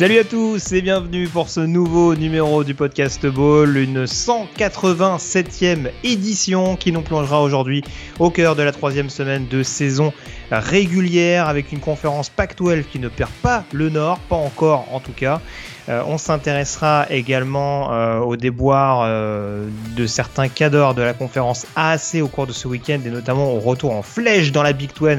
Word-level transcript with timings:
Salut 0.00 0.18
à 0.18 0.24
tous 0.24 0.72
et 0.72 0.80
bienvenue 0.80 1.28
pour 1.28 1.50
ce 1.50 1.60
nouveau 1.60 2.14
numéro 2.14 2.64
du 2.64 2.74
podcast 2.74 3.26
Ball, 3.26 3.76
une 3.76 4.06
187e 4.06 5.90
édition 6.02 6.76
qui 6.76 6.90
nous 6.90 7.02
plongera 7.02 7.42
aujourd'hui 7.42 7.84
au 8.18 8.30
cœur 8.30 8.56
de 8.56 8.62
la 8.62 8.72
troisième 8.72 9.10
semaine 9.10 9.46
de 9.46 9.62
saison 9.62 10.14
régulière 10.50 11.48
avec 11.48 11.70
une 11.70 11.80
conférence 11.80 12.30
Pac-12 12.30 12.84
qui 12.84 12.98
ne 12.98 13.08
perd 13.08 13.30
pas 13.42 13.64
le 13.74 13.90
Nord, 13.90 14.20
pas 14.20 14.36
encore 14.36 14.86
en 14.90 15.00
tout 15.00 15.12
cas. 15.12 15.42
Euh, 15.90 16.02
on 16.06 16.16
s'intéressera 16.16 17.04
également 17.10 17.92
euh, 17.92 18.20
au 18.20 18.36
déboire 18.36 19.02
euh, 19.04 19.68
de 19.96 20.06
certains 20.06 20.48
cadors 20.48 20.94
de 20.94 21.02
la 21.02 21.12
conférence 21.12 21.66
AAC 21.76 22.22
au 22.22 22.28
cours 22.28 22.46
de 22.46 22.52
ce 22.52 22.68
week-end 22.68 23.00
et 23.04 23.10
notamment 23.10 23.52
au 23.52 23.60
retour 23.60 23.92
en 23.92 24.00
flèche 24.00 24.50
dans 24.50 24.62
la 24.62 24.72
Big 24.72 24.92
12, 24.98 25.18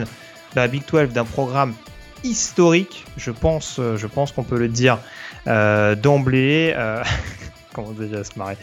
dans 0.55 0.61
la 0.61 0.67
Big 0.67 0.81
12 0.91 1.09
d'un 1.09 1.25
programme 1.25 1.75
historique, 2.23 3.05
je 3.17 3.31
pense, 3.31 3.79
euh, 3.79 3.97
je 3.97 4.07
pense 4.07 4.31
qu'on 4.31 4.43
peut 4.43 4.57
le 4.57 4.67
dire 4.67 4.99
euh, 5.47 5.95
d'emblée. 5.95 6.73
Euh, 6.75 7.03
comment 7.73 7.91
déjà 7.91 8.23
se 8.23 8.37
marrer. 8.37 8.57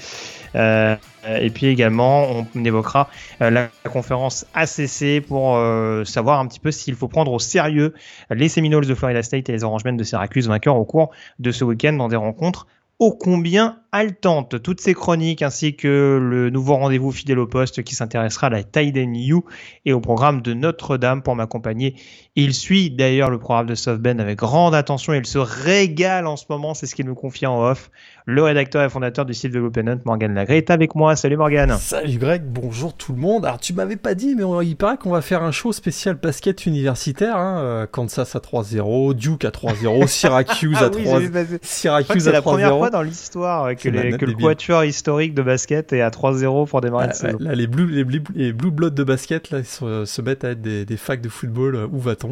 Euh, 0.55 0.97
et 1.27 1.51
puis 1.51 1.67
également, 1.67 2.47
on 2.55 2.65
évoquera 2.65 3.09
euh, 3.43 3.51
la 3.51 3.69
conférence 3.91 4.47
ACC 4.55 5.25
pour 5.27 5.57
euh, 5.57 6.05
savoir 6.05 6.41
un 6.41 6.47
petit 6.47 6.61
peu 6.61 6.71
s'il 6.71 6.95
faut 6.95 7.09
prendre 7.09 7.33
au 7.33 7.39
sérieux 7.39 7.95
les 8.31 8.49
Seminoles 8.49 8.87
de 8.87 8.95
Florida 8.95 9.23
State 9.23 9.49
et 9.49 9.53
les 9.53 9.65
Orangemen 9.65 9.97
de 9.97 10.05
Syracuse 10.05 10.49
vainqueurs 10.49 10.77
au 10.77 10.85
cours 10.85 11.11
de 11.39 11.51
ce 11.51 11.65
week-end 11.65 11.93
dans 11.95 12.09
des 12.09 12.17
rencontres 12.17 12.67
ô 12.99 13.13
combien 13.13 13.79
haletante. 13.93 14.61
Toutes 14.61 14.81
ces 14.81 14.93
chroniques 14.93 15.43
ainsi 15.43 15.77
que 15.77 16.19
le 16.21 16.51
nouveau 16.51 16.75
rendez-vous 16.77 17.13
fidèle 17.13 17.39
au 17.39 17.47
poste 17.47 17.85
qui 17.85 17.95
s'intéressera 17.95 18.49
à 18.49 18.51
la 18.51 18.65
Tiden 18.65 19.15
U 19.15 19.41
et 19.85 19.93
au 19.93 20.01
programme 20.01 20.43
de 20.43 20.53
Notre-Dame 20.53 21.23
pour 21.23 21.37
m'accompagner. 21.37 21.95
Il 22.41 22.55
suit 22.55 22.89
d'ailleurs 22.91 23.31
le 23.31 23.39
programme 23.41 23.67
de 23.67 23.75
Softbend 23.75 24.21
avec 24.21 24.39
grande 24.39 24.73
attention 24.73 25.13
et 25.13 25.19
il 25.19 25.27
se 25.27 25.39
régale 25.39 26.27
en 26.29 26.37
ce 26.37 26.45
moment, 26.49 26.73
c'est 26.73 26.87
ce 26.87 26.95
qu'il 26.95 27.05
nous 27.07 27.17
confie 27.17 27.47
en 27.47 27.61
off. 27.65 27.91
Le 28.27 28.43
rédacteur 28.43 28.85
et 28.85 28.91
fondateur 28.91 29.25
du 29.25 29.33
site 29.35 29.53
de 29.53 29.59
l'Open 29.59 30.01
Morgan 30.05 30.35
Lagré, 30.35 30.59
est 30.59 30.71
avec 30.71 30.95
moi. 30.95 31.17
Salut 31.17 31.37
Morgan. 31.39 31.75
Salut 31.81 32.19
Greg, 32.19 32.43
bonjour 32.45 32.95
tout 32.95 33.13
le 33.13 33.19
monde. 33.19 33.45
Alors 33.47 33.59
tu 33.59 33.73
m'avais 33.73 33.97
pas 33.97 34.15
dit, 34.15 34.35
mais 34.37 34.45
il 34.65 34.77
paraît 34.77 34.99
qu'on 34.99 35.11
va 35.11 35.23
faire 35.23 35.43
un 35.43 35.51
show 35.51 35.73
spécial 35.73 36.15
basket 36.15 36.65
universitaire. 36.67 37.37
Hein. 37.39 37.59
Euh, 37.61 37.87
Kansas 37.91 38.37
à 38.37 38.39
3-0, 38.39 39.15
Duke 39.15 39.45
à 39.47 39.51
3-0, 39.51 40.07
Syracuse 40.07 40.77
Ah 40.79 40.85
à 40.85 40.89
oui, 40.95 41.05
3 41.05 41.21
j'ai 41.21 41.29
vu 41.29 41.59
Syracuse 41.63 42.23
C'est 42.23 42.31
la 42.33 42.43
première 42.43 42.71
3-0. 42.73 42.79
fois 42.79 42.91
dans 42.91 43.03
l'histoire 43.03 43.75
que, 43.75 43.89
les- 43.89 44.17
que 44.19 44.27
le 44.27 44.35
quatuor 44.35 44.85
historique 44.85 45.35
de 45.35 45.43
basket 45.43 45.93
est 45.93 46.03
à 46.03 46.11
3-0 46.11 46.67
pour 46.69 46.81
démarrer 46.83 47.05
Ah, 47.05 47.09
la 47.09 47.13
saison. 47.15 47.39
ouais, 47.39 47.45
là, 47.47 47.55
les 47.55 47.67
Blue, 47.67 47.91
les, 47.91 48.05
Blue, 48.05 48.23
les 48.35 48.53
Blue 48.53 48.71
Bloods 48.71 48.91
de 48.91 49.03
basket 49.05 49.51
là, 49.51 49.65
se 49.65 50.23
mettent 50.23 50.45
à 50.45 50.51
être 50.51 50.61
des, 50.61 50.85
des 50.85 50.97
facs 50.99 51.23
de 51.23 51.29
football. 51.31 51.75
euh, 51.75 51.87
Où 51.91 51.99
va-t-on 51.99 52.28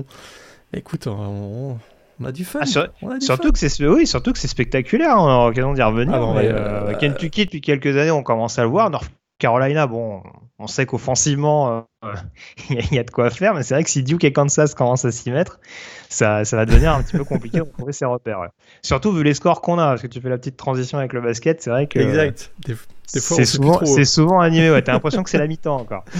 Écoute, 0.72 1.06
on, 1.06 1.78
on 2.20 2.24
a 2.24 2.32
du 2.32 2.44
fun. 2.44 2.60
Ah, 2.62 2.66
sur- 2.66 2.88
on 3.02 3.10
a 3.10 3.18
du 3.18 3.24
Surtout 3.24 3.48
fun. 3.48 3.52
que 3.52 3.58
c'est 3.58 3.86
oui, 3.86 4.06
surtout 4.06 4.32
que 4.32 4.38
c'est 4.38 4.48
spectaculaire. 4.48 5.16
On 5.18 5.24
aura 5.24 5.46
l'occasion 5.48 5.72
d'y 5.74 5.82
revenir. 5.82 6.14
Ah 6.14 6.18
bon, 6.18 6.34
mais, 6.34 6.40
ouais, 6.40 6.48
euh, 6.52 6.88
euh, 6.88 6.94
Kentucky 6.94 7.44
depuis 7.46 7.60
quelques 7.60 7.96
années, 7.96 8.10
on 8.10 8.22
commence 8.22 8.58
à 8.58 8.62
le 8.62 8.68
voir. 8.68 8.90
North 8.90 9.10
Carolina, 9.38 9.86
bon, 9.86 10.22
on 10.58 10.66
sait 10.66 10.86
qu'offensivement, 10.86 11.84
euh, 12.04 12.12
il 12.70 12.76
y, 12.76 12.78
a- 12.78 12.82
il 12.90 12.94
y 12.94 12.98
a 12.98 13.04
de 13.04 13.10
quoi 13.10 13.28
faire, 13.30 13.52
mais 13.54 13.62
c'est 13.62 13.74
vrai 13.74 13.84
que 13.84 13.90
si 13.90 14.02
Duke 14.02 14.24
et 14.24 14.32
Kansas 14.32 14.74
commencent 14.74 15.04
à 15.04 15.12
s'y 15.12 15.30
mettre, 15.30 15.60
ça, 16.08 16.44
ça 16.46 16.56
va 16.56 16.64
devenir 16.64 16.92
un 16.94 17.02
petit 17.02 17.16
peu 17.18 17.24
compliqué 17.24 17.58
de 17.58 17.64
trouver 17.64 17.92
ses 17.92 18.06
repères. 18.06 18.40
ouais. 18.40 18.48
Surtout 18.82 19.12
vu 19.12 19.22
les 19.22 19.34
scores 19.34 19.60
qu'on 19.60 19.78
a, 19.78 19.88
parce 19.88 20.02
que 20.02 20.06
tu 20.06 20.20
fais 20.20 20.30
la 20.30 20.38
petite 20.38 20.56
transition 20.56 20.96
avec 20.98 21.12
le 21.12 21.20
basket, 21.20 21.60
c'est 21.62 21.68
vrai 21.70 21.86
que 21.86 21.98
Exact. 21.98 22.50
Des, 22.66 22.74
c'est 23.06 23.44
souvent, 23.44 23.76
trop. 23.76 23.86
c'est 23.86 24.04
souvent 24.04 24.40
animé. 24.40 24.70
Ouais, 24.70 24.82
t'as 24.82 24.92
l'impression 24.94 25.22
que 25.22 25.30
c'est 25.30 25.38
la 25.38 25.46
mi-temps 25.46 25.76
encore. 25.76 26.04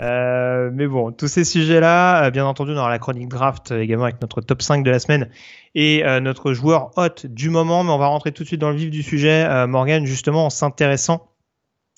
Euh, 0.00 0.70
mais 0.72 0.86
bon, 0.86 1.12
tous 1.12 1.28
ces 1.28 1.44
sujets-là, 1.44 2.24
euh, 2.24 2.30
bien 2.30 2.44
entendu, 2.44 2.72
on 2.72 2.76
aura 2.76 2.90
la 2.90 2.98
chronique 2.98 3.28
draft 3.28 3.70
euh, 3.72 3.80
également 3.80 4.04
avec 4.04 4.20
notre 4.20 4.40
top 4.40 4.60
5 4.62 4.82
de 4.84 4.90
la 4.90 4.98
semaine 4.98 5.28
et 5.74 6.04
euh, 6.04 6.20
notre 6.20 6.52
joueur 6.52 6.90
hot 6.96 7.26
du 7.26 7.50
moment. 7.50 7.84
Mais 7.84 7.90
on 7.90 7.98
va 7.98 8.06
rentrer 8.06 8.32
tout 8.32 8.42
de 8.42 8.48
suite 8.48 8.60
dans 8.60 8.70
le 8.70 8.76
vif 8.76 8.90
du 8.90 9.02
sujet, 9.02 9.46
euh, 9.48 9.66
Morgan, 9.66 10.04
justement 10.04 10.46
en 10.46 10.50
s'intéressant 10.50 11.31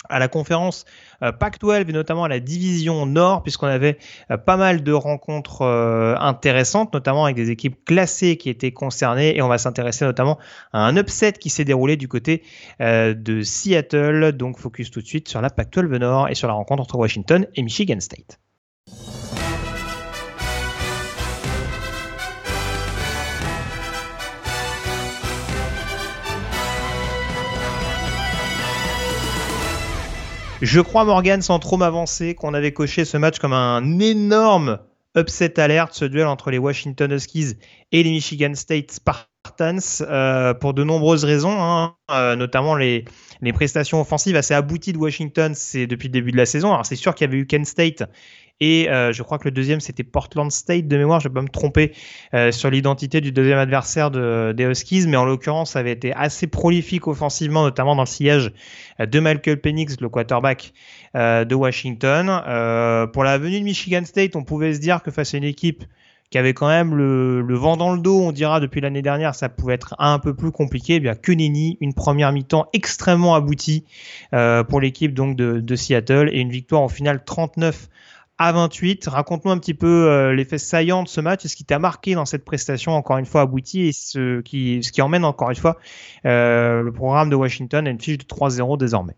à 0.08 0.18
la 0.18 0.28
conférence 0.28 0.84
euh, 1.22 1.32
Pac-12 1.32 1.88
et 1.88 1.92
notamment 1.92 2.24
à 2.24 2.28
la 2.28 2.40
division 2.40 3.06
Nord, 3.06 3.42
puisqu'on 3.42 3.66
avait 3.66 3.98
euh, 4.30 4.36
pas 4.36 4.56
mal 4.56 4.82
de 4.82 4.92
rencontres 4.92 5.62
euh, 5.62 6.14
intéressantes, 6.18 6.92
notamment 6.92 7.24
avec 7.24 7.36
des 7.36 7.50
équipes 7.50 7.84
classées 7.84 8.36
qui 8.36 8.50
étaient 8.50 8.72
concernées, 8.72 9.36
et 9.36 9.42
on 9.42 9.48
va 9.48 9.58
s'intéresser 9.58 10.04
notamment 10.04 10.38
à 10.72 10.80
un 10.80 10.96
upset 10.96 11.32
qui 11.32 11.50
s'est 11.50 11.64
déroulé 11.64 11.96
du 11.96 12.08
côté 12.08 12.42
de 12.80 13.42
Seattle. 13.42 14.32
Donc 14.32 14.58
focus 14.58 14.90
tout 14.90 15.00
de 15.00 15.06
suite 15.06 15.28
sur 15.28 15.40
la 15.40 15.50
Pac-12 15.50 15.96
Nord 15.96 16.28
et 16.28 16.34
sur 16.34 16.48
la 16.48 16.54
rencontre 16.54 16.82
entre 16.82 16.96
Washington 16.96 17.46
et 17.54 17.62
Michigan 17.62 18.00
State. 18.00 18.38
Je 30.64 30.80
crois, 30.80 31.04
Morgan, 31.04 31.42
sans 31.42 31.58
trop 31.58 31.76
m'avancer, 31.76 32.34
qu'on 32.34 32.54
avait 32.54 32.72
coché 32.72 33.04
ce 33.04 33.18
match 33.18 33.38
comme 33.38 33.52
un 33.52 33.98
énorme 33.98 34.78
upset 35.14 35.60
alert, 35.60 35.92
ce 35.92 36.06
duel 36.06 36.26
entre 36.26 36.50
les 36.50 36.56
Washington 36.56 37.12
Huskies 37.12 37.58
et 37.92 38.02
les 38.02 38.10
Michigan 38.10 38.54
State 38.54 38.90
Spartans, 38.90 40.00
euh, 40.00 40.54
pour 40.54 40.72
de 40.72 40.82
nombreuses 40.82 41.24
raisons, 41.24 41.62
hein, 41.62 41.96
euh, 42.10 42.34
notamment 42.34 42.76
les, 42.76 43.04
prestations 43.52 44.00
offensives 44.00 44.36
assez 44.36 44.54
abouties 44.54 44.94
de 44.94 44.98
Washington 44.98 45.52
depuis 45.52 46.08
le 46.08 46.12
début 46.12 46.32
de 46.32 46.38
la 46.38 46.46
saison. 46.46 46.72
Alors 46.72 46.86
c'est 46.86 46.96
sûr 46.96 47.14
qu'il 47.14 47.26
y 47.26 47.28
avait 47.28 47.36
eu 47.36 47.46
Kent 47.46 47.66
State 47.66 48.04
et 48.60 48.88
euh, 48.88 49.12
je 49.12 49.22
crois 49.22 49.38
que 49.38 49.44
le 49.44 49.50
deuxième 49.50 49.80
c'était 49.80 50.04
Portland 50.04 50.50
State 50.50 50.86
de 50.86 50.96
mémoire, 50.96 51.20
je 51.20 51.28
vais 51.28 51.34
pas 51.34 51.42
me 51.42 51.48
tromper 51.48 51.92
euh, 52.34 52.52
sur 52.52 52.70
l'identité 52.70 53.20
du 53.20 53.32
deuxième 53.32 53.58
adversaire 53.58 54.10
de, 54.10 54.52
des 54.56 54.64
Huskies, 54.64 55.06
mais 55.06 55.16
en 55.16 55.24
l'occurrence 55.24 55.72
ça 55.72 55.80
avait 55.80 55.92
été 55.92 56.12
assez 56.14 56.46
prolifique 56.46 57.06
offensivement, 57.06 57.62
notamment 57.62 57.96
dans 57.96 58.02
le 58.02 58.06
sillage 58.06 58.52
euh, 59.00 59.06
de 59.06 59.20
Michael 59.20 59.60
Penix, 59.60 60.00
le 60.00 60.08
quarterback 60.08 60.72
euh, 61.16 61.44
de 61.44 61.54
Washington. 61.54 62.42
Euh, 62.46 63.06
pour 63.06 63.24
la 63.24 63.38
venue 63.38 63.60
de 63.60 63.64
Michigan 63.64 64.04
State, 64.04 64.36
on 64.36 64.44
pouvait 64.44 64.74
se 64.74 64.80
dire 64.80 65.02
que 65.02 65.10
face 65.10 65.34
à 65.34 65.38
une 65.38 65.44
équipe 65.44 65.84
qui 66.30 66.38
avait 66.38 66.54
quand 66.54 66.66
même 66.66 66.96
le, 66.96 67.42
le 67.42 67.54
vent 67.54 67.76
dans 67.76 67.92
le 67.92 68.00
dos, 68.00 68.20
on 68.20 68.32
dira 68.32 68.58
depuis 68.58 68.80
l'année 68.80 69.02
dernière, 69.02 69.36
ça 69.36 69.48
pouvait 69.48 69.74
être 69.74 69.94
un 69.98 70.18
peu 70.18 70.34
plus 70.34 70.50
compliqué. 70.50 70.94
Eh 70.94 71.00
bien 71.00 71.14
que 71.14 71.30
nenni, 71.30 71.78
une 71.80 71.94
première 71.94 72.32
mi-temps 72.32 72.66
extrêmement 72.72 73.36
aboutie 73.36 73.84
euh, 74.32 74.64
pour 74.64 74.80
l'équipe 74.80 75.14
donc 75.14 75.36
de, 75.36 75.60
de 75.60 75.76
Seattle 75.76 76.30
et 76.32 76.40
une 76.40 76.50
victoire 76.50 76.82
au 76.82 76.88
final 76.88 77.22
39 77.24 77.88
à 78.38 78.52
28. 78.52 79.06
Raconte-nous 79.06 79.50
un 79.50 79.58
petit 79.58 79.74
peu 79.74 80.08
euh, 80.08 80.34
l'effet 80.34 80.58
saillant 80.58 81.02
de 81.02 81.08
ce 81.08 81.20
match 81.20 81.44
et 81.44 81.48
ce 81.48 81.56
qui 81.56 81.64
t'a 81.64 81.78
marqué 81.78 82.14
dans 82.14 82.26
cette 82.26 82.44
prestation 82.44 82.92
encore 82.92 83.18
une 83.18 83.26
fois 83.26 83.42
aboutie 83.42 83.82
et 83.82 83.92
ce 83.92 84.40
qui, 84.40 84.80
emmène 85.00 85.24
encore 85.24 85.50
une 85.50 85.56
fois 85.56 85.78
euh, 86.26 86.82
le 86.82 86.92
programme 86.92 87.30
de 87.30 87.36
Washington 87.36 87.86
à 87.86 87.90
une 87.90 88.00
fiche 88.00 88.18
de 88.18 88.24
3-0 88.24 88.78
désormais. 88.78 89.14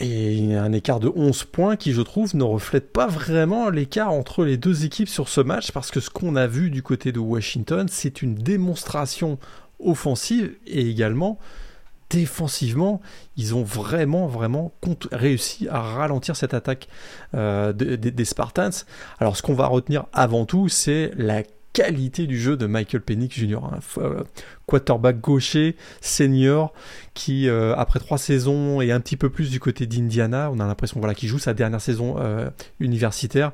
Et 0.00 0.54
un 0.56 0.72
écart 0.72 0.98
de 0.98 1.10
11 1.14 1.44
points 1.44 1.76
qui, 1.76 1.92
je 1.92 2.02
trouve, 2.02 2.34
ne 2.34 2.42
reflète 2.42 2.92
pas 2.92 3.06
vraiment 3.06 3.70
l'écart 3.70 4.10
entre 4.10 4.44
les 4.44 4.56
deux 4.56 4.84
équipes 4.84 5.08
sur 5.08 5.28
ce 5.28 5.40
match, 5.40 5.70
parce 5.70 5.92
que 5.92 6.00
ce 6.00 6.10
qu'on 6.10 6.34
a 6.34 6.48
vu 6.48 6.70
du 6.70 6.82
côté 6.82 7.12
de 7.12 7.20
Washington, 7.20 7.86
c'est 7.88 8.20
une 8.20 8.34
démonstration 8.34 9.38
offensive 9.78 10.56
et 10.66 10.88
également 10.88 11.38
défensivement, 12.14 13.00
ils 13.36 13.54
ont 13.54 13.64
vraiment, 13.64 14.26
réussi 15.12 15.66
à 15.68 15.80
ralentir 15.80 16.36
cette 16.36 16.54
attaque 16.54 16.88
euh, 17.34 17.72
de- 17.72 17.96
de- 17.96 18.10
des 18.10 18.24
Spartans. 18.24 18.70
Alors, 19.18 19.36
ce 19.36 19.42
qu'on 19.42 19.54
va 19.54 19.66
retenir 19.66 20.04
avant 20.12 20.46
tout, 20.46 20.68
c'est 20.68 21.10
la 21.16 21.42
qualité 21.72 22.28
du 22.28 22.38
jeu 22.40 22.56
de 22.56 22.66
Michael 22.66 23.00
Penix 23.00 23.34
Jr. 23.36 23.56
hein. 23.64 23.78
F- 23.80 24.00
euh, 24.00 24.22
quarterback 24.66 25.20
gaucher, 25.20 25.74
senior, 26.00 26.72
qui 27.14 27.48
euh, 27.48 27.74
après 27.76 27.98
trois 27.98 28.18
saisons 28.18 28.80
et 28.80 28.92
un 28.92 29.00
petit 29.00 29.16
peu 29.16 29.28
plus 29.28 29.50
du 29.50 29.58
côté 29.58 29.86
d'Indiana, 29.86 30.50
on 30.52 30.60
a 30.60 30.66
l'impression 30.68 31.00
voilà, 31.00 31.14
qu'il 31.14 31.28
joue 31.28 31.40
sa 31.40 31.52
dernière 31.52 31.80
saison 31.80 32.14
universitaire. 32.78 33.50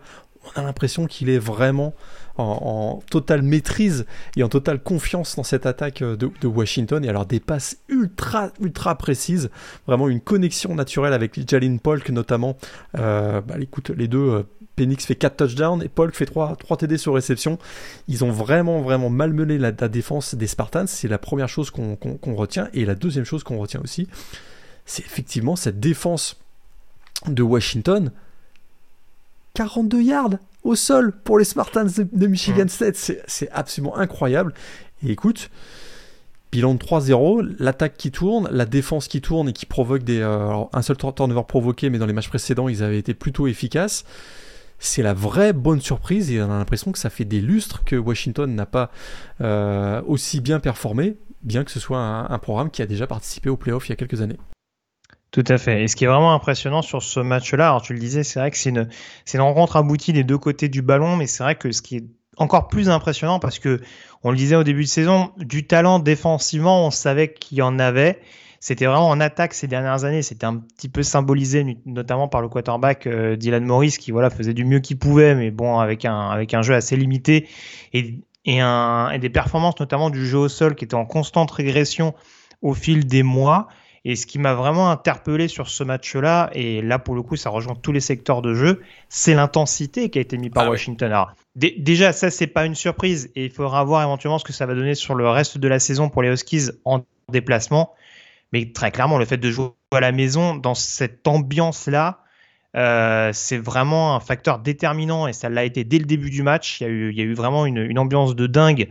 on 0.55 0.61
a 0.61 0.63
l'impression 0.65 1.07
qu'il 1.07 1.29
est 1.31 1.39
vraiment 1.39 1.95
en, 2.41 3.03
totale 3.11 3.43
maîtrise 3.43 4.07
et 4.37 4.43
en 4.43 4.49
totale 4.49 4.83
confiance 4.83 5.37
dans 5.37 5.43
cette 5.43 5.67
attaque 5.67 6.03
de, 6.03 6.47
Washington. 6.47 7.05
Et 7.05 7.09
alors 7.09 7.27
des 7.27 7.41
passes 7.41 7.77
ultra, 7.89 8.51
ultra 8.61 8.97
précises, 8.97 9.51
vraiment 9.87 10.09
une 10.09 10.21
connexion 10.21 10.75
naturelle 10.75 11.13
avec 11.13 11.49
Jalin 11.49 11.77
Polk 11.77 12.11
notamment. 12.11 12.57
Euh, 12.99 13.41
bah, 13.41 13.57
écoute, 13.61 13.91
les 13.91 14.09
deux, 14.09 14.19
euh, 14.19 14.43
Penix 14.77 15.05
fait 15.05 15.15
4 15.15 15.37
touchdowns 15.37 15.83
et 15.83 15.89
Polk 15.89 16.15
fait 16.15 16.27
3, 16.27 16.57
3 16.57 16.77
TD 16.79 16.97
sur 16.97 17.15
réception. 17.15 17.59
Ils 18.09 18.25
ont 18.25 18.31
vraiment, 18.31 18.81
vraiment 18.81 19.11
malmené 19.11 19.59
la, 19.59 19.73
la 19.79 19.89
défense 19.89 20.35
des 20.35 20.47
Spartans. 20.47 20.87
C'est 20.87 21.09
la 21.09 21.19
première 21.19 21.49
chose 21.49 21.71
qu'on 21.71 21.99
retient. 22.35 22.69
Et 22.73 22.85
la 22.85 22.95
deuxième 22.95 23.25
chose 23.25 23.45
qu'on 23.45 23.59
retient 23.59 23.81
aussi, 23.83 24.09
c'est 24.87 25.05
effectivement 25.05 25.57
cette 25.57 25.81
défense 25.81 26.41
de 27.27 27.43
Washington. 27.43 28.11
42 29.55 30.03
yards 30.03 30.39
au 30.63 30.75
sol 30.75 31.13
pour 31.13 31.39
les 31.39 31.45
Spartans 31.45 31.87
de, 32.13 32.27
Michigan 32.27 32.65
mm. 32.65 32.69
State. 32.69 32.97
C'est 33.27 33.51
absolument 33.51 33.97
incroyable. 33.97 34.55
Et 35.05 35.11
écoute, 35.11 35.51
bilan 36.53 36.75
de 36.75 36.79
3-0, 36.79 37.57
l'attaque 37.59 37.97
qui 37.97 38.11
tourne, 38.11 38.49
la 38.51 38.67
défense 38.67 39.09
qui 39.09 39.21
tourne 39.21 39.49
et 39.49 39.53
qui 39.53 39.67
provoque 39.67 40.03
des. 40.03 40.21
Euh, 40.21 40.65
un 40.73 40.83
seul 40.83 40.97
turnover 40.97 41.43
provoqué, 41.47 41.91
mais 41.91 41.99
dans 41.99 42.07
les 42.07 42.13
matchs 42.13 42.29
précédents, 42.29 42.69
ils 42.69 42.83
avaient 42.83 42.99
été 42.99 43.15
plutôt 43.15 43.47
efficaces. 43.47 44.05
C'est 44.79 45.03
la 45.03 45.13
vraie 45.13 45.53
bonne 45.53 45.81
surprise 45.81 46.31
et 46.31 46.41
on 46.41 46.51
a 46.51 46.59
l'impression 46.59 46.91
que 46.91 46.99
ça 46.99 47.11
fait 47.11 47.27
des 47.27 47.41
lustres 47.41 47.85
que 47.85 47.97
Washington 47.97 48.55
n'a 48.55 48.65
pas 48.65 48.91
euh, 49.43 50.01
aussi 50.07 50.41
bien 50.41 50.59
performé, 50.59 51.19
bien 51.43 51.65
que 51.65 51.71
ce 51.71 51.79
soit 51.79 51.99
un, 51.99 52.31
un 52.31 52.39
programme 52.39 52.71
qui 52.71 52.81
a 52.81 52.87
déjà 52.87 53.07
participé 53.07 53.51
aux 53.51 53.59
playoffs 53.59 53.89
il 53.89 53.91
y 53.91 53.93
a 53.93 53.97
quelques 53.97 54.23
années. 54.23 54.39
Tout 55.31 55.45
à 55.47 55.59
fait. 55.59 55.85
Et 55.85 55.89
ce 55.89 55.95
qui 55.95 56.05
est 56.05 56.09
vraiment 56.09 56.35
impressionnant 56.35 56.83
sur 56.83 57.03
ce 57.03 57.21
match-là, 57.21 57.69
alors 57.69 57.83
tu 57.83 57.93
le 57.93 58.01
disais, 58.01 58.25
c'est 58.25 58.41
vrai 58.41 58.51
que 58.51 58.57
c'est 58.57 58.71
une, 58.71 58.89
c'est 59.25 59.39
une 59.39 59.45
rencontre 59.45 59.77
aboutie 59.77 60.13
des 60.13 60.25
deux 60.25 60.39
côtés 60.39 60.69
du 60.69 60.83
ballon, 60.83 61.17
mais 61.17 61.27
c'est 61.27 61.45
vrai 61.45 61.55
que 61.55 61.71
ce 61.71 61.83
qui 61.83 61.97
est 61.97 62.05
encore 62.37 62.69
plus 62.69 62.89
impressionnant 62.89 63.39
parce 63.39 63.59
que 63.59 63.81
on 64.25 64.31
le 64.31 64.37
disait 64.37 64.57
au 64.57 64.65
début 64.65 64.83
de 64.83 64.89
saison, 64.89 65.31
du 65.37 65.67
talent 65.67 65.99
défensivement, 65.99 66.87
on 66.87 66.91
savait 66.91 67.33
qu'il 67.33 67.59
y 67.59 67.63
en 67.63 67.79
avait. 67.79 68.21
C'était 68.59 68.87
vraiment 68.87 69.09
en 69.09 69.21
attaque 69.21 69.55
ces 69.55 69.69
dernières 69.69 70.05
années. 70.05 70.23
C'était 70.23 70.45
un 70.45 70.57
petit 70.57 70.89
peu 70.89 71.03
symbolisé, 71.03 71.79
notamment 71.87 72.29
par 72.29 72.43
le 72.43 72.49
quarterback 72.49 73.07
euh, 73.07 73.37
Dylan 73.37 73.65
Morris, 73.65 73.97
qui 73.99 74.11
voilà 74.11 74.29
faisait 74.31 74.53
du 74.53 74.65
mieux 74.65 74.81
qu'il 74.81 74.99
pouvait, 74.99 75.35
mais 75.35 75.51
bon 75.51 75.79
avec 75.79 76.05
un 76.05 76.29
avec 76.29 76.53
un 76.55 76.63
jeu 76.63 76.75
assez 76.75 76.97
limité 76.97 77.49
et 77.93 78.21
et, 78.47 78.61
un, 78.61 79.11
et 79.11 79.19
des 79.19 79.29
performances 79.29 79.79
notamment 79.79 80.09
du 80.09 80.27
jeu 80.27 80.39
au 80.39 80.49
sol 80.49 80.75
qui 80.75 80.87
étaient 80.87 80.95
en 80.95 81.05
constante 81.05 81.51
régression 81.51 82.15
au 82.63 82.75
fil 82.75 83.07
des 83.07 83.23
mois. 83.23 83.69
Et 84.05 84.17
ce 84.17 84.27
qui 84.27 84.39
m'a 84.39 84.55
vraiment 84.55 84.91
interpellé 84.91 85.47
sur 85.47 85.69
ce 85.69 85.85
match-là, 85.85 86.51
et 86.55 86.81
là 86.81 86.99
pour 86.99 87.15
le 87.15 87.23
coup 87.23 87.37
ça 87.37 87.51
rejoint 87.51 87.75
tous 87.75 87.93
les 87.93 88.01
secteurs 88.01 88.41
de 88.41 88.55
jeu, 88.55 88.81
c'est 89.11 89.35
l'intensité 89.35 90.09
qui 90.09 90.19
a 90.19 90.23
été 90.23 90.39
mise 90.39 90.51
par 90.51 90.65
ah 90.65 90.71
Washington. 90.71 91.13
Alors, 91.13 91.33
déjà 91.55 92.13
ça 92.13 92.31
c'est 92.31 92.47
pas 92.47 92.65
une 92.65 92.75
surprise, 92.75 93.31
et 93.37 93.45
il 93.45 93.51
faudra 93.51 93.85
voir 93.85 94.03
éventuellement 94.03 94.39
ce 94.39 94.45
que 94.45 94.55
ça 94.55 94.65
va 94.65 94.75
donner 94.75 94.95
sur 94.95 95.15
le 95.15 95.29
reste 95.29 95.59
de 95.59 95.69
la 95.69 95.79
saison 95.79 96.09
pour 96.09 96.23
les 96.23 96.31
Huskies 96.31 96.71
en 96.85 97.05
déplacement. 97.31 97.95
Mais 98.53 98.73
très 98.73 98.91
clairement, 98.91 99.19
le 99.19 99.27
fait 99.27 99.37
de 99.37 99.51
jouer 99.51 99.69
à 99.93 100.01
la 100.01 100.13
maison 100.13 100.57
dans 100.57 100.75
cette 100.75 101.29
ambiance-là, 101.29 102.21
euh, 102.77 103.31
c'est 103.33 103.59
vraiment 103.59 104.15
un 104.15 104.21
facteur 104.21 104.61
déterminant 104.61 105.27
et 105.27 105.33
ça 105.33 105.49
l'a 105.49 105.65
été 105.65 105.85
dès 105.85 105.99
le 105.99 106.05
début 106.05 106.31
du 106.31 106.43
match. 106.43 106.81
Il 106.81 106.85
y 106.85 106.87
a 106.87 106.91
eu, 106.91 107.11
il 107.11 107.19
y 107.19 107.21
a 107.21 107.25
eu 107.25 107.35
vraiment 107.35 107.67
une, 107.67 107.79
une 107.79 107.99
ambiance 107.99 108.35
de 108.35 108.47
dingue 108.47 108.89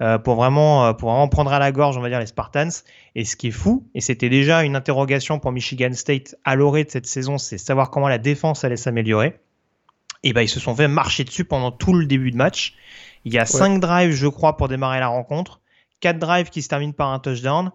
euh, 0.00 0.18
pour 0.18 0.36
vraiment 0.36 0.86
euh, 0.86 0.92
pour 0.92 1.10
vraiment 1.10 1.28
prendre 1.28 1.52
à 1.52 1.58
la 1.58 1.72
gorge, 1.72 1.96
on 1.96 2.00
va 2.00 2.08
dire 2.08 2.20
les 2.20 2.26
Spartans. 2.26 2.70
Et 3.14 3.24
ce 3.24 3.36
qui 3.36 3.48
est 3.48 3.52
fou, 3.52 3.88
et 3.94 4.00
c'était 4.00 4.28
déjà 4.28 4.62
une 4.62 4.76
interrogation 4.76 5.38
pour 5.38 5.52
Michigan 5.52 5.92
State 5.92 6.36
à 6.44 6.54
l'orée 6.54 6.84
de 6.84 6.90
cette 6.90 7.06
saison, 7.06 7.38
c'est 7.38 7.58
savoir 7.58 7.90
comment 7.90 8.08
la 8.08 8.18
défense 8.18 8.64
allait 8.64 8.76
s'améliorer. 8.76 9.40
Et 10.22 10.32
ben 10.32 10.42
ils 10.42 10.48
se 10.48 10.60
sont 10.60 10.74
fait 10.74 10.88
marcher 10.88 11.24
dessus 11.24 11.44
pendant 11.44 11.70
tout 11.70 11.94
le 11.94 12.06
début 12.06 12.30
de 12.30 12.36
match. 12.36 12.74
Il 13.24 13.32
y 13.32 13.38
a 13.38 13.46
cinq 13.46 13.80
drives, 13.80 14.12
je 14.12 14.26
crois, 14.26 14.56
pour 14.56 14.68
démarrer 14.68 15.00
la 15.00 15.08
rencontre. 15.08 15.60
Quatre 16.00 16.18
drives 16.18 16.50
qui 16.50 16.62
se 16.62 16.68
terminent 16.68 16.92
par 16.92 17.12
un 17.12 17.18
touchdown. 17.18 17.70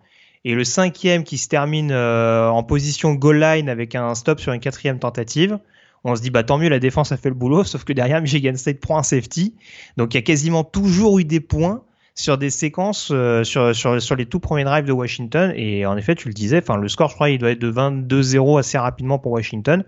Et 0.45 0.55
le 0.55 0.63
cinquième 0.63 1.23
qui 1.23 1.37
se 1.37 1.47
termine 1.47 1.91
euh, 1.91 2.49
en 2.49 2.63
position 2.63 3.13
goal 3.13 3.39
line 3.39 3.69
avec 3.69 3.95
un 3.95 4.13
stop 4.13 4.41
sur 4.41 4.51
une 4.51 4.59
quatrième 4.59 4.99
tentative. 4.99 5.59
On 6.03 6.15
se 6.15 6.21
dit, 6.21 6.31
bah 6.31 6.43
tant 6.43 6.57
mieux, 6.57 6.67
la 6.67 6.79
défense 6.79 7.13
a 7.13 7.17
fait 7.17 7.29
le 7.29 7.35
boulot, 7.35 7.63
sauf 7.63 7.85
que 7.85 7.93
derrière, 7.93 8.21
Michigan 8.21 8.55
State 8.55 8.81
prend 8.81 8.97
un 8.97 9.03
safety. 9.03 9.55
Donc 9.95 10.13
il 10.13 10.17
y 10.17 10.19
a 10.19 10.21
quasiment 10.21 10.65
toujours 10.65 11.19
eu 11.19 11.23
des 11.23 11.39
points 11.39 11.83
sur 12.15 12.37
des 12.37 12.49
séquences 12.49 13.09
euh, 13.11 13.43
sur, 13.43 13.75
sur, 13.75 14.01
sur, 14.01 14.15
les 14.15 14.25
tout 14.25 14.39
premiers 14.39 14.63
drives 14.63 14.85
de 14.85 14.91
Washington. 14.91 15.53
Et 15.55 15.85
en 15.85 15.97
effet, 15.97 16.15
tu 16.15 16.27
le 16.27 16.33
disais, 16.33 16.61
le 16.67 16.87
score, 16.87 17.09
je 17.09 17.15
crois, 17.15 17.29
il 17.29 17.39
doit 17.39 17.51
être 17.51 17.59
de 17.59 17.71
22-0 17.71 18.59
assez 18.59 18.77
rapidement 18.77 19.19
pour 19.19 19.31
Washington. 19.31 19.83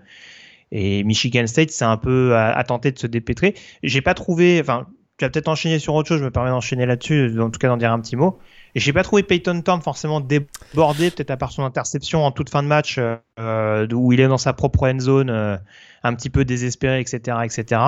Et 0.72 1.04
Michigan 1.04 1.46
State, 1.48 1.70
c'est 1.70 1.86
un 1.86 1.98
peu 1.98 2.36
à, 2.36 2.64
tenter 2.64 2.92
de 2.92 3.00
se 3.00 3.08
dépêtrer. 3.08 3.54
J'ai 3.84 4.02
pas 4.02 4.14
trouvé, 4.14 4.60
enfin, 4.60 4.88
tu 5.18 5.24
as 5.24 5.30
peut-être 5.30 5.48
enchaîné 5.48 5.80
sur 5.80 5.94
autre 5.94 6.10
chose, 6.10 6.20
je 6.20 6.26
me 6.26 6.32
permets 6.32 6.50
d'enchaîner 6.50 6.86
là-dessus, 6.86 7.40
en 7.40 7.50
tout 7.50 7.60
cas 7.60 7.68
d'en 7.68 7.78
dire 7.78 7.92
un 7.92 8.00
petit 8.00 8.16
mot. 8.16 8.40
Et 8.74 8.80
j'ai 8.80 8.92
pas 8.92 9.04
trouvé 9.04 9.24
Peyton 9.24 9.62
Thorne 9.62 9.82
forcément 9.82 10.20
débordé, 10.20 11.12
peut-être 11.12 11.32
à 11.32 11.38
part 11.38 11.52
son 11.52 11.64
interception 11.64 12.26
en 12.26 12.32
toute 12.32 12.50
fin 12.50 12.64
de 12.64 12.68
match, 12.68 13.00
euh, 13.40 13.88
où 13.94 14.12
il 14.12 14.20
est 14.20 14.28
dans 14.28 14.38
sa 14.38 14.52
propre 14.52 14.90
end 14.90 15.00
zone, 15.00 15.30
euh, 15.30 15.56
un 16.04 16.14
petit 16.14 16.30
peu 16.30 16.44
désespéré, 16.44 17.00
etc., 17.00 17.38
etc. 17.46 17.82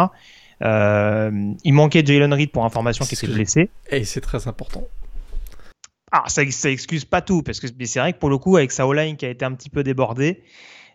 Euh, 0.63 1.53
il 1.63 1.73
manquait 1.73 2.05
Jalen 2.05 2.33
Reed 2.33 2.51
pour 2.51 2.65
information 2.65 3.05
qui 3.05 3.15
était 3.15 3.27
blessé. 3.27 3.69
Et 3.89 4.03
c'est 4.05 4.21
très 4.21 4.47
important. 4.47 4.87
Ah, 6.11 6.23
ça, 6.27 6.41
ça 6.51 6.69
excuse 6.69 7.05
pas 7.05 7.21
tout, 7.21 7.43
parce 7.43 7.59
que 7.59 7.67
c'est 7.67 7.99
vrai 7.99 8.13
que 8.13 8.19
pour 8.19 8.29
le 8.29 8.37
coup, 8.37 8.57
avec 8.57 8.71
sa 8.71 8.87
O-line 8.87 9.17
qui 9.17 9.25
a 9.25 9.29
été 9.29 9.43
un 9.43 9.53
petit 9.53 9.69
peu 9.69 9.83
débordée, 9.83 10.41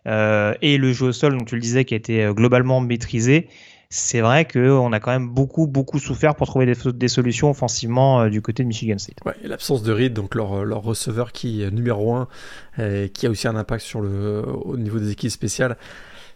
euh, 0.07 0.53
et 0.61 0.77
le 0.77 0.91
jeu 0.91 1.07
au 1.07 1.11
sol, 1.11 1.37
donc 1.37 1.47
tu 1.47 1.55
le 1.55 1.61
disais, 1.61 1.85
qui 1.85 1.93
a 1.93 1.97
été 1.97 2.23
euh, 2.23 2.33
globalement 2.33 2.81
maîtrisé, 2.81 3.47
c'est 3.89 4.21
vrai 4.21 4.45
qu'on 4.45 4.91
a 4.91 4.99
quand 4.99 5.11
même 5.11 5.29
beaucoup, 5.29 5.67
beaucoup 5.67 5.99
souffert 5.99 6.33
pour 6.33 6.47
trouver 6.47 6.65
des, 6.65 7.07
solutions 7.07 7.51
offensivement 7.51 8.27
du 8.27 8.41
côté 8.41 8.63
de 8.63 8.67
Michigan 8.67 8.97
State. 8.97 9.17
Ouais, 9.23 9.35
l'absence 9.43 9.83
de 9.83 9.93
Reed, 9.93 10.13
donc 10.13 10.33
leur, 10.33 10.65
leur 10.65 10.81
receveur 10.81 11.31
qui 11.31 11.61
est 11.61 11.69
numéro 11.69 12.15
1, 12.15 12.27
qui 13.13 13.27
a 13.27 13.29
aussi 13.29 13.47
un 13.47 13.55
impact 13.55 13.85
sur 13.85 14.01
le, 14.01 14.43
au 14.47 14.77
niveau 14.77 14.97
des 14.97 15.11
équipes 15.11 15.29
spéciales, 15.29 15.77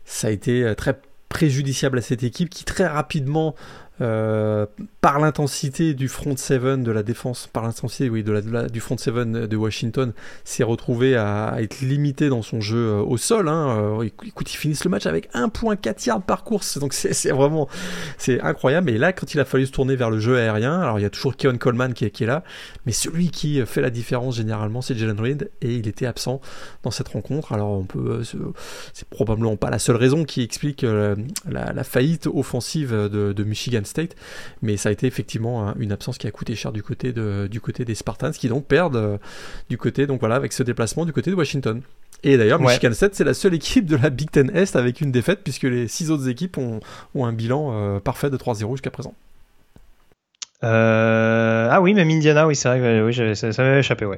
ça 0.05 0.27
a 0.27 0.29
été 0.29 0.71
très 0.77 1.01
préjudiciable 1.29 1.99
à 1.99 2.01
cette 2.01 2.23
équipe 2.23 2.49
qui 2.49 2.63
très 2.63 2.87
rapidement 2.87 3.55
euh, 3.99 4.67
par 5.01 5.19
l'intensité 5.19 5.95
du 5.95 6.07
front 6.07 6.37
7 6.37 6.83
de 6.83 6.91
la 6.91 7.01
défense, 7.01 7.49
par 7.51 7.63
l'intensité 7.63 8.09
oui, 8.09 8.23
du 8.23 8.79
front 8.79 8.97
7 8.97 9.13
de 9.31 9.55
Washington, 9.55 10.13
s'est 10.43 10.63
retrouvé 10.63 11.15
à, 11.15 11.55
être 11.59 11.81
limité 11.81 12.29
dans 12.29 12.43
son 12.43 12.61
jeu 12.61 12.77
euh, 12.77 13.01
au 13.01 13.17
sol. 13.17 13.47
Hein. 13.47 13.99
Euh, 13.99 14.03
écoute, 14.03 14.53
ils 14.53 14.57
finissent 14.57 14.83
le 14.83 14.91
match 14.91 15.07
avec 15.07 15.33
1.4 15.33 16.07
yards 16.07 16.21
par 16.21 16.43
course, 16.43 16.77
donc 16.77 16.93
c'est 16.93 17.31
vraiment 17.31 17.67
c'est 18.17 18.39
incroyable. 18.41 18.91
Et 18.91 18.97
là, 18.97 19.13
quand 19.13 19.33
il 19.33 19.39
a 19.39 19.45
fallu 19.45 19.65
se 19.65 19.71
tourner 19.71 19.95
vers 19.95 20.11
le 20.11 20.19
jeu 20.19 20.37
aérien, 20.37 20.79
alors 20.79 20.99
il 20.99 21.01
y 21.01 21.05
a 21.05 21.09
toujours 21.09 21.35
Keon 21.35 21.57
Coleman 21.57 21.93
qui 21.93 22.05
est, 22.05 22.21
là, 22.21 22.43
mais 22.85 22.91
celui 22.91 23.29
qui 23.29 23.65
fait 23.65 23.81
la 23.81 23.89
différence 23.89 24.35
généralement, 24.35 24.81
c'est 24.81 24.95
Jalen 24.95 25.19
Reed, 25.19 25.49
et 25.61 25.75
il 25.75 25.87
était 25.87 26.05
absent 26.05 26.41
dans 26.83 26.91
cette 26.91 27.07
rencontre. 27.07 27.53
Alors 27.53 27.69
on 27.69 27.87
c'est 28.93 29.07
probablement 29.09 29.55
pas 29.55 29.69
la 29.69 29.79
seule 29.79 29.95
raison 29.95 30.23
qui 30.23 30.41
explique 30.41 30.83
la, 30.83 31.83
faillite 31.83 32.27
offensive 32.27 32.91
de 32.91 33.43
Michigan 33.43 33.83
State, 33.87 34.15
mais 34.61 34.77
ça 34.77 34.89
a 34.89 34.91
été 34.91 35.07
effectivement 35.07 35.73
une 35.77 35.91
absence 35.91 36.17
qui 36.17 36.27
a 36.27 36.31
coûté 36.31 36.55
cher 36.55 36.71
du 36.71 36.83
côté, 36.83 37.13
de, 37.13 37.47
du 37.49 37.61
côté 37.61 37.85
des 37.85 37.95
Spartans, 37.95 38.31
qui 38.31 38.49
donc 38.49 38.65
perdent 38.65 38.95
euh, 38.95 39.17
du 39.69 39.77
côté, 39.77 40.07
donc 40.07 40.19
voilà, 40.19 40.35
avec 40.35 40.53
ce 40.53 40.63
déplacement 40.63 41.05
du 41.05 41.13
côté 41.13 41.31
de 41.31 41.35
Washington. 41.35 41.81
Et 42.23 42.37
d'ailleurs, 42.37 42.59
Michigan 42.59 42.93
State, 42.93 43.13
c'est 43.15 43.23
la 43.23 43.35
seule 43.35 43.53
équipe 43.53 43.85
de 43.85 43.95
la 43.95 44.09
Big 44.09 44.31
Ten 44.31 44.49
Est 44.55 44.75
avec 44.75 45.01
une 45.01 45.11
défaite, 45.11 45.41
puisque 45.43 45.63
les 45.63 45.87
six 45.87 46.09
autres 46.09 46.27
équipes 46.27 46.57
ont, 46.57 46.79
ont 47.13 47.25
un 47.25 47.33
bilan 47.33 47.71
euh, 47.73 47.99
parfait 47.99 48.29
de 48.29 48.37
3-0 48.37 48.71
jusqu'à 48.71 48.89
présent. 48.89 49.13
Euh... 50.63 51.69
Ah 51.71 51.81
oui, 51.81 51.93
même 51.93 52.09
Indiana, 52.09 52.47
oui, 52.47 52.55
c'est 52.55 52.67
vrai, 52.67 53.01
oui, 53.01 53.13
ça, 53.35 53.63
m'avait 53.63 53.79
échappé, 53.79 54.05
ouais. 54.05 54.17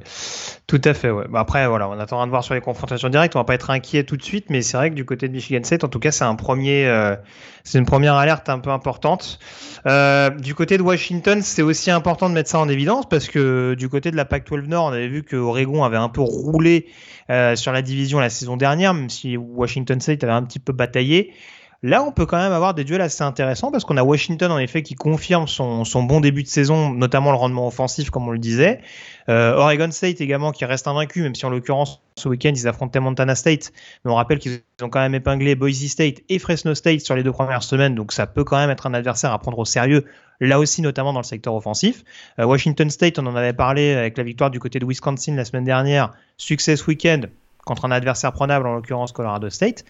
Tout 0.67 0.81
à 0.85 0.93
fait, 0.93 1.11
ouais. 1.11 1.25
Bah 1.29 1.41
après, 1.41 1.67
voilà, 1.67 1.89
on 1.89 1.99
attendra 1.99 2.25
de 2.25 2.29
voir 2.29 2.43
sur 2.43 2.53
les 2.53 2.61
confrontations 2.61 3.09
directes. 3.09 3.35
On 3.35 3.39
va 3.39 3.43
pas 3.43 3.55
être 3.55 3.69
inquiet 3.71 4.03
tout 4.03 4.15
de 4.15 4.23
suite, 4.23 4.45
mais 4.49 4.61
c'est 4.61 4.77
vrai 4.77 4.89
que 4.89 4.95
du 4.95 5.03
côté 5.03 5.27
de 5.27 5.33
Michigan 5.33 5.63
State, 5.63 5.83
en 5.83 5.89
tout 5.89 5.99
cas, 5.99 6.11
c'est 6.11 6.23
un 6.23 6.35
premier, 6.35 6.87
euh, 6.87 7.15
c'est 7.63 7.77
une 7.77 7.85
première 7.85 8.15
alerte 8.15 8.47
un 8.47 8.59
peu 8.59 8.69
importante. 8.69 9.39
Euh, 9.85 10.29
du 10.29 10.55
côté 10.55 10.77
de 10.77 10.83
Washington, 10.83 11.41
c'est 11.41 11.61
aussi 11.61 11.91
important 11.91 12.29
de 12.29 12.35
mettre 12.35 12.49
ça 12.49 12.59
en 12.59 12.69
évidence 12.69 13.07
parce 13.09 13.27
que 13.27 13.73
du 13.73 13.89
côté 13.89 14.11
de 14.11 14.15
la 14.15 14.25
Pac-12 14.25 14.67
Nord, 14.67 14.85
on 14.85 14.93
avait 14.93 15.09
vu 15.09 15.23
que 15.23 15.35
Oregon 15.35 15.83
avait 15.83 15.97
un 15.97 16.09
peu 16.09 16.21
roulé 16.21 16.87
euh, 17.29 17.55
sur 17.55 17.73
la 17.73 17.81
division 17.81 18.19
la 18.19 18.29
saison 18.29 18.55
dernière, 18.55 18.93
même 18.93 19.09
si 19.09 19.35
Washington 19.35 19.99
State 19.99 20.23
avait 20.23 20.33
un 20.33 20.43
petit 20.43 20.59
peu 20.59 20.71
bataillé. 20.71 21.33
Là, 21.81 22.03
on 22.03 22.11
peut 22.11 22.25
quand 22.25 22.37
même 22.37 22.51
avoir 22.51 22.73
des 22.73 22.83
duels 22.83 22.99
assez 22.99 23.23
intéressants 23.23 23.71
parce 23.71 23.85
qu'on 23.85 23.95
a 23.95 24.03
Washington 24.03 24.51
en 24.51 24.59
effet 24.59 24.83
qui 24.83 24.95
confirme 24.95 25.47
son, 25.47 25.85
bon 26.03 26.19
début 26.19 26.43
de 26.43 26.49
saison, 26.49 26.89
notamment 26.89 27.31
le 27.31 27.37
rendement 27.37 27.67
offensif 27.67 28.09
comme 28.09 28.27
on 28.27 28.31
le 28.31 28.39
disait. 28.39 28.81
Euh, 29.29 29.55
Oregon 29.55 29.89
State 29.89 30.19
également 30.19 30.51
qui 30.51 30.65
reste 30.65 30.87
invaincu, 30.87 31.21
même 31.21 31.35
si 31.35 31.45
en 31.45 31.49
l'occurrence 31.49 32.01
ce 32.17 32.27
week-end 32.27 32.51
ils 32.53 32.67
affrontaient 32.67 32.99
Montana 32.99 33.33
State, 33.33 33.71
mais 34.03 34.11
on 34.11 34.15
rappelle 34.15 34.39
qu'ils 34.39 34.59
ont 34.81 34.89
quand 34.89 34.99
même 34.99 35.15
épinglé 35.15 35.55
Boise 35.55 35.87
State 35.87 36.15
et 36.27 36.37
Fresno 36.37 36.75
State 36.75 36.99
sur 36.99 37.15
les 37.15 37.23
deux 37.23 37.31
premières 37.31 37.63
semaines, 37.63 37.95
donc 37.95 38.11
ça 38.11 38.27
peut 38.27 38.43
quand 38.43 38.57
même 38.57 38.71
être 38.71 38.85
un 38.85 38.93
adversaire 38.93 39.31
à 39.31 39.39
prendre 39.39 39.59
au 39.59 39.65
sérieux, 39.65 40.03
là 40.41 40.59
aussi 40.59 40.81
notamment 40.81 41.13
dans 41.13 41.21
le 41.21 41.25
secteur 41.25 41.53
offensif. 41.53 42.03
Euh, 42.39 42.43
Washington 42.43 42.89
State, 42.89 43.19
on 43.19 43.25
en 43.25 43.37
avait 43.37 43.53
parlé 43.53 43.93
avec 43.93 44.17
la 44.17 44.25
victoire 44.25 44.51
du 44.51 44.59
côté 44.59 44.79
de 44.79 44.85
Wisconsin 44.85 45.35
la 45.35 45.45
semaine 45.45 45.63
dernière, 45.63 46.11
success 46.35 46.85
week-end 46.87 47.21
contre 47.65 47.85
un 47.85 47.91
adversaire 47.91 48.33
prenable 48.33 48.67
en 48.67 48.73
l'occurrence 48.73 49.13
Colorado 49.13 49.49
State. 49.49 49.85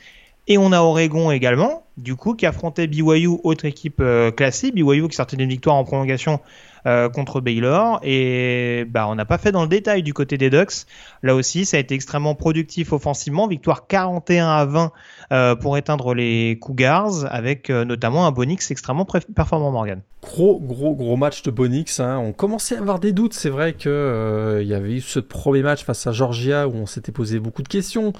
Et 0.49 0.57
on 0.57 0.71
a 0.71 0.81
Oregon 0.81 1.31
également, 1.31 1.83
du 1.95 2.15
coup, 2.15 2.33
qui 2.33 2.45
affrontait 2.45 2.87
BYU, 2.87 3.37
autre 3.43 3.65
équipe 3.65 4.03
classée. 4.35 4.71
BYU 4.71 5.07
qui 5.07 5.15
sortait 5.15 5.37
d'une 5.37 5.49
victoire 5.49 5.75
en 5.75 5.83
prolongation 5.85 6.41
euh, 6.85 7.09
contre 7.09 7.41
Baylor. 7.41 7.99
Et 8.03 8.85
bah, 8.89 9.07
on 9.09 9.15
n'a 9.15 9.25
pas 9.25 9.37
fait 9.37 9.51
dans 9.51 9.63
le 9.63 9.67
détail 9.67 10.01
du 10.01 10.13
côté 10.13 10.37
des 10.37 10.49
Ducks. 10.49 10.85
Là 11.23 11.35
aussi, 11.35 11.65
ça 11.65 11.77
a 11.77 11.79
été 11.79 11.93
extrêmement 11.93 12.35
productif 12.35 12.93
offensivement. 12.93 13.47
Victoire 13.47 13.87
41 13.87 14.47
à 14.47 14.65
20 14.65 14.91
euh, 15.31 15.55
pour 15.55 15.77
éteindre 15.77 16.13
les 16.13 16.57
Cougars, 16.61 17.25
avec 17.29 17.69
euh, 17.69 17.83
notamment 17.83 18.25
un 18.25 18.31
Bonix 18.31 18.71
extrêmement 18.71 19.05
performant, 19.05 19.71
Morgan. 19.71 20.01
Gros, 20.21 20.59
gros, 20.59 20.95
gros 20.95 21.17
match 21.17 21.43
de 21.43 21.51
Bonix. 21.51 21.99
Hein. 21.99 22.17
On 22.17 22.31
commençait 22.31 22.75
à 22.75 22.79
avoir 22.79 22.99
des 22.99 23.11
doutes. 23.11 23.33
C'est 23.33 23.49
vrai 23.49 23.73
qu'il 23.73 23.91
il 23.91 24.67
y 24.67 24.73
avait 24.73 24.93
eu 24.93 25.01
ce 25.01 25.19
premier 25.19 25.61
match 25.61 25.83
face 25.83 26.07
à 26.07 26.11
Georgia 26.11 26.67
où 26.67 26.75
on 26.75 26.85
s'était 26.85 27.11
posé 27.11 27.39
beaucoup 27.39 27.61
de 27.61 27.67
questions. 27.67 28.13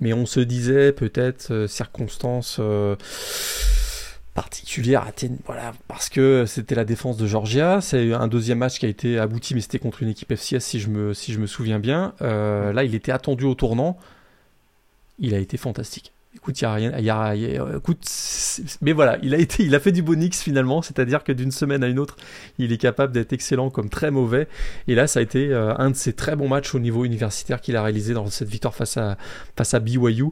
Mais 0.00 0.12
on 0.12 0.26
se 0.26 0.40
disait 0.40 0.92
peut-être 0.92 1.66
circonstances 1.66 2.60
particulière 4.38 5.04
voilà, 5.46 5.72
parce 5.88 6.08
que 6.08 6.44
c'était 6.46 6.76
la 6.76 6.84
défense 6.84 7.16
de 7.16 7.26
Georgia. 7.26 7.80
C'est 7.80 8.12
un 8.12 8.28
deuxième 8.28 8.58
match 8.58 8.78
qui 8.78 8.86
a 8.86 8.88
été 8.88 9.18
abouti, 9.18 9.52
mais 9.52 9.60
c'était 9.60 9.80
contre 9.80 10.00
une 10.00 10.10
équipe 10.10 10.32
FCS 10.32 10.60
si 10.60 10.78
je 10.78 10.88
me, 10.88 11.12
si 11.12 11.32
je 11.32 11.40
me 11.40 11.48
souviens 11.48 11.80
bien. 11.80 12.14
Euh, 12.22 12.72
là, 12.72 12.84
il 12.84 12.94
était 12.94 13.10
attendu 13.10 13.44
au 13.44 13.56
tournant. 13.56 13.98
Il 15.18 15.34
a 15.34 15.38
été 15.38 15.56
fantastique. 15.56 16.12
Écoute, 16.34 16.60
il 16.60 16.64
y 16.64 16.66
a 16.66 16.74
rien, 16.74 16.92
mais 18.82 18.92
voilà, 18.92 19.18
il 19.22 19.74
a 19.74 19.80
fait 19.80 19.92
du 19.92 20.02
bonix 20.02 20.42
finalement, 20.42 20.82
c'est-à-dire 20.82 21.24
que 21.24 21.32
d'une 21.32 21.50
semaine 21.50 21.82
à 21.82 21.88
une 21.88 21.98
autre, 21.98 22.16
il 22.58 22.70
est 22.70 22.76
capable 22.76 23.14
d'être 23.14 23.32
excellent 23.32 23.70
comme 23.70 23.88
très 23.88 24.10
mauvais. 24.10 24.46
Et 24.88 24.94
là, 24.94 25.06
ça 25.06 25.20
a 25.20 25.22
été 25.22 25.48
euh, 25.48 25.74
un 25.78 25.90
de 25.90 25.96
ses 25.96 26.12
très 26.12 26.36
bons 26.36 26.48
matchs 26.48 26.74
au 26.74 26.80
niveau 26.80 27.06
universitaire 27.06 27.62
qu'il 27.62 27.76
a 27.76 27.82
réalisé 27.82 28.12
dans 28.12 28.26
cette 28.26 28.48
victoire 28.48 28.74
face 28.74 28.98
à 28.98 29.16
face 29.56 29.72
à 29.72 29.80
BYU. 29.80 30.26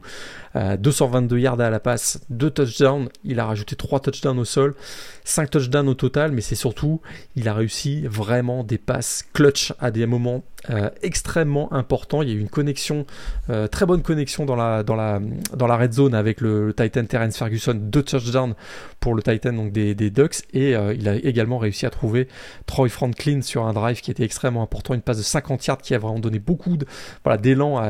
222 0.55 1.35
euh, 1.35 1.39
yards 1.39 1.59
à 1.59 1.69
la 1.71 1.79
passe, 1.79 2.19
2 2.29 2.51
touchdowns. 2.51 3.09
Il 3.23 3.39
a 3.39 3.45
rajouté 3.45 3.75
3 3.75 3.99
touchdowns 3.99 4.39
au 4.39 4.45
sol, 4.45 4.75
5 5.23 5.49
touchdowns 5.49 5.89
au 5.89 5.95
total, 5.95 6.31
mais 6.31 6.41
c'est 6.41 6.55
surtout, 6.55 7.01
il 7.35 7.47
a 7.49 7.55
réussi 7.55 8.05
vraiment 8.07 8.63
des 8.63 8.77
passes 8.77 9.25
clutch 9.33 9.73
à 9.79 9.89
des 9.89 10.05
moments 10.05 10.43
euh, 10.69 10.89
extrêmement 11.01 11.71
importants. 11.71 12.21
Il 12.21 12.29
y 12.29 12.31
a 12.31 12.35
eu 12.35 12.39
une 12.39 12.49
connexion, 12.49 13.05
euh, 13.49 13.67
très 13.67 13.85
bonne 13.85 14.01
connexion 14.01 14.45
dans 14.45 14.55
la, 14.55 14.83
dans 14.83 14.95
la, 14.95 15.19
dans 15.55 15.67
la 15.67 15.77
red 15.77 15.93
zone 15.93 16.15
avec 16.15 16.41
le, 16.41 16.73
Titan 16.75 17.05
Terence 17.05 17.37
Ferguson, 17.37 17.75
2 17.75 18.03
touchdowns 18.03 18.55
pour 18.99 19.15
le 19.15 19.21
Titan 19.21 19.53
donc 19.53 19.71
des, 19.71 19.95
des 19.95 20.09
Ducks, 20.09 20.43
et 20.53 20.71
il 20.71 21.07
a 21.07 21.15
également 21.15 21.57
réussi 21.57 21.85
à 21.85 21.89
trouver 21.89 22.27
Troy 22.65 22.89
Franklin 22.89 23.41
sur 23.41 23.65
un 23.65 23.73
drive 23.73 24.01
qui 24.01 24.11
était 24.11 24.23
extrêmement 24.23 24.63
important, 24.63 24.93
une 24.93 25.01
passe 25.01 25.17
de 25.17 25.23
50 25.23 25.65
yards 25.67 25.77
qui 25.77 25.93
a 25.93 25.99
vraiment 25.99 26.19
donné 26.19 26.39
beaucoup 26.39 26.75
de, 26.77 26.85
voilà, 27.23 27.37
d'élan 27.37 27.81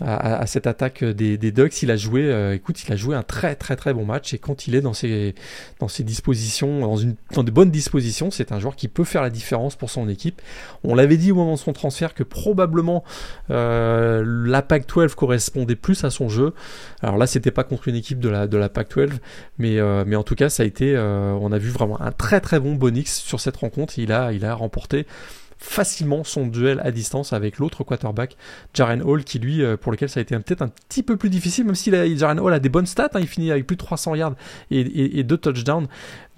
à 0.00 0.36
à, 0.36 0.46
cette 0.46 0.66
attaque 0.66 1.04
des, 1.04 1.38
des, 1.38 1.52
Ducks. 1.52 1.82
Il 1.82 1.90
a 1.90 1.96
joué, 1.96 2.22
euh, 2.24 2.54
écoute, 2.54 2.82
il 2.82 2.92
a 2.92 2.96
joué 2.96 3.16
un 3.16 3.22
très 3.22 3.54
très 3.54 3.76
très 3.76 3.94
bon 3.94 4.04
match 4.04 4.34
et 4.34 4.38
quand 4.38 4.66
il 4.66 4.74
est 4.74 4.80
dans 4.80 4.92
ses, 4.92 5.34
dans 5.80 5.88
ses 5.88 6.04
dispositions, 6.04 6.80
dans, 6.80 6.96
une, 6.96 7.16
dans 7.32 7.42
de 7.42 7.50
bonnes 7.50 7.70
dispositions, 7.70 8.30
c'est 8.30 8.52
un 8.52 8.60
joueur 8.60 8.76
qui 8.76 8.88
peut 8.88 9.04
faire 9.04 9.22
la 9.22 9.30
différence 9.30 9.76
pour 9.76 9.90
son 9.90 10.08
équipe. 10.08 10.42
On 10.84 10.94
l'avait 10.94 11.16
dit 11.16 11.32
au 11.32 11.36
moment 11.36 11.54
de 11.54 11.58
son 11.58 11.72
transfert 11.72 12.14
que 12.14 12.22
probablement 12.22 13.04
euh, 13.50 14.22
la 14.46 14.62
PAC-12 14.62 15.14
correspondait 15.14 15.76
plus 15.76 16.04
à 16.04 16.10
son 16.10 16.28
jeu. 16.28 16.52
Alors 17.02 17.16
là, 17.16 17.26
c'était 17.26 17.50
pas 17.50 17.64
contre 17.64 17.88
une 17.88 17.96
équipe 17.96 18.20
de 18.20 18.28
la, 18.28 18.46
de 18.46 18.56
la 18.56 18.68
PAC-12, 18.68 19.10
mais, 19.58 19.78
euh, 19.78 20.04
mais 20.06 20.16
en 20.16 20.22
tout 20.22 20.34
cas, 20.34 20.48
ça 20.48 20.62
a 20.62 20.66
été, 20.66 20.96
on 20.96 21.52
a 21.52 21.58
vu 21.58 21.70
vraiment 21.70 22.00
un 22.00 22.12
très 22.12 22.40
très 22.40 22.60
bon 22.60 22.74
Bonix 22.74 23.06
sur 23.06 23.40
cette 23.40 23.56
rencontre. 23.56 23.98
Il 23.98 24.12
a, 24.12 24.32
il 24.32 24.44
a 24.44 24.54
remporté 24.54 25.06
facilement 25.58 26.22
son 26.22 26.46
duel 26.46 26.80
à 26.84 26.90
distance 26.90 27.32
avec 27.32 27.58
l'autre 27.58 27.82
quarterback, 27.82 28.36
Jaren 28.74 29.02
Hall, 29.02 29.24
qui 29.24 29.38
lui, 29.38 29.62
euh, 29.62 29.76
pour 29.76 29.90
lequel 29.90 30.08
ça 30.08 30.20
a 30.20 30.22
été 30.22 30.36
peut-être 30.36 30.62
un 30.62 30.68
petit 30.68 31.02
peu 31.02 31.16
plus 31.16 31.30
difficile, 31.30 31.64
même 31.64 31.74
si 31.74 31.90
Jaren 32.16 32.38
Hall 32.38 32.52
a 32.52 32.58
des 32.58 32.68
bonnes 32.68 32.86
stats, 32.86 33.08
hein, 33.14 33.20
il 33.20 33.26
finit 33.26 33.50
avec 33.50 33.66
plus 33.66 33.76
de 33.76 33.80
300 33.80 34.14
yards 34.16 34.34
et, 34.70 35.22
deux 35.24 35.38
touchdowns, 35.38 35.88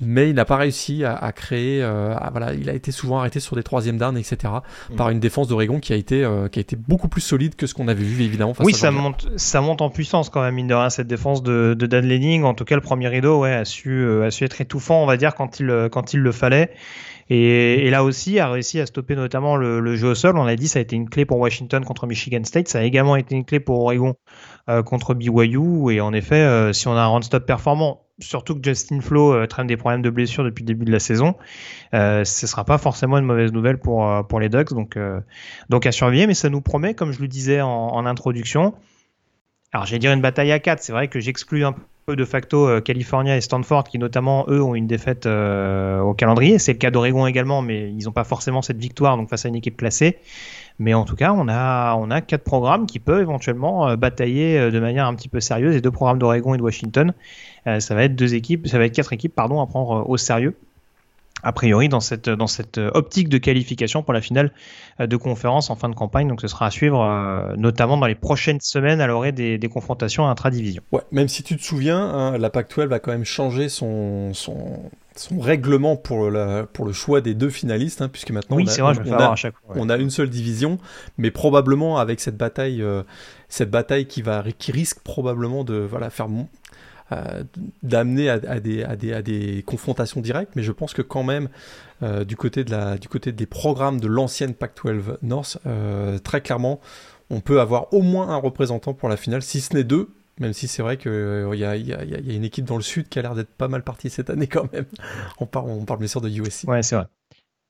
mais 0.00 0.30
il 0.30 0.34
n'a 0.34 0.44
pas 0.44 0.56
réussi 0.56 1.04
à, 1.04 1.32
créer, 1.32 1.82
euh, 1.82 2.14
voilà, 2.30 2.54
il 2.54 2.70
a 2.70 2.74
été 2.74 2.92
souvent 2.92 3.18
arrêté 3.18 3.40
sur 3.40 3.56
des 3.56 3.62
troisième 3.62 3.98
downs, 3.98 4.16
etc., 4.16 4.54
mm. 4.90 4.96
par 4.96 5.10
une 5.10 5.20
défense 5.20 5.48
d'Oregon 5.48 5.80
qui 5.80 5.92
a 5.92 5.96
été 5.96 6.24
euh, 6.24 6.48
qui 6.48 6.60
a 6.60 6.62
été 6.62 6.76
beaucoup 6.76 7.08
plus 7.08 7.20
solide 7.20 7.56
que 7.56 7.66
ce 7.66 7.74
qu'on 7.74 7.88
avait 7.88 8.04
vu 8.04 8.22
évidemment. 8.22 8.54
oui, 8.60 8.72
ça 8.72 8.90
monte, 8.90 9.28
ça 9.36 9.60
monte 9.60 9.82
en 9.82 9.90
puissance 9.90 10.30
quand 10.30 10.42
même 10.42 10.54
mine 10.54 10.68
de 10.68 10.74
rien 10.74 10.90
cette 10.90 11.08
défense 11.08 11.42
de, 11.42 11.74
de 11.76 11.86
Dan 11.86 12.06
Lenning. 12.06 12.44
En 12.44 12.54
tout 12.54 12.64
cas, 12.64 12.76
le 12.76 12.80
premier 12.80 13.08
rideau, 13.08 13.40
ouais, 13.40 13.52
a 13.52 13.64
su, 13.64 14.08
a 14.22 14.30
su 14.30 14.44
être 14.44 14.60
étouffant, 14.60 15.02
on 15.02 15.06
va 15.06 15.16
dire, 15.16 15.34
quand 15.34 15.60
il 15.60 15.88
quand 15.90 16.14
il 16.14 16.20
le 16.20 16.32
fallait. 16.32 16.70
Et, 17.30 17.90
là 17.90 18.04
aussi, 18.04 18.38
a 18.38 18.50
réussi 18.50 18.80
à 18.80 18.86
stopper 18.86 19.14
notamment 19.14 19.56
le, 19.56 19.96
jeu 19.96 20.08
au 20.08 20.14
sol. 20.14 20.38
On 20.38 20.46
a 20.46 20.56
dit 20.56 20.68
ça 20.68 20.78
a 20.78 20.82
été 20.82 20.96
une 20.96 21.08
clé 21.08 21.24
pour 21.24 21.38
Washington 21.38 21.84
contre 21.84 22.06
Michigan 22.06 22.42
State. 22.44 22.68
Ça 22.68 22.78
a 22.78 22.82
également 22.82 23.16
été 23.16 23.34
une 23.34 23.44
clé 23.44 23.60
pour 23.60 23.80
Oregon 23.80 24.14
euh, 24.68 24.82
contre 24.82 25.14
BYU. 25.14 25.92
Et 25.92 26.00
en 26.00 26.12
effet, 26.12 26.36
euh, 26.36 26.72
si 26.72 26.88
on 26.88 26.92
a 26.92 27.00
un 27.00 27.06
run-stop 27.06 27.44
performant, 27.44 28.06
surtout 28.18 28.54
que 28.54 28.62
Justin 28.64 29.00
Flo 29.00 29.34
euh, 29.34 29.46
traîne 29.46 29.66
des 29.66 29.76
problèmes 29.76 30.02
de 30.02 30.10
blessure 30.10 30.42
depuis 30.42 30.62
le 30.62 30.68
début 30.68 30.86
de 30.86 30.92
la 30.92 31.00
saison, 31.00 31.34
ce 31.92 32.24
sera 32.24 32.64
pas 32.64 32.78
forcément 32.78 33.18
une 33.18 33.26
mauvaise 33.26 33.52
nouvelle 33.52 33.78
pour, 33.78 34.26
pour 34.28 34.40
les 34.40 34.48
Ducks. 34.48 34.72
Donc, 34.72 34.98
donc 35.68 35.86
à 35.86 35.92
surveiller. 35.92 36.26
Mais 36.26 36.34
ça 36.34 36.48
nous 36.48 36.62
promet, 36.62 36.94
comme 36.94 37.12
je 37.12 37.20
le 37.20 37.28
disais 37.28 37.60
en, 37.60 37.68
en 37.68 38.06
introduction, 38.06 38.74
alors 39.72 39.84
j'allais 39.84 39.98
dire 39.98 40.12
une 40.12 40.22
bataille 40.22 40.52
à 40.52 40.58
4. 40.58 40.80
C'est 40.80 40.92
vrai 40.92 41.08
que 41.08 41.20
j'exclus 41.20 41.64
un 41.64 41.72
peu 41.72 41.82
de 42.16 42.24
facto 42.24 42.68
euh, 42.68 42.80
California 42.80 43.36
et 43.36 43.40
Stanford 43.40 43.84
qui 43.84 43.98
notamment 43.98 44.46
eux 44.48 44.62
ont 44.62 44.74
une 44.74 44.86
défaite 44.86 45.26
euh, 45.26 46.00
au 46.00 46.14
calendrier. 46.14 46.58
C'est 46.58 46.72
le 46.72 46.78
cas 46.78 46.90
d'Oregon 46.90 47.26
également, 47.26 47.62
mais 47.62 47.90
ils 47.90 48.04
n'ont 48.04 48.12
pas 48.12 48.24
forcément 48.24 48.62
cette 48.62 48.78
victoire 48.78 49.16
donc 49.16 49.28
face 49.28 49.44
à 49.44 49.48
une 49.48 49.56
équipe 49.56 49.76
classée. 49.76 50.18
Mais 50.78 50.94
en 50.94 51.04
tout 51.04 51.16
cas, 51.16 51.32
on 51.32 51.48
a 51.48 52.20
quatre 52.20 52.44
programmes 52.44 52.86
qui 52.86 53.00
peuvent 53.00 53.20
éventuellement 53.20 53.88
euh, 53.88 53.96
batailler 53.96 54.70
de 54.70 54.80
manière 54.80 55.06
un 55.06 55.14
petit 55.14 55.28
peu 55.28 55.40
sérieuse. 55.40 55.74
Et 55.74 55.80
deux 55.80 55.90
programmes 55.90 56.18
d'Oregon 56.18 56.54
et 56.54 56.58
de 56.58 56.62
Washington, 56.62 57.12
ça 57.66 57.94
va 57.94 58.04
être 58.04 58.16
deux 58.16 58.34
équipes, 58.34 58.66
ça 58.66 58.78
va 58.78 58.86
être 58.86 58.94
quatre 58.94 59.12
équipes 59.12 59.34
pardon 59.34 59.60
à 59.60 59.66
prendre 59.66 60.08
au 60.08 60.16
sérieux 60.16 60.56
a 61.42 61.52
priori 61.52 61.88
dans 61.88 62.00
cette, 62.00 62.28
dans 62.28 62.46
cette 62.46 62.78
optique 62.78 63.28
de 63.28 63.38
qualification 63.38 64.02
pour 64.02 64.12
la 64.12 64.20
finale 64.20 64.52
euh, 65.00 65.06
de 65.06 65.16
conférence 65.16 65.70
en 65.70 65.76
fin 65.76 65.88
de 65.88 65.94
campagne. 65.94 66.28
Donc 66.28 66.40
ce 66.40 66.48
sera 66.48 66.66
à 66.66 66.70
suivre 66.70 67.02
euh, 67.02 67.54
notamment 67.56 67.96
dans 67.96 68.06
les 68.06 68.14
prochaines 68.14 68.60
semaines 68.60 69.00
à 69.00 69.06
l'orée 69.06 69.32
des, 69.32 69.58
des, 69.58 69.68
confrontations 69.68 70.28
intra-division. 70.28 70.82
Ouais, 70.92 71.02
même 71.12 71.28
si 71.28 71.42
tu 71.42 71.56
te 71.56 71.62
souviens, 71.62 71.98
hein, 71.98 72.38
la 72.38 72.50
PAC-12 72.50 72.92
a 72.92 72.98
quand 72.98 73.12
même 73.12 73.24
changé 73.24 73.68
son, 73.68 74.34
son, 74.34 74.90
son 75.14 75.38
règlement 75.40 75.96
pour, 75.96 76.30
la, 76.30 76.64
pour 76.64 76.84
le 76.84 76.92
choix 76.92 77.20
des 77.20 77.34
deux 77.34 77.50
finalistes, 77.50 78.02
hein, 78.02 78.08
puisque 78.08 78.30
maintenant 78.30 78.56
on, 78.56 78.66
a, 78.66 78.92
vrai, 78.92 79.02
on, 79.06 79.12
a, 79.12 79.34
on, 79.76 79.88
a, 79.88 79.96
une 79.96 80.10
seule 80.10 80.30
division, 80.30 80.78
mais 81.16 81.30
probablement 81.30 81.98
avec 81.98 82.20
cette 82.20 82.36
bataille, 82.36 82.82
euh, 82.82 83.02
cette 83.48 83.70
bataille 83.70 84.06
qui, 84.06 84.22
va, 84.22 84.44
qui 84.58 84.72
risque 84.72 85.00
probablement 85.00 85.64
de 85.64 85.74
voilà, 85.74 86.10
faire 86.10 86.26
euh, 86.26 86.42
d'amener 87.82 88.28
à, 88.28 88.38
des, 88.38 88.82
à, 88.84 88.96
des, 88.96 89.12
à, 89.12 89.22
des, 89.22 89.62
confrontations 89.66 90.20
directes, 90.20 90.52
mais 90.56 90.62
je 90.62 90.72
pense 90.72 90.92
que 90.92 91.02
quand 91.02 91.22
même, 91.22 91.48
euh, 92.02 92.24
du, 92.24 92.36
côté 92.36 92.64
de 92.64 92.70
la, 92.70 92.98
du 92.98 93.08
côté 93.08 93.32
des 93.32 93.46
programmes 93.46 93.98
de 93.98 94.08
l'ancienne 94.08 94.54
Pac-12 94.54 95.16
North, 95.22 95.58
euh, 95.66 96.18
très 96.18 96.42
clairement, 96.42 96.80
on 97.30 97.40
peut 97.40 97.60
avoir 97.60 97.92
au 97.94 98.02
moins 98.02 98.28
un 98.28 98.36
représentant 98.36 98.92
pour 98.92 99.08
la 99.08 99.16
finale, 99.16 99.42
si 99.42 99.60
ce 99.60 99.74
n'est 99.74 99.84
deux, 99.84 100.10
même 100.38 100.52
si 100.52 100.68
c'est 100.68 100.82
vrai 100.82 100.98
qu'il 100.98 101.10
y, 101.54 101.64
a, 101.64 101.76
y, 101.76 101.92
a, 101.92 102.04
y, 102.04 102.14
a, 102.14 102.34
une 102.34 102.44
équipe 102.44 102.66
dans 102.66 102.76
le 102.76 102.82
sud 102.82 103.08
qui 103.08 103.18
a 103.18 103.22
l'air 103.22 103.34
d'être 103.34 103.48
pas 103.48 103.68
mal 103.68 103.82
partie 103.82 104.10
cette 104.10 104.28
année 104.28 104.46
quand 104.46 104.70
même. 104.72 104.84
on, 105.40 105.46
parle, 105.46 105.70
on 105.70 105.84
parle 105.84 106.00
bien 106.00 106.08
sûr 106.08 106.20
de 106.20 106.28
USC. 106.28 106.68
Ouais, 106.68 106.82
c'est 106.82 106.96
vrai. 106.96 107.06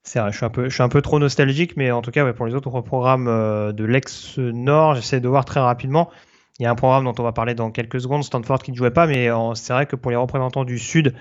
C'est 0.03 0.21
vrai, 0.21 0.33
je 0.33 0.37
suis, 0.37 0.47
un 0.47 0.51
peu, 0.51 0.69
je 0.69 0.75
suis 0.75 0.83
un 0.83 0.89
peu 0.89 1.03
trop 1.03 1.19
nostalgique, 1.19 1.77
mais 1.77 1.91
en 1.91 2.03
tout 2.03 2.11
cas, 2.11 2.33
pour 2.33 2.47
les 2.47 2.55
autres 2.55 2.81
programmes 2.81 3.27
de 3.27 3.85
l'ex-Nord, 3.85 4.95
j'essaie 4.95 5.21
de 5.21 5.29
voir 5.29 5.45
très 5.45 5.61
rapidement. 5.61 6.11
Il 6.61 6.65
y 6.65 6.67
a 6.67 6.73
un 6.73 6.75
programme 6.75 7.05
dont 7.05 7.15
on 7.21 7.23
va 7.23 7.31
parler 7.31 7.55
dans 7.55 7.71
quelques 7.71 8.01
secondes, 8.01 8.25
Stanford 8.25 8.59
qui 8.59 8.73
ne 8.73 8.77
jouait 8.77 8.91
pas, 8.91 9.07
mais 9.07 9.29
c'est 9.55 9.73
vrai 9.73 9.87
que 9.87 9.95
pour 9.95 10.11
les 10.11 10.17
représentants 10.17 10.65
du 10.65 10.77
Sud, 10.81 11.15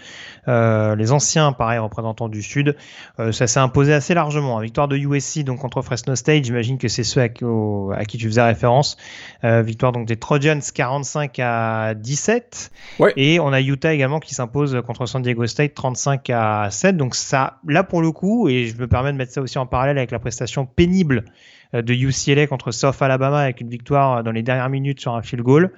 euh, 0.47 0.95
les 0.95 1.11
anciens, 1.11 1.51
pareil, 1.51 1.77
représentants 1.77 2.27
du 2.27 2.41
Sud, 2.41 2.75
euh, 3.19 3.31
ça 3.31 3.45
s'est 3.45 3.59
imposé 3.59 3.93
assez 3.93 4.15
largement. 4.15 4.59
Victoire 4.59 4.87
de 4.87 4.97
USC 4.97 5.43
donc 5.43 5.59
contre 5.59 5.83
Fresno 5.83 6.15
State, 6.15 6.45
j'imagine 6.45 6.79
que 6.79 6.87
c'est 6.87 7.03
ceux 7.03 7.21
à, 7.21 7.29
qui 7.29 8.17
tu 8.17 8.25
faisais 8.25 8.41
référence. 8.41 8.97
Euh, 9.43 9.61
victoire 9.61 9.91
donc 9.91 10.07
des 10.07 10.15
Trojans 10.15 10.59
45 10.73 11.37
à 11.37 11.93
17. 11.93 12.71
Ouais. 12.97 13.13
Et 13.15 13.39
on 13.39 13.53
a 13.53 13.61
Utah 13.61 13.93
également 13.93 14.19
qui 14.19 14.33
s'impose 14.33 14.81
contre 14.87 15.05
San 15.05 15.21
Diego 15.21 15.45
State 15.45 15.75
35 15.75 16.31
à 16.31 16.69
7. 16.71 16.97
Donc 16.97 17.13
ça, 17.13 17.59
là 17.67 17.83
pour 17.83 18.01
le 18.01 18.11
coup, 18.11 18.49
et 18.49 18.65
je 18.65 18.75
me 18.75 18.87
permets 18.87 19.11
de 19.11 19.17
mettre 19.17 19.33
ça 19.33 19.41
aussi 19.41 19.59
en 19.59 19.67
parallèle 19.67 19.99
avec 19.99 20.09
la 20.09 20.17
prestation 20.17 20.65
pénible 20.65 21.25
euh, 21.25 21.31
de 21.73 21.93
UCLA 21.93 22.47
contre 22.47 22.71
South 22.71 23.01
Alabama 23.01 23.39
avec 23.39 23.61
une 23.61 23.69
victoire 23.69 24.23
dans 24.23 24.31
les 24.31 24.43
dernières 24.43 24.69
minutes 24.69 24.99
sur 24.99 25.15
un 25.15 25.21
field 25.21 25.43
goal. 25.43 25.73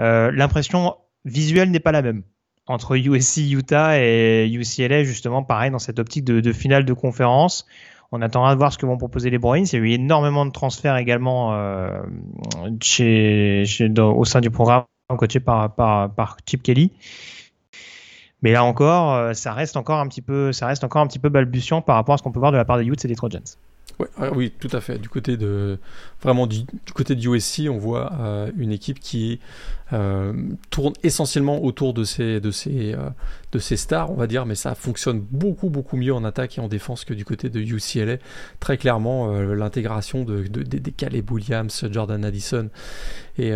Euh, 0.00 0.30
l'impression 0.32 0.96
visuelle 1.24 1.70
n'est 1.70 1.80
pas 1.80 1.92
la 1.92 2.02
même 2.02 2.22
entre 2.66 2.96
USC 2.96 3.50
Utah 3.50 3.98
et 3.98 4.48
UCLA 4.50 5.04
justement 5.04 5.42
pareil 5.42 5.70
dans 5.70 5.78
cette 5.78 5.98
optique 5.98 6.24
de, 6.24 6.52
finale 6.52 6.84
de 6.84 6.92
conférence. 6.92 7.66
On 8.12 8.22
attendra 8.22 8.54
de 8.54 8.58
voir 8.58 8.72
ce 8.72 8.78
que 8.78 8.86
vont 8.86 8.96
proposer 8.96 9.30
les 9.30 9.38
Bruins. 9.38 9.64
Il 9.64 9.72
y 9.72 9.76
a 9.76 9.78
eu 9.78 9.90
énormément 9.90 10.46
de 10.46 10.50
transferts 10.50 10.96
également 10.96 11.54
euh, 11.54 12.00
au 13.98 14.24
sein 14.24 14.40
du 14.40 14.50
programme 14.50 14.84
coaché 15.16 15.40
par 15.40 16.36
Chip 16.46 16.62
Kelly. 16.62 16.92
Mais 18.42 18.52
là 18.52 18.64
encore, 18.64 19.34
ça 19.34 19.52
reste 19.52 19.76
encore 19.76 19.98
un 19.98 20.08
petit 20.08 20.22
peu, 20.22 20.52
ça 20.52 20.66
reste 20.66 20.82
encore 20.82 21.02
un 21.02 21.06
petit 21.06 21.18
peu 21.18 21.28
balbutiant 21.28 21.82
par 21.82 21.96
rapport 21.96 22.14
à 22.14 22.18
ce 22.18 22.22
qu'on 22.22 22.32
peut 22.32 22.40
voir 22.40 22.52
de 22.52 22.56
la 22.56 22.64
part 22.64 22.78
des 22.78 22.84
Utes 22.84 23.04
et 23.04 23.08
des 23.08 23.16
Trojans. 23.16 23.42
Ah 24.16 24.30
oui, 24.32 24.52
tout 24.58 24.68
à 24.72 24.80
fait. 24.80 24.98
Du 24.98 25.08
côté 25.08 25.36
de 25.36 25.78
vraiment 26.22 26.46
du, 26.46 26.64
côté 26.94 27.14
de 27.14 27.28
USC, 27.28 27.62
on 27.70 27.78
voit 27.78 28.12
euh, 28.20 28.50
une 28.56 28.72
équipe 28.72 29.00
qui 29.00 29.40
euh, 29.92 30.32
tourne 30.70 30.92
essentiellement 31.02 31.64
autour 31.64 31.94
de 31.94 32.04
ses 32.04 32.40
de 32.40 32.50
ses 32.50 32.94
euh, 32.94 33.10
de 33.52 33.58
ses 33.58 33.76
stars, 33.76 34.10
on 34.10 34.14
va 34.14 34.26
dire, 34.26 34.46
mais 34.46 34.54
ça 34.54 34.74
fonctionne 34.74 35.20
beaucoup 35.20 35.68
beaucoup 35.68 35.96
mieux 35.96 36.14
en 36.14 36.24
attaque 36.24 36.58
et 36.58 36.60
en 36.60 36.68
défense 36.68 37.04
que 37.04 37.14
du 37.14 37.24
côté 37.24 37.48
de 37.48 37.60
UCLA. 37.60 38.18
Très 38.60 38.78
clairement, 38.78 39.32
l'intégration 39.40 40.24
de, 40.24 40.42
des 40.42 40.92
Caleb 40.92 41.30
Williams, 41.30 41.86
Jordan 41.90 42.24
Addison 42.24 42.68
et 43.38 43.52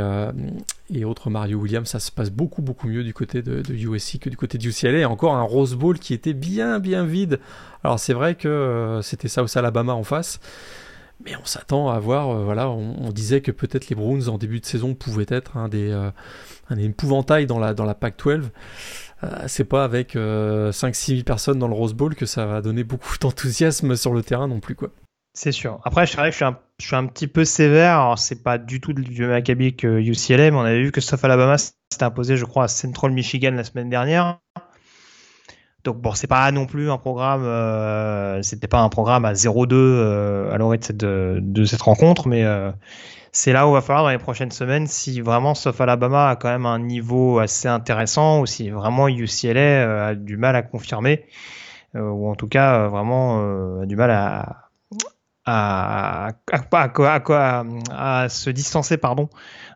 et 0.92 1.04
autres 1.04 1.30
Mario 1.30 1.58
Williams, 1.58 1.88
ça 1.88 2.00
se 2.00 2.10
passe 2.10 2.30
beaucoup 2.30 2.62
beaucoup 2.62 2.88
mieux 2.88 3.04
du 3.04 3.14
côté 3.14 3.42
de, 3.42 3.62
de 3.62 3.74
USC 3.74 4.18
que 4.18 4.30
du 4.30 4.36
côté 4.36 4.58
de 4.58 4.66
UCLA. 4.66 4.98
Et 4.98 5.04
encore 5.04 5.34
un 5.34 5.42
Rose 5.42 5.74
Bowl 5.74 5.98
qui 5.98 6.14
était 6.14 6.34
bien 6.34 6.80
bien 6.80 7.04
vide. 7.04 7.38
Alors 7.84 7.98
c'est 8.00 8.14
vrai 8.14 8.34
que 8.34 9.00
c'était 9.02 9.28
South 9.28 9.56
Alabama 9.56 9.94
en 9.94 10.04
face. 10.04 10.40
Mais 11.24 11.36
on 11.36 11.44
s'attend 11.44 11.90
à 11.90 11.98
voir, 11.98 12.30
euh, 12.30 12.44
voilà, 12.44 12.68
on, 12.68 13.10
disait 13.10 13.40
que 13.40 13.50
peut-être 13.50 13.88
les 13.88 13.96
Browns 13.96 14.28
en 14.28 14.38
début 14.38 14.60
de 14.60 14.66
saison 14.66 14.94
pouvaient 14.94 15.26
être 15.28 15.56
un 15.56 15.68
des, 15.68 15.90
euh, 15.90 16.10
dans 17.46 17.58
la, 17.58 17.74
dans 17.74 17.84
la 17.84 17.94
Pac-12. 17.94 18.50
Euh, 19.22 19.44
c'est 19.46 19.64
pas 19.64 19.84
avec 19.84 20.16
5-6 20.16 21.06
000 21.06 21.22
personnes 21.22 21.58
dans 21.58 21.68
le 21.68 21.74
Rose 21.74 21.94
Bowl 21.94 22.14
que 22.14 22.26
ça 22.26 22.46
va 22.46 22.60
donner 22.60 22.84
beaucoup 22.84 23.16
d'enthousiasme 23.20 23.96
sur 23.96 24.12
le 24.12 24.22
terrain 24.22 24.48
non 24.48 24.60
plus, 24.60 24.74
quoi. 24.74 24.90
C'est 25.36 25.52
sûr. 25.52 25.80
Après, 25.84 26.06
je, 26.06 26.12
suis 26.12 26.44
un, 26.44 26.58
je 26.78 26.86
suis 26.86 26.94
un 26.94 27.06
petit 27.06 27.26
peu 27.26 27.44
sévère. 27.44 27.98
Alors, 27.98 28.18
c'est 28.18 28.42
pas 28.42 28.56
du 28.56 28.80
tout 28.80 28.92
du 28.92 29.26
même 29.26 29.42
que 29.42 30.00
UCLA, 30.00 30.52
mais 30.52 30.56
on 30.56 30.60
avait 30.60 30.82
vu 30.82 30.92
que 30.92 31.00
South 31.00 31.24
Alabama 31.24 31.58
s'était 31.58 32.04
imposé, 32.04 32.36
je 32.36 32.44
crois, 32.44 32.64
à 32.64 32.68
Central 32.68 33.10
Michigan 33.10 33.50
la 33.50 33.64
semaine 33.64 33.90
dernière. 33.90 34.38
Donc 35.84 35.98
bon, 35.98 36.14
c'est 36.14 36.26
pas 36.26 36.50
non 36.50 36.64
plus 36.64 36.90
un 36.90 36.96
programme, 36.96 37.44
euh, 37.44 38.40
c'était 38.40 38.68
pas 38.68 38.80
un 38.80 38.88
programme 38.88 39.26
à 39.26 39.34
0-2 39.34 39.74
euh, 39.74 40.50
à 40.50 40.56
l'orée 40.56 40.78
de 40.78 40.84
cette, 40.84 40.96
de, 40.96 41.64
cette 41.66 41.82
rencontre, 41.82 42.26
mais 42.26 42.42
euh, 42.42 42.72
c'est 43.32 43.52
là 43.52 43.66
où 43.66 43.72
il 43.72 43.74
va 43.74 43.82
falloir 43.82 44.04
dans 44.04 44.10
les 44.10 44.18
prochaines 44.18 44.50
semaines 44.50 44.86
si 44.86 45.20
vraiment 45.20 45.54
sauf 45.54 45.78
Alabama 45.82 46.30
a 46.30 46.36
quand 46.36 46.48
même 46.48 46.64
un 46.64 46.78
niveau 46.78 47.38
assez 47.38 47.68
intéressant 47.68 48.40
ou 48.40 48.46
si 48.46 48.70
vraiment 48.70 49.08
UCLA 49.08 50.06
a 50.06 50.14
du 50.14 50.38
mal 50.38 50.56
à 50.56 50.62
confirmer 50.62 51.26
ou 51.94 52.30
en 52.30 52.34
tout 52.34 52.48
cas 52.48 52.86
vraiment 52.88 53.80
a 53.82 53.86
du 53.86 53.96
mal 53.96 54.10
à 54.10 54.64
à, 55.46 56.28
à, 56.28 56.90
à, 57.12 57.64
à, 57.90 58.28
se 58.28 58.50
distancer 58.50 58.96
pardon 58.96 59.28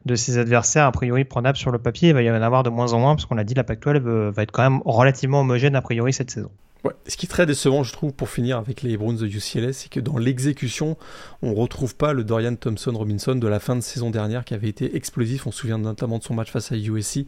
de 0.09 0.17
ses 0.17 0.39
adversaires 0.39 0.87
a 0.87 0.93
priori 0.93 1.25
prenables 1.25 1.57
sur 1.57 1.71
le 1.71 1.79
papier. 1.79 2.09
Il 2.09 2.15
va 2.15 2.23
y 2.23 2.31
en 2.31 2.35
avoir 2.35 2.65
de 2.65 2.71
moins 2.71 2.93
en 2.93 2.99
moins 2.99 3.15
parce 3.15 3.27
qu'on 3.27 3.37
l'a 3.37 3.45
dit, 3.45 3.55
la 3.55 3.63
Pac-12 3.63 3.99
va 4.31 4.43
être 4.43 4.51
quand 4.51 4.69
même 4.69 4.83
relativement 4.85 5.41
homogène 5.43 5.77
a 5.77 5.83
priori 5.83 6.13
cette 6.13 6.33
saison. 6.33 6.51
Ouais. 6.85 6.93
Ce 7.09 7.17
qui 7.17 7.27
est 7.27 7.29
très 7.29 7.45
décevant, 7.45 7.83
je 7.83 7.93
trouve, 7.93 8.13
pour 8.13 8.29
finir 8.29 8.57
avec 8.57 8.83
les 8.83 8.97
Browns 8.97 9.17
de 9.17 9.27
UCLA, 9.27 9.73
c'est 9.73 9.89
que 9.89 9.99
dans 9.99 10.17
l'exécution, 10.17 10.97
on 11.43 11.53
retrouve 11.53 11.97
pas 11.97 12.13
le 12.13 12.23
Dorian 12.23 12.55
Thompson 12.55 12.93
Robinson 12.95 13.35
de 13.35 13.49
la 13.49 13.59
fin 13.59 13.75
de 13.75 13.81
saison 13.81 14.11
dernière 14.11 14.45
qui 14.45 14.55
avait 14.55 14.69
été 14.69 14.95
explosif. 14.95 15.47
On 15.49 15.51
se 15.51 15.59
souvient 15.59 15.79
notamment 15.79 16.19
de 16.19 16.23
son 16.23 16.35
match 16.35 16.53
face 16.53 16.71
à 16.71 16.77
USC. 16.77 17.27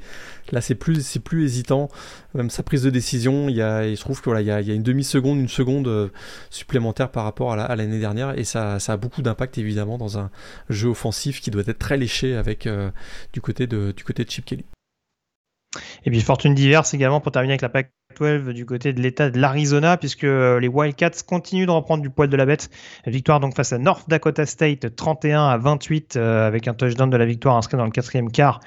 Là, 0.52 0.60
c'est 0.60 0.76
plus, 0.76 1.04
c'est 1.04 1.18
plus 1.18 1.44
hésitant. 1.44 1.88
Même 2.34 2.48
sa 2.48 2.62
prise 2.62 2.84
de 2.84 2.90
décision, 2.90 3.48
il 3.48 3.56
y 3.56 3.62
a, 3.62 3.84
trouve 3.96 4.20
que 4.20 4.26
voilà, 4.26 4.40
il 4.40 4.46
y 4.46 4.52
a, 4.52 4.60
y 4.60 4.70
a 4.70 4.74
une 4.74 4.84
demi 4.84 5.02
seconde, 5.02 5.38
une 5.38 5.48
seconde 5.48 5.88
euh, 5.88 6.08
supplémentaire 6.50 7.10
par 7.10 7.24
rapport 7.24 7.52
à 7.52 7.76
l'année 7.76 7.98
dernière, 7.98 8.38
et 8.38 8.44
ça, 8.44 8.78
ça 8.78 8.92
a 8.92 8.96
beaucoup 8.96 9.22
d'impact 9.22 9.58
évidemment 9.58 9.98
dans 9.98 10.18
un 10.18 10.30
jeu 10.68 10.88
offensif 10.88 11.40
qui 11.40 11.50
doit 11.50 11.62
être 11.66 11.78
très 11.78 11.96
léché 11.96 12.36
avec 12.36 12.66
euh, 12.66 12.90
du 13.32 13.40
côté 13.40 13.66
de, 13.66 13.92
du 13.92 14.04
côté 14.04 14.24
de 14.24 14.30
Chip 14.30 14.44
Kelly. 14.44 14.64
Et 16.04 16.10
puis 16.10 16.20
fortune 16.20 16.54
diverse 16.54 16.94
également 16.94 17.20
pour 17.20 17.32
terminer 17.32 17.52
avec 17.52 17.62
la 17.62 17.68
PAC 17.68 17.92
12 18.18 18.52
du 18.54 18.66
côté 18.66 18.92
de 18.92 19.00
l'État 19.00 19.30
de 19.30 19.38
l'Arizona, 19.38 19.96
puisque 19.96 20.24
euh, 20.24 20.58
les 20.58 20.68
Wildcats 20.68 21.22
continuent 21.26 21.66
de 21.66 21.70
reprendre 21.70 22.02
du 22.02 22.10
poil 22.10 22.28
de 22.28 22.36
la 22.36 22.44
bête. 22.44 22.70
Victoire 23.06 23.40
donc 23.40 23.54
face 23.54 23.72
à 23.72 23.78
North 23.78 24.08
Dakota 24.08 24.46
State, 24.46 24.94
31 24.96 25.48
à 25.48 25.58
28, 25.58 26.16
euh, 26.16 26.46
avec 26.46 26.68
un 26.68 26.74
touchdown 26.74 27.08
de 27.08 27.16
la 27.16 27.24
victoire 27.24 27.56
inscrit 27.56 27.76
dans 27.76 27.84
le 27.84 27.90
quatrième 27.90 28.30
quart 28.30 28.60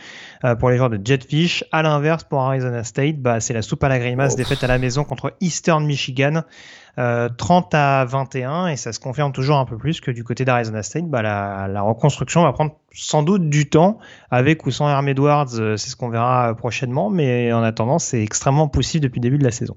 euh, 0.44 0.56
pour 0.56 0.70
les 0.70 0.78
joueurs 0.78 0.90
de 0.90 1.00
Jetfish. 1.04 1.66
À 1.72 1.84
l'inverse, 1.84 2.24
pour 2.24 2.42
Arizona 2.42 2.84
State, 2.84 3.18
bah, 3.18 3.40
c'est 3.40 3.54
la 3.54 3.62
soupe 3.62 3.84
à 3.84 3.90
la 3.90 4.00
grimace, 4.00 4.36
défaite 4.36 4.64
à 4.64 4.68
la 4.68 4.78
maison 4.78 5.04
contre 5.04 5.36
Eastern 5.42 5.86
Michigan. 5.86 6.44
30 6.96 7.74
euh, 7.74 7.78
à 7.78 8.06
21 8.06 8.68
et 8.68 8.76
ça 8.76 8.94
se 8.94 9.00
confirme 9.00 9.32
toujours 9.32 9.58
un 9.58 9.66
peu 9.66 9.78
plus 9.78 10.00
que 10.00 10.12
du 10.12 10.24
côté 10.24 10.46
d'Arizona 10.46 10.84
State, 10.84 11.06
bah, 11.06 11.22
la, 11.24 11.82
reconstruction 11.82 12.44
va 12.44 12.54
prendre 12.54 12.76
sans 12.94 13.24
doute 13.24 13.50
du 13.50 13.68
temps 13.68 13.98
avec 14.30 14.66
ou 14.66 14.72
sans 14.72 14.88
Herm 14.88 15.08
Edwards, 15.08 15.56
euh, 15.56 15.76
c'est 15.76 15.90
ce 15.90 15.96
qu'on 15.96 16.10
verra 16.10 16.54
prochainement, 16.56 17.10
mais 17.10 17.52
en 17.52 17.64
attendant 17.64 17.98
c'est 17.98 18.22
extrêmement 18.22 18.68
possible 18.68 19.04
depuis 19.04 19.20
le 19.20 19.24
début 19.24 19.38
de 19.40 19.44
la 19.44 19.52
saison. 19.52 19.76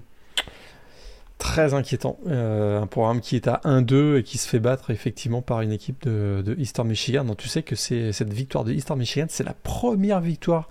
Très 1.39 1.73
inquiétant. 1.73 2.17
Euh, 2.27 2.81
un 2.81 2.87
programme 2.87 3.21
qui 3.21 3.35
est 3.35 3.47
à 3.47 3.61
1-2 3.63 4.17
et 4.17 4.23
qui 4.23 4.37
se 4.37 4.47
fait 4.47 4.59
battre 4.59 4.89
effectivement 4.89 5.41
par 5.41 5.61
une 5.61 5.71
équipe 5.71 6.03
de, 6.03 6.43
de 6.43 6.83
Michigan. 6.83 7.25
Donc 7.25 7.37
tu 7.37 7.47
sais 7.47 7.61
que 7.61 7.75
cette 7.75 8.33
victoire 8.33 8.63
de 8.63 8.73
Eastern 8.73 8.97
Michigan, 8.97 9.27
c'est 9.29 9.43
la 9.43 9.53
première 9.53 10.19
victoire 10.19 10.67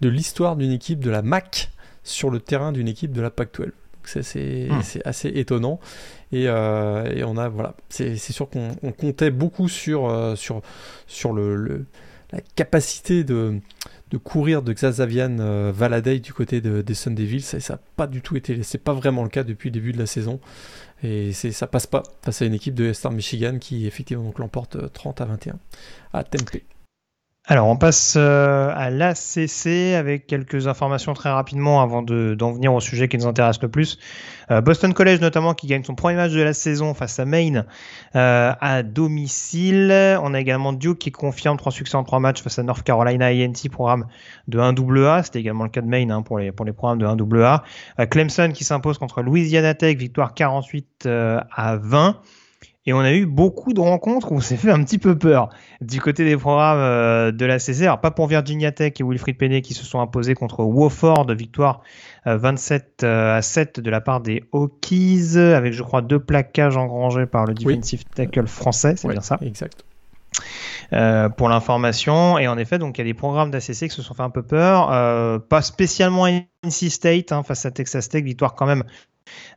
de 0.00 0.08
l'histoire 0.08 0.56
d'une 0.56 0.72
équipe 0.72 1.00
de 1.00 1.10
la 1.10 1.20
MAC 1.20 1.70
sur 2.02 2.30
le 2.30 2.40
terrain 2.40 2.72
d'une 2.72 2.88
équipe 2.88 3.12
de 3.12 3.20
la 3.20 3.30
Pac-12. 3.30 3.66
Hmm. 3.66 3.79
C'est 4.04 4.68
assez 5.04 5.28
étonnant. 5.28 5.80
Et, 6.32 6.44
euh, 6.46 7.04
et, 7.12 7.24
on 7.24 7.36
a, 7.36 7.48
voilà, 7.48 7.74
c'est 7.88 8.16
sûr 8.16 8.48
qu'on 8.48 8.74
comptait 8.92 9.30
beaucoup 9.30 9.68
sur, 9.68 10.08
euh, 10.08 10.36
sur, 10.36 10.62
sur 11.06 11.32
le, 11.32 11.86
la 12.32 12.40
capacité 12.54 13.24
de, 13.24 13.60
de 14.10 14.16
courir 14.16 14.62
de 14.62 14.72
Xavier 14.72 15.26
euh, 15.28 15.72
Valadei 15.74 16.20
du 16.20 16.32
côté 16.32 16.60
de, 16.60 16.82
des 16.82 16.94
Sun 16.94 17.14
Devils. 17.14 17.42
Ça 17.42 17.58
n'a 17.74 17.80
pas 17.96 18.06
du 18.06 18.22
tout 18.22 18.36
été, 18.36 18.62
c'est 18.62 18.78
pas 18.78 18.92
vraiment 18.92 19.22
le 19.22 19.28
cas 19.28 19.42
depuis 19.42 19.70
le 19.70 19.74
début 19.74 19.92
de 19.92 19.98
la 19.98 20.06
saison. 20.06 20.40
Et 21.02 21.32
ça 21.32 21.66
passe 21.66 21.86
pas 21.86 22.02
face 22.22 22.42
à 22.42 22.44
une 22.44 22.52
équipe 22.54 22.74
de 22.74 22.92
Star 22.92 23.10
Michigan 23.10 23.58
qui 23.58 23.86
effectivement 23.86 24.32
l'emporte 24.36 24.92
30 24.92 25.22
à 25.22 25.24
21 25.24 25.58
à 26.12 26.24
Tempe. 26.24 26.62
Alors, 27.50 27.66
on 27.66 27.74
passe 27.74 28.14
euh, 28.16 28.72
à 28.76 28.90
l'ACC 28.90 29.96
avec 29.98 30.28
quelques 30.28 30.68
informations 30.68 31.14
très 31.14 31.30
rapidement 31.30 31.82
avant 31.82 32.00
d'en 32.00 32.52
venir 32.52 32.72
au 32.72 32.78
sujet 32.78 33.08
qui 33.08 33.18
nous 33.18 33.26
intéresse 33.26 33.60
le 33.60 33.68
plus. 33.68 33.98
Euh, 34.52 34.60
Boston 34.60 34.94
College 34.94 35.20
notamment 35.20 35.52
qui 35.54 35.66
gagne 35.66 35.82
son 35.82 35.96
premier 35.96 36.14
match 36.14 36.30
de 36.30 36.42
la 36.42 36.52
saison 36.52 36.94
face 36.94 37.18
à 37.18 37.24
Maine 37.24 37.66
euh, 38.14 38.52
à 38.60 38.84
domicile. 38.84 39.90
On 40.22 40.32
a 40.32 40.38
également 40.38 40.72
Duke 40.72 41.00
qui 41.00 41.10
confirme 41.10 41.56
trois 41.56 41.72
succès 41.72 41.96
en 41.96 42.04
trois 42.04 42.20
matchs 42.20 42.40
face 42.40 42.60
à 42.60 42.62
North 42.62 42.84
Carolina 42.84 43.26
A&T, 43.26 43.68
programme 43.68 44.06
de 44.46 44.60
1AA. 44.60 45.24
C'était 45.24 45.40
également 45.40 45.64
le 45.64 45.70
cas 45.70 45.80
de 45.80 45.88
Maine 45.88 46.12
hein, 46.12 46.22
pour, 46.22 46.38
les, 46.38 46.52
pour 46.52 46.64
les 46.64 46.72
programmes 46.72 47.00
de 47.00 47.06
1AA. 47.06 47.62
Clemson 48.10 48.52
qui 48.54 48.62
s'impose 48.62 48.96
contre 48.98 49.22
Louisiana 49.22 49.74
Tech, 49.74 49.96
victoire 49.96 50.34
48 50.34 51.08
à 51.08 51.76
20. 51.82 52.14
Et 52.86 52.94
on 52.94 53.00
a 53.00 53.12
eu 53.12 53.26
beaucoup 53.26 53.74
de 53.74 53.80
rencontres 53.80 54.32
où 54.32 54.36
on 54.36 54.40
s'est 54.40 54.56
fait 54.56 54.70
un 54.70 54.82
petit 54.82 54.98
peu 54.98 55.16
peur 55.16 55.50
du 55.82 56.00
côté 56.00 56.24
des 56.24 56.36
programmes 56.36 56.78
euh, 56.78 57.30
de 57.30 57.44
la 57.44 57.58
CC. 57.58 57.84
Alors 57.84 58.00
pas 58.00 58.10
pour 58.10 58.26
Virginia 58.26 58.72
Tech 58.72 58.94
et 58.98 59.04
Wilfried 59.04 59.36
Penney 59.36 59.60
qui 59.60 59.74
se 59.74 59.84
sont 59.84 60.00
imposés 60.00 60.34
contre 60.34 60.64
Wofford, 60.64 61.26
victoire 61.34 61.82
27 62.24 63.02
euh, 63.02 63.06
euh, 63.06 63.36
à 63.36 63.42
7 63.42 63.80
de 63.80 63.90
la 63.90 64.00
part 64.00 64.20
des 64.20 64.44
Hokies, 64.52 65.36
avec 65.36 65.74
je 65.74 65.82
crois 65.82 66.00
deux 66.00 66.18
plaquages 66.18 66.78
engrangés 66.78 67.26
par 67.26 67.44
le 67.44 67.52
defensive 67.52 68.04
tackle 68.14 68.46
français, 68.46 68.94
c'est 68.96 69.08
bien 69.08 69.20
ça 69.20 69.38
Exact. 69.42 69.84
Pour 71.36 71.48
l'information. 71.48 72.38
Et 72.38 72.48
en 72.48 72.58
effet, 72.58 72.78
donc 72.78 72.98
il 72.98 73.00
y 73.00 73.02
a 73.02 73.04
des 73.04 73.14
programmes 73.14 73.50
d'ACC 73.50 73.88
qui 73.88 73.90
se 73.90 74.02
sont 74.02 74.14
fait 74.14 74.22
un 74.22 74.30
peu 74.30 74.42
peur. 74.42 74.88
pas 75.48 75.62
spécialement 75.62 76.26
NC 76.26 76.90
State 76.90 77.32
hein, 77.32 77.42
face 77.42 77.64
à 77.66 77.70
Texas 77.70 78.08
Tech, 78.08 78.24
victoire 78.24 78.54
quand 78.54 78.66
même 78.66 78.84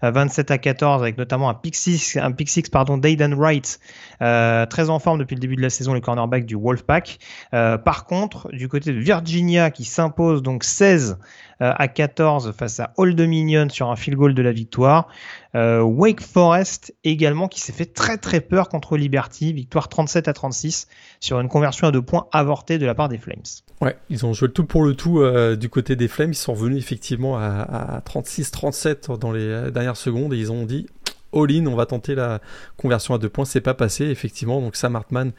27 0.02 0.52
à 0.52 0.58
14 0.58 1.02
avec 1.02 1.18
notamment 1.18 1.50
un 1.50 1.54
pick 1.54 1.78
un 2.18 2.32
pick 2.32 2.72
pardon 2.72 2.98
d'Aiden 2.98 3.34
Wright, 3.34 3.80
euh, 4.22 4.66
très 4.66 4.90
en 4.90 5.00
forme 5.00 5.20
depuis 5.20 5.36
le 5.36 5.40
début 5.40 5.56
de 5.56 5.62
la 5.62 5.70
saison, 5.70 5.94
les 5.94 6.02
cornerbacks 6.02 6.46
du 6.46 6.56
Wolfpack. 6.56 7.20
Euh, 7.54 7.78
par 7.78 8.06
contre, 8.06 8.50
du 8.52 8.68
côté 8.68 8.92
de 8.92 9.00
Virginia 9.00 9.72
qui 9.72 9.86
s'impose 9.86 10.42
donc 10.42 10.64
16 10.64 11.12
euh, 11.12 11.16
à 11.60 11.88
14 11.88 12.54
face 12.58 12.80
à 12.80 12.94
Old 12.98 13.16
Dominion 13.16 13.70
sur 13.70 13.90
un 13.90 13.96
field 13.96 14.18
goal 14.18 14.34
de 14.34 14.42
la 14.42 14.52
victoire. 14.52 15.08
Euh, 15.56 15.82
Wake 15.82 16.22
Forest 16.22 16.96
également 17.04 17.48
qui 17.48 17.60
s'est 17.60 17.74
fait 17.74 17.86
très 17.86 18.18
très 18.18 18.42
peur 18.42 18.70
contre 18.70 18.98
Liberty, 18.98 19.54
victoire 19.54 19.88
37 19.88 20.28
à 20.28 20.34
36 20.34 20.88
sur 21.20 21.40
une 21.40 21.48
conversion 21.48 21.88
à 21.88 21.92
deux 21.92 22.02
points 22.02 22.28
avortée 22.32 22.80
de 22.80 22.86
la 22.86 22.96
part 22.96 23.08
des 23.08 23.20
Flames. 23.20 23.44
Ouais, 23.82 23.96
ils 24.10 24.26
ont 24.26 24.34
joué 24.34 24.48
le 24.48 24.54
tout 24.54 24.66
pour 24.66 24.84
le 24.84 24.96
tout 24.96 25.20
euh, 25.20 25.56
du 25.56 25.70
côté 25.70 25.96
des 25.96 26.08
Flames, 26.08 26.32
ils 26.32 26.36
sont 26.36 26.54
venus 26.56 26.80
effectivement 26.80 27.38
à, 27.38 27.98
à 27.98 28.00
36-37 28.00 29.20
dans 29.20 29.32
les 29.32 29.72
dernières 29.72 29.98
secondes 29.98 30.34
et 30.34 30.38
ils 30.38 30.52
ont 30.52 30.66
dit 30.66 30.88
all-in, 31.34 31.66
on 31.66 31.76
va 31.76 31.86
tenter 31.86 32.16
la 32.16 32.40
conversion 32.78 33.14
à 33.14 33.18
deux 33.18 33.30
points. 33.30 33.46
C'est 33.46 33.62
pas 33.62 33.74
passé, 33.74 34.06
effectivement. 34.06 34.62
Donc 34.62 34.76
Sam 34.76 34.96
Hartman 34.96 35.32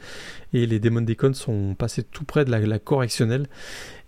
et 0.55 0.65
les 0.65 0.79
Demon 0.79 1.05
sont 1.33 1.75
passés 1.77 2.03
tout 2.03 2.23
près 2.23 2.45
de 2.45 2.51
la, 2.51 2.79
correctionnelle. 2.79 3.47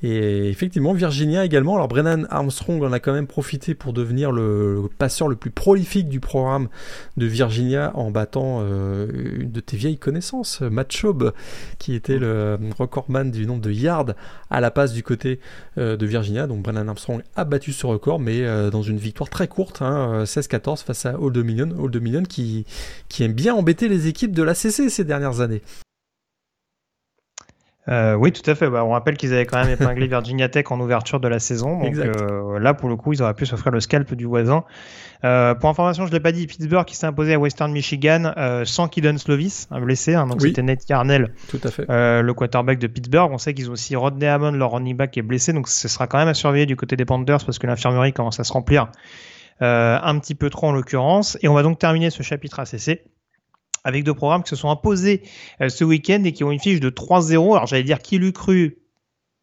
Et 0.02 0.50
effectivement, 0.50 0.94
Virginia 0.94 1.44
également. 1.44 1.76
Alors 1.76 1.88
Brennan 1.88 2.26
Armstrong 2.30 2.84
en 2.84 2.94
a 2.94 3.00
quand 3.00 3.14
même 3.14 3.28
profité 3.28 3.74
pour 3.74 3.92
devenir 3.94 4.32
le 4.32 4.88
passeur 4.98 5.28
le 5.28 5.36
plus 5.36 5.50
prolifique 5.50 6.08
du 6.08 6.20
programme 6.20 6.70
de 7.18 7.26
Virginia 7.26 7.92
en 7.96 8.12
battant 8.12 8.60
euh, 8.62 9.08
une 9.40 9.52
de 9.52 9.60
tes 9.60 9.76
vieilles 9.76 9.98
connaissances, 9.98 10.62
Matt 10.62 10.92
Schaub, 10.92 11.34
qui 11.80 11.96
était 11.96 12.20
le 12.20 12.58
recordman 12.78 13.32
du 13.32 13.46
nombre 13.46 13.62
de 13.62 13.72
yards 13.72 14.14
à 14.50 14.62
la 14.62 14.72
passe 14.72 14.94
du 14.94 15.04
côté 15.04 15.40
euh, 15.78 15.98
de 15.98 16.06
Virginia. 16.06 16.48
Donc 16.48 16.62
Brennan 16.62 16.88
Armstrong 16.88 17.24
a 17.36 17.44
battu 17.44 17.74
ce 17.74 17.88
record, 17.88 18.20
mais 18.20 18.44
euh, 18.44 18.70
dans 18.70 18.84
une 18.84 18.98
victoire 18.98 19.30
très 19.30 19.48
courte, 19.50 19.82
hein, 19.82 20.24
16-14 20.24 20.84
face 20.86 21.08
à 21.08 21.20
Old 21.20 21.34
Dominion, 21.34 21.72
Old 21.78 21.92
Dominion 21.92 22.24
qui, 22.24 22.66
qui 23.10 23.24
aime 23.24 23.34
bien 23.34 23.56
embêter 23.56 23.90
les 23.90 24.08
équipes 24.08 24.32
de 24.32 24.44
la 24.44 24.54
CC 24.54 24.90
ces 24.90 25.04
dernières 25.04 25.42
années. 25.42 25.64
Euh, 27.90 28.16
oui, 28.16 28.32
tout 28.32 28.50
à 28.50 28.56
fait. 28.56 28.70
Bah, 28.70 28.84
on 28.84 28.92
rappelle 28.92 29.18
qu'ils 29.18 29.34
avaient 29.34 29.46
quand 29.46 29.64
même 29.64 29.72
épinglé 29.72 30.08
Virginia 30.08 30.50
Tech 30.50 30.66
en 30.70 30.80
ouverture 30.80 31.20
de 31.20 31.28
la 31.28 31.40
saison. 31.40 31.80
Donc 31.80 31.96
euh, 31.96 32.60
là, 32.60 32.74
pour 32.74 32.90
le 32.90 32.96
coup, 32.96 33.14
ils 33.14 33.22
auraient 33.22 33.34
pu 33.34 33.46
s'offrir 33.46 33.72
le 33.72 33.80
scalp 33.80 34.14
du 34.14 34.26
voisin. 34.26 34.64
Euh, 35.24 35.56
pour 35.56 35.70
information, 35.70 36.06
je 36.06 36.12
l'ai 36.12 36.20
pas 36.20 36.32
dit, 36.32 36.46
Pittsburgh 36.48 36.86
qui 36.86 36.96
s'est 36.96 37.08
imposé 37.08 37.34
à 37.34 37.40
Western 37.40 37.72
Michigan 37.72 38.34
euh, 38.38 38.66
sans 38.66 38.88
Kidon 38.88 39.18
Slovis, 39.18 39.68
un 39.72 39.82
blessé. 39.82 40.14
Hein, 40.14 40.28
donc 40.28 40.42
c'était 40.42 40.62
Nate 40.62 40.86
Carnell, 40.86 41.34
tout 41.50 41.60
à 41.64 41.72
fait. 41.72 41.90
Euh, 41.90 42.22
le 42.22 42.34
quarterback 42.34 42.80
de 42.80 42.88
Pittsburgh. 42.88 43.32
On 43.32 43.38
sait 43.38 43.54
qu'ils 43.54 43.70
ont 43.70 43.74
aussi 43.74 43.96
Rodney 43.96 44.28
Hammond, 44.28 44.52
leur 44.52 44.72
running 44.72 44.96
back, 44.96 45.12
qui 45.12 45.20
est 45.20 45.24
blessé. 45.24 45.54
Donc 45.54 45.68
ce 45.68 45.88
sera 45.88 46.08
quand 46.08 46.18
même 46.18 46.28
à 46.28 46.34
surveiller 46.34 46.66
du 46.66 46.76
côté 46.76 46.96
des 46.96 47.06
Panthers 47.06 47.46
parce 47.46 47.60
que 47.60 47.68
l'infirmerie 47.68 48.14
commence 48.14 48.40
à 48.40 48.44
se 48.44 48.54
remplir 48.54 48.88
un 49.60 50.20
petit 50.20 50.36
peu 50.36 50.50
trop 50.50 50.68
en 50.68 50.72
l'occurrence. 50.72 51.38
Et 51.42 51.48
on 51.48 51.54
va 51.54 51.64
donc 51.64 51.80
terminer 51.80 52.10
ce 52.10 52.22
chapitre 52.22 52.60
ACC 52.60 53.02
avec 53.88 54.04
deux 54.04 54.14
programmes 54.14 54.44
qui 54.44 54.50
se 54.50 54.58
sont 54.58 54.70
imposés 54.70 55.24
euh, 55.62 55.70
ce 55.70 55.86
week-end 55.86 56.22
et 56.26 56.34
qui 56.34 56.44
ont 56.44 56.52
une 56.52 56.60
fiche 56.60 56.82
de 56.82 56.90
3-0. 56.90 57.56
Alors 57.56 57.68
j'allais 57.68 57.84
dire 57.84 58.00
qui 58.00 58.18
l'eût 58.18 58.34
cru 58.34 58.80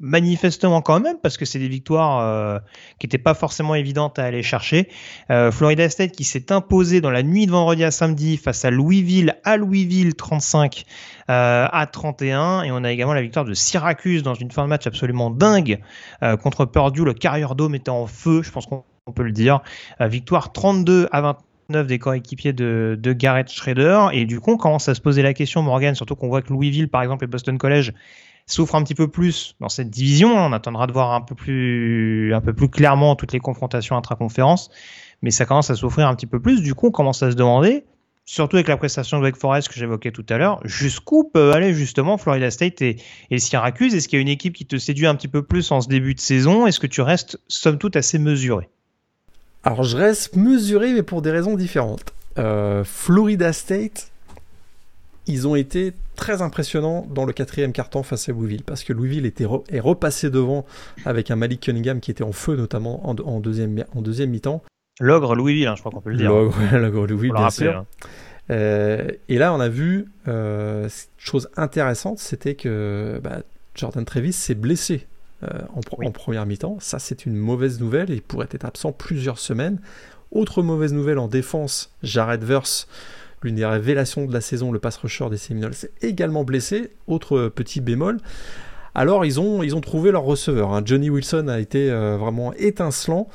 manifestement 0.00 0.82
quand 0.82 1.00
même 1.00 1.16
parce 1.22 1.38
que 1.38 1.46
c'est 1.46 1.58
des 1.58 1.68
victoires 1.68 2.20
euh, 2.20 2.58
qui 2.98 3.06
n'étaient 3.06 3.16
pas 3.16 3.32
forcément 3.32 3.74
évidentes 3.74 4.18
à 4.18 4.24
aller 4.24 4.42
chercher. 4.42 4.90
Euh, 5.30 5.50
Florida 5.50 5.88
State 5.88 6.12
qui 6.12 6.24
s'est 6.24 6.52
imposé 6.52 7.00
dans 7.00 7.10
la 7.10 7.22
nuit 7.22 7.46
de 7.46 7.52
vendredi 7.52 7.84
à 7.84 7.90
samedi 7.90 8.36
face 8.36 8.66
à 8.66 8.70
Louisville 8.70 9.34
à 9.44 9.56
Louisville 9.56 10.14
35 10.14 10.84
à 11.26 11.88
31 11.90 12.64
et 12.64 12.70
on 12.70 12.84
a 12.84 12.92
également 12.92 13.14
la 13.14 13.22
victoire 13.22 13.46
de 13.46 13.54
Syracuse 13.54 14.22
dans 14.22 14.34
une 14.34 14.50
fin 14.50 14.64
de 14.64 14.68
match 14.68 14.86
absolument 14.86 15.30
dingue 15.30 15.80
contre 16.42 16.66
Purdue. 16.66 17.06
Le 17.06 17.14
Carrier 17.14 17.46
Dome 17.56 17.74
était 17.74 17.88
en 17.88 18.06
feu, 18.06 18.42
je 18.42 18.50
pense 18.50 18.66
qu'on 18.66 18.84
peut 19.14 19.22
le 19.22 19.32
dire. 19.32 19.62
victoire 20.00 20.52
32 20.52 21.08
à 21.12 21.22
29 21.22 21.42
des 21.68 21.98
coéquipiers 21.98 22.52
de, 22.52 22.98
de 23.00 23.12
Garrett 23.12 23.50
Schrader. 23.50 24.08
Et 24.12 24.26
du 24.26 24.40
coup, 24.40 24.52
on 24.52 24.56
commence 24.56 24.88
à 24.88 24.94
se 24.94 25.00
poser 25.00 25.22
la 25.22 25.34
question, 25.34 25.62
Morgan, 25.62 25.94
surtout 25.94 26.16
qu'on 26.16 26.28
voit 26.28 26.42
que 26.42 26.52
Louisville, 26.52 26.88
par 26.88 27.02
exemple, 27.02 27.24
et 27.24 27.26
Boston 27.26 27.58
College 27.58 27.92
souffrent 28.46 28.74
un 28.74 28.82
petit 28.82 28.94
peu 28.94 29.08
plus 29.08 29.56
dans 29.60 29.70
cette 29.70 29.90
division. 29.90 30.28
On 30.34 30.52
attendra 30.52 30.86
de 30.86 30.92
voir 30.92 31.12
un 31.12 31.22
peu 31.22 31.34
plus, 31.34 32.34
un 32.34 32.40
peu 32.40 32.52
plus 32.52 32.68
clairement 32.68 33.16
toutes 33.16 33.32
les 33.32 33.40
confrontations 33.40 33.96
intra-conférences. 33.96 34.70
Mais 35.22 35.30
ça 35.30 35.46
commence 35.46 35.70
à 35.70 35.74
souffrir 35.74 36.08
un 36.08 36.14
petit 36.14 36.26
peu 36.26 36.40
plus. 36.40 36.60
Du 36.60 36.74
coup, 36.74 36.88
on 36.88 36.90
commence 36.90 37.22
à 37.22 37.30
se 37.30 37.36
demander, 37.36 37.84
surtout 38.26 38.56
avec 38.56 38.68
la 38.68 38.76
prestation 38.76 39.18
de 39.18 39.22
Wake 39.22 39.36
Forest 39.36 39.68
que 39.68 39.74
j'évoquais 39.74 40.12
tout 40.12 40.26
à 40.28 40.36
l'heure, 40.36 40.60
jusqu'où 40.64 41.24
peut 41.24 41.52
aller 41.52 41.72
justement 41.72 42.18
Florida 42.18 42.50
State 42.50 42.82
et, 42.82 42.96
et 43.30 43.38
Syracuse? 43.38 43.94
Est-ce 43.94 44.08
qu'il 44.08 44.18
y 44.18 44.20
a 44.20 44.22
une 44.22 44.28
équipe 44.28 44.52
qui 44.52 44.66
te 44.66 44.76
séduit 44.76 45.06
un 45.06 45.14
petit 45.14 45.28
peu 45.28 45.42
plus 45.42 45.72
en 45.72 45.80
ce 45.80 45.88
début 45.88 46.14
de 46.14 46.20
saison? 46.20 46.66
Est-ce 46.66 46.80
que 46.80 46.86
tu 46.86 47.00
restes, 47.00 47.40
somme 47.48 47.78
toute, 47.78 47.96
assez 47.96 48.18
mesuré? 48.18 48.68
Alors 49.64 49.82
je 49.82 49.96
reste 49.96 50.36
mesuré, 50.36 50.92
mais 50.92 51.02
pour 51.02 51.22
des 51.22 51.30
raisons 51.30 51.56
différentes. 51.56 52.04
Euh, 52.38 52.84
Florida 52.84 53.52
State, 53.52 54.10
ils 55.26 55.48
ont 55.48 55.56
été 55.56 55.92
très 56.16 56.42
impressionnants 56.42 57.06
dans 57.10 57.24
le 57.24 57.32
quatrième 57.32 57.72
carton 57.72 58.02
face 58.02 58.28
à 58.28 58.32
Louisville, 58.32 58.62
parce 58.62 58.84
que 58.84 58.92
Louisville 58.92 59.26
était 59.26 59.46
est 59.70 59.80
repassé 59.80 60.30
devant 60.30 60.66
avec 61.06 61.30
un 61.30 61.36
Malik 61.36 61.60
Cunningham 61.60 62.00
qui 62.00 62.10
était 62.10 62.22
en 62.22 62.32
feu, 62.32 62.56
notamment 62.56 63.08
en, 63.08 63.40
deuxième, 63.40 63.84
en 63.94 64.02
deuxième 64.02 64.30
mi-temps. 64.30 64.62
L'ogre 65.00 65.34
Louisville, 65.34 65.66
hein, 65.66 65.74
je 65.76 65.80
crois 65.80 65.90
qu'on 65.90 66.00
peut 66.00 66.10
le 66.10 66.18
dire. 66.18 66.30
L'ogre 66.30 67.06
Louisville, 67.08 67.32
bien 67.32 67.50
sûr. 67.50 67.78
Hein. 67.78 67.86
Euh, 68.50 69.08
et 69.30 69.38
là, 69.38 69.54
on 69.54 69.60
a 69.60 69.70
vu 69.70 70.06
euh, 70.28 70.88
chose 71.16 71.48
intéressante, 71.56 72.18
c'était 72.18 72.54
que 72.54 73.18
bah, 73.24 73.38
Jordan 73.74 74.04
Travis 74.04 74.34
s'est 74.34 74.54
blessé 74.54 75.06
euh, 75.44 75.60
en, 75.74 76.10
première 76.10 76.46
mi-temps. 76.46 76.78
Ça, 76.80 76.98
c'est 76.98 77.26
une 77.26 77.36
mauvaise 77.36 77.80
nouvelle. 77.80 78.10
Il 78.10 78.22
pourrait 78.22 78.48
être 78.50 78.64
absent 78.64 78.92
plusieurs 78.92 79.38
semaines. 79.38 79.80
Autre 80.30 80.62
mauvaise 80.62 80.92
nouvelle 80.92 81.18
en 81.18 81.28
défense, 81.28 81.92
Jared 82.02 82.42
Verse, 82.42 82.88
l'une 83.42 83.54
des 83.54 83.66
révélations 83.66 84.26
de 84.26 84.32
la 84.32 84.40
saison, 84.40 84.72
le 84.72 84.78
pass 84.78 84.96
rusher 84.96 85.28
des 85.30 85.36
Seminoles, 85.36 85.74
s'est 85.74 85.92
également 86.02 86.44
blessé. 86.44 86.90
Autre 87.06 87.48
petit 87.48 87.80
bémol. 87.80 88.18
Alors, 88.94 89.24
ils 89.24 89.40
ont, 89.40 89.62
ils 89.62 89.74
ont 89.74 89.80
trouvé 89.80 90.12
leur 90.12 90.22
receveur. 90.22 90.72
Hein. 90.72 90.82
Johnny 90.84 91.10
Wilson 91.10 91.48
a 91.48 91.60
été 91.60 91.90
euh, 91.90 92.16
vraiment 92.16 92.52
étincelant. 92.54 93.28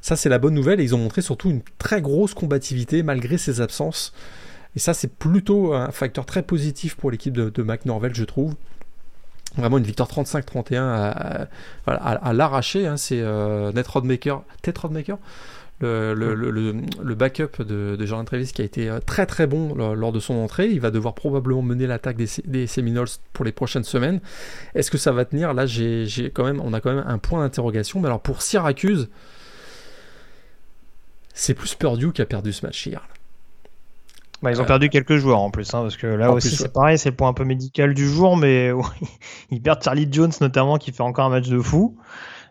Ça, 0.00 0.16
c'est 0.16 0.28
la 0.28 0.38
bonne 0.38 0.54
nouvelle. 0.54 0.80
Et 0.80 0.84
ils 0.84 0.94
ont 0.94 0.98
montré 0.98 1.22
surtout 1.22 1.50
une 1.50 1.62
très 1.78 2.00
grosse 2.00 2.34
combativité 2.34 3.02
malgré 3.02 3.38
ses 3.38 3.60
absences. 3.60 4.12
Et 4.74 4.78
ça, 4.78 4.94
c'est 4.94 5.12
plutôt 5.12 5.74
un 5.74 5.90
facteur 5.90 6.24
très 6.24 6.42
positif 6.42 6.96
pour 6.96 7.10
l'équipe 7.10 7.34
de, 7.34 7.50
de 7.50 7.62
McNorvell, 7.62 8.14
je 8.14 8.24
trouve. 8.24 8.54
Vraiment 9.56 9.78
une 9.78 9.84
victoire 9.84 10.08
35-31 10.08 10.76
à, 10.78 11.46
à, 11.86 12.32
l'arracher. 12.32 12.86
Hein, 12.86 12.96
c'est 12.96 13.20
euh, 13.20 13.70
Net 13.72 13.86
Rodmaker, 13.86 14.42
Ted 14.62 14.78
Rodmaker, 14.80 15.18
le, 15.80 16.14
le, 16.14 16.34
le, 16.34 16.74
le, 17.02 17.14
backup 17.14 17.62
de, 17.62 17.96
de 17.96 18.06
Jordan 18.06 18.24
Travis 18.24 18.52
qui 18.52 18.62
a 18.62 18.64
été 18.64 18.88
euh, 18.88 19.00
très 19.00 19.26
très 19.26 19.46
bon 19.46 19.74
lors, 19.74 20.12
de 20.12 20.20
son 20.20 20.34
entrée. 20.34 20.68
Il 20.68 20.80
va 20.80 20.90
devoir 20.90 21.14
probablement 21.14 21.62
mener 21.62 21.86
l'attaque 21.86 22.16
des, 22.16 22.28
des, 22.44 22.66
Seminoles 22.66 23.08
pour 23.32 23.44
les 23.44 23.52
prochaines 23.52 23.84
semaines. 23.84 24.20
Est-ce 24.74 24.90
que 24.90 24.98
ça 24.98 25.12
va 25.12 25.24
tenir? 25.24 25.52
Là, 25.54 25.66
j'ai, 25.66 26.06
quand 26.32 26.44
même, 26.44 26.60
on 26.60 26.72
a 26.72 26.80
quand 26.80 26.94
même 26.94 27.04
un 27.06 27.18
point 27.18 27.40
d'interrogation. 27.40 28.00
Mais 28.00 28.06
alors 28.06 28.20
pour 28.20 28.42
Syracuse, 28.42 29.08
c'est 31.34 31.54
plus 31.54 31.74
Purdue 31.74 32.12
qui 32.12 32.22
a 32.22 32.26
perdu 32.26 32.52
ce 32.52 32.64
match 32.64 32.86
hier. 32.86 33.06
Bah, 34.42 34.50
ils 34.50 34.60
ont 34.60 34.64
perdu 34.64 34.88
quelques 34.88 35.16
joueurs 35.16 35.40
en 35.40 35.50
plus, 35.50 35.72
hein, 35.72 35.82
parce 35.82 35.96
que 35.96 36.06
là 36.06 36.32
aussi 36.32 36.56
c'est 36.56 36.72
pareil, 36.72 36.98
c'est 36.98 37.10
le 37.10 37.16
point 37.16 37.28
un 37.28 37.32
peu 37.32 37.44
médical 37.44 37.94
du 37.94 38.08
jour, 38.08 38.36
mais 38.36 38.72
ils 39.50 39.62
perdent 39.62 39.82
Charlie 39.82 40.08
Jones 40.10 40.32
notamment 40.40 40.78
qui 40.78 40.90
fait 40.92 41.02
encore 41.02 41.26
un 41.26 41.30
match 41.30 41.48
de 41.48 41.60
fou. 41.60 41.96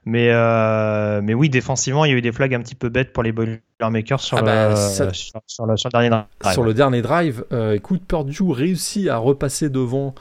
Mais, 0.04 0.30
euh, 0.32 1.22
mais 1.24 1.36
oui, 1.36 1.50
défensivement, 1.50 2.06
il 2.06 2.12
y 2.12 2.14
a 2.14 2.18
eu 2.18 2.22
des 2.22 2.32
flags 2.32 2.54
un 2.56 2.62
petit 2.62 2.74
peu 2.76 2.90
bêtes 2.90 3.14
pour 3.14 3.22
les 3.22 3.32
Boilermakers 3.32 4.20
sur, 4.20 4.40
ah 4.40 4.42
bah, 4.42 4.76
sur, 4.76 5.12
sur, 5.46 5.66
le, 5.68 5.76
dernier 5.92 6.10
drive. 6.10 6.54
Sur 6.54 6.64
le 6.64 6.74
dernier 6.74 7.02
drive, 7.04 7.46
euh, 7.52 7.76
écoute, 7.76 8.02
Purdue 8.08 8.52
réussit 8.52 9.08
à 9.10 9.18
repasser 9.18 9.70
devant. 9.70 10.16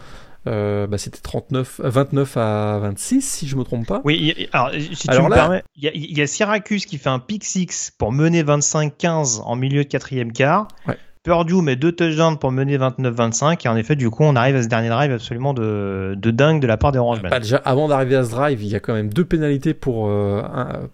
Euh, 0.47 0.87
bah, 0.87 0.99
c'était 0.99 1.21
39, 1.21 1.81
29 1.85 2.37
à 2.37 2.79
26 2.81 3.21
si 3.21 3.47
je 3.47 3.57
me 3.57 3.63
trompe 3.63 3.87
pas. 3.87 4.01
Oui, 4.05 4.49
alors 4.53 4.71
si 4.73 5.07
tu 5.07 5.23
me 5.23 5.29
permets, 5.31 5.63
il 5.77 5.85
y, 5.85 5.89
a, 5.89 5.91
il 5.95 6.17
y, 6.17 6.23
a 6.23 6.27
Syracuse 6.27 6.87
qui 6.87 6.97
fait 6.97 7.11
un 7.11 7.19
pick 7.19 7.45
6 7.45 7.93
pour 7.99 8.11
mener 8.11 8.43
25-15 8.43 9.43
en 9.43 9.57
milieu 9.57 9.85
de 9.85 9.89
quatrième 9.89 10.33
quart. 10.33 10.69
Ouais. 10.87 10.97
Purdue 11.23 11.61
met 11.61 11.77
deux 11.77 11.93
touchdowns 11.93 12.39
pour 12.39 12.51
mener 12.51 12.79
29-25 12.79 13.67
et 13.67 13.69
en 13.69 13.77
effet 13.77 13.95
du 13.95 14.09
coup 14.09 14.23
on 14.23 14.37
arrive 14.37 14.57
à 14.57 14.63
ce 14.63 14.69
dernier 14.69 14.89
drive 14.89 15.13
absolument 15.13 15.53
de, 15.53 16.15
de 16.17 16.31
dingue 16.31 16.63
de 16.63 16.67
la 16.67 16.79
part 16.79 16.93
des 16.93 16.99
Orange 16.99 17.21
bah, 17.21 17.39
déjà 17.39 17.59
avant 17.59 17.89
d'arriver 17.89 18.17
à 18.17 18.25
ce 18.25 18.31
drive 18.31 18.63
il 18.63 18.69
y 18.69 18.75
a 18.75 18.81
quand 18.81 18.95
même 18.95 19.13
deux 19.13 19.27
pénalités 19.27 19.75
pour, 19.75 20.09
euh, 20.09 20.43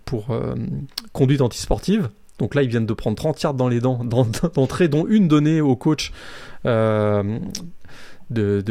pour 0.04 0.32
euh, 0.32 0.56
conduite 1.12 1.42
antisportive. 1.42 2.08
Donc 2.40 2.56
là 2.56 2.62
ils 2.62 2.68
viennent 2.68 2.86
de 2.86 2.92
prendre 2.92 3.16
30 3.16 3.40
yards 3.40 3.54
dans 3.54 3.68
les 3.68 3.78
dents 3.78 4.00
d'entrée 4.54 4.88
dont 4.88 5.06
une 5.06 5.28
donnée 5.28 5.60
au 5.60 5.76
coach 5.76 6.12
euh, 6.64 7.38
de, 8.30 8.62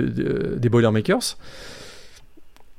des 0.57 0.67
Boilermakers 0.67 1.37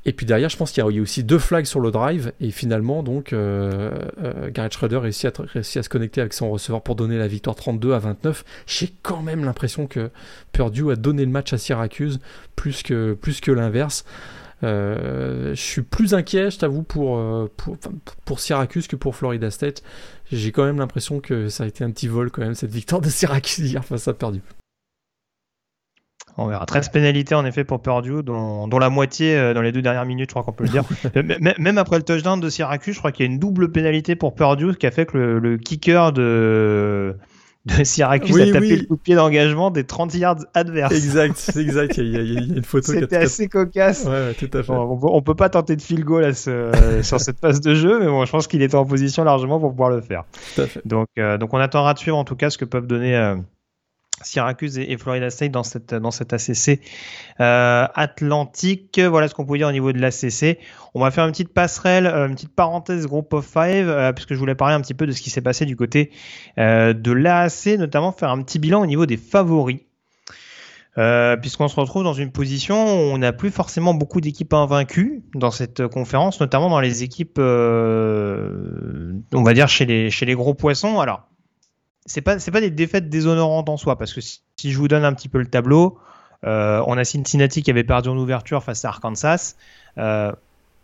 et 0.06 0.12
puis 0.12 0.24
derrière, 0.24 0.48
je 0.48 0.56
pense 0.56 0.70
qu'il 0.70 0.84
y 0.84 0.98
a 0.98 1.02
aussi 1.02 1.24
deux 1.24 1.40
flags 1.40 1.64
sur 1.64 1.80
le 1.80 1.90
drive. 1.90 2.32
Et 2.40 2.52
finalement, 2.52 3.02
donc, 3.02 3.32
euh, 3.32 3.90
euh, 4.22 4.50
Garrett 4.52 4.72
Schroeder 4.72 4.98
réussit 4.98 5.26
à, 5.26 5.42
réussit 5.42 5.78
à 5.78 5.82
se 5.82 5.88
connecter 5.88 6.20
avec 6.20 6.32
son 6.32 6.48
receveur 6.48 6.80
pour 6.80 6.94
donner 6.94 7.18
la 7.18 7.26
victoire 7.26 7.56
32 7.56 7.92
à 7.92 7.98
29. 7.98 8.44
J'ai 8.68 8.94
quand 9.02 9.20
même 9.20 9.44
l'impression 9.44 9.88
que 9.88 10.10
Purdue 10.52 10.92
a 10.92 10.96
donné 10.96 11.24
le 11.24 11.30
match 11.32 11.52
à 11.52 11.58
Syracuse 11.58 12.20
plus 12.54 12.84
que, 12.84 13.14
plus 13.14 13.40
que 13.40 13.50
l'inverse. 13.50 14.04
Euh, 14.62 15.50
je 15.56 15.60
suis 15.60 15.82
plus 15.82 16.14
inquiet, 16.14 16.52
je 16.52 16.58
t'avoue, 16.60 16.84
pour, 16.84 17.20
pour, 17.56 17.76
pour, 18.24 18.38
Syracuse 18.38 18.86
que 18.86 18.94
pour 18.94 19.16
Florida 19.16 19.50
State. 19.50 19.82
J'ai 20.30 20.52
quand 20.52 20.64
même 20.64 20.78
l'impression 20.78 21.18
que 21.18 21.48
ça 21.48 21.64
a 21.64 21.66
été 21.66 21.82
un 21.82 21.90
petit 21.90 22.06
vol 22.06 22.30
quand 22.30 22.42
même, 22.42 22.54
cette 22.54 22.70
victoire 22.70 23.00
de 23.00 23.08
Syracuse 23.08 23.72
hier 23.72 23.84
face 23.84 24.06
à 24.06 24.14
Purdue. 24.14 24.40
On 26.38 26.46
verra. 26.46 26.66
13 26.66 26.90
pénalités 26.90 27.34
en 27.34 27.44
effet 27.46 27.64
pour 27.64 27.80
Purdue, 27.80 28.22
dont, 28.22 28.68
la 28.78 28.90
moitié 28.90 29.36
euh, 29.36 29.54
dans 29.54 29.62
les 29.62 29.72
deux 29.72 29.82
dernières 29.82 30.04
minutes, 30.04 30.30
je 30.30 30.34
crois 30.34 30.42
qu'on 30.42 30.52
peut 30.52 30.64
le 30.64 30.70
dire. 30.70 30.84
Même 31.58 31.78
après 31.78 31.96
le 31.96 32.02
touchdown 32.02 32.40
de 32.40 32.48
Syracuse, 32.50 32.94
je 32.94 32.98
crois 32.98 33.12
qu'il 33.12 33.26
y 33.26 33.28
a 33.28 33.32
une 33.32 33.38
double 33.38 33.72
pénalité 33.72 34.16
pour 34.16 34.34
Purdue, 34.34 34.76
qui 34.76 34.86
a 34.86 34.90
fait 34.90 35.06
que 35.06 35.16
le, 35.16 35.56
kicker 35.56 36.12
de, 36.12 37.16
de 37.64 37.84
Syracuse 37.84 38.38
a 38.38 38.52
tapé 38.52 38.76
le 38.76 38.84
coup 38.84 38.96
de 38.96 39.00
pied 39.00 39.14
d'engagement 39.14 39.70
des 39.70 39.84
30 39.84 40.14
yards 40.14 40.44
adverses. 40.52 40.92
Exact, 40.92 41.52
exact. 41.56 41.96
Il 41.96 42.10
y, 42.10 42.16
a, 42.16 42.40
une 42.40 42.62
photo 42.62 42.92
C'était 42.92 43.16
assez 43.16 43.48
cocasse. 43.48 44.04
Ouais, 44.04 44.34
tout 44.34 44.50
à 44.58 44.62
fait. 44.62 44.72
on, 44.72 45.22
peut 45.22 45.34
pas 45.34 45.48
tenter 45.48 45.74
de 45.74 45.82
field 45.82 46.04
goal 46.04 46.34
sur 46.34 47.20
cette 47.20 47.40
phase 47.40 47.62
de 47.62 47.74
jeu, 47.74 47.98
mais 47.98 48.06
bon, 48.06 48.26
je 48.26 48.30
pense 48.30 48.46
qu'il 48.46 48.60
était 48.60 48.74
en 48.74 48.84
position 48.84 49.24
largement 49.24 49.58
pour 49.58 49.70
pouvoir 49.70 49.88
le 49.88 50.02
faire. 50.02 50.24
Tout 50.54 50.62
à 50.62 50.66
fait. 50.66 50.82
Donc, 50.84 51.08
euh, 51.18 51.38
donc 51.38 51.54
on 51.54 51.58
attendra 51.58 51.94
de 51.94 51.98
suivre 51.98 52.18
en 52.18 52.24
tout 52.24 52.36
cas 52.36 52.50
ce 52.50 52.58
que 52.58 52.66
peuvent 52.66 52.86
donner. 52.86 53.16
Euh, 53.16 53.36
Syracuse 54.22 54.78
et, 54.78 54.96
Florida 54.96 55.30
State 55.30 55.50
dans 55.50 55.62
cette, 55.62 55.94
dans 55.94 56.08
ACC 56.08 56.80
euh, 57.40 57.86
Atlantique. 57.94 58.98
Voilà 58.98 59.28
ce 59.28 59.34
qu'on 59.34 59.44
peut 59.44 59.58
dire 59.58 59.68
au 59.68 59.72
niveau 59.72 59.92
de 59.92 59.98
l'ACC. 59.98 60.58
On 60.94 61.00
va 61.00 61.10
faire 61.10 61.26
une 61.26 61.32
petite 61.32 61.52
passerelle, 61.52 62.06
euh, 62.06 62.26
une 62.26 62.34
petite 62.34 62.54
parenthèse 62.54 63.06
Group 63.06 63.32
of 63.34 63.44
Five, 63.44 63.88
euh, 63.88 64.12
puisque 64.12 64.32
je 64.32 64.38
voulais 64.38 64.54
parler 64.54 64.74
un 64.74 64.80
petit 64.80 64.94
peu 64.94 65.06
de 65.06 65.12
ce 65.12 65.20
qui 65.20 65.30
s'est 65.30 65.42
passé 65.42 65.66
du 65.66 65.76
côté 65.76 66.10
de 66.56 67.12
l'AAC, 67.12 67.78
notamment 67.78 68.12
faire 68.12 68.30
un 68.30 68.42
petit 68.42 68.58
bilan 68.58 68.80
au 68.80 68.86
niveau 68.86 69.06
des 69.06 69.16
favoris. 69.16 69.80
puisqu'on 71.42 71.68
se 71.68 71.78
retrouve 71.78 72.02
dans 72.04 72.14
une 72.14 72.32
position 72.32 72.84
où 72.84 73.12
on 73.12 73.18
n'a 73.18 73.32
plus 73.32 73.50
forcément 73.50 73.92
beaucoup 73.92 74.22
d'équipes 74.22 74.54
invaincues 74.54 75.22
dans 75.34 75.50
cette 75.50 75.86
conférence, 75.86 76.40
notamment 76.40 76.70
dans 76.70 76.80
les 76.80 77.02
équipes, 77.02 77.38
on 77.38 79.12
va 79.32 79.52
dire 79.54 79.68
chez 79.68 79.84
les, 79.84 80.10
chez 80.10 80.24
les 80.24 80.34
gros 80.34 80.54
poissons. 80.54 81.00
Alors, 81.00 81.28
c'est 82.06 82.22
pas 82.22 82.38
c'est 82.38 82.50
pas 82.50 82.60
des 82.60 82.70
défaites 82.70 83.08
déshonorantes 83.08 83.68
en 83.68 83.76
soi 83.76 83.98
parce 83.98 84.14
que 84.14 84.20
si, 84.20 84.40
je 84.64 84.78
vous 84.78 84.88
donne 84.88 85.04
un 85.04 85.12
petit 85.12 85.28
peu 85.28 85.38
le 85.38 85.46
tableau, 85.46 85.98
euh, 86.44 86.82
on 86.86 86.96
a 86.96 87.04
Cincinnati 87.04 87.62
qui 87.62 87.70
avait 87.70 87.84
perdu 87.84 88.08
en 88.08 88.16
ouverture 88.16 88.62
face 88.62 88.84
à 88.84 88.88
Arkansas. 88.88 89.56
Euh, 89.98 90.32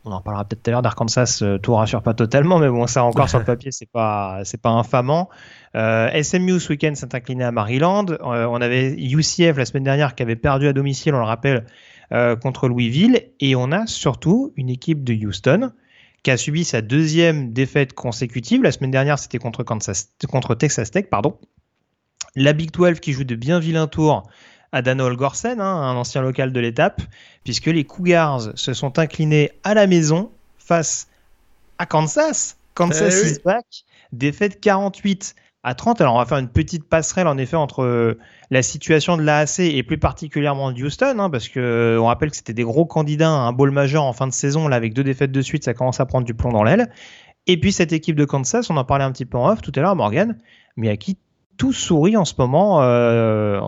on 0.04 0.10
en 0.10 0.20
parlera 0.20 0.44
peut-être 0.44 0.64
tout 0.64 0.70
à 0.70 0.72
l'heure 0.72 0.82
d'Arkansas, 0.82 1.40
euh, 1.42 1.58
tout 1.58 1.74
rassure 1.74 2.02
pas 2.02 2.12
totalement, 2.12 2.58
mais 2.58 2.68
bon, 2.68 2.88
ça 2.88 3.04
encore 3.04 3.28
sur 3.28 3.38
le 3.38 3.44
papier, 3.46 3.70
c'est 3.70 3.88
pas 3.90 4.40
c'est 4.44 4.60
pas 4.60 4.70
infamant. 4.70 5.30
SMU 5.74 6.58
ce 6.58 6.70
week-end 6.70 6.94
s'est 6.94 7.14
incliné 7.14 7.44
à 7.44 7.52
Maryland. 7.52 8.06
on 8.20 8.60
avait 8.60 8.92
UCF 8.92 9.56
la 9.56 9.64
semaine 9.64 9.84
dernière 9.84 10.14
qui 10.14 10.22
avait 10.22 10.36
perdu 10.36 10.66
à 10.66 10.72
domicile, 10.72 11.14
on 11.14 11.20
le 11.20 11.24
rappelle, 11.24 11.64
contre 12.42 12.68
Louisville, 12.68 13.22
et 13.40 13.56
on 13.56 13.72
a 13.72 13.86
surtout 13.86 14.52
une 14.56 14.68
équipe 14.68 15.02
de 15.02 15.14
Houston 15.14 15.72
qui 16.22 16.30
a 16.30 16.36
subi 16.36 16.64
sa 16.64 16.80
deuxième 16.82 17.52
défaite 17.52 17.94
consécutive. 17.94 18.62
La 18.62 18.72
semaine 18.72 18.90
dernière, 18.90 19.18
c'était 19.18 19.38
contre, 19.38 19.64
contre 19.64 20.54
Texas 20.54 20.90
Tech. 20.90 21.06
Pardon. 21.10 21.38
La 22.34 22.52
Big 22.52 22.70
12 22.70 23.00
qui 23.00 23.12
joue 23.12 23.24
de 23.24 23.34
bien 23.34 23.58
vilains 23.58 23.88
tours 23.88 24.28
à 24.72 24.80
Danol 24.80 25.16
Gorsen, 25.16 25.60
hein, 25.60 25.64
un 25.64 25.96
ancien 25.96 26.22
local 26.22 26.52
de 26.52 26.60
l'étape, 26.60 27.02
puisque 27.44 27.66
les 27.66 27.84
Cougars 27.84 28.52
se 28.54 28.72
sont 28.72 28.98
inclinés 28.98 29.52
à 29.64 29.74
la 29.74 29.86
maison 29.86 30.30
face 30.56 31.08
à 31.78 31.84
Kansas. 31.84 32.56
Kansas 32.74 33.22
eh 33.22 33.30
is 33.32 33.38
back. 33.44 33.66
Défaite 34.12 34.60
48 34.60 35.34
à 35.62 35.74
30. 35.74 36.00
Alors 36.00 36.14
on 36.14 36.18
va 36.18 36.26
faire 36.26 36.38
une 36.38 36.48
petite 36.48 36.84
passerelle 36.88 37.26
en 37.26 37.38
effet 37.38 37.56
entre 37.56 37.82
euh, 37.82 38.18
la 38.50 38.62
situation 38.62 39.16
de 39.16 39.22
l'AAC 39.22 39.60
et 39.60 39.82
plus 39.82 39.98
particulièrement 39.98 40.72
de 40.72 40.82
Houston, 40.82 41.16
hein, 41.18 41.30
parce 41.30 41.48
que 41.48 41.60
euh, 41.60 42.00
on 42.00 42.06
rappelle 42.06 42.30
que 42.30 42.36
c'était 42.36 42.54
des 42.54 42.64
gros 42.64 42.86
candidats 42.86 43.30
à 43.30 43.32
un 43.32 43.52
bowl 43.52 43.70
majeur 43.70 44.02
en 44.02 44.12
fin 44.12 44.26
de 44.26 44.32
saison, 44.32 44.68
là 44.68 44.76
avec 44.76 44.94
deux 44.94 45.04
défaites 45.04 45.32
de 45.32 45.42
suite, 45.42 45.64
ça 45.64 45.74
commence 45.74 46.00
à 46.00 46.06
prendre 46.06 46.26
du 46.26 46.34
plomb 46.34 46.50
dans 46.50 46.64
l'aile. 46.64 46.90
Et 47.46 47.58
puis 47.58 47.72
cette 47.72 47.92
équipe 47.92 48.16
de 48.16 48.24
Kansas, 48.24 48.70
on 48.70 48.76
en 48.76 48.84
parlait 48.84 49.04
un 49.04 49.12
petit 49.12 49.24
peu 49.24 49.38
en 49.38 49.48
off 49.50 49.62
tout 49.62 49.72
à 49.76 49.80
l'heure, 49.80 49.96
Morgan, 49.96 50.38
mais 50.76 50.88
à 50.88 50.96
qui 50.96 51.16
tout 51.56 51.72
sourit 51.72 52.16
en 52.16 52.24
ce 52.24 52.34
moment 52.38 52.82
euh, 52.82 53.60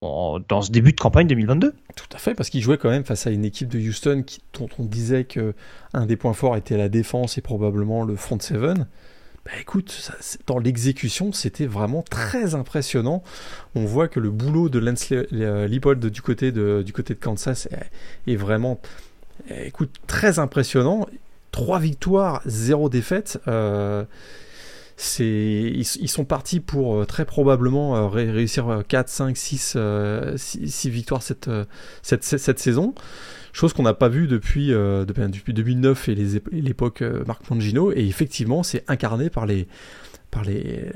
dans 0.00 0.62
ce 0.62 0.70
début 0.70 0.92
de 0.92 1.00
campagne 1.00 1.26
2022. 1.26 1.74
Tout 1.94 2.04
à 2.12 2.18
fait, 2.18 2.34
parce 2.34 2.48
qu'il 2.48 2.62
jouait 2.62 2.78
quand 2.78 2.90
même 2.90 3.04
face 3.04 3.26
à 3.26 3.30
une 3.30 3.44
équipe 3.44 3.68
de 3.68 3.78
Houston 3.78 4.22
qui, 4.26 4.40
dont 4.58 4.68
on 4.78 4.84
disait 4.84 5.24
que 5.24 5.54
un 5.92 6.06
des 6.06 6.16
points 6.16 6.32
forts 6.32 6.56
était 6.56 6.76
la 6.76 6.88
défense 6.88 7.38
et 7.38 7.40
probablement 7.40 8.02
le 8.04 8.16
front 8.16 8.38
seven. 8.40 8.86
Bah 9.46 9.52
écoute, 9.58 10.12
dans 10.46 10.58
l'exécution, 10.58 11.32
c'était 11.32 11.66
vraiment 11.66 12.02
très 12.02 12.54
impressionnant. 12.54 13.22
On 13.74 13.86
voit 13.86 14.06
que 14.06 14.20
le 14.20 14.30
boulot 14.30 14.68
de 14.68 14.78
Lance 14.78 15.08
Leipold 15.10 16.04
du 16.04 16.20
côté 16.20 16.52
de, 16.52 16.82
du 16.84 16.92
côté 16.92 17.14
de 17.14 17.20
Kansas 17.20 17.66
est, 18.26 18.36
vraiment, 18.36 18.80
écoute, 19.48 19.90
très 20.06 20.38
impressionnant. 20.38 21.06
Trois 21.52 21.78
victoires, 21.78 22.42
zéro 22.44 22.90
défaite. 22.90 23.40
Euh, 23.48 24.04
ils, 25.18 25.84
sont 25.84 26.26
partis 26.26 26.60
pour 26.60 26.96
euh, 26.96 27.04
très 27.06 27.24
probablement 27.24 27.96
euh, 27.96 28.08
réussir 28.08 28.82
4, 28.86 29.08
5, 29.08 29.36
6, 29.38 29.78
6, 30.36 30.88
victoires 30.90 31.22
cette, 31.22 31.50
cette, 32.02 32.24
cette 32.24 32.58
saison 32.58 32.94
chose 33.52 33.72
qu'on 33.72 33.82
n'a 33.82 33.94
pas 33.94 34.08
vue 34.08 34.26
depuis, 34.26 34.72
euh, 34.72 35.04
depuis, 35.04 35.52
2009 35.52 36.08
et 36.08 36.14
l'époque 36.52 37.02
euh, 37.02 37.24
Marc 37.26 37.48
Mangino, 37.50 37.92
et 37.92 38.06
effectivement 38.06 38.62
c'est 38.62 38.84
incarné 38.88 39.30
par 39.30 39.46
les 39.46 39.66
par 40.30 40.44
les 40.44 40.90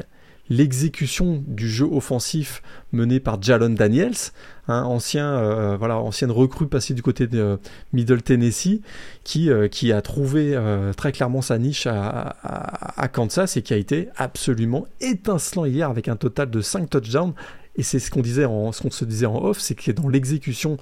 l'exécution 0.51 1.43
du 1.47 1.71
jeu 1.71 1.87
offensif 1.91 2.63
mené 2.93 3.19
par 3.19 3.41
Jalon 3.41 3.71
Daniels, 3.71 4.13
hein, 4.69 4.83
ancien, 4.83 5.27
euh, 5.27 5.75
voilà, 5.79 5.97
ancienne 5.97 6.31
recrue 6.31 6.67
passée 6.67 6.93
du 6.93 7.01
côté 7.01 7.27
de 7.27 7.59
Middle 7.95 8.21
Tennessee, 8.21 8.83
qui, 9.25 9.49
qui 9.71 9.91
a 9.91 10.03
trouvé 10.03 10.55
très 10.99 11.13
clairement 11.13 11.41
sa 11.41 11.57
niche 11.57 11.87
à, 11.87 12.37
à, 12.43 13.09
Kansas 13.09 13.57
et 13.57 13.63
qui 13.63 13.73
a 13.73 13.79
été 13.79 14.11
absolument 14.17 14.87
étincelant 15.01 15.65
hier 15.65 15.89
avec 15.89 16.09
un 16.09 16.17
total 16.17 16.51
de 16.51 16.61
5 16.61 16.91
touchdowns 16.91 17.33
et 17.77 17.83
c'est 17.83 17.99
ce 17.99 18.11
qu'on 18.11 18.23
se 18.23 19.05
disait 19.05 19.27
en 19.27 19.45
off, 19.45 19.59
c'est 19.59 19.75
que 19.75 19.91
dans 19.91 20.09
l'exécution 20.09 20.77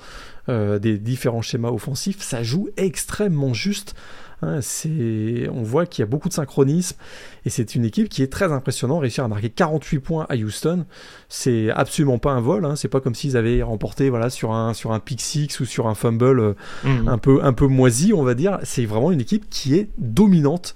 euh, 0.48 0.78
des 0.78 0.98
différents 0.98 1.42
schémas 1.42 1.70
offensifs, 1.70 2.20
ça 2.20 2.42
joue 2.42 2.68
extrêmement 2.76 3.55
juste. 3.55 3.94
Hein, 4.42 4.59
c'est, 4.61 5.48
on 5.52 5.62
voit 5.62 5.87
qu'il 5.87 6.02
y 6.02 6.05
a 6.05 6.07
beaucoup 6.07 6.28
de 6.28 6.35
synchronisme 6.35 6.96
et 7.44 7.50
c'est 7.50 7.74
une 7.74 7.85
équipe 7.85 8.09
qui 8.09 8.22
est 8.22 8.33
très 8.33 8.52
impressionnante. 8.52 9.00
Réussir 9.00 9.24
à 9.24 9.28
marquer 9.28 9.50
48 9.50 10.00
points 10.00 10.26
à 10.28 10.35
Houston, 10.35 10.85
c'est 11.28 11.70
absolument 11.70 12.18
pas 12.18 12.33
un 12.33 12.40
vol. 12.40 12.64
Hein, 12.64 12.74
c'est 12.76 12.88
pas 12.88 13.00
comme 13.00 13.14
s'ils 13.14 13.37
avaient 13.37 13.62
remporté 13.62 14.11
voilà 14.11 14.31
sur 14.31 14.52
un 14.52 14.74
sur 14.74 14.92
un 14.92 14.98
pick 14.98 15.20
six 15.20 15.61
ou 15.61 15.64
sur 15.64 15.87
un 15.87 15.94
fumble 15.94 16.40
euh, 16.40 16.55
mhm. 16.85 17.09
un 17.09 17.18
peu 17.18 17.40
un 17.42 17.52
peu 17.52 17.66
moisi, 17.66 18.12
on 18.12 18.24
va 18.24 18.35
dire. 18.35 18.59
C'est 18.64 18.85
vraiment 18.85 19.12
une 19.12 19.20
équipe 19.20 19.48
qui 19.48 19.74
est 19.74 19.90
dominante, 19.98 20.74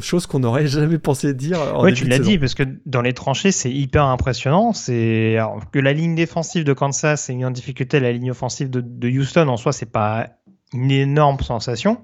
chose 0.00 0.26
qu'on 0.26 0.40
n'aurait 0.40 0.66
jamais 0.66 0.98
pensé 0.98 1.34
dire. 1.34 1.58
Oui, 1.80 1.94
tu 1.94 2.06
l'as 2.06 2.18
dit 2.18 2.38
parce 2.38 2.54
que 2.54 2.64
dans 2.84 3.02
les 3.02 3.12
tranchées, 3.12 3.52
c'est 3.52 3.70
hyper 3.70 4.04
impressionnant. 4.04 4.72
C'est 4.72 5.38
que 5.72 5.78
la 5.78 5.92
ligne 5.92 6.14
défensive 6.14 6.64
de 6.64 6.72
Kansas 6.72 7.30
ait 7.30 7.34
mis 7.34 7.44
en 7.44 7.50
difficulté 7.50 8.00
la 8.00 8.12
ligne 8.12 8.30
offensive 8.30 8.70
de, 8.70 8.80
de 8.80 9.08
Houston 9.08 9.48
en 9.48 9.56
soi, 9.56 9.72
c'est 9.72 9.90
pas 9.90 10.28
une 10.72 10.90
énorme 10.90 11.40
sensation. 11.40 11.98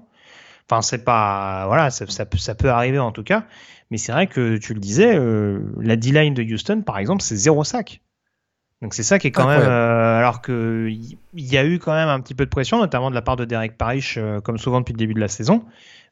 Enfin, 0.73 0.81
c'est 0.81 1.03
pas. 1.03 1.65
Voilà, 1.67 1.91
ça, 1.91 2.05
ça, 2.07 2.55
peut 2.55 2.69
arriver 2.69 2.97
en 2.97 3.11
tout 3.11 3.23
cas. 3.23 3.45
Mais 3.91 3.97
c'est 3.97 4.11
vrai 4.11 4.25
que 4.25 4.57
tu 4.57 4.73
le 4.73 4.79
disais, 4.79 5.15
euh, 5.15 5.59
la 5.79 5.95
D-line 5.95 6.33
de 6.33 6.41
Houston, 6.41 6.81
par 6.81 6.97
exemple, 6.97 7.21
c'est 7.21 7.35
zéro 7.35 7.63
sac. 7.63 8.01
Donc 8.81 8.95
c'est 8.95 9.03
ça 9.03 9.19
qui 9.19 9.27
est 9.27 9.31
quand 9.31 9.47
même. 9.47 9.61
Euh, 9.61 10.17
alors 10.17 10.41
qu'il 10.41 11.15
y, 11.35 11.57
a 11.57 11.63
eu 11.63 11.77
quand 11.77 11.93
même 11.93 12.09
un 12.09 12.19
petit 12.19 12.33
peu 12.33 12.45
de 12.45 12.49
pression, 12.49 12.79
notamment 12.79 13.11
de 13.11 13.15
la 13.15 13.21
part 13.21 13.35
de 13.35 13.45
Derek 13.45 13.77
Parrish, 13.77 14.17
euh, 14.17 14.41
comme 14.41 14.57
souvent 14.57 14.79
depuis 14.79 14.93
le 14.93 14.97
début 14.97 15.13
de 15.13 15.19
la 15.19 15.27
saison. 15.27 15.63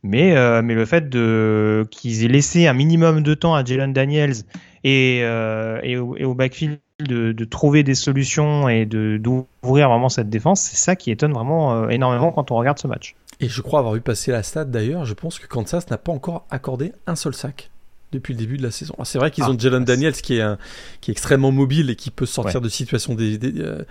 Mais, 0.04 0.34
mais 0.64 0.74
le 0.74 0.86
fait 0.86 1.10
de 1.10 1.88
qu'ils 1.92 2.26
aient 2.26 2.28
laissé 2.28 2.66
un 2.66 2.74
minimum 2.74 3.22
de 3.22 3.36
temps 3.36 3.54
à 3.54 3.64
Jalen 3.64 3.94
Daniels 3.94 4.34
et, 4.84 5.20
et, 5.20 5.98
au, 5.98 6.34
backfield 6.34 6.80
de, 7.00 7.32
de, 7.34 7.46
trouver 7.46 7.84
des 7.84 7.94
solutions 7.94 8.68
et 8.68 8.88
d'ouvrir 8.88 9.90
vraiment 9.90 10.10
cette 10.10 10.30
défense, 10.30 10.62
c'est 10.62 10.78
ça 10.78 10.96
qui 10.96 11.12
étonne 11.12 11.34
vraiment 11.34 11.88
énormément 11.90 12.32
quand 12.32 12.50
on 12.50 12.56
regarde 12.56 12.80
ce 12.80 12.88
match. 12.88 13.16
Et 13.42 13.50
je 13.50 13.62
crois 13.62 13.80
avoir 13.80 13.96
vu 13.96 14.02
passer 14.02 14.32
la 14.32 14.44
stat 14.44 14.66
d'ailleurs, 14.66 15.06
je 15.06 15.14
pense 15.14 15.40
que 15.40 15.48
Kansas 15.48 15.90
n'a 15.90 15.98
pas 15.98 16.12
encore 16.12 16.46
accordé 16.50 16.94
un 17.08 17.16
seul 17.16 17.34
sac 17.34 17.72
depuis 18.12 18.34
le 18.34 18.40
début 18.40 18.58
de 18.58 18.64
la 18.64 18.72
saison. 18.72 18.94
C'est 19.04 19.18
vrai 19.18 19.32
qu'ils 19.32 19.46
ont 19.46 19.54
ah, 19.54 19.58
Jalen 19.58 19.86
Daniels 19.86 20.14
qui 20.14 20.38
est, 20.38 20.42
un, 20.42 20.58
qui 21.00 21.12
est 21.12 21.14
extrêmement 21.14 21.52
mobile 21.52 21.90
et 21.90 21.96
qui 21.96 22.12
peut 22.12 22.26
sortir 22.26 22.62
de 22.62 22.70
situations 22.70 23.16
euh, 23.20 23.84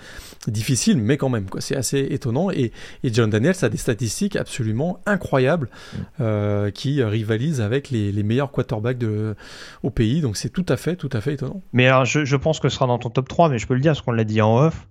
difficiles, 0.47 0.99
mais 0.99 1.17
quand 1.17 1.31
même, 1.31 1.47
c'est 1.59 1.77
assez 1.77 1.99
étonnant. 2.11 2.51
Et, 2.51 2.73
et, 3.03 3.13
Jalen 3.13 3.31
Daniels 3.31 3.57
a 3.63 3.69
des 3.69 3.79
statistiques 3.79 4.37
absolument 4.37 5.01
incroyables 5.07 5.69
mm. 5.71 5.99
euh, 6.21 6.71
qui 6.71 7.03
rivalisent 7.03 7.61
avec 7.61 7.91
les, 7.91 8.13
les, 8.13 8.23
meilleurs 8.23 8.53
quarterbacks 8.53 8.99
de, 8.99 9.35
au 9.83 9.91
pays, 9.91 10.21
donc 10.21 10.37
c'est 10.37 10.51
tout 10.51 10.67
à 10.69 10.77
fait, 10.77 10.97
tout 10.97 11.11
à 11.13 11.21
fait 11.21 11.35
étonnant. 11.35 11.63
Mais 11.73 11.87
alors, 11.87 12.05
je, 12.05 12.25
je, 12.25 12.37
pense 12.37 12.61
que 12.61 12.69
ce 12.69 12.75
sera 12.75 12.87
dans 12.87 12.99
ton 12.99 13.11
top 13.11 13.27
3, 13.27 13.49
mais 13.49 13.59
je 13.59 13.67
peux 13.67 13.75
le 13.75 13.81
dire, 13.81 13.93
parce 13.93 14.03
qu'on 14.03 14.13
l'a 14.13 14.25
dit 14.25 14.43
en 14.43 14.59
off. 14.59 14.87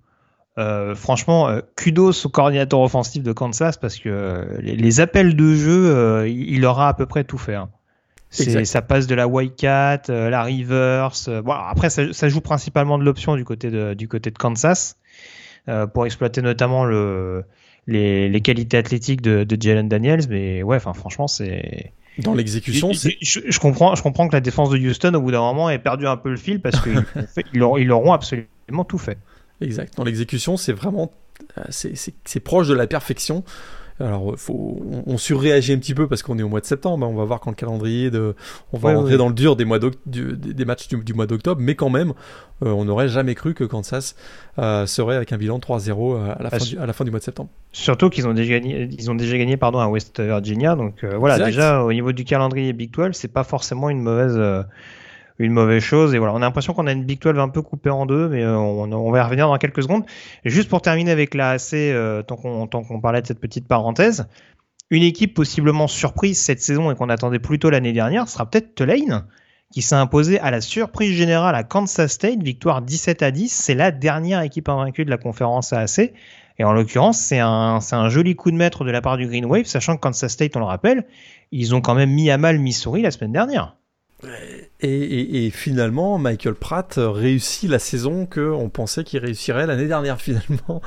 Euh, 0.58 0.94
franchement, 0.94 1.48
euh, 1.48 1.60
kudos 1.76 2.26
au 2.26 2.28
coordinateur 2.28 2.80
offensif 2.80 3.22
de 3.22 3.32
Kansas 3.32 3.76
parce 3.76 3.98
que 3.98 4.08
euh, 4.08 4.58
les, 4.60 5.00
appels 5.00 5.36
de 5.36 5.54
jeu, 5.54 6.28
il 6.28 6.64
aura 6.64 6.88
à 6.88 6.94
peu 6.94 7.06
près 7.06 7.24
tout 7.24 7.38
fait. 7.38 7.54
Hein. 7.54 7.70
Ça 8.30 8.82
passe 8.82 9.06
de 9.06 9.14
la 9.14 9.26
Wildcat, 9.26 10.02
la 10.08 10.44
reverse. 10.44 11.28
Bon, 11.28 11.52
après, 11.52 11.90
ça, 11.90 12.28
joue 12.28 12.40
principalement 12.40 12.98
de 12.98 13.04
l'option 13.04 13.34
du 13.34 13.44
côté 13.44 13.70
de, 13.70 13.94
du 13.94 14.06
côté 14.06 14.30
de 14.30 14.38
Kansas 14.38 14.96
pour 15.92 16.06
exploiter 16.06 16.40
notamment 16.40 16.84
le, 16.84 17.44
les, 17.88 18.40
qualités 18.40 18.76
athlétiques 18.76 19.20
de, 19.20 19.46
Jalen 19.60 19.88
Daniels. 19.88 20.28
Mais 20.28 20.62
ouais, 20.62 20.78
franchement, 20.78 21.26
c'est. 21.26 21.92
Dans 22.18 22.34
l'exécution, 22.34 22.92
je, 22.92 23.10
je, 23.20 23.58
comprends, 23.58 23.96
je 23.96 24.02
comprends 24.02 24.28
que 24.28 24.34
la 24.34 24.40
défense 24.40 24.70
de 24.70 24.78
Houston, 24.78 25.14
au 25.14 25.22
bout 25.22 25.32
d'un 25.32 25.40
moment, 25.40 25.70
ait 25.70 25.78
perdu 25.78 26.06
un 26.06 26.16
peu 26.16 26.30
le 26.30 26.36
fil 26.36 26.60
parce 26.60 26.80
qu'ils 26.80 27.04
ils 27.54 27.90
auront 27.92 28.12
absolument 28.12 28.84
tout 28.86 28.98
fait. 28.98 29.18
Exact. 29.60 29.96
Dans 29.96 30.04
l'exécution, 30.04 30.56
c'est 30.56 30.72
vraiment 30.72 31.12
euh, 31.58 31.62
c'est 31.70 32.40
proche 32.40 32.68
de 32.68 32.74
la 32.74 32.86
perfection. 32.86 33.44
Alors, 33.98 34.32
faut, 34.38 34.80
on, 35.06 35.18
surréagit 35.18 35.74
un 35.74 35.78
petit 35.78 35.92
peu 35.92 36.08
parce 36.08 36.22
qu'on 36.22 36.38
est 36.38 36.42
au 36.42 36.48
mois 36.48 36.60
de 36.60 36.64
septembre. 36.64 37.04
Hein. 37.04 37.10
On 37.12 37.16
va 37.16 37.26
voir 37.26 37.38
quand 37.38 37.50
le 37.50 37.56
calendrier 37.56 38.10
de, 38.10 38.34
on 38.72 38.78
va 38.78 38.94
rentrer 38.94 39.18
dans 39.18 39.28
le 39.28 39.34
dur 39.34 39.56
des 39.56 39.66
mois 39.66 39.78
du, 39.78 39.90
des 40.38 40.64
matchs 40.64 40.88
du, 40.88 41.12
mois 41.12 41.26
d'octobre. 41.26 41.60
Mais 41.62 41.74
quand 41.74 41.90
même, 41.90 42.14
euh, 42.64 42.70
on 42.70 42.86
n'aurait 42.86 43.08
jamais 43.08 43.34
cru 43.34 43.52
que 43.52 43.62
Kansas 43.62 44.16
euh, 44.58 44.86
serait 44.86 45.16
avec 45.16 45.34
un 45.34 45.36
bilan 45.36 45.58
3-0 45.58 46.16
à, 46.16 46.42
la 46.42 46.48
fin 46.48 46.64
du, 46.64 46.78
à 46.78 46.86
la 46.86 46.94
fin 46.94 47.04
du 47.04 47.10
mois 47.10 47.20
de 47.20 47.24
septembre. 47.24 47.50
Surtout 47.72 48.08
qu'ils 48.08 48.26
ont 48.26 48.32
déjà 48.32 48.52
gagné, 48.52 48.88
ils 48.90 49.10
ont 49.10 49.14
déjà 49.14 49.36
gagné 49.36 49.58
pardon 49.58 49.80
à 49.80 49.88
West 49.88 50.18
Virginia. 50.18 50.76
Donc 50.76 51.04
voilà, 51.04 51.38
déjà 51.38 51.82
au 51.82 51.92
niveau 51.92 52.12
du 52.12 52.24
calendrier 52.24 52.72
Big 52.72 52.90
12, 52.92 53.10
c'est 53.12 53.28
pas 53.28 53.44
forcément 53.44 53.90
une 53.90 54.00
mauvaise 54.00 54.64
une 55.44 55.52
mauvaise 55.52 55.82
chose. 55.82 56.14
Et 56.14 56.18
voilà, 56.18 56.34
on 56.34 56.36
a 56.36 56.40
l'impression 56.40 56.72
qu'on 56.74 56.86
a 56.86 56.92
une 56.92 57.04
Big 57.04 57.20
12 57.20 57.38
un 57.38 57.48
peu 57.48 57.62
coupée 57.62 57.90
en 57.90 58.06
deux, 58.06 58.28
mais 58.28 58.46
on, 58.46 59.10
va 59.10 59.18
y 59.18 59.22
revenir 59.22 59.48
dans 59.48 59.58
quelques 59.58 59.82
secondes. 59.82 60.04
Juste 60.44 60.68
pour 60.68 60.82
terminer 60.82 61.10
avec 61.10 61.34
la 61.34 61.50
AC, 61.50 61.74
tant 62.26 62.36
qu'on 62.36 63.00
parlait 63.00 63.22
de 63.22 63.26
cette 63.26 63.40
petite 63.40 63.66
parenthèse, 63.66 64.26
une 64.90 65.02
équipe 65.02 65.34
possiblement 65.34 65.86
surprise 65.86 66.40
cette 66.40 66.60
saison 66.60 66.90
et 66.90 66.96
qu'on 66.96 67.08
attendait 67.08 67.38
plutôt 67.38 67.70
l'année 67.70 67.92
dernière 67.92 68.28
sera 68.28 68.48
peut-être 68.50 68.74
Tulane 68.74 69.24
qui 69.72 69.82
s'est 69.82 69.94
imposé 69.94 70.40
à 70.40 70.50
la 70.50 70.60
surprise 70.60 71.16
générale 71.16 71.54
à 71.54 71.62
Kansas 71.62 72.10
State, 72.10 72.42
victoire 72.42 72.82
17 72.82 73.22
à 73.22 73.30
10. 73.30 73.52
C'est 73.52 73.74
la 73.74 73.92
dernière 73.92 74.40
équipe 74.42 74.68
invaincue 74.68 75.04
de 75.04 75.10
la 75.10 75.16
conférence 75.16 75.72
AAC. 75.72 76.12
Et 76.58 76.64
en 76.64 76.72
l'occurrence, 76.72 77.18
c'est 77.18 77.38
un, 77.38 77.78
un 77.90 78.08
joli 78.08 78.34
coup 78.34 78.50
de 78.50 78.56
maître 78.56 78.84
de 78.84 78.90
la 78.90 79.00
part 79.00 79.16
du 79.16 79.28
Green 79.28 79.46
Wave, 79.46 79.66
sachant 79.66 79.94
que 79.94 80.00
Kansas 80.00 80.32
State, 80.32 80.56
on 80.56 80.58
le 80.58 80.64
rappelle, 80.64 81.06
ils 81.52 81.74
ont 81.74 81.80
quand 81.80 81.94
même 81.94 82.10
mis 82.10 82.30
à 82.30 82.36
mal 82.36 82.58
Missouri 82.58 83.00
la 83.02 83.12
semaine 83.12 83.32
dernière. 83.32 83.76
Et, 84.82 85.50
finalement, 85.50 86.18
Michael 86.18 86.54
Pratt 86.54 86.94
réussit 86.96 87.68
la 87.68 87.78
saison 87.78 88.26
qu'on 88.26 88.70
pensait 88.70 89.04
qu'il 89.04 89.18
réussirait 89.18 89.66
l'année 89.66 89.86
dernière 89.86 90.20
finalement. 90.20 90.80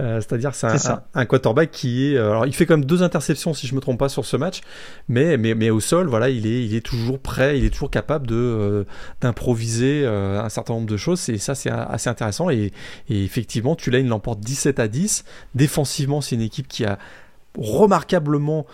Euh, 0.00 0.20
c'est-à-dire 0.20 0.54
c'est 0.54 0.68
un, 1.14 1.24
quarterback 1.26 1.70
qui 1.70 2.06
est... 2.12 2.16
Euh, 2.16 2.30
alors 2.30 2.46
il 2.46 2.54
fait 2.54 2.66
quand 2.66 2.76
même 2.76 2.84
deux 2.84 3.02
interceptions 3.02 3.54
si 3.54 3.66
je 3.66 3.74
me 3.74 3.80
trompe 3.80 3.98
pas 3.98 4.08
sur 4.08 4.24
ce 4.24 4.36
match, 4.36 4.60
mais, 5.08 5.36
mais, 5.36 5.54
mais 5.54 5.70
au 5.70 5.80
sol, 5.80 6.06
voilà, 6.06 6.28
il 6.28 6.46
est, 6.46 6.64
il 6.64 6.74
est 6.74 6.84
toujours 6.84 7.18
prêt, 7.18 7.58
il 7.58 7.64
est 7.64 7.70
toujours 7.70 7.90
capable 7.90 8.26
de 8.26 8.34
euh, 8.34 8.84
d'improviser 9.20 10.06
un 10.06 10.48
certain 10.48 10.74
nombre 10.74 10.88
de 10.88 10.96
choses. 10.96 11.28
Et 11.28 11.38
ça 11.38 11.54
c'est 11.54 11.70
assez 11.70 12.08
intéressant. 12.08 12.50
Et, 12.50 12.72
et 13.08 13.24
effectivement, 13.24 13.74
Tulane 13.74 14.06
l'emporte 14.06 14.40
17 14.40 14.78
à 14.78 14.88
10. 14.88 15.24
Défensivement, 15.54 16.20
c'est 16.20 16.36
une 16.36 16.42
équipe 16.42 16.68
qui 16.68 16.84
a 16.84 16.98
remarquablement 17.58 18.66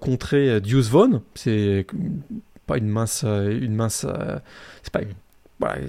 contré 0.00 0.60
Deuce 0.60 0.88
Vaughn. 0.88 1.20
C'est 1.34 1.86
pas 2.66 2.78
une 2.78 2.88
mince, 2.88 3.22
euh, 3.24 3.58
une 3.60 3.74
mince, 3.74 4.06
euh, 4.08 4.38
c'est 4.82 4.92
pas 4.92 5.00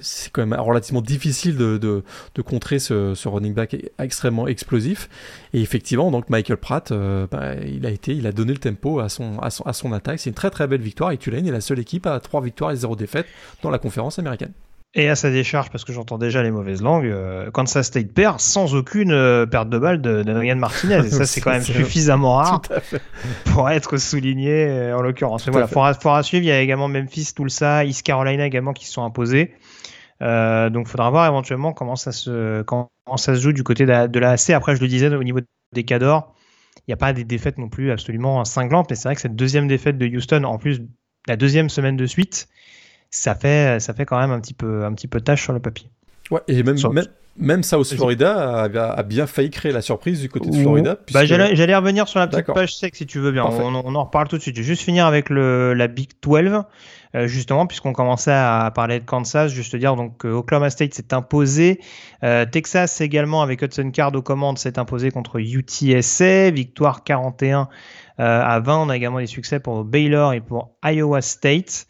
c'est 0.00 0.32
quand 0.32 0.46
même 0.46 0.58
relativement 0.58 1.02
difficile 1.02 1.56
de, 1.56 1.76
de, 1.76 2.42
contrer 2.42 2.78
ce, 2.78 3.28
running 3.28 3.54
back 3.54 3.76
extrêmement 3.98 4.46
explosif. 4.46 5.08
Et 5.52 5.60
effectivement, 5.60 6.10
donc 6.10 6.30
Michael 6.30 6.56
Pratt, 6.56 6.92
euh, 6.92 7.26
bah, 7.30 7.54
il 7.56 7.84
a 7.84 7.90
été, 7.90 8.14
il 8.14 8.26
a 8.26 8.32
donné 8.32 8.52
le 8.52 8.58
tempo 8.58 9.00
à 9.00 9.08
son, 9.08 9.38
à 9.40 9.50
son, 9.50 9.64
à 9.64 9.72
son 9.72 9.92
attaque. 9.92 10.20
C'est 10.20 10.30
une 10.30 10.34
très 10.34 10.50
très 10.50 10.66
belle 10.66 10.80
victoire. 10.80 11.10
Et 11.12 11.18
Tulane 11.18 11.46
est 11.46 11.52
la 11.52 11.60
seule 11.60 11.78
équipe 11.78 12.06
à 12.06 12.18
3 12.20 12.40
victoires 12.42 12.70
et 12.70 12.76
0 12.76 12.96
défaites 12.96 13.26
dans 13.62 13.70
la 13.70 13.78
conférence 13.78 14.18
américaine. 14.18 14.52
Et 14.94 15.10
à 15.10 15.14
sa 15.16 15.30
décharge, 15.30 15.70
parce 15.70 15.84
que 15.84 15.92
j'entends 15.92 16.16
déjà 16.16 16.42
les 16.42 16.50
mauvaises 16.50 16.80
langues, 16.80 17.06
euh, 17.06 17.50
Kansas 17.50 17.86
State 17.86 18.14
perd 18.14 18.40
sans 18.40 18.74
aucune 18.74 19.12
euh, 19.12 19.44
perte 19.44 19.68
de 19.68 19.78
balle 19.78 20.00
de, 20.00 20.22
de 20.22 20.54
Martinez. 20.54 21.04
Et 21.04 21.10
ça, 21.10 21.26
c'est 21.26 21.42
quand 21.42 21.50
même 21.50 21.62
suffisamment 21.62 22.36
rare 22.36 22.62
pour 23.52 23.68
être 23.68 23.98
souligné 23.98 24.66
euh, 24.66 24.96
en 24.96 25.02
l'occurrence. 25.02 25.46
Mais 25.46 25.52
voilà, 25.52 25.66
faudra, 25.66 25.92
faudra 25.92 26.22
suivre. 26.22 26.44
Il 26.44 26.48
y 26.48 26.52
a 26.52 26.60
également 26.60 26.88
Memphis, 26.88 27.34
Tulsa, 27.34 27.84
East 27.84 28.04
Carolina 28.04 28.46
également 28.46 28.72
qui 28.72 28.86
se 28.86 28.92
sont 28.92 29.04
imposés. 29.04 29.52
Euh, 30.22 30.70
donc, 30.70 30.88
faudra 30.88 31.10
voir 31.10 31.26
éventuellement 31.26 31.72
comment 31.72 31.96
ça 31.96 32.12
se, 32.12 32.62
comment 32.62 32.88
ça 33.16 33.34
se 33.34 33.40
joue 33.40 33.52
du 33.52 33.62
côté 33.62 33.84
de 33.84 33.90
la, 33.90 34.08
de 34.08 34.18
la 34.18 34.30
AC. 34.30 34.50
Après, 34.50 34.76
je 34.76 34.80
le 34.80 34.88
disais, 34.88 35.14
au 35.14 35.24
niveau 35.24 35.40
des 35.74 35.84
cadors, 35.84 36.34
il 36.78 36.90
n'y 36.90 36.94
a 36.94 36.96
pas 36.96 37.12
des 37.12 37.24
défaites 37.24 37.58
non 37.58 37.68
plus 37.68 37.90
absolument 37.90 38.44
cinglantes. 38.44 38.88
Mais 38.88 38.96
c'est 38.96 39.08
vrai 39.08 39.14
que 39.14 39.20
cette 39.20 39.36
deuxième 39.36 39.68
défaite 39.68 39.98
de 39.98 40.06
Houston, 40.06 40.44
en 40.44 40.58
plus 40.58 40.80
la 41.28 41.36
deuxième 41.36 41.68
semaine 41.68 41.96
de 41.96 42.06
suite, 42.06 42.48
ça 43.10 43.34
fait, 43.34 43.80
ça 43.80 43.94
fait 43.94 44.04
quand 44.04 44.18
même 44.18 44.30
un 44.30 44.40
petit 44.40 44.54
peu, 44.54 44.84
un 44.84 44.92
petit 44.92 45.08
peu 45.08 45.20
tâche 45.20 45.42
sur 45.42 45.52
le 45.52 45.60
papier. 45.60 45.88
Ouais, 46.30 46.40
et 46.48 46.62
même, 46.62 46.76
même, 46.92 47.06
même 47.38 47.62
South 47.62 47.94
Florida 47.94 48.64
a, 48.64 49.02
bien 49.02 49.26
failli 49.26 49.50
créer 49.50 49.72
la 49.72 49.82
surprise 49.82 50.20
du 50.20 50.28
côté 50.28 50.50
de 50.50 50.56
Florida. 50.56 50.98
Bah, 51.12 51.24
j'allais 51.24 51.76
revenir 51.76 52.08
sur 52.08 52.18
la 52.18 52.26
petite 52.26 52.46
page 52.46 52.74
sec 52.76 52.96
si 52.96 53.06
tu 53.06 53.18
veux 53.18 53.32
bien. 53.32 53.44
On, 53.44 53.94
en 53.94 54.04
reparle 54.04 54.28
tout 54.28 54.36
de 54.36 54.42
suite. 54.42 54.56
Je 54.56 54.62
vais 54.62 54.66
juste 54.66 54.82
finir 54.82 55.06
avec 55.06 55.30
le, 55.30 55.74
la 55.74 55.86
Big 55.86 56.10
12, 56.22 56.62
euh, 57.14 57.26
justement, 57.26 57.66
puisqu'on 57.66 57.92
commençait 57.92 58.32
à 58.32 58.70
parler 58.74 59.00
de 59.00 59.04
Kansas. 59.04 59.52
Juste 59.52 59.76
dire 59.76 59.96
donc 59.96 60.24
Oklahoma 60.24 60.70
State 60.70 60.94
s'est 60.94 61.12
imposé. 61.12 61.80
Euh, 62.24 62.46
Texas 62.46 63.00
également, 63.00 63.42
avec 63.42 63.62
Hudson 63.62 63.90
Card 63.90 64.14
aux 64.14 64.22
commandes, 64.22 64.58
s'est 64.58 64.78
imposé 64.78 65.10
contre 65.10 65.38
UTSA. 65.38 66.50
Victoire 66.50 67.04
41 67.04 67.68
euh, 68.18 68.42
à 68.42 68.60
20. 68.60 68.78
On 68.78 68.88
a 68.88 68.96
également 68.96 69.20
des 69.20 69.26
succès 69.26 69.60
pour 69.60 69.84
Baylor 69.84 70.32
et 70.32 70.40
pour 70.40 70.72
Iowa 70.84 71.20
State. 71.20 71.86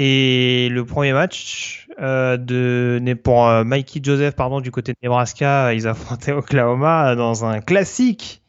Et 0.00 0.68
le 0.70 0.84
premier 0.84 1.12
match 1.12 1.88
euh, 2.00 2.36
de, 2.36 3.14
pour 3.14 3.48
euh, 3.48 3.64
Mikey 3.64 3.98
Joseph 4.00 4.36
pardon, 4.36 4.60
du 4.60 4.70
côté 4.70 4.92
de 4.92 4.98
Nebraska, 5.02 5.74
ils 5.74 5.88
affrontaient 5.88 6.30
Oklahoma 6.32 7.16
dans 7.16 7.44
un 7.44 7.60
classique 7.60 8.40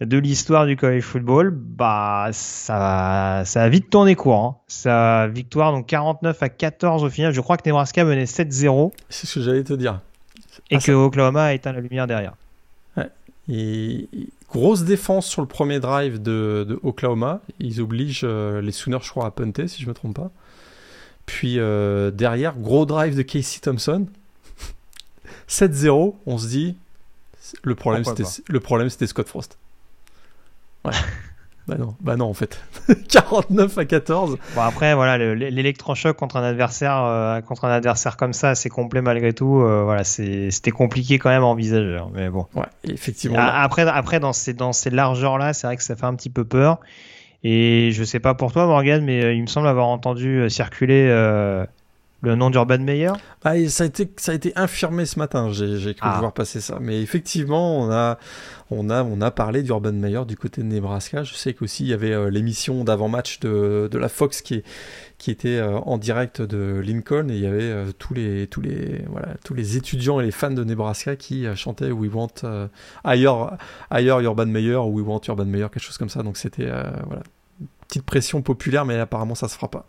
de 0.00 0.18
l'histoire 0.18 0.66
du 0.66 0.76
college 0.76 1.04
football. 1.04 1.52
Bah, 1.52 2.30
ça, 2.32 3.42
ça 3.44 3.62
a 3.62 3.68
vite 3.68 3.88
tourné 3.88 4.16
court. 4.16 4.42
Hein. 4.42 4.56
Sa 4.66 5.28
victoire, 5.28 5.70
donc 5.70 5.86
49 5.86 6.42
à 6.42 6.48
14 6.48 7.04
au 7.04 7.08
final. 7.08 7.32
Je 7.32 7.40
crois 7.40 7.56
que 7.56 7.62
Nebraska 7.66 8.04
menait 8.04 8.24
7-0. 8.24 8.90
C'est 9.08 9.28
ce 9.28 9.38
que 9.38 9.44
j'allais 9.44 9.62
te 9.62 9.74
dire. 9.74 10.00
Et 10.70 10.76
ah, 10.76 10.78
que 10.80 10.90
Oklahoma 10.90 11.44
a 11.44 11.52
éteint 11.52 11.72
la 11.72 11.82
lumière 11.82 12.08
derrière. 12.08 12.34
Ouais. 12.96 13.10
Et 13.48 14.08
grosse 14.50 14.82
défense 14.82 15.28
sur 15.28 15.40
le 15.40 15.46
premier 15.46 15.78
drive 15.78 16.20
de, 16.20 16.80
Oklahoma. 16.82 17.42
Ils 17.60 17.80
obligent 17.80 18.22
euh, 18.24 18.60
les 18.60 18.72
Sooners, 18.72 18.98
je 19.04 19.10
crois, 19.10 19.26
à 19.26 19.30
punter, 19.30 19.68
si 19.68 19.80
je 19.80 19.88
me 19.88 19.94
trompe 19.94 20.16
pas. 20.16 20.32
Puis 21.26 21.58
euh, 21.58 22.10
derrière, 22.10 22.56
gros 22.56 22.86
drive 22.86 23.16
de 23.16 23.22
Casey 23.22 23.60
Thompson. 23.60 24.06
7-0, 25.48 26.14
on 26.26 26.38
se 26.38 26.48
dit, 26.48 26.76
le 27.62 27.74
problème, 27.74 28.04
c'était, 28.04 28.24
le 28.48 28.60
problème 28.60 28.90
c'était 28.90 29.06
Scott 29.06 29.28
Frost. 29.28 29.58
Ouais. 30.84 30.92
bah 31.68 31.76
non, 31.78 31.94
bah 32.00 32.16
non 32.16 32.26
en 32.26 32.34
fait. 32.34 32.60
49 33.08 33.78
à 33.78 33.84
14. 33.84 34.38
Bon 34.54 34.60
après 34.60 34.94
voilà, 34.94 35.18
l'électrochoc 35.34 36.16
contre 36.16 36.36
un 36.36 36.42
adversaire 36.42 37.02
euh, 37.04 37.40
contre 37.40 37.64
un 37.64 37.70
adversaire 37.70 38.16
comme 38.16 38.32
ça, 38.32 38.54
c'est 38.54 38.68
complet 38.68 39.02
malgré 39.02 39.32
tout. 39.32 39.60
Euh, 39.60 39.82
voilà, 39.84 40.04
c'était 40.04 40.70
compliqué 40.70 41.18
quand 41.18 41.30
même 41.30 41.42
à 41.42 41.46
envisager. 41.46 41.98
Hein, 41.98 42.08
mais 42.14 42.28
bon. 42.28 42.46
Ouais, 42.54 42.66
effectivement. 42.84 43.38
Après, 43.38 43.82
après 43.82 44.20
dans 44.20 44.32
ces 44.32 44.54
dans 44.54 44.72
ces 44.72 44.90
largeurs 44.90 45.38
là, 45.38 45.52
c'est 45.52 45.66
vrai 45.66 45.76
que 45.76 45.82
ça 45.82 45.96
fait 45.96 46.06
un 46.06 46.14
petit 46.14 46.30
peu 46.30 46.44
peur. 46.44 46.80
Et 47.42 47.90
je 47.92 48.04
sais 48.04 48.20
pas 48.20 48.34
pour 48.34 48.52
toi, 48.52 48.66
Morgan, 48.66 49.04
mais 49.04 49.24
euh, 49.24 49.32
il 49.34 49.42
me 49.42 49.46
semble 49.46 49.68
avoir 49.68 49.86
entendu 49.88 50.40
euh, 50.40 50.48
circuler 50.48 51.06
euh, 51.08 51.64
le 52.22 52.34
nom 52.34 52.50
d'Urban 52.50 52.78
Meyer. 52.78 53.12
Ah, 53.44 53.54
ça, 53.68 53.84
a 53.84 53.86
été, 53.86 54.10
ça 54.16 54.32
a 54.32 54.34
été 54.34 54.52
infirmé 54.56 55.06
ce 55.06 55.18
matin, 55.18 55.52
j'ai 55.52 55.94
cru 55.94 56.08
ah. 56.08 56.18
voir 56.18 56.32
passer 56.32 56.60
ça. 56.60 56.78
Mais 56.80 57.00
effectivement, 57.00 57.78
on 57.78 57.90
a, 57.90 58.18
on 58.70 58.90
a, 58.90 59.04
on 59.04 59.20
a 59.20 59.30
parlé 59.30 59.62
d'Urban 59.62 59.92
Meyer 59.92 60.24
du 60.26 60.36
côté 60.36 60.62
de 60.62 60.66
Nebraska. 60.66 61.22
Je 61.22 61.34
sais 61.34 61.54
qu'aussi 61.54 61.84
il 61.84 61.88
y 61.88 61.92
avait 61.92 62.30
l'émission 62.30 62.84
d'avant-match 62.84 63.40
de, 63.40 63.88
de, 63.90 63.98
la 63.98 64.08
Fox 64.08 64.40
qui, 64.40 64.62
qui 65.18 65.30
était 65.30 65.60
en 65.62 65.98
direct 65.98 66.42
de 66.42 66.80
Lincoln 66.84 67.28
et 67.28 67.34
il 67.34 67.40
y 67.40 67.46
avait 67.46 67.92
tous, 67.98 68.14
les, 68.14 68.46
tous, 68.46 68.60
les, 68.60 69.04
voilà, 69.08 69.34
tous 69.44 69.54
les 69.54 69.76
étudiants 69.76 70.18
et 70.18 70.24
les 70.24 70.32
fans 70.32 70.50
de 70.50 70.64
Nebraska 70.64 71.16
qui 71.16 71.46
chantaient 71.54 71.92
We 71.92 72.10
want 72.12 72.48
ailleurs, 73.04 73.56
ailleurs 73.90 74.20
Urban 74.20 74.46
Meyer 74.46 74.76
ou 74.76 74.98
We 74.98 75.06
want 75.06 75.20
Urban 75.28 75.44
Meyer, 75.44 75.68
quelque 75.72 75.80
chose 75.80 75.98
comme 75.98 76.10
ça. 76.10 76.22
Donc 76.22 76.38
c'était 76.38 76.66
voilà, 77.06 77.22
petite 77.86 78.04
pression 78.04 78.42
populaire, 78.42 78.84
mais 78.84 78.98
apparemment 78.98 79.34
ça 79.34 79.48
se 79.48 79.54
fera 79.54 79.70
pas. 79.70 79.86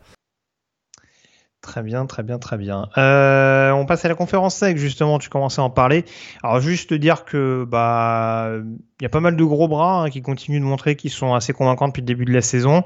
Très 1.62 1.82
bien, 1.82 2.06
très 2.06 2.24
bien, 2.24 2.38
très 2.38 2.58
bien. 2.58 2.88
Euh, 2.98 3.72
on 3.72 3.86
passe 3.86 4.06
à 4.06 4.08
la 4.08 4.16
conférence 4.16 4.56
sec, 4.56 4.78
justement, 4.78 5.18
tu 5.20 5.30
commençais 5.30 5.60
à 5.60 5.64
en 5.64 5.70
parler. 5.70 6.06
Alors 6.44 6.60
juste 6.60 6.94
dire 6.94 7.26
que 7.26 7.66
bah 7.68 8.52
il 9.00 9.04
y 9.04 9.06
a 9.06 9.10
pas 9.10 9.20
mal 9.20 9.36
de 9.36 9.44
gros 9.44 9.68
bras 9.68 10.02
hein, 10.02 10.10
qui 10.10 10.22
continuent 10.22 10.60
de 10.60 10.66
montrer 10.66 10.96
qu'ils 10.96 11.12
sont 11.12 11.34
assez 11.36 11.54
convaincants 11.54 11.88
depuis 11.88 12.02
le 12.02 12.08
début 12.08 12.26
de 12.26 12.34
la 12.34 12.42
saison. 12.42 12.84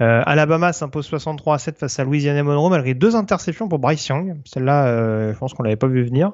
Euh, 0.00 0.22
Alabama 0.26 0.72
s'impose 0.72 1.06
63 1.06 1.54
à 1.54 1.58
7 1.58 1.78
face 1.78 1.98
à 1.98 2.04
Louisiana 2.04 2.42
Monroe 2.42 2.68
malgré 2.70 2.92
deux 2.92 3.16
interceptions 3.16 3.68
pour 3.68 3.78
Bryce 3.78 4.06
Young. 4.08 4.36
Celle-là, 4.44 4.88
euh, 4.88 5.32
je 5.32 5.38
pense 5.38 5.54
qu'on 5.54 5.62
l'avait 5.62 5.76
pas 5.76 5.86
vu 5.86 6.04
venir. 6.04 6.32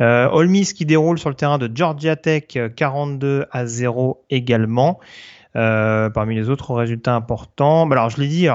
Euh, 0.00 0.28
qui 0.74 0.86
déroule 0.86 1.18
sur 1.18 1.28
le 1.28 1.34
terrain 1.34 1.58
de 1.58 1.70
Georgia 1.74 2.16
Tech 2.16 2.44
42 2.76 3.46
à 3.50 3.66
0 3.66 4.24
également. 4.30 4.98
Parmi 5.52 6.34
les 6.34 6.48
autres 6.48 6.74
résultats 6.74 7.14
importants, 7.14 7.86
bah 7.86 7.96
alors 7.96 8.10
je 8.10 8.20
l'ai 8.20 8.28
dit, 8.28 8.48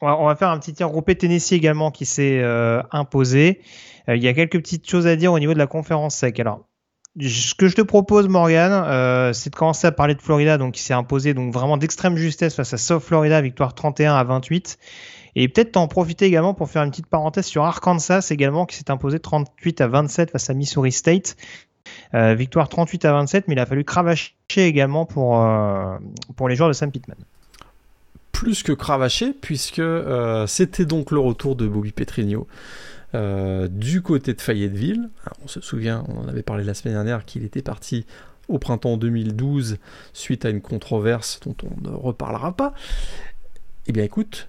on, 0.00 0.26
va, 0.26 0.36
faire 0.36 0.48
un 0.48 0.58
petit 0.58 0.72
tir 0.72 0.88
groupé 0.88 1.14
Tennessee 1.14 1.52
également 1.52 1.90
qui 1.90 2.06
s'est 2.06 2.40
euh, 2.42 2.82
imposé. 2.90 3.60
Euh, 4.08 4.16
il 4.16 4.22
y 4.22 4.28
a 4.28 4.34
quelques 4.34 4.58
petites 4.58 4.88
choses 4.88 5.06
à 5.06 5.16
dire 5.16 5.32
au 5.32 5.38
niveau 5.38 5.54
de 5.54 5.58
la 5.58 5.66
conférence 5.66 6.14
sec. 6.14 6.38
Alors, 6.40 6.66
ce 7.20 7.54
que 7.54 7.68
je 7.68 7.76
te 7.76 7.82
propose, 7.82 8.28
Morgan, 8.28 9.32
c'est 9.32 9.50
de 9.50 9.56
commencer 9.56 9.86
à 9.86 9.92
parler 9.92 10.14
de 10.14 10.20
Florida, 10.20 10.58
donc 10.58 10.74
qui 10.74 10.82
s'est 10.82 10.94
imposé 10.94 11.32
donc 11.32 11.52
vraiment 11.52 11.76
d'extrême 11.76 12.16
justesse 12.16 12.56
face 12.56 12.74
à 12.74 12.76
South 12.76 13.02
Florida, 13.02 13.40
victoire 13.40 13.74
31 13.74 14.14
à 14.14 14.24
28. 14.24 14.78
Et 15.36 15.48
peut-être 15.48 15.72
t'en 15.72 15.88
profiter 15.88 16.26
également 16.26 16.54
pour 16.54 16.68
faire 16.68 16.82
une 16.82 16.90
petite 16.90 17.06
parenthèse 17.06 17.46
sur 17.46 17.64
Arkansas 17.64 18.28
également, 18.30 18.66
qui 18.66 18.76
s'est 18.76 18.90
imposé 18.90 19.18
38 19.18 19.80
à 19.80 19.88
27 19.88 20.30
face 20.30 20.50
à 20.50 20.54
Missouri 20.54 20.92
State. 20.92 21.36
Euh, 22.14 22.34
victoire 22.34 22.68
38 22.68 23.04
à 23.04 23.12
27, 23.12 23.48
mais 23.48 23.54
il 23.54 23.58
a 23.58 23.66
fallu 23.66 23.84
cravacher 23.84 24.34
également 24.56 25.06
pour, 25.06 25.40
euh, 25.40 25.96
pour 26.36 26.48
les 26.48 26.56
joueurs 26.56 26.68
de 26.68 26.72
Sam 26.72 26.90
Pittman. 26.90 27.16
Plus 28.34 28.62
que 28.62 28.72
cravacher, 28.72 29.32
puisque 29.32 29.78
euh, 29.78 30.46
c'était 30.46 30.84
donc 30.84 31.10
le 31.10 31.18
retour 31.18 31.56
de 31.56 31.66
Bobby 31.66 31.92
Petrigno. 31.92 32.46
du 33.14 34.02
côté 34.02 34.34
de 34.34 34.40
Fayetteville, 34.40 35.08
on 35.42 35.48
se 35.48 35.62
souvient, 35.62 36.04
on 36.08 36.24
en 36.24 36.28
avait 36.28 36.42
parlé 36.42 36.64
la 36.64 36.74
semaine 36.74 36.94
dernière, 36.94 37.24
qu'il 37.24 37.44
était 37.44 37.62
parti 37.62 38.04
au 38.48 38.58
printemps 38.58 38.98
2012 38.98 39.78
suite 40.12 40.44
à 40.44 40.50
une 40.50 40.60
controverse 40.60 41.40
dont 41.46 41.56
on 41.64 41.88
ne 41.88 41.94
reparlera 41.94 42.54
pas. 42.54 42.74
Eh 43.86 43.92
bien 43.92 44.04
écoute, 44.04 44.48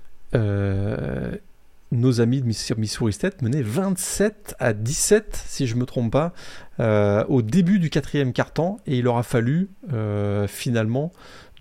nos 1.92 2.22
amis 2.22 2.42
de 2.42 2.48
Missouri 2.78 3.14
State 3.14 3.42
menaient 3.42 3.62
27 3.62 4.56
à 4.60 4.74
17, 4.74 5.44
si 5.46 5.68
je 5.68 5.76
ne 5.76 5.82
me 5.82 5.86
trompe 5.86 6.12
pas, 6.12 6.34
euh, 6.80 7.24
au 7.28 7.42
début 7.42 7.80
du 7.80 7.90
quatrième 7.90 8.34
quart-temps, 8.34 8.80
et 8.86 8.98
il 8.98 9.08
aura 9.08 9.24
fallu 9.24 9.70
euh, 9.94 10.48
finalement 10.48 11.12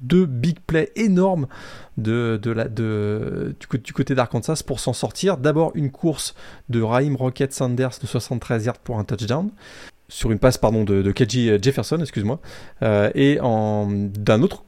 deux 0.00 0.26
big 0.26 0.58
plays 0.60 0.90
énormes 0.96 1.46
de, 1.96 2.38
de, 2.42 3.54
du, 3.58 3.92
côté 3.92 4.14
d'Arkansas 4.14 4.62
pour 4.66 4.80
s'en 4.80 4.92
sortir. 4.92 5.36
D'abord 5.36 5.72
une 5.74 5.90
course 5.90 6.34
de 6.68 6.82
Raheem 6.82 7.16
Rocket 7.16 7.52
Sanders 7.52 7.98
de 8.00 8.06
73 8.06 8.64
yards 8.64 8.78
pour 8.78 8.98
un 8.98 9.04
touchdown 9.04 9.50
sur 10.08 10.30
une 10.30 10.38
passe 10.38 10.58
pardon 10.58 10.84
de, 10.84 11.02
de 11.02 11.12
KG 11.12 11.62
Jefferson, 11.62 11.98
excuse-moi, 12.00 12.38
euh, 12.82 13.10
et 13.14 13.36
d'un 13.36 14.42
autre 14.42 14.64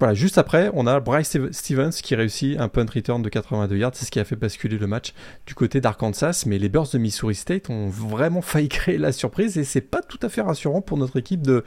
voilà, 0.00 0.14
juste 0.14 0.38
après, 0.38 0.70
on 0.72 0.86
a 0.86 0.98
Bryce 0.98 1.36
Stevens 1.50 1.90
qui 1.90 2.14
réussit 2.14 2.58
un 2.58 2.68
punt 2.68 2.86
return 2.92 3.20
de 3.20 3.28
82 3.28 3.76
yards. 3.76 3.90
C'est 3.92 4.06
ce 4.06 4.10
qui 4.10 4.18
a 4.18 4.24
fait 4.24 4.34
basculer 4.34 4.78
le 4.78 4.86
match 4.86 5.12
du 5.44 5.54
côté 5.54 5.82
d'Arkansas. 5.82 6.44
Mais 6.46 6.58
les 6.58 6.70
Bears 6.70 6.88
de 6.90 6.96
Missouri 6.96 7.34
State 7.34 7.68
ont 7.68 7.88
vraiment 7.88 8.40
failli 8.40 8.70
créer 8.70 8.96
la 8.96 9.12
surprise 9.12 9.58
et 9.58 9.64
c'est 9.64 9.82
pas 9.82 10.00
tout 10.00 10.18
à 10.22 10.30
fait 10.30 10.40
rassurant 10.40 10.80
pour 10.80 10.96
notre 10.96 11.18
équipe 11.18 11.42
de, 11.42 11.64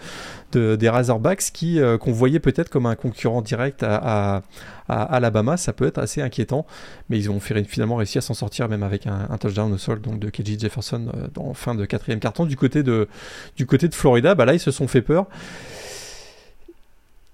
des 0.52 0.90
Razorbacks 0.90 1.52
qui 1.54 1.80
euh, 1.80 2.00
qu'on 2.00 2.12
voyait 2.12 2.40
peut-être 2.40 2.70
comme 2.70 2.88
un 2.88 2.96
concurrent 2.96 3.44
direct 3.44 3.84
à, 3.84 4.42
Alabama. 4.90 5.56
Ça 5.56 5.72
peut 5.72 5.86
être 5.86 6.00
assez 6.00 6.20
inquiétant, 6.20 6.66
mais 7.10 7.20
ils 7.20 7.30
ont 7.30 7.40
finalement 7.40 7.98
réussi 7.98 8.18
à 8.18 8.22
s'en 8.22 8.34
sortir 8.34 8.68
même 8.68 8.82
avec 8.82 9.06
un, 9.06 9.38
touchdown 9.38 9.72
au 9.72 9.78
sol 9.78 10.02
donc 10.02 10.18
de 10.18 10.32
KJ 10.32 10.60
Jefferson 10.60 11.12
euh, 11.16 11.28
dans 11.36 11.54
fin 11.54 11.76
de 11.76 11.86
quatrième 11.86 12.20
carton 12.20 12.46
du 12.46 12.56
côté 12.56 12.82
de 12.82 13.08
du 13.56 13.68
côté 13.68 13.88
de 13.88 13.94
Florida. 13.94 14.34
Bah 14.34 14.46
là, 14.46 14.56
ils 14.56 14.60
se 14.60 14.72
sont 14.72 14.88
fait 14.88 15.04
peur. 15.04 15.28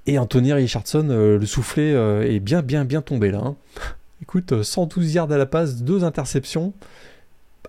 Et 0.10 0.18
Anthony 0.18 0.54
Richardson, 0.54 1.08
euh, 1.12 1.38
le 1.38 1.46
soufflet 1.46 1.94
euh, 1.94 2.24
est 2.24 2.40
bien, 2.40 2.64
bien, 2.64 2.84
bien 2.84 3.04
tombé 3.04 3.30
là. 3.30 3.42
Hein. 3.46 3.56
Écoute, 4.24 4.64
112 4.64 5.06
euh, 5.06 5.12
yards 5.12 5.32
à 5.32 5.38
la 5.38 5.46
passe, 5.46 5.84
deux 5.84 6.04
interceptions, 6.04 6.74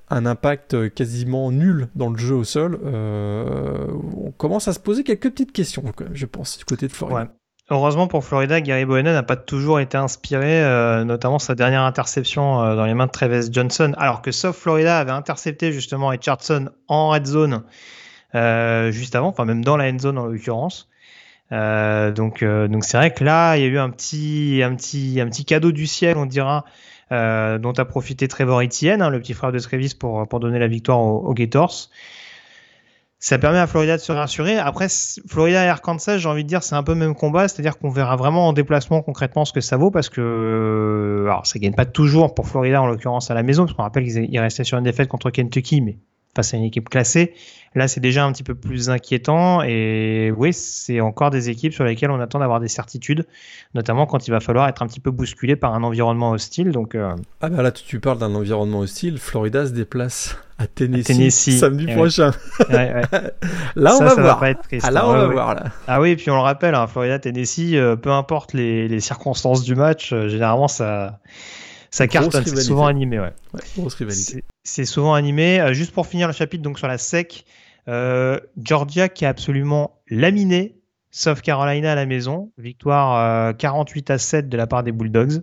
un 0.08 0.24
impact 0.24 0.88
quasiment 0.94 1.52
nul 1.52 1.88
dans 1.96 2.08
le 2.08 2.16
jeu 2.16 2.34
au 2.34 2.44
sol. 2.44 2.80
on 2.82 4.32
commence 4.38 4.68
à 4.68 4.72
se 4.72 4.80
poser 4.80 5.04
quelques 5.04 5.30
petites 5.30 5.52
questions, 5.52 5.84
je 6.14 6.24
pense, 6.24 6.56
du 6.56 6.64
côté 6.64 6.88
de 6.88 6.92
Florida. 6.92 7.30
Heureusement 7.68 8.08
pour 8.08 8.24
Florida, 8.24 8.62
Gary 8.62 8.86
Bohenen 8.86 9.12
n'a 9.12 9.22
pas 9.22 9.36
toujours 9.36 9.78
été 9.78 9.98
inspiré, 9.98 10.62
notamment 11.04 11.38
sa 11.38 11.54
dernière 11.54 11.82
interception 11.82 12.74
dans 12.74 12.86
les 12.86 12.94
mains 12.94 13.06
de 13.06 13.12
Travis 13.12 13.52
Johnson, 13.52 13.92
alors 13.98 14.22
que 14.22 14.32
South 14.32 14.56
Florida 14.56 14.98
avait 14.98 15.12
intercepté 15.12 15.72
justement 15.72 16.08
Richardson 16.08 16.70
en 16.88 17.10
red 17.10 17.26
zone 17.26 17.62
juste 18.90 19.14
avant, 19.14 19.28
enfin 19.28 19.44
même 19.44 19.62
dans 19.62 19.76
la 19.76 19.88
end 19.88 19.98
zone 20.00 20.18
en 20.18 20.26
l'occurrence. 20.26 20.89
Euh, 21.52 22.12
donc 22.12 22.42
euh, 22.42 22.68
donc 22.68 22.84
c'est 22.84 22.96
vrai 22.96 23.12
que 23.12 23.24
là 23.24 23.56
il 23.56 23.62
y 23.62 23.64
a 23.64 23.68
eu 23.68 23.78
un 23.78 23.90
petit 23.90 24.60
un 24.62 24.76
petit 24.76 25.20
un 25.20 25.26
petit 25.26 25.44
cadeau 25.44 25.72
du 25.72 25.88
ciel 25.88 26.16
on 26.16 26.24
dira 26.24 26.64
euh, 27.10 27.58
dont 27.58 27.72
a 27.72 27.84
profité 27.84 28.28
Trevor 28.28 28.62
Etienne, 28.62 29.02
hein, 29.02 29.10
le 29.10 29.18
petit 29.18 29.34
frère 29.34 29.50
de 29.50 29.58
Trevis 29.58 29.94
pour 29.98 30.28
pour 30.28 30.38
donner 30.38 30.60
la 30.60 30.68
victoire 30.68 31.00
aux, 31.00 31.34
Gators. 31.34 31.90
Ça 33.18 33.36
permet 33.38 33.58
à 33.58 33.66
Florida 33.66 33.96
de 33.96 34.00
se 34.00 34.12
rassurer. 34.12 34.56
Après, 34.56 34.86
Florida 35.28 35.62
et 35.64 35.68
Arkansas, 35.68 36.16
j'ai 36.16 36.28
envie 36.28 36.42
de 36.42 36.48
dire, 36.48 36.62
c'est 36.62 36.74
un 36.74 36.82
peu 36.82 36.92
le 36.92 36.98
même 36.98 37.14
combat, 37.14 37.48
c'est-à-dire 37.48 37.78
qu'on 37.78 37.90
verra 37.90 38.16
vraiment 38.16 38.48
en 38.48 38.54
déplacement 38.54 39.02
concrètement 39.02 39.44
ce 39.44 39.52
que 39.52 39.60
ça 39.60 39.76
vaut, 39.76 39.90
parce 39.90 40.08
que 40.08 41.24
alors 41.26 41.46
ça 41.46 41.58
gagne 41.58 41.74
pas 41.74 41.84
toujours 41.84 42.34
pour 42.34 42.48
Florida 42.48 42.80
en 42.80 42.86
l'occurrence 42.86 43.30
à 43.30 43.34
la 43.34 43.42
maison, 43.42 43.66
parce 43.66 43.76
qu'on 43.76 43.82
rappelle 43.82 44.04
qu'ils 44.04 44.40
restaient 44.40 44.64
sur 44.64 44.78
une 44.78 44.84
défaite 44.84 45.08
contre 45.08 45.30
Kentucky, 45.30 45.82
mais 45.82 45.98
face 46.34 46.54
à 46.54 46.56
une 46.56 46.64
équipe 46.64 46.88
classée. 46.88 47.34
Là, 47.76 47.86
c'est 47.86 48.00
déjà 48.00 48.24
un 48.24 48.32
petit 48.32 48.42
peu 48.42 48.56
plus 48.56 48.90
inquiétant 48.90 49.62
et 49.62 50.32
oui, 50.36 50.52
c'est 50.52 51.00
encore 51.00 51.30
des 51.30 51.50
équipes 51.50 51.72
sur 51.72 51.84
lesquelles 51.84 52.10
on 52.10 52.18
attend 52.18 52.40
d'avoir 52.40 52.58
des 52.58 52.66
certitudes, 52.66 53.26
notamment 53.74 54.06
quand 54.06 54.26
il 54.26 54.32
va 54.32 54.40
falloir 54.40 54.66
être 54.66 54.82
un 54.82 54.88
petit 54.88 54.98
peu 54.98 55.12
bousculé 55.12 55.54
par 55.54 55.72
un 55.74 55.84
environnement 55.84 56.32
hostile. 56.32 56.72
Donc, 56.72 56.96
euh, 56.96 57.14
Ah 57.40 57.48
bah 57.48 57.62
là, 57.62 57.70
tu 57.70 58.00
parles 58.00 58.18
d'un 58.18 58.34
environnement 58.34 58.80
hostile. 58.80 59.18
Florida 59.18 59.66
se 59.66 59.70
déplace 59.70 60.36
à 60.58 60.66
Tennessee, 60.66 61.58
samedi 61.58 61.86
prochain. 61.86 62.32
là, 62.68 63.96
on 63.96 64.04
va 64.04 64.14
voir. 64.14 64.42
ah, 64.82 64.90
là, 64.90 65.08
on 65.08 65.12
va 65.12 65.26
voir. 65.28 65.54
Là. 65.54 65.66
Ah 65.86 66.00
oui, 66.00 66.10
et 66.10 66.16
puis 66.16 66.28
on 66.30 66.34
le 66.36 66.42
rappelle, 66.42 66.74
hein, 66.74 66.88
Florida-Tennessee, 66.88 67.74
euh, 67.74 67.94
peu 67.94 68.10
importe 68.10 68.52
les, 68.52 68.98
circonstances 68.98 69.62
du 69.62 69.76
match, 69.76 70.12
euh, 70.12 70.28
généralement 70.28 70.68
ça 70.68 71.20
ça 71.92 72.06
cartonne, 72.06 72.44
c'est 72.44 72.60
souvent 72.62 72.86
animé, 72.86 73.18
ouais. 73.20 73.32
grosse 73.76 73.94
rivalité. 73.94 74.44
C'est 74.62 74.84
souvent 74.84 75.14
animé. 75.14 75.60
Euh, 75.60 75.72
juste 75.72 75.92
pour 75.92 76.06
finir 76.06 76.26
le 76.26 76.32
chapitre, 76.32 76.62
donc 76.62 76.78
sur 76.78 76.88
la 76.88 76.98
SEC, 76.98 77.44
euh, 77.88 78.38
Georgia 78.62 79.08
qui 79.08 79.24
a 79.24 79.28
absolument 79.28 79.98
laminé 80.08 80.76
sauf 81.10 81.40
Carolina 81.40 81.92
à 81.92 81.94
la 81.94 82.06
maison. 82.06 82.52
Victoire 82.58 83.56
48 83.56 84.10
euh, 84.10 84.14
à 84.14 84.18
7 84.18 84.48
de 84.48 84.56
la 84.56 84.66
part 84.66 84.82
des 84.82 84.92
Bulldogs. 84.92 85.42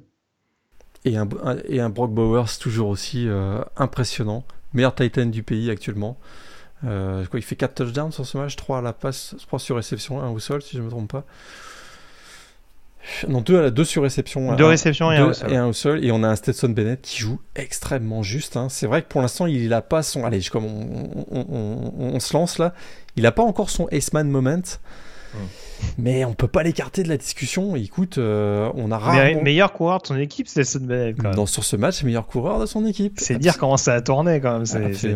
Et 1.03 1.17
un, 1.17 1.27
et 1.67 1.79
un 1.79 1.89
Brock 1.89 2.11
Bowers 2.11 2.57
toujours 2.59 2.89
aussi 2.89 3.27
impressionnant. 3.75 4.43
Meilleur 4.73 4.95
Titan 4.95 5.25
du 5.25 5.43
pays 5.43 5.69
actuellement. 5.69 6.17
il 6.83 7.41
fait 7.41 7.55
4 7.55 7.75
touchdowns 7.75 8.11
sur 8.11 8.25
ce 8.25 8.37
match, 8.37 8.55
3 8.55 8.79
à 8.79 8.81
la 8.81 8.93
passe, 8.93 9.35
3 9.39 9.59
sur 9.59 9.75
réception, 9.75 10.21
1 10.21 10.29
au 10.29 10.39
sol 10.39 10.61
si 10.61 10.75
je 10.75 10.81
ne 10.81 10.85
me 10.85 10.89
trompe 10.89 11.11
pas. 11.11 11.25
Non, 13.27 13.41
deux, 13.41 13.71
deux 13.71 13.83
sur 13.83 14.03
réception. 14.03 14.55
Deux 14.55 14.65
réceptions 14.65 15.11
et, 15.11 15.17
un 15.17 15.65
au 15.65 15.73
sol. 15.73 16.03
Et 16.03 16.11
on 16.11 16.23
a 16.23 16.27
un 16.27 16.35
Stetson 16.35 16.69
Bennett 16.69 17.01
qui 17.01 17.19
joue 17.19 17.39
extrêmement 17.55 18.23
juste. 18.23 18.57
Hein. 18.57 18.67
C'est 18.69 18.87
vrai 18.87 19.01
que 19.01 19.07
pour 19.07 19.21
l'instant, 19.21 19.45
il 19.45 19.69
n'a 19.69 19.81
pas 19.81 20.03
son. 20.03 20.25
Allez, 20.25 20.41
comme 20.43 20.65
on, 20.65 22.19
se 22.19 22.33
lance 22.33 22.57
là, 22.57 22.73
il 23.15 23.23
n'a 23.23 23.31
pas 23.31 23.43
encore 23.43 23.69
son 23.69 23.87
Ace-Man 23.89 24.29
moment. 24.29 24.61
Hmm. 25.33 25.37
Mais 25.97 26.25
on 26.25 26.33
peut 26.33 26.47
pas 26.47 26.63
l'écarter 26.63 27.03
de 27.03 27.09
la 27.09 27.17
discussion. 27.17 27.75
Écoute, 27.75 28.17
euh, 28.17 28.71
on 28.75 28.91
a 28.91 28.97
rarement... 28.97 29.41
meilleur 29.41 29.73
coureur 29.73 30.01
de 30.01 30.07
son 30.07 30.17
équipe, 30.17 30.47
Stetson 30.47 30.79
Bennett. 30.81 31.17
Quand 31.17 31.35
même. 31.35 31.47
sur 31.47 31.63
ce 31.63 31.75
match, 31.75 32.03
meilleur 32.03 32.25
coureur 32.27 32.59
de 32.59 32.65
son 32.65 32.85
équipe. 32.85 33.19
C'est 33.19 33.37
dire 33.37 33.57
comment 33.57 33.77
ça 33.77 33.93
a 33.93 34.01
tourné 34.01 34.39
quand 34.41 34.53
même. 34.53 34.65
C'est, 34.65 35.15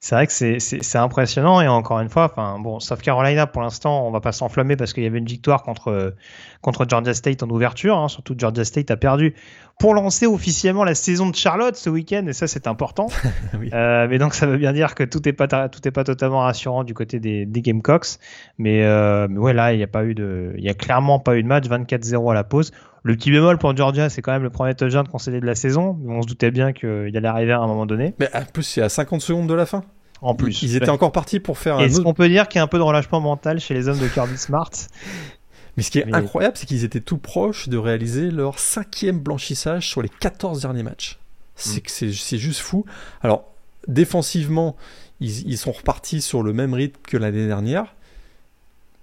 c'est 0.00 0.14
vrai 0.14 0.26
que 0.28 0.32
c'est 0.32 0.98
impressionnant 0.98 1.60
et 1.60 1.66
encore 1.66 1.98
une 1.98 2.08
fois, 2.08 2.24
enfin 2.24 2.58
bon, 2.60 2.78
South 2.78 3.02
Carolina 3.02 3.48
pour 3.48 3.62
l'instant, 3.62 4.06
on 4.06 4.12
va 4.12 4.20
pas 4.20 4.30
s'enflammer 4.30 4.76
parce 4.76 4.92
qu'il 4.92 5.02
y 5.02 5.06
avait 5.06 5.18
une 5.18 5.26
victoire 5.26 5.64
contre 5.64 6.14
contre 6.60 6.86
Georgia 6.88 7.14
State 7.14 7.42
en 7.42 7.50
ouverture, 7.50 7.98
hein, 7.98 8.08
surtout 8.08 8.34
Georgia 8.38 8.64
State 8.64 8.92
a 8.92 8.96
perdu 8.96 9.34
pour 9.78 9.94
lancer 9.94 10.26
officiellement 10.26 10.82
la 10.82 10.96
saison 10.96 11.30
de 11.30 11.36
Charlotte 11.36 11.76
ce 11.76 11.88
week-end 11.88 12.26
et 12.26 12.32
ça 12.32 12.46
c'est 12.48 12.66
important. 12.66 13.06
euh, 13.72 14.06
mais 14.10 14.18
donc 14.18 14.34
ça 14.34 14.46
veut 14.46 14.58
bien 14.58 14.72
dire 14.72 14.94
que 14.94 15.04
tout 15.04 15.26
est 15.28 15.32
pas 15.32 15.68
tout 15.68 15.86
est 15.86 15.92
pas 15.92 16.04
totalement 16.04 16.40
rassurant 16.40 16.82
du 16.82 16.94
côté 16.94 17.20
des, 17.20 17.46
des 17.46 17.62
Gamecocks, 17.62 18.18
mais, 18.58 18.82
euh, 18.84 19.28
mais 19.30 19.38
ouais 19.38 19.52
là 19.52 19.72
il 19.72 19.78
y 19.78 19.84
a 19.84 19.86
pas 19.88 20.04
eu 20.04 20.14
de, 20.14 20.52
il 20.58 20.64
y 20.64 20.68
a 20.68 20.74
clairement 20.74 21.20
pas 21.20 21.36
eu 21.36 21.42
de 21.42 21.48
match, 21.48 21.66
24-0 21.66 22.30
à 22.30 22.34
la 22.34 22.44
pause. 22.44 22.72
Le 23.04 23.14
petit 23.14 23.30
bémol 23.30 23.58
pour 23.58 23.74
Georgia, 23.76 24.08
c'est 24.08 24.20
quand 24.22 24.32
même 24.32 24.42
le 24.42 24.50
premier 24.50 24.74
touchdown 24.74 25.06
concédé 25.06 25.40
de 25.40 25.46
la 25.46 25.54
saison. 25.54 25.96
On 26.06 26.20
se 26.20 26.26
doutait 26.26 26.50
bien 26.50 26.72
qu'il 26.72 27.16
allait 27.16 27.28
arriver 27.28 27.52
à 27.52 27.60
un 27.60 27.66
moment 27.66 27.86
donné. 27.86 28.14
Mais 28.18 28.28
en 28.34 28.42
plus, 28.52 28.64
c'est 28.64 28.82
à 28.82 28.88
50 28.88 29.20
secondes 29.20 29.48
de 29.48 29.54
la 29.54 29.66
fin. 29.66 29.84
En 30.20 30.34
plus. 30.34 30.62
Ils 30.62 30.76
étaient 30.76 30.90
encore 30.90 31.12
partis 31.12 31.38
pour 31.38 31.58
faire 31.58 31.76
un. 31.76 31.84
Est-ce 31.84 32.00
qu'on 32.00 32.12
peut 32.12 32.28
dire 32.28 32.48
qu'il 32.48 32.58
y 32.58 32.60
a 32.60 32.64
un 32.64 32.66
peu 32.66 32.78
de 32.78 32.82
relâchement 32.82 33.20
mental 33.20 33.60
chez 33.60 33.72
les 33.72 33.88
hommes 33.88 33.98
de 33.98 34.08
Kirby 34.08 34.36
Smart 34.36 34.70
Mais 35.78 35.84
ce 35.84 35.92
qui 35.92 36.00
est 36.00 36.12
incroyable, 36.12 36.56
c'est 36.56 36.66
qu'ils 36.66 36.82
étaient 36.82 37.00
tout 37.00 37.18
proches 37.18 37.68
de 37.68 37.76
réaliser 37.76 38.32
leur 38.32 38.58
cinquième 38.58 39.20
blanchissage 39.20 39.88
sur 39.88 40.02
les 40.02 40.08
14 40.08 40.62
derniers 40.62 40.82
matchs. 40.82 41.20
C'est 41.54 41.86
mm. 42.02 42.12
c'est 42.14 42.38
juste 42.38 42.58
fou. 42.58 42.84
Alors, 43.22 43.54
défensivement, 43.86 44.74
ils, 45.20 45.48
ils, 45.48 45.56
sont 45.56 45.70
repartis 45.70 46.20
sur 46.20 46.42
le 46.42 46.52
même 46.52 46.74
rythme 46.74 46.98
que 47.06 47.16
l'année 47.16 47.46
dernière. 47.46 47.94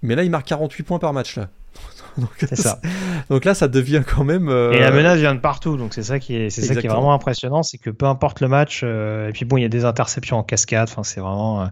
Mais 0.02 0.16
là, 0.16 0.22
ils 0.22 0.30
marquent 0.30 0.48
48 0.48 0.82
points 0.82 0.98
par 0.98 1.14
match. 1.14 1.36
Là. 1.36 1.48
donc, 2.18 2.30
c'est 2.38 2.56
ça. 2.56 2.80
donc 3.30 3.44
là, 3.44 3.54
ça 3.54 3.68
devient 3.68 4.02
quand 4.06 4.24
même. 4.24 4.48
Euh, 4.48 4.72
et 4.72 4.80
la 4.80 4.90
menace 4.90 5.18
vient 5.18 5.34
de 5.34 5.40
partout, 5.40 5.76
donc 5.76 5.94
c'est 5.94 6.02
ça 6.02 6.18
qui 6.18 6.36
est, 6.36 6.50
c'est 6.50 6.62
ça 6.62 6.74
qui 6.74 6.86
est 6.86 6.90
vraiment 6.90 7.12
impressionnant, 7.12 7.62
c'est 7.62 7.78
que 7.78 7.90
peu 7.90 8.06
importe 8.06 8.40
le 8.40 8.48
match, 8.48 8.80
euh, 8.82 9.28
et 9.28 9.32
puis 9.32 9.44
bon, 9.44 9.56
il 9.56 9.62
y 9.62 9.66
a 9.66 9.68
des 9.68 9.84
interceptions 9.84 10.38
en 10.38 10.42
cascade, 10.42 10.88
enfin 10.90 11.02
c'est 11.02 11.20
vraiment. 11.20 11.62
Euh, 11.62 11.66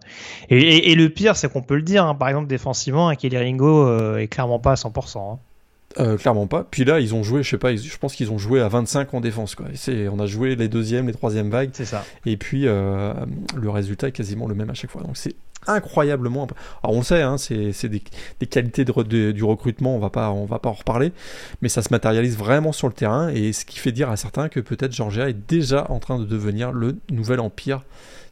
et, 0.50 0.92
et, 0.92 0.94
le 0.94 1.08
pire, 1.08 1.36
c'est 1.36 1.50
qu'on 1.50 1.62
peut 1.62 1.76
le 1.76 1.82
dire, 1.82 2.04
hein, 2.04 2.14
par 2.14 2.28
exemple 2.28 2.46
défensivement, 2.46 3.08
hein, 3.08 3.14
Kelly 3.14 3.38
Ringo 3.38 4.16
est 4.16 4.28
clairement 4.28 4.58
pas 4.58 4.72
à 4.72 4.74
100%. 4.74 5.38
Hein. 5.98 6.16
clairement 6.16 6.46
pas. 6.46 6.66
Puis 6.70 6.84
là, 6.84 7.00
ils 7.00 7.14
ont 7.14 7.22
joué, 7.22 7.42
je 7.42 7.50
sais 7.50 7.58
pas, 7.58 7.74
je 7.74 7.96
pense 7.96 8.14
qu'ils 8.14 8.30
ont 8.30 8.38
joué 8.38 8.60
à 8.60 8.68
25 8.68 9.14
en 9.14 9.20
défense. 9.20 9.54
Quoi. 9.54 9.66
On 10.12 10.20
a 10.20 10.26
joué 10.26 10.56
les 10.56 10.68
deuxièmes, 10.68 11.06
les 11.06 11.14
troisièmes 11.14 11.50
vagues. 11.50 11.70
C'est 11.72 11.84
ça. 11.84 12.04
Et 12.26 12.36
puis, 12.36 12.62
le 12.64 13.70
résultat 13.70 14.08
est 14.08 14.12
quasiment 14.12 14.46
le 14.46 14.54
même 14.54 14.70
à 14.70 14.74
chaque 14.74 14.90
fois. 14.90 15.02
Donc 15.02 15.16
c'est 15.16 15.34
incroyablement. 15.66 16.46
Alors 16.82 16.96
on 16.96 17.02
sait, 17.02 17.22
hein, 17.22 17.38
c'est 17.38 17.88
des, 17.88 18.02
des, 18.40 18.46
qualités 18.46 18.84
de, 18.84 19.32
du 19.32 19.44
recrutement, 19.44 19.96
on 19.96 19.98
va 19.98 20.10
pas, 20.10 20.30
on 20.30 20.44
va 20.44 20.58
pas 20.58 20.68
en 20.68 20.74
reparler, 20.74 21.12
mais 21.62 21.68
ça 21.68 21.82
se 21.82 21.88
matérialise 21.90 22.36
vraiment 22.36 22.72
sur 22.72 22.88
le 22.88 22.94
terrain 22.94 23.28
et 23.28 23.52
ce 23.52 23.64
qui 23.64 23.78
fait 23.78 23.92
dire 23.92 24.10
à 24.10 24.16
certains 24.16 24.48
que 24.48 24.60
peut-être 24.60 24.92
Georgia 24.92 25.28
est 25.28 25.48
déjà 25.48 25.90
en 25.90 25.98
train 25.98 26.18
de 26.18 26.24
devenir 26.24 26.72
le 26.72 26.96
nouvel 27.10 27.40
empire 27.40 27.82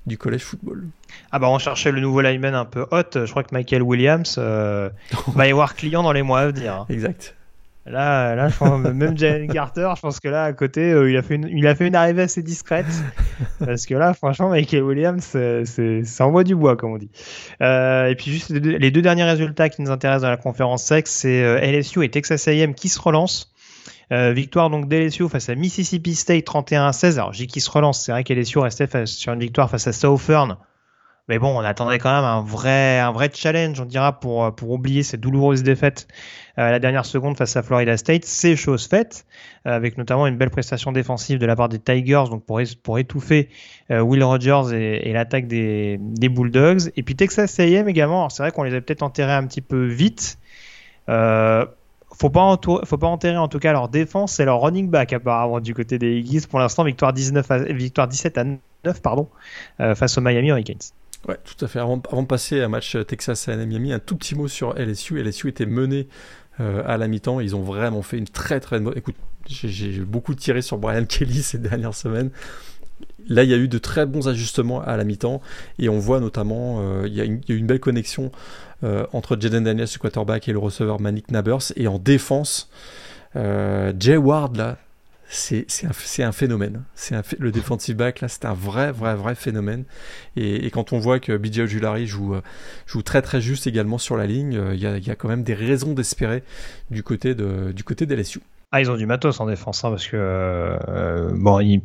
du 0.07 0.19
collège 0.19 0.43
football. 0.43 0.87
Ah 1.31 1.39
bah 1.39 1.49
on 1.49 1.59
cherchait 1.59 1.93
le 1.93 2.01
nouveau 2.01 2.21
lineman 2.21 2.55
un 2.55 2.65
peu 2.65 2.87
hot, 2.91 3.03
je 3.15 3.31
crois 3.31 3.45
que 3.45 3.55
Michael 3.55 3.83
Williams 3.83 4.37
euh, 4.39 4.91
va 5.29 5.47
y 5.47 5.51
avoir 5.51 5.75
client 5.77 6.03
dans 6.03 6.13
les 6.13 6.23
mois 6.23 6.41
à 6.41 6.47
venir. 6.49 6.75
Hein. 6.75 6.87
Exact. 6.89 7.35
Là, 7.85 8.37
là 8.37 8.49
même 8.95 9.19
Jalen 9.19 9.49
Carter, 9.53 9.93
je 9.97 10.01
pense 10.01 10.21
que 10.21 10.29
là, 10.29 10.45
à 10.45 10.53
côté, 10.53 10.93
euh, 10.93 11.11
il, 11.11 11.17
a 11.17 11.23
fait 11.23 11.35
une, 11.35 11.49
il 11.49 11.67
a 11.67 11.75
fait 11.75 11.89
une 11.89 11.97
arrivée 11.97 12.23
assez 12.23 12.43
discrète. 12.43 12.87
parce 13.59 13.87
que 13.87 13.95
là, 13.95 14.15
franchement, 14.15 14.51
Michael 14.51 14.85
Williams, 14.85 15.25
c'est, 15.65 16.05
ça 16.05 16.27
envoie 16.27 16.45
du 16.45 16.55
bois, 16.55 16.77
comme 16.77 16.93
on 16.93 16.99
dit. 16.99 17.11
Euh, 17.61 18.07
et 18.07 18.15
puis, 18.15 18.31
juste 18.31 18.51
les 18.51 18.91
deux, 18.91 19.03
derniers 19.03 19.25
résultats 19.25 19.69
qui 19.69 19.83
nous 19.83 19.91
intéressent 19.91 20.23
dans 20.23 20.31
la 20.31 20.37
conférence 20.37 20.85
sexe, 20.85 21.11
c'est 21.11 21.43
euh, 21.43 21.59
LSU 21.61 22.05
et 22.05 22.09
Texas 22.09 22.47
AM 22.47 22.75
qui 22.75 22.89
se 22.89 23.01
relancent. 23.01 23.53
victoire 24.11 24.71
donc 24.71 24.89
d'LSU 24.89 25.29
face 25.29 25.49
à 25.49 25.57
Mississippi 25.57 26.15
State 26.15 26.45
31 26.45 26.87
à 26.87 26.93
16. 26.93 27.19
Alors 27.19 27.33
j'ai 27.33 27.47
qui 27.47 27.61
se 27.61 27.71
relance, 27.71 28.05
c'est 28.05 28.13
vrai 28.13 28.23
qu'LSU 28.23 28.59
restait 28.59 29.07
sur 29.07 29.33
une 29.33 29.41
victoire 29.41 29.69
face 29.71 29.89
à 29.89 29.93
Southern 29.93 30.57
mais 31.29 31.39
bon, 31.39 31.57
on 31.57 31.61
attendait 31.61 31.99
quand 31.99 32.13
même 32.15 32.25
un 32.25 32.43
vrai, 32.43 32.99
un 32.99 33.13
vrai 33.13 33.31
challenge, 33.33 33.81
on 33.81 33.85
dira, 33.85 34.19
pour, 34.19 34.53
pour 34.55 34.71
oublier 34.71 35.03
cette 35.03 35.21
douloureuse 35.21 35.63
défaite 35.63 36.09
à 36.57 36.71
la 36.71 36.79
dernière 36.79 37.07
seconde 37.07 37.37
face 37.37 37.57
à 37.57 37.63
Florida 37.63 37.97
State. 37.97 38.25
C'est 38.25 38.57
chose 38.57 38.87
faite, 38.87 39.25
euh, 39.67 39.75
avec 39.75 39.99
notamment 39.99 40.27
une 40.27 40.37
belle 40.37 40.51
prestation 40.51 40.93
défensive 40.93 41.39
de 41.39 41.47
la 41.47 41.57
part 41.57 41.69
des 41.69 41.79
Tigers, 41.79 42.25
donc 42.29 42.45
pour, 42.45 42.61
pour 42.83 42.99
étouffer 42.99 43.49
euh, 43.91 44.01
Will 44.01 44.23
Rogers 44.25 44.75
et, 44.75 45.13
l'attaque 45.13 45.47
des, 45.47 45.99
Bulldogs. 45.99 46.91
Et 46.97 47.03
puis 47.03 47.15
Texas 47.15 47.59
A&M 47.61 47.89
également. 47.89 48.29
C'est 48.29 48.43
vrai 48.43 48.53
qu'on 48.53 48.65
les 48.65 48.75
a 48.75 48.81
peut-être 48.81 49.03
enterrés 49.03 49.33
un 49.33 49.47
petit 49.47 49.63
peu 49.63 49.87
vite. 49.87 50.39
Euh, 51.09 51.65
faut 52.15 52.31
pas, 52.31 52.59
faut 52.85 52.99
pas 52.99 53.07
enterrer 53.07 53.39
en 53.39 53.49
tout 53.49 53.59
cas 53.59 53.73
leur 53.73 53.89
défense 53.89 54.39
et 54.39 54.45
leur 54.45 54.61
running 54.61 54.91
back 54.91 55.15
apparemment 55.15 55.61
du 55.61 55.75
côté 55.75 55.99
des 55.99 56.19
Eagles. 56.19 56.47
Pour 56.47 56.59
l'instant, 56.59 56.85
victoire, 56.85 57.13
19 57.13 57.71
victoire 57.71 58.07
17 58.07 58.39
à 58.39 58.45
9 58.85 59.01
pardon, 59.01 59.29
face 59.79 60.19
aux 60.19 60.21
Miami 60.21 60.49
Hurricanes. 60.49 60.93
Ouais, 61.29 61.39
tout 61.45 61.65
à 61.65 61.69
fait. 61.69 61.79
Avant, 61.79 61.97
de 61.99 62.27
passer 62.27 62.61
à 62.61 62.69
match 62.69 62.97
Texas 63.07 63.49
A&M 63.49 63.65
Miami, 63.67 63.93
un 63.93 64.01
tout 64.01 64.17
petit 64.17 64.35
mot 64.35 64.49
sur 64.49 64.75
LSU. 64.75 65.23
LSU 65.23 65.49
était 65.49 65.67
mené 65.67 66.09
euh, 66.61 66.83
à 66.85 66.97
la 66.97 67.07
mi-temps. 67.09 67.41
Ils 67.41 67.55
ont 67.55 67.63
vraiment 67.63 68.03
fait 68.03 68.19
une 68.19 68.27
très 68.27 68.61
très 68.61 68.81
bonne. 68.81 68.95
Écoute, 68.97 69.15
j'ai 69.47 70.01
beaucoup 70.01 70.35
tiré 70.35 70.63
sur 70.63 70.79
Brian 70.79 71.05
Kelly 71.09 71.43
ces 71.43 71.59
dernières 71.59 71.95
semaines. 71.95 72.31
Là, 73.29 73.45
il 73.45 73.51
y 73.51 73.55
a 73.55 73.57
eu 73.57 73.69
de 73.69 73.79
très 73.79 74.05
bons 74.05 74.29
ajustements 74.29 74.83
à 74.83 74.97
la 74.97 75.05
mi-temps 75.05 75.41
et 75.79 75.89
on 75.89 75.99
voit 75.99 76.19
notamment, 76.19 76.81
euh, 76.81 77.07
il, 77.07 77.15
y 77.15 77.21
a 77.21 77.25
une, 77.25 77.41
une 77.49 77.67
belle 77.67 77.81
connexion 77.81 78.33
euh, 78.83 79.07
entre 79.13 79.39
Jaden 79.41 79.63
Daniels, 79.63 79.89
le 79.93 79.99
quarterback, 79.99 80.49
et 80.49 80.53
le 80.53 80.59
receveur 80.59 81.01
Manik 81.01 81.31
Nabers. 81.31 81.73
Et 81.77 81.87
en 81.87 81.99
défense, 81.99 82.69
Jay 83.35 84.17
Ward, 84.17 84.57
là, 84.57 84.77
c'est 85.33 85.67
un, 85.85 86.29
un, 86.29 86.33
phénomène. 86.33 86.85
C'est 86.95 87.17
le 87.39 87.51
defensive 87.51 87.97
back 87.97 88.21
là, 88.21 88.29
c'est 88.29 88.45
un 88.45 88.53
vrai, 88.53 88.93
vrai, 88.93 89.15
vrai 89.15 89.35
phénomène. 89.35 89.85
Et, 90.37 90.71
quand 90.71 90.93
on 90.93 90.99
voit 90.99 91.21
que 91.21 91.33
Ojulari 91.33 92.07
joue, 92.07 92.35
euh, 92.35 92.43
joue 92.87 93.03
très, 93.03 93.23
très 93.23 93.41
juste 93.41 93.67
également 93.67 93.97
sur 93.97 94.19
la 94.19 94.27
ligne, 94.27 94.57
euh, 94.57 94.75
il 94.75 94.81
y, 94.81 94.87
a, 94.87 94.99
y, 94.99 95.11
a, 95.11 95.17
quand 95.17 95.29
même 95.29 95.43
des 95.43 95.55
raisons 95.55 95.95
d'espérer 95.95 96.43
du 96.91 97.03
côté 97.03 97.35
de 97.35 97.73
du 97.73 97.83
côté 97.83 98.05
d'LSU. 98.05 98.41
Ah, 98.73 98.83
ils 98.83 98.91
ont 98.91 98.97
du 98.97 99.07
matos 99.07 99.41
en 99.41 99.47
défense, 99.47 99.83
hein, 99.85 99.91
parce 99.91 100.07
que 100.07 100.17
euh, 100.19 101.31
bon, 101.33 101.61
il, 101.61 101.81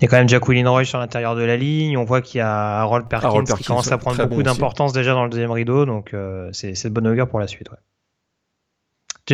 y 0.00 0.04
a 0.04 0.08
quand 0.08 0.16
même 0.16 0.28
Jacqueline 0.28 0.66
Roy 0.66 0.84
sur 0.84 0.98
l'intérieur 0.98 1.36
de 1.36 1.42
la 1.42 1.58
ligne. 1.58 1.98
On 1.98 2.04
voit 2.04 2.22
qu'il 2.22 2.38
y 2.38 2.42
a 2.42 2.80
Harold 2.80 3.06
Perkins, 3.06 3.44
qui 3.44 3.64
commence 3.64 3.92
à 3.92 3.98
prendre 3.98 4.26
beaucoup 4.26 4.42
d'importance 4.42 4.94
déjà 4.94 5.12
dans 5.12 5.24
le 5.24 5.30
deuxième 5.30 5.52
rideau, 5.52 5.84
donc 5.84 6.14
c'est 6.52 6.84
de 6.84 6.88
bonne 6.88 7.06
augure 7.06 7.28
pour 7.28 7.38
la 7.38 7.46
suite. 7.46 7.70
Ouais. 7.70 7.76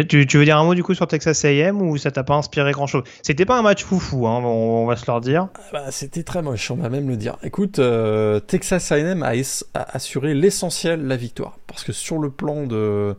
Tu, 0.07 0.39
veux 0.39 0.45
dire 0.45 0.59
un 0.59 0.65
mot 0.65 0.75
du 0.75 0.83
coup 0.83 0.95
sur 0.95 1.07
Texas 1.07 1.45
A&M 1.45 1.81
ou 1.81 1.97
ça 1.97 2.11
t'a 2.11 2.25
pas 2.25 2.35
inspiré 2.35 2.73
grand 2.73 2.87
chose 2.87 3.03
C'était 3.23 3.45
pas 3.45 3.59
un 3.59 3.63
match 3.63 3.85
foufou, 3.85 4.27
hein, 4.27 4.41
on, 4.45 4.87
va 4.87 4.97
se 4.97 5.07
leur 5.07 5.21
dire. 5.21 5.49
Ah 5.55 5.61
bah, 5.73 5.91
c'était 5.91 6.23
très 6.23 6.43
moche, 6.43 6.71
on 6.71 6.77
va 6.77 6.89
même 6.89 7.09
le 7.09 7.17
dire. 7.17 7.37
Écoute, 7.43 7.79
euh, 7.79 8.41
Texas 8.41 8.93
A&M 8.93 9.23
a, 9.23 9.33
assuré 9.75 10.35
l'essentiel, 10.35 11.07
la 11.07 11.17
victoire, 11.17 11.59
parce 11.67 11.85
que 11.85 11.93
sur 11.93 12.19
le 12.19 12.31
plan 12.31 12.67
de, 12.67 13.17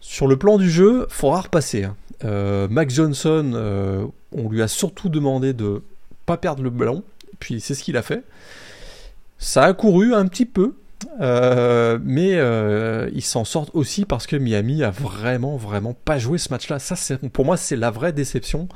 sur 0.00 0.26
le 0.26 0.36
plan 0.36 0.56
du 0.56 0.70
jeu, 0.70 1.06
faudra 1.10 1.42
repasser. 1.42 1.84
Hein. 1.84 1.96
Euh, 2.24 2.68
Max 2.70 2.94
Johnson, 2.94 3.52
euh, 3.54 4.06
on 4.32 4.48
lui 4.48 4.62
a 4.62 4.68
surtout 4.68 5.08
demandé 5.08 5.52
de 5.52 5.82
pas 6.24 6.36
perdre 6.36 6.62
le 6.62 6.70
ballon, 6.70 7.02
puis 7.38 7.60
c'est 7.60 7.74
ce 7.74 7.82
qu'il 7.82 7.96
a 7.96 8.02
fait. 8.02 8.22
Ça 9.38 9.64
a 9.64 9.72
couru 9.74 10.14
un 10.14 10.26
petit 10.26 10.46
peu, 10.46 10.74
euh, 11.20 11.98
mais 12.02 12.34
euh, 12.34 13.08
ils 13.14 13.22
s'en 13.22 13.44
sortent 13.44 13.70
aussi 13.74 14.04
parce 14.04 14.26
que 14.26 14.36
Miami 14.36 14.82
a 14.82 14.90
vraiment, 14.90 15.56
vraiment 15.56 15.94
pas 15.94 16.18
joué 16.18 16.38
ce 16.38 16.50
match-là. 16.50 16.78
Ça, 16.78 16.94
pour 17.32 17.44
moi, 17.44 17.56
c'est 17.56 17.76
la 17.76 17.90
vraie 17.90 18.12
déception. 18.12 18.68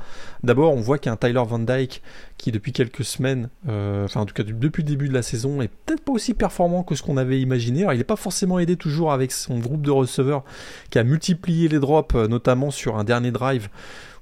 D'abord, 0.43 0.73
on 0.73 0.81
voit 0.81 0.97
qu'il 0.97 1.07
y 1.07 1.09
a 1.09 1.13
un 1.13 1.17
Tyler 1.17 1.43
Van 1.45 1.59
Dyke 1.59 2.01
qui, 2.37 2.51
depuis 2.51 2.71
quelques 2.71 3.03
semaines, 3.03 3.49
euh, 3.69 4.05
enfin, 4.05 4.21
en 4.21 4.25
tout 4.25 4.33
cas, 4.33 4.43
depuis 4.43 4.83
le 4.83 4.89
début 4.89 5.07
de 5.07 5.13
la 5.13 5.21
saison, 5.21 5.61
est 5.61 5.71
peut-être 5.85 6.03
pas 6.03 6.13
aussi 6.13 6.33
performant 6.33 6.83
que 6.83 6.95
ce 6.95 7.03
qu'on 7.03 7.17
avait 7.17 7.39
imaginé. 7.39 7.81
Alors, 7.81 7.93
il 7.93 7.97
n'est 7.97 8.03
pas 8.03 8.15
forcément 8.15 8.59
aidé 8.59 8.75
toujours 8.75 9.13
avec 9.13 9.31
son 9.31 9.59
groupe 9.59 9.81
de 9.81 9.91
receveurs 9.91 10.43
qui 10.89 10.99
a 10.99 11.03
multiplié 11.03 11.67
les 11.67 11.79
drops, 11.79 12.15
notamment 12.15 12.71
sur 12.71 12.97
un 12.97 13.03
dernier 13.03 13.31
drive 13.31 13.69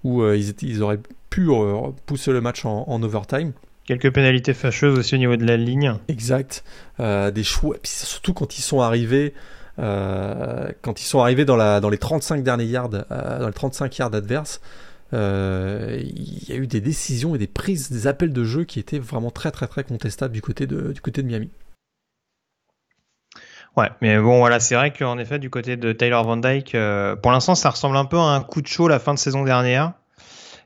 où 0.04 0.24
ils, 0.26 0.82
auraient 0.82 1.00
pu 1.30 1.50
pousser 2.06 2.32
le 2.32 2.42
match 2.42 2.66
en 2.66 3.04
overtime. 3.04 3.54
Quelques 3.90 4.14
pénalités 4.14 4.54
fâcheuses 4.54 5.00
aussi 5.00 5.16
au 5.16 5.18
niveau 5.18 5.36
de 5.36 5.48
la 5.48 5.58
ligne. 5.58 5.96
Exact. 6.10 6.64
Euh, 7.00 7.32
des 7.32 7.44
choix, 7.44 7.76
puis 7.82 7.92
surtout 7.92 8.36
quand 8.36 8.60
ils 8.60 8.62
sont 8.62 8.82
arrivés, 8.82 9.34
euh, 9.80 10.72
quand 10.84 11.02
ils 11.02 11.06
sont 11.06 11.22
arrivés 11.22 11.44
dans, 11.44 11.56
la, 11.56 11.80
dans 11.80 11.90
les 11.90 11.98
35 11.98 12.44
derniers 12.44 12.66
yards, 12.66 12.92
euh, 12.94 13.40
dans 13.40 13.48
les 13.48 13.54
35 13.54 13.98
yards 13.98 14.14
adverses, 14.14 14.62
il 15.12 16.44
y 16.48 16.52
a 16.52 16.56
eu 16.56 16.68
des 16.68 16.82
décisions 16.82 17.34
et 17.34 17.40
des 17.40 17.48
prises, 17.48 17.90
des 17.90 18.06
appels 18.06 18.32
de 18.32 18.44
jeu 18.44 18.64
qui 18.64 18.80
étaient 18.80 19.00
vraiment 19.00 19.32
très 19.32 19.50
très 19.50 19.66
très 19.66 19.84
contestables 19.84 20.36
du 20.36 20.42
côté 20.44 20.68
de, 20.68 20.92
du 20.92 21.02
côté 21.02 21.24
de 21.24 21.28
Miami. 21.28 21.50
Ouais, 23.76 23.90
mais 24.02 24.20
bon, 24.20 24.38
voilà, 24.38 24.60
c'est 24.60 24.76
vrai 24.76 24.94
qu'en 24.94 25.18
effet, 25.18 25.40
du 25.40 25.50
côté 25.50 25.78
de 25.78 25.94
Tyler 25.94 26.22
Van 26.24 26.38
Dyke, 26.38 26.78
pour 27.24 27.32
l'instant, 27.32 27.56
ça 27.56 27.72
ressemble 27.72 27.98
un 27.98 28.06
peu 28.06 28.18
à 28.18 28.36
un 28.36 28.42
coup 28.42 28.62
de 28.62 28.68
chaud 28.68 28.88
la 28.88 29.00
fin 29.00 29.16
de 29.16 29.20
saison 29.20 29.44
dernière 29.44 29.94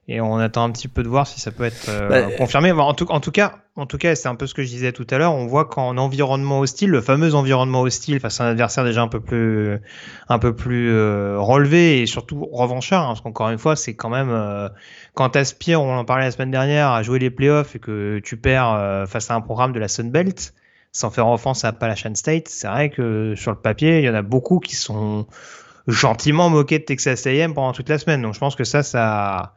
et 0.09 0.19
on 0.19 0.37
attend 0.37 0.65
un 0.65 0.71
petit 0.71 0.89
peu 0.89 1.01
de 1.01 1.07
voir 1.07 1.27
si 1.27 1.39
ça 1.39 1.51
peut 1.51 1.63
être 1.63 1.87
euh, 1.87 2.09
bah, 2.09 2.23
confirmé. 2.37 2.71
en, 2.71 2.93
tout, 2.93 3.09
en, 3.09 3.21
tout, 3.21 3.31
cas, 3.31 3.59
en 3.77 3.85
tout 3.85 3.97
cas, 3.97 4.15
c'est 4.15 4.27
un 4.27 4.35
peu 4.35 4.47
ce 4.47 4.53
que 4.53 4.61
je 4.61 4.67
disais 4.67 4.91
tout 4.91 5.07
à 5.09 5.17
l'heure. 5.17 5.33
On 5.33 5.47
voit 5.47 5.63
qu'en 5.63 5.95
environnement 5.95 6.59
hostile, 6.59 6.89
le 6.89 6.99
fameux 6.99 7.35
environnement 7.35 7.81
hostile 7.81 8.19
face 8.19 8.41
à 8.41 8.45
un 8.45 8.51
adversaire 8.51 8.83
déjà 8.83 9.01
un 9.01 9.07
peu 9.07 9.21
plus, 9.21 9.79
un 10.27 10.39
peu 10.39 10.53
plus 10.53 10.91
euh, 10.91 11.39
relevé 11.39 12.01
et 12.01 12.05
surtout 12.05 12.45
revanchard, 12.51 13.03
hein, 13.03 13.07
parce 13.07 13.21
qu'encore 13.21 13.49
une 13.49 13.57
fois, 13.57 13.77
c'est 13.77 13.95
quand 13.95 14.09
même 14.09 14.29
euh, 14.29 14.67
quand 15.13 15.29
t'aspires, 15.29 15.81
on 15.81 15.95
en 15.95 16.03
parlait 16.03 16.25
la 16.25 16.31
semaine 16.31 16.51
dernière, 16.51 16.89
à 16.89 17.01
jouer 17.01 17.19
les 17.19 17.29
playoffs 17.29 17.77
et 17.77 17.79
que 17.79 18.19
tu 18.19 18.35
perds 18.35 18.73
euh, 18.73 19.05
face 19.05 19.31
à 19.31 19.35
un 19.35 19.41
programme 19.41 19.71
de 19.71 19.79
la 19.79 19.87
Sun 19.87 20.11
Belt, 20.11 20.53
sans 20.91 21.11
faire 21.11 21.29
offense 21.29 21.63
à 21.63 21.69
Appalachian 21.69 22.13
State, 22.15 22.49
c'est 22.49 22.67
vrai 22.67 22.89
que 22.89 23.35
sur 23.37 23.51
le 23.51 23.57
papier, 23.57 23.99
il 23.99 24.05
y 24.05 24.09
en 24.09 24.15
a 24.15 24.21
beaucoup 24.21 24.59
qui 24.59 24.75
sont 24.75 25.27
gentiment 25.87 26.49
moqués 26.49 26.79
de 26.79 26.83
Texas 26.83 27.25
A&M 27.25 27.53
pendant 27.53 27.71
toute 27.71 27.87
la 27.87 27.99
semaine. 27.99 28.21
Donc 28.21 28.33
je 28.33 28.39
pense 28.39 28.55
que 28.55 28.63
ça, 28.63 28.83
ça 28.83 29.53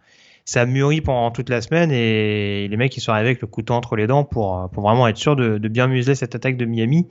ça 0.46 0.62
a 0.62 0.66
mûri 0.66 1.00
pendant 1.00 1.32
toute 1.32 1.50
la 1.50 1.60
semaine 1.60 1.90
et 1.90 2.68
les 2.68 2.76
mecs 2.76 2.96
ils 2.96 3.00
sont 3.00 3.12
arrivés 3.12 3.30
avec 3.30 3.40
le 3.40 3.48
couteau 3.48 3.74
entre 3.74 3.96
les 3.96 4.06
dents 4.06 4.22
pour, 4.22 4.70
pour 4.70 4.84
vraiment 4.84 5.08
être 5.08 5.16
sûr 5.16 5.34
de, 5.34 5.58
bien 5.68 5.88
museler 5.88 6.14
cette 6.14 6.36
attaque 6.36 6.56
de 6.56 6.64
Miami. 6.64 7.08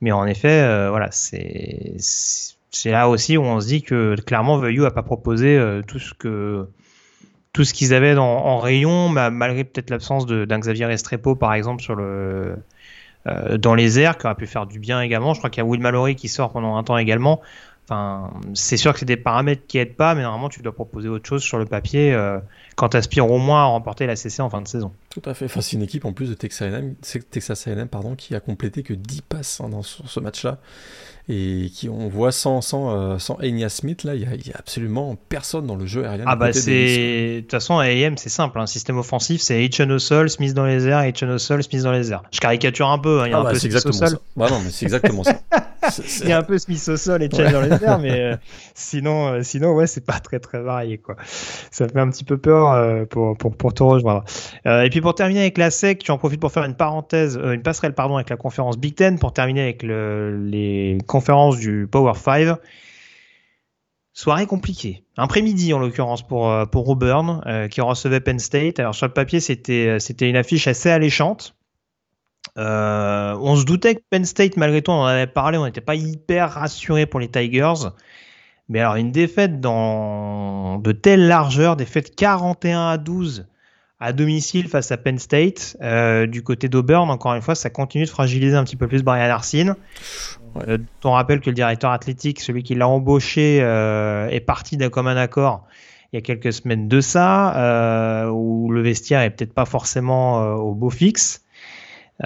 Mais 0.00 0.10
en 0.10 0.26
effet, 0.26 0.62
euh, 0.62 0.88
voilà, 0.90 1.10
c'est 1.12 1.96
c'est 2.70 2.90
là 2.90 3.08
aussi 3.08 3.36
où 3.36 3.42
on 3.42 3.60
se 3.60 3.66
dit 3.66 3.82
que 3.82 4.16
clairement 4.16 4.58
VU 4.58 4.84
a 4.86 4.90
pas 4.90 5.02
proposé 5.02 5.56
euh, 5.56 5.82
tout 5.86 5.98
ce 5.98 6.14
que 6.14 6.66
tout 7.52 7.64
ce 7.64 7.74
qu'ils 7.74 7.92
avaient 7.92 8.16
en 8.16 8.58
rayon, 8.58 9.08
malgré 9.08 9.64
peut-être 9.64 9.90
l'absence 9.90 10.26
d'un 10.26 10.58
Xavier 10.58 10.86
Restrepo 10.86 11.34
par 11.34 11.54
exemple 11.54 11.82
sur 11.82 11.94
le 11.94 12.56
euh, 13.26 13.58
dans 13.58 13.74
les 13.74 13.98
airs 13.98 14.16
qui 14.16 14.26
aurait 14.26 14.36
pu 14.36 14.46
faire 14.46 14.66
du 14.66 14.78
bien 14.78 15.00
également. 15.02 15.34
Je 15.34 15.40
crois 15.40 15.50
qu'il 15.50 15.62
y 15.62 15.66
a 15.66 15.68
Will 15.68 15.80
Mallory 15.80 16.14
qui 16.14 16.28
sort 16.28 16.52
pendant 16.52 16.76
un 16.76 16.84
temps 16.84 16.96
également. 16.96 17.40
Enfin, 17.88 18.30
c'est 18.52 18.76
sûr 18.76 18.92
que 18.92 18.98
c'est 18.98 19.06
des 19.06 19.16
paramètres 19.16 19.62
qui 19.66 19.78
aident 19.78 19.96
pas, 19.96 20.14
mais 20.14 20.20
normalement 20.20 20.50
tu 20.50 20.60
dois 20.60 20.74
proposer 20.74 21.08
autre 21.08 21.26
chose 21.26 21.42
sur 21.42 21.56
le 21.56 21.64
papier 21.64 22.12
euh, 22.12 22.38
quand 22.76 22.90
tu 22.90 23.20
au 23.22 23.38
moins 23.38 23.62
à 23.62 23.64
remporter 23.64 24.06
la 24.06 24.14
CC 24.14 24.42
en 24.42 24.50
fin 24.50 24.60
de 24.60 24.68
saison. 24.68 24.92
Tout 25.20 25.30
à 25.30 25.34
fait. 25.34 25.46
Enfin, 25.46 25.60
c'est 25.60 25.76
une 25.76 25.82
équipe 25.82 26.04
en 26.04 26.12
plus 26.12 26.28
de 26.28 26.34
Texas 26.34 26.72
A&M, 26.72 26.94
Texas 27.30 27.66
A&M 27.66 27.88
pardon, 27.88 28.14
qui 28.14 28.34
a 28.34 28.40
complété 28.40 28.82
que 28.82 28.94
10 28.94 29.22
passes 29.22 29.60
hein, 29.60 29.68
dans, 29.68 29.82
sur 29.82 30.08
ce 30.08 30.20
match-là 30.20 30.58
et 31.28 31.70
qui 31.74 31.90
on 31.90 32.08
voit 32.08 32.32
sans 32.32 32.62
sans 32.62 32.90
euh, 32.90 33.18
sans 33.18 33.36
Enya 33.42 33.68
Smith 33.68 34.04
là, 34.04 34.14
il 34.14 34.22
y, 34.22 34.24
a 34.24 34.56
absolument 34.58 35.16
personne 35.28 35.66
dans 35.66 35.76
le 35.76 35.84
jeu 35.84 36.06
aérien. 36.06 36.24
Ah 36.26 36.36
bah 36.36 36.54
c'est 36.54 37.36
de 37.36 37.40
toute 37.40 37.50
façon 37.50 37.78
AM 37.78 38.16
c'est 38.16 38.30
simple, 38.30 38.58
un 38.58 38.66
système 38.66 38.96
offensif 38.96 39.42
c'est 39.42 39.60
H 39.60 39.98
sol, 39.98 40.30
Smith 40.30 40.54
dans 40.54 40.64
les 40.64 40.88
airs, 40.88 41.02
H 41.02 41.36
sol, 41.36 41.62
Smith 41.62 41.82
dans 41.82 41.92
les 41.92 42.12
airs. 42.12 42.22
Je 42.32 42.40
caricature 42.40 42.88
un 42.88 42.98
peu, 42.98 43.20
hein, 43.20 43.26
il 43.26 43.30
y 43.30 43.34
a 43.34 43.36
ah 43.36 43.40
un 43.40 43.44
bah, 43.44 43.50
peu 43.50 43.58
Smith 43.58 43.84
au 43.84 43.92
sol. 43.92 44.18
Bah 44.36 44.48
non 44.48 44.60
mais 44.64 44.70
c'est 44.70 44.86
exactement 44.86 45.22
ça. 45.22 45.38
il 46.22 46.28
y 46.28 46.32
a 46.32 46.38
un 46.38 46.42
peu 46.42 46.58
Smith 46.58 46.82
au 46.88 46.96
sol 46.96 47.22
et 47.22 47.28
Chen 47.30 47.52
dans 47.52 47.60
les 47.60 47.72
airs, 47.84 47.98
mais 47.98 48.20
euh, 48.20 48.36
sinon 48.74 49.28
euh, 49.28 49.42
sinon 49.42 49.74
ouais 49.74 49.86
c'est 49.86 50.04
pas 50.04 50.20
très 50.20 50.38
très 50.38 50.62
varié 50.62 50.96
quoi. 50.96 51.16
Ça 51.70 51.88
fait 51.88 52.00
un 52.00 52.08
petit 52.08 52.24
peu 52.24 52.38
peur 52.38 53.06
pour 53.08 53.36
pour 53.36 53.54
pour 53.54 53.74
te 53.74 53.82
rejoindre. 53.82 54.24
et 54.64 54.88
puis 54.88 55.02
pour 55.02 55.07
terminer 55.14 55.40
avec 55.40 55.58
la 55.58 55.70
SEC, 55.70 55.98
tu 55.98 56.10
en 56.10 56.18
profites 56.18 56.40
pour 56.40 56.52
faire 56.52 56.64
une 56.64 56.74
parenthèse, 56.74 57.36
une 57.36 57.62
passerelle 57.62 57.94
pardon 57.94 58.16
avec 58.16 58.30
la 58.30 58.36
conférence 58.36 58.78
Big 58.78 58.94
Ten 58.94 59.18
pour 59.18 59.32
terminer 59.32 59.62
avec 59.62 59.82
le, 59.82 60.44
les 60.46 60.98
conférence 61.06 61.58
du 61.58 61.88
Power 61.90 62.14
5. 62.14 62.58
Soirée 64.18 64.46
compliquée. 64.46 65.04
Après-midi, 65.16 65.72
en 65.72 65.78
l'occurrence, 65.78 66.26
pour, 66.26 66.50
euh, 66.50 66.64
pour 66.66 66.88
Auburn, 66.88 67.40
euh, 67.46 67.68
qui 67.68 67.80
recevait 67.80 68.18
Penn 68.18 68.40
State. 68.40 68.80
Alors, 68.80 68.92
sur 68.92 69.06
le 69.06 69.12
papier, 69.12 69.38
c'était, 69.38 69.96
euh, 70.00 70.26
une 70.28 70.34
affiche 70.34 70.66
assez 70.66 70.90
alléchante. 70.90 71.54
on 72.56 73.54
se 73.56 73.64
doutait 73.64 73.94
que 73.94 74.00
Penn 74.10 74.24
State, 74.24 74.56
malgré 74.56 74.82
tout, 74.82 74.90
on 74.90 75.02
en 75.02 75.04
avait 75.04 75.28
parlé, 75.28 75.56
on 75.56 75.66
n'était 75.66 75.80
pas 75.80 75.94
hyper 75.94 76.50
rassuré 76.50 77.06
pour 77.06 77.20
les 77.20 77.28
Tigers. 77.28 77.90
Mais 78.68 78.80
alors, 78.80 78.96
une 78.96 79.12
défaite 79.12 79.60
de 79.60 80.92
telle 80.92 81.28
largeur, 81.28 81.76
défaite 81.76 82.16
41 82.16 82.88
à 82.88 82.98
12 82.98 83.46
à 84.00 84.12
domicile 84.12 84.68
face 84.68 84.92
à 84.92 84.96
Penn 84.96 85.18
State, 85.18 85.76
du 86.28 86.42
côté 86.42 86.68
d'Auburn, 86.68 87.10
encore 87.10 87.34
une 87.34 87.42
fois, 87.42 87.54
ça 87.54 87.70
continue 87.70 88.04
de 88.04 88.10
fragiliser 88.10 88.56
un 88.56 88.64
petit 88.64 88.76
peu 88.76 88.86
plus 88.86 89.02
Brian 89.02 89.28
Arsene. 89.30 89.74
Euh, 90.68 90.78
on 91.04 91.12
rappelle 91.12 91.40
que 91.40 91.50
le 91.50 91.54
directeur 91.54 91.90
athlétique, 91.90 92.40
celui 92.40 92.62
qui 92.62 92.74
l'a 92.74 92.88
embauché, 92.88 93.58
euh, 93.60 94.28
est 94.28 94.40
parti 94.40 94.76
d'un 94.76 94.90
commun 94.90 95.16
accord 95.16 95.66
il 96.12 96.16
y 96.16 96.18
a 96.18 96.22
quelques 96.22 96.54
semaines 96.54 96.88
de 96.88 97.02
ça, 97.02 98.30
où 98.32 98.70
le 98.70 98.80
vestiaire 98.80 99.20
est 99.20 99.28
peut-être 99.28 99.52
pas 99.52 99.66
forcément 99.66 100.54
au 100.54 100.72
beau 100.74 100.88
fixe. 100.88 101.44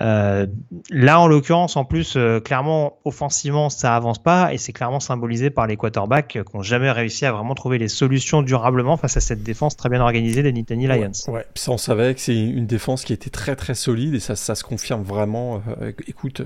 Euh, 0.00 0.46
là, 0.90 1.20
en 1.20 1.26
l'occurrence, 1.26 1.76
en 1.76 1.84
plus, 1.84 2.14
euh, 2.16 2.40
clairement, 2.40 2.98
offensivement, 3.04 3.68
ça 3.68 3.94
avance 3.94 4.22
pas 4.22 4.52
et 4.52 4.58
c'est 4.58 4.72
clairement 4.72 5.00
symbolisé 5.00 5.50
par 5.50 5.66
les 5.66 5.76
quarterbacks 5.76 6.28
qui 6.28 6.56
n'ont 6.56 6.62
jamais 6.62 6.90
réussi 6.90 7.26
à 7.26 7.32
vraiment 7.32 7.54
trouver 7.54 7.76
les 7.76 7.88
solutions 7.88 8.40
durablement 8.40 8.96
face 8.96 9.18
à 9.18 9.20
cette 9.20 9.42
défense 9.42 9.76
très 9.76 9.90
bien 9.90 10.00
organisée 10.00 10.42
des 10.42 10.52
Nittany 10.52 10.86
Lions. 10.86 11.12
Ouais, 11.28 11.44
Puis 11.52 11.62
ça, 11.62 11.72
on 11.72 11.78
savait 11.78 12.14
que 12.14 12.20
c'est 12.20 12.36
une 12.36 12.66
défense 12.66 13.04
qui 13.04 13.12
était 13.12 13.30
très 13.30 13.54
très 13.54 13.74
solide 13.74 14.14
et 14.14 14.20
ça, 14.20 14.34
ça 14.34 14.54
se 14.54 14.64
confirme 14.64 15.02
vraiment. 15.02 15.62
Euh, 15.82 15.92
écoute, 16.06 16.40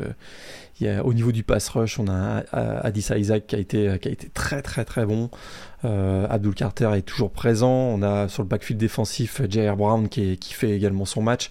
il 0.80 0.86
y 0.88 0.90
a, 0.90 1.04
au 1.04 1.14
niveau 1.14 1.30
du 1.30 1.44
pass 1.44 1.68
rush, 1.68 2.00
on 2.00 2.08
a 2.08 2.42
Addis 2.52 3.08
Isaac 3.14 3.46
qui 3.46 3.54
a 3.54 3.58
été, 3.58 3.98
qui 4.00 4.08
a 4.08 4.10
été 4.10 4.28
très 4.28 4.60
très 4.60 4.84
très 4.84 5.06
bon. 5.06 5.30
Abdul 5.84 6.54
Carter 6.54 6.90
est 6.96 7.02
toujours 7.02 7.30
présent. 7.30 7.70
On 7.70 8.02
a 8.02 8.26
sur 8.26 8.42
le 8.42 8.48
backfield 8.48 8.80
défensif 8.80 9.40
J.R. 9.48 9.76
Brown 9.76 10.08
qui, 10.08 10.36
qui 10.36 10.52
fait 10.52 10.70
également 10.70 11.04
son 11.04 11.22
match 11.22 11.50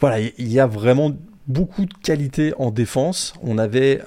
voilà, 0.00 0.20
il 0.20 0.52
y 0.52 0.60
a 0.60 0.66
vraiment 0.66 1.12
beaucoup 1.46 1.84
de 1.84 1.94
qualité 2.02 2.54
en 2.58 2.70
défense. 2.70 3.34
On 3.42 3.58
avait 3.58 4.02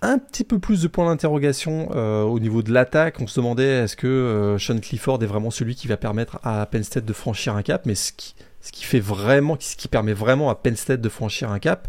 un 0.00 0.18
petit 0.18 0.44
peu 0.44 0.58
plus 0.58 0.82
de 0.82 0.88
points 0.88 1.06
d'interrogation 1.06 1.90
euh, 1.94 2.22
au 2.22 2.38
niveau 2.38 2.62
de 2.62 2.72
l'attaque. 2.72 3.20
On 3.20 3.26
se 3.26 3.40
demandait 3.40 3.84
est-ce 3.84 3.96
que 3.96 4.06
euh, 4.06 4.58
Sean 4.58 4.78
Clifford 4.78 5.22
est 5.22 5.26
vraiment 5.26 5.50
celui 5.50 5.74
qui 5.74 5.88
va 5.88 5.96
permettre 5.96 6.38
à 6.44 6.64
Penn 6.66 6.84
State 6.84 7.04
de 7.04 7.12
franchir 7.12 7.56
un 7.56 7.62
cap, 7.62 7.84
mais 7.84 7.94
ce 7.94 8.12
qui, 8.12 8.34
ce 8.60 8.70
qui 8.70 8.84
fait 8.84 9.00
vraiment, 9.00 9.56
ce 9.58 9.76
qui 9.76 9.88
permet 9.88 10.12
vraiment 10.12 10.50
à 10.50 10.54
Penn 10.54 10.76
State 10.76 11.00
de 11.00 11.08
franchir 11.08 11.50
un 11.50 11.58
cap, 11.58 11.88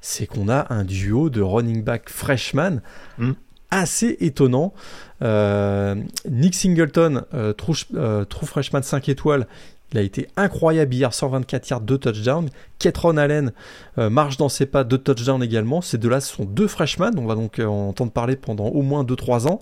c'est 0.00 0.26
qu'on 0.26 0.48
a 0.48 0.72
un 0.72 0.84
duo 0.84 1.30
de 1.30 1.40
running 1.40 1.82
back 1.82 2.08
freshman 2.08 2.80
mm. 3.18 3.32
assez 3.70 4.16
étonnant. 4.20 4.74
Euh, 5.22 5.94
Nick 6.28 6.54
Singleton, 6.54 7.22
true, 7.56 7.74
true, 8.28 8.46
freshman 8.46 8.82
5 8.82 9.08
étoiles, 9.08 9.46
il 9.94 9.98
a 9.98 10.02
été 10.02 10.26
incroyable 10.36 10.92
hier, 10.92 11.14
124 11.14 11.70
yards, 11.70 11.80
2 11.80 11.98
touchdowns. 11.98 12.48
Ketron 12.80 13.16
Allen 13.16 13.52
euh, 13.98 14.10
marche 14.10 14.36
dans 14.36 14.48
ses 14.48 14.66
pas, 14.66 14.82
2 14.82 14.98
touchdowns 14.98 15.42
également. 15.42 15.80
Ces 15.82 15.98
deux-là 15.98 16.20
sont 16.20 16.44
deux 16.44 16.66
freshmen, 16.66 17.16
on 17.16 17.26
va 17.26 17.36
donc 17.36 17.60
euh, 17.60 17.66
en 17.66 17.90
entendre 17.90 18.10
parler 18.10 18.34
pendant 18.34 18.66
au 18.66 18.82
moins 18.82 19.04
2-3 19.04 19.46
ans. 19.46 19.60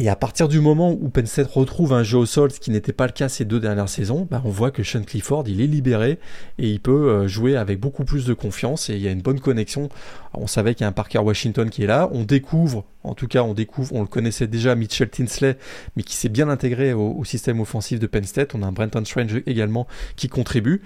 Et 0.00 0.08
à 0.08 0.16
partir 0.16 0.48
du 0.48 0.58
moment 0.58 0.90
où 0.90 1.08
Penn 1.08 1.24
State 1.24 1.52
retrouve 1.52 1.92
un 1.92 2.02
jeu 2.02 2.18
au 2.18 2.26
sol, 2.26 2.50
ce 2.50 2.58
qui 2.58 2.72
n'était 2.72 2.92
pas 2.92 3.06
le 3.06 3.12
cas 3.12 3.28
ces 3.28 3.44
deux 3.44 3.60
dernières 3.60 3.88
saisons, 3.88 4.26
bah, 4.28 4.42
on 4.44 4.50
voit 4.50 4.72
que 4.72 4.82
Sean 4.82 5.02
Clifford 5.02 5.44
il 5.46 5.60
est 5.60 5.68
libéré 5.68 6.18
et 6.58 6.68
il 6.68 6.80
peut 6.80 7.10
euh, 7.10 7.28
jouer 7.28 7.56
avec 7.56 7.78
beaucoup 7.78 8.04
plus 8.04 8.26
de 8.26 8.34
confiance 8.34 8.90
et 8.90 8.94
il 8.94 9.00
y 9.00 9.06
a 9.06 9.12
une 9.12 9.22
bonne 9.22 9.38
connexion. 9.38 9.88
On 10.32 10.48
savait 10.48 10.74
qu'il 10.74 10.82
y 10.82 10.84
a 10.84 10.88
un 10.88 10.92
Parker 10.92 11.20
Washington 11.20 11.70
qui 11.70 11.84
est 11.84 11.86
là. 11.86 12.10
On 12.12 12.24
découvre, 12.24 12.84
en 13.04 13.14
tout 13.14 13.28
cas 13.28 13.44
on 13.44 13.54
découvre, 13.54 13.94
on 13.94 14.00
le 14.00 14.08
connaissait 14.08 14.48
déjà, 14.48 14.74
Mitchell 14.74 15.10
Tinsley, 15.10 15.56
mais 15.94 16.02
qui 16.02 16.16
s'est 16.16 16.28
bien 16.28 16.48
intégré 16.48 16.92
au, 16.92 17.24
système 17.24 17.60
offensif 17.60 18.00
de 18.00 18.08
Penn 18.08 18.24
State. 18.24 18.56
On 18.56 18.64
a 18.64 18.66
un 18.66 18.72
Brenton 18.72 19.04
Strange 19.04 19.42
également 19.46 19.86
qui 20.16 20.28
contribue. 20.28 20.82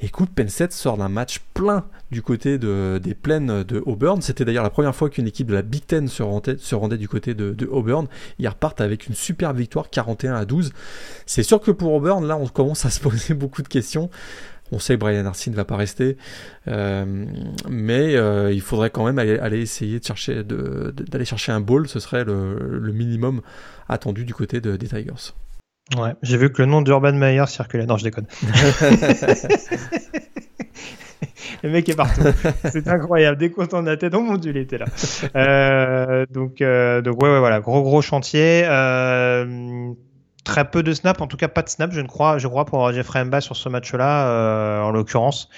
Écoute, 0.00 0.28
Penn 0.34 0.48
State 0.48 0.72
sort 0.72 0.98
d'un 0.98 1.08
match 1.08 1.40
plein 1.54 1.86
du 2.10 2.20
côté 2.20 2.58
de, 2.58 3.00
des 3.02 3.14
plaines 3.14 3.62
de 3.62 3.82
Auburn. 3.86 4.20
C'était 4.20 4.44
d'ailleurs 4.44 4.62
la 4.62 4.70
première 4.70 4.94
fois 4.94 5.08
qu'une 5.08 5.26
équipe 5.26 5.46
de 5.46 5.54
la 5.54 5.62
Big 5.62 5.86
Ten 5.86 6.06
se 6.08 6.22
rendait, 6.22 6.98
du 6.98 7.08
côté 7.08 7.32
de, 7.34 7.52
de, 7.52 7.66
Auburn. 7.66 8.06
Ils 8.38 8.46
repartent 8.46 8.82
avec 8.82 9.06
une 9.06 9.14
super 9.14 9.54
victoire 9.54 9.88
41 9.88 10.34
à 10.34 10.44
12. 10.44 10.72
C'est 11.24 11.42
sûr 11.42 11.60
que 11.60 11.70
pour 11.70 11.94
Auburn, 11.94 12.26
là, 12.26 12.36
on 12.36 12.46
commence 12.46 12.84
à 12.84 12.90
se 12.90 13.00
poser 13.06 13.32
beaucoup 13.32 13.62
de 13.62 13.68
questions. 13.68 14.10
On 14.72 14.78
sait 14.78 14.94
que 14.94 15.00
Brian 15.00 15.24
Arsene 15.26 15.52
ne 15.52 15.56
va 15.56 15.64
pas 15.64 15.76
rester, 15.76 16.16
euh, 16.66 17.24
mais 17.68 18.16
euh, 18.16 18.52
il 18.52 18.60
faudrait 18.60 18.90
quand 18.90 19.04
même 19.04 19.18
aller, 19.18 19.60
essayer 19.60 20.00
de 20.00 20.04
chercher, 20.04 20.42
d'aller 20.42 21.24
chercher 21.24 21.52
un 21.52 21.60
ball. 21.60 21.88
Ce 21.88 22.00
serait 22.00 22.24
le, 22.24 22.92
minimum 22.92 23.42
attendu 23.88 24.24
du 24.24 24.34
côté 24.34 24.60
de, 24.60 24.76
des 24.76 24.88
Tigers. 24.88 25.32
Ouais, 25.96 26.14
j'ai 26.22 26.36
vu 26.36 26.50
que 26.50 26.62
le 26.62 26.66
nom 26.66 26.82
d'Urban 26.82 27.12
Meyer 27.12 27.46
circulait. 27.46 27.86
Non, 27.86 27.96
je 27.96 28.04
déconne. 28.04 28.26
le 31.62 31.70
mec 31.70 31.88
est 31.88 31.94
partout. 31.94 32.22
C'est 32.72 32.88
incroyable. 32.88 33.38
Dès 33.38 33.50
qu'on 33.50 33.66
tourne 33.66 33.86
la 33.86 33.96
tête, 33.96 34.12
oh 34.16 34.20
mon 34.20 34.36
dieu, 34.36 34.50
il 34.50 34.56
était 34.56 34.78
là. 34.78 34.86
Euh, 35.36 36.26
donc, 36.28 36.60
euh, 36.60 37.02
donc 37.02 37.22
ouais, 37.22 37.28
ouais, 37.28 37.38
voilà, 37.38 37.60
gros 37.60 37.82
gros 37.82 38.02
chantier. 38.02 38.64
Euh, 38.64 39.92
très 40.42 40.68
peu 40.68 40.82
de 40.82 40.92
snaps, 40.92 41.20
en 41.20 41.28
tout 41.28 41.36
cas 41.36 41.46
pas 41.46 41.62
de 41.62 41.68
snaps, 41.68 41.94
je 41.94 42.00
ne 42.00 42.08
crois, 42.08 42.38
je 42.38 42.48
crois 42.48 42.64
pour 42.64 42.90
Jeffrey 42.92 43.24
Mba 43.24 43.40
sur 43.40 43.56
ce 43.56 43.68
match-là. 43.68 44.28
Euh, 44.28 44.80
en 44.80 44.90
l'occurrence, 44.90 45.48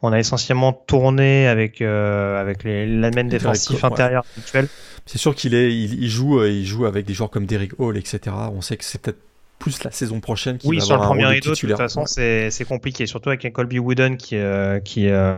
on 0.00 0.12
a 0.12 0.18
essentiellement 0.18 0.72
tourné 0.72 1.46
avec 1.46 1.82
euh, 1.82 2.40
avec 2.40 2.64
les 2.64 2.86
l'amène 2.86 3.28
défensif 3.28 3.84
intérieur 3.84 4.24
habituel. 4.36 4.68
C'est 5.04 5.18
sûr 5.18 5.34
qu'il 5.34 5.54
est, 5.54 5.74
il, 5.74 6.02
il, 6.02 6.08
joue, 6.08 6.42
il 6.44 6.64
joue 6.64 6.86
avec 6.86 7.04
des 7.04 7.12
joueurs 7.12 7.28
comme 7.30 7.44
Derrick 7.44 7.78
Hall, 7.78 7.98
etc. 7.98 8.34
On 8.54 8.62
sait 8.62 8.78
que 8.78 8.84
c'est 8.84 9.02
peut-être 9.02 9.18
plus 9.64 9.82
la 9.82 9.90
saison 9.90 10.20
prochaine 10.20 10.58
qui 10.58 10.68
oui, 10.68 10.76
va 10.76 10.84
sur 10.84 10.94
avoir 10.94 11.08
le 11.08 11.14
premier 11.14 11.24
un 11.24 11.28
rideau, 11.30 11.50
de 11.52 11.56
toute 11.56 11.76
façon, 11.76 12.04
c'est 12.04 12.68
compliqué, 12.68 13.06
surtout 13.06 13.30
avec 13.30 13.46
un 13.46 13.50
Colby 13.50 13.78
Wooden 13.78 14.18
qui, 14.18 14.36
euh, 14.36 14.78
qui, 14.80 15.08
euh, 15.08 15.36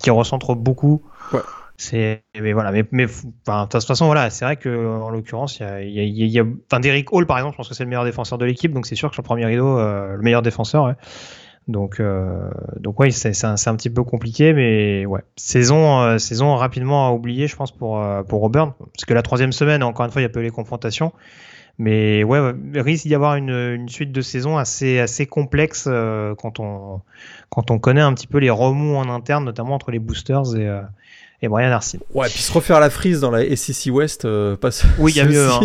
qui 0.00 0.10
recentre 0.10 0.56
beaucoup. 0.56 1.04
Ouais. 1.32 1.38
C'est, 1.76 2.24
mais 2.38 2.52
voilà, 2.52 2.72
mais, 2.72 2.84
mais 2.90 3.06
enfin, 3.46 3.64
de 3.64 3.68
toute 3.68 3.84
façon, 3.84 4.06
voilà, 4.06 4.28
c'est 4.28 4.44
vrai 4.44 4.56
que 4.56 4.68
en 4.68 5.08
l'occurrence, 5.08 5.60
il 5.60 5.62
y 5.62 5.64
a, 5.66 5.82
y, 5.82 6.00
a, 6.00 6.26
y 6.26 6.38
a, 6.40 6.44
enfin, 6.66 6.80
Derrick 6.80 7.12
Hall, 7.12 7.26
par 7.26 7.38
exemple, 7.38 7.54
je 7.54 7.56
pense 7.58 7.68
que 7.68 7.74
c'est 7.74 7.84
le 7.84 7.88
meilleur 7.88 8.04
défenseur 8.04 8.38
de 8.38 8.44
l'équipe, 8.44 8.72
donc 8.72 8.86
c'est 8.86 8.96
sûr 8.96 9.08
que 9.08 9.14
sur 9.14 9.22
le 9.22 9.26
premier 9.26 9.46
rideau, 9.46 9.78
euh, 9.78 10.16
le 10.16 10.22
meilleur 10.22 10.42
défenseur, 10.42 10.84
ouais. 10.84 10.94
Donc, 11.68 12.00
euh, 12.00 12.50
donc 12.80 12.98
ouais, 12.98 13.12
c'est 13.12 13.44
un, 13.44 13.54
un, 13.54 13.76
petit 13.76 13.90
peu 13.90 14.02
compliqué, 14.02 14.52
mais 14.52 15.06
ouais, 15.06 15.22
saison, 15.36 16.00
euh, 16.02 16.18
saison 16.18 16.56
rapidement 16.56 17.06
à 17.06 17.12
oublier, 17.12 17.46
je 17.46 17.54
pense 17.54 17.70
pour 17.70 18.02
pour 18.28 18.42
Auburn, 18.42 18.74
parce 18.78 19.04
que 19.06 19.14
la 19.14 19.22
troisième 19.22 19.52
semaine, 19.52 19.84
encore 19.84 20.04
une 20.04 20.10
fois, 20.10 20.20
il 20.20 20.24
y 20.24 20.26
a 20.26 20.30
peu 20.30 20.40
les 20.40 20.50
confrontations. 20.50 21.12
Mais 21.80 22.24
ouais, 22.24 22.52
il 22.74 22.80
risque 22.82 23.06
d'y 23.06 23.14
avoir 23.14 23.36
une, 23.36 23.48
une, 23.48 23.88
suite 23.88 24.12
de 24.12 24.20
saisons 24.20 24.58
assez, 24.58 24.98
assez 24.98 25.24
complexe 25.24 25.86
euh, 25.88 26.34
quand, 26.34 26.60
on, 26.60 27.00
quand 27.48 27.70
on 27.70 27.78
connaît 27.78 28.02
un 28.02 28.12
petit 28.12 28.26
peu 28.26 28.36
les 28.36 28.50
remous 28.50 28.96
en 28.96 29.08
interne, 29.08 29.46
notamment 29.46 29.76
entre 29.76 29.90
les 29.90 29.98
boosters 29.98 30.56
et, 30.56 30.68
euh, 30.68 30.82
et 31.40 31.48
Brian 31.48 31.72
Arsene. 31.72 32.00
Ouais, 32.12 32.28
puis 32.28 32.42
se 32.42 32.52
refaire 32.52 32.80
la 32.80 32.90
frise 32.90 33.20
dans 33.20 33.30
la 33.30 33.56
SEC 33.56 33.94
West, 33.94 34.26
euh, 34.26 34.56
passe. 34.56 34.84
Oui, 34.98 35.12
il 35.12 35.16
y 35.16 35.20
a 35.20 35.24
mieux. 35.26 35.48
Hein. 35.48 35.60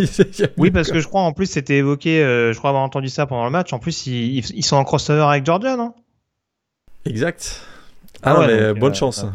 oui, 0.55 0.71
parce 0.71 0.89
que 0.89 1.01
je 1.01 1.07
crois 1.09 1.19
en 1.19 1.33
plus 1.33 1.47
c'était 1.47 1.75
évoqué, 1.75 2.23
euh, 2.23 2.53
je 2.53 2.57
crois 2.59 2.69
avoir 2.69 2.85
entendu 2.85 3.09
ça 3.09 3.25
pendant 3.25 3.43
le 3.43 3.51
match. 3.51 3.73
En 3.73 3.79
plus, 3.79 4.07
ils, 4.07 4.37
ils 4.37 4.63
sont 4.63 4.77
en 4.77 4.85
crossover 4.85 5.25
avec 5.27 5.45
Georgia, 5.45 5.75
non? 5.75 5.93
Exact. 7.05 7.61
Ah, 8.23 8.33
ah 8.35 8.39
ouais, 8.39 8.47
mais 8.47 8.67
donc, 8.69 8.79
bonne 8.79 8.91
euh, 8.91 8.95
chance. 8.95 9.25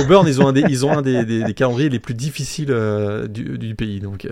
Auburn, 0.00 0.26
ils 0.26 0.42
ont 0.42 0.48
un 0.48 0.52
des, 0.52 0.64
ils 0.68 0.84
ont 0.84 0.92
un 0.92 1.02
des, 1.02 1.24
des, 1.24 1.44
des 1.44 1.54
calendriers 1.54 1.88
les 1.88 2.00
plus 2.00 2.14
difficiles 2.14 2.70
euh, 2.70 3.26
du, 3.26 3.56
du, 3.56 3.74
pays, 3.74 4.00
donc. 4.00 4.28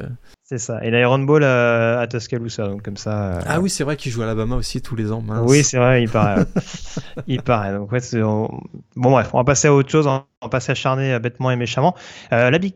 Euh. 0.53 0.59
C'est 0.59 0.59
ça. 0.59 0.85
Et 0.85 0.91
l'Iron 0.91 1.19
Ball 1.21 1.45
à, 1.45 2.01
à, 2.01 2.07
Tuscaloosa, 2.07 2.69
donc 2.69 2.83
comme 2.83 2.97
ça. 2.97 3.39
Ah 3.47 3.61
oui, 3.61 3.71
c'est 3.71 3.85
vrai 3.85 3.97
qu'ils 3.97 4.13
jouent 4.13 4.23
à 4.23 4.25
Alabama 4.25 4.57
aussi 4.57 4.83
tous 4.83 4.97
les 4.97 5.11
ans. 5.11 5.23
Mince. 5.23 5.45
Oui, 5.49 5.65
c'est 5.65 5.79
vrai, 5.79 6.03
il 6.03 6.09
paraît. 6.09 6.45
il 7.27 7.43
paraît. 7.43 7.73
Donc, 7.73 7.91
ouais, 7.93 8.01
on... 8.23 8.49
Bon, 8.97 9.11
bref, 9.11 9.31
on 9.33 9.39
va 9.39 9.45
passer 9.45 9.69
à 9.69 9.75
autre 9.75 9.91
chose. 9.91 10.07
On 10.07 10.25
va 10.43 10.49
passer 10.51 10.73
à 10.73 10.75
charner 10.75 11.19
bêtement 11.19 11.51
et 11.51 11.57
méchamment. 11.57 11.95
la 12.31 12.59
Big 12.59 12.75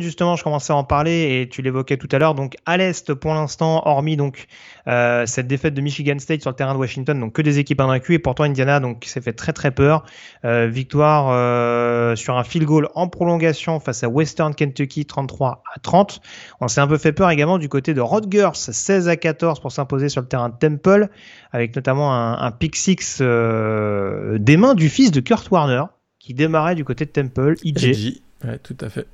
justement, 0.00 0.36
je 0.36 0.42
commençais 0.42 0.72
à 0.72 0.76
en 0.76 0.84
parler 0.84 1.40
et 1.40 1.48
tu 1.48 1.62
l'évoquais 1.62 1.96
tout 1.96 2.08
à 2.10 2.18
l'heure. 2.18 2.34
Donc 2.34 2.56
à 2.66 2.76
l'est, 2.76 3.14
pour 3.14 3.34
l'instant, 3.34 3.82
hormis 3.86 4.16
donc 4.16 4.46
euh, 4.88 5.26
cette 5.26 5.46
défaite 5.46 5.74
de 5.74 5.80
Michigan 5.80 6.18
State 6.18 6.40
sur 6.40 6.50
le 6.50 6.56
terrain 6.56 6.74
de 6.74 6.78
Washington, 6.78 7.18
donc 7.18 7.34
que 7.34 7.42
des 7.42 7.58
équipes 7.58 7.80
invaincues 7.80 8.14
et 8.14 8.18
pourtant 8.18 8.44
Indiana 8.44 8.80
donc 8.80 9.04
s'est 9.04 9.20
fait 9.20 9.32
très 9.32 9.52
très 9.52 9.70
peur. 9.70 10.04
Euh, 10.44 10.66
victoire 10.66 11.28
euh, 11.30 12.16
sur 12.16 12.36
un 12.36 12.44
field 12.44 12.66
goal 12.66 12.88
en 12.94 13.08
prolongation 13.08 13.78
face 13.80 14.02
à 14.02 14.08
Western 14.08 14.54
Kentucky 14.54 15.06
33 15.06 15.62
à 15.74 15.78
30. 15.78 16.20
On 16.60 16.68
s'est 16.68 16.80
un 16.80 16.88
peu 16.88 16.98
fait 16.98 17.12
peur 17.12 17.30
également 17.30 17.58
du 17.58 17.68
côté 17.68 17.94
de 17.94 18.00
Rutgers 18.00 18.50
16 18.54 19.08
à 19.08 19.16
14 19.16 19.60
pour 19.60 19.72
s'imposer 19.72 20.08
sur 20.08 20.20
le 20.20 20.28
terrain 20.28 20.48
de 20.48 20.56
Temple 20.56 21.08
avec 21.52 21.74
notamment 21.76 22.12
un, 22.14 22.50
pick 22.50 22.76
six 22.76 23.20
des 23.20 24.56
mains 24.56 24.74
du 24.74 24.88
fils 24.88 25.10
de 25.10 25.20
Kurt 25.20 25.50
Warner 25.50 25.84
qui 26.18 26.34
démarrait 26.34 26.74
du 26.74 26.84
côté 26.84 27.04
de 27.04 27.10
Temple, 27.10 27.54
EJ. 27.64 28.20
Ouais, 28.44 28.58
tout 28.58 28.76
à 28.80 28.88
fait. 28.88 29.06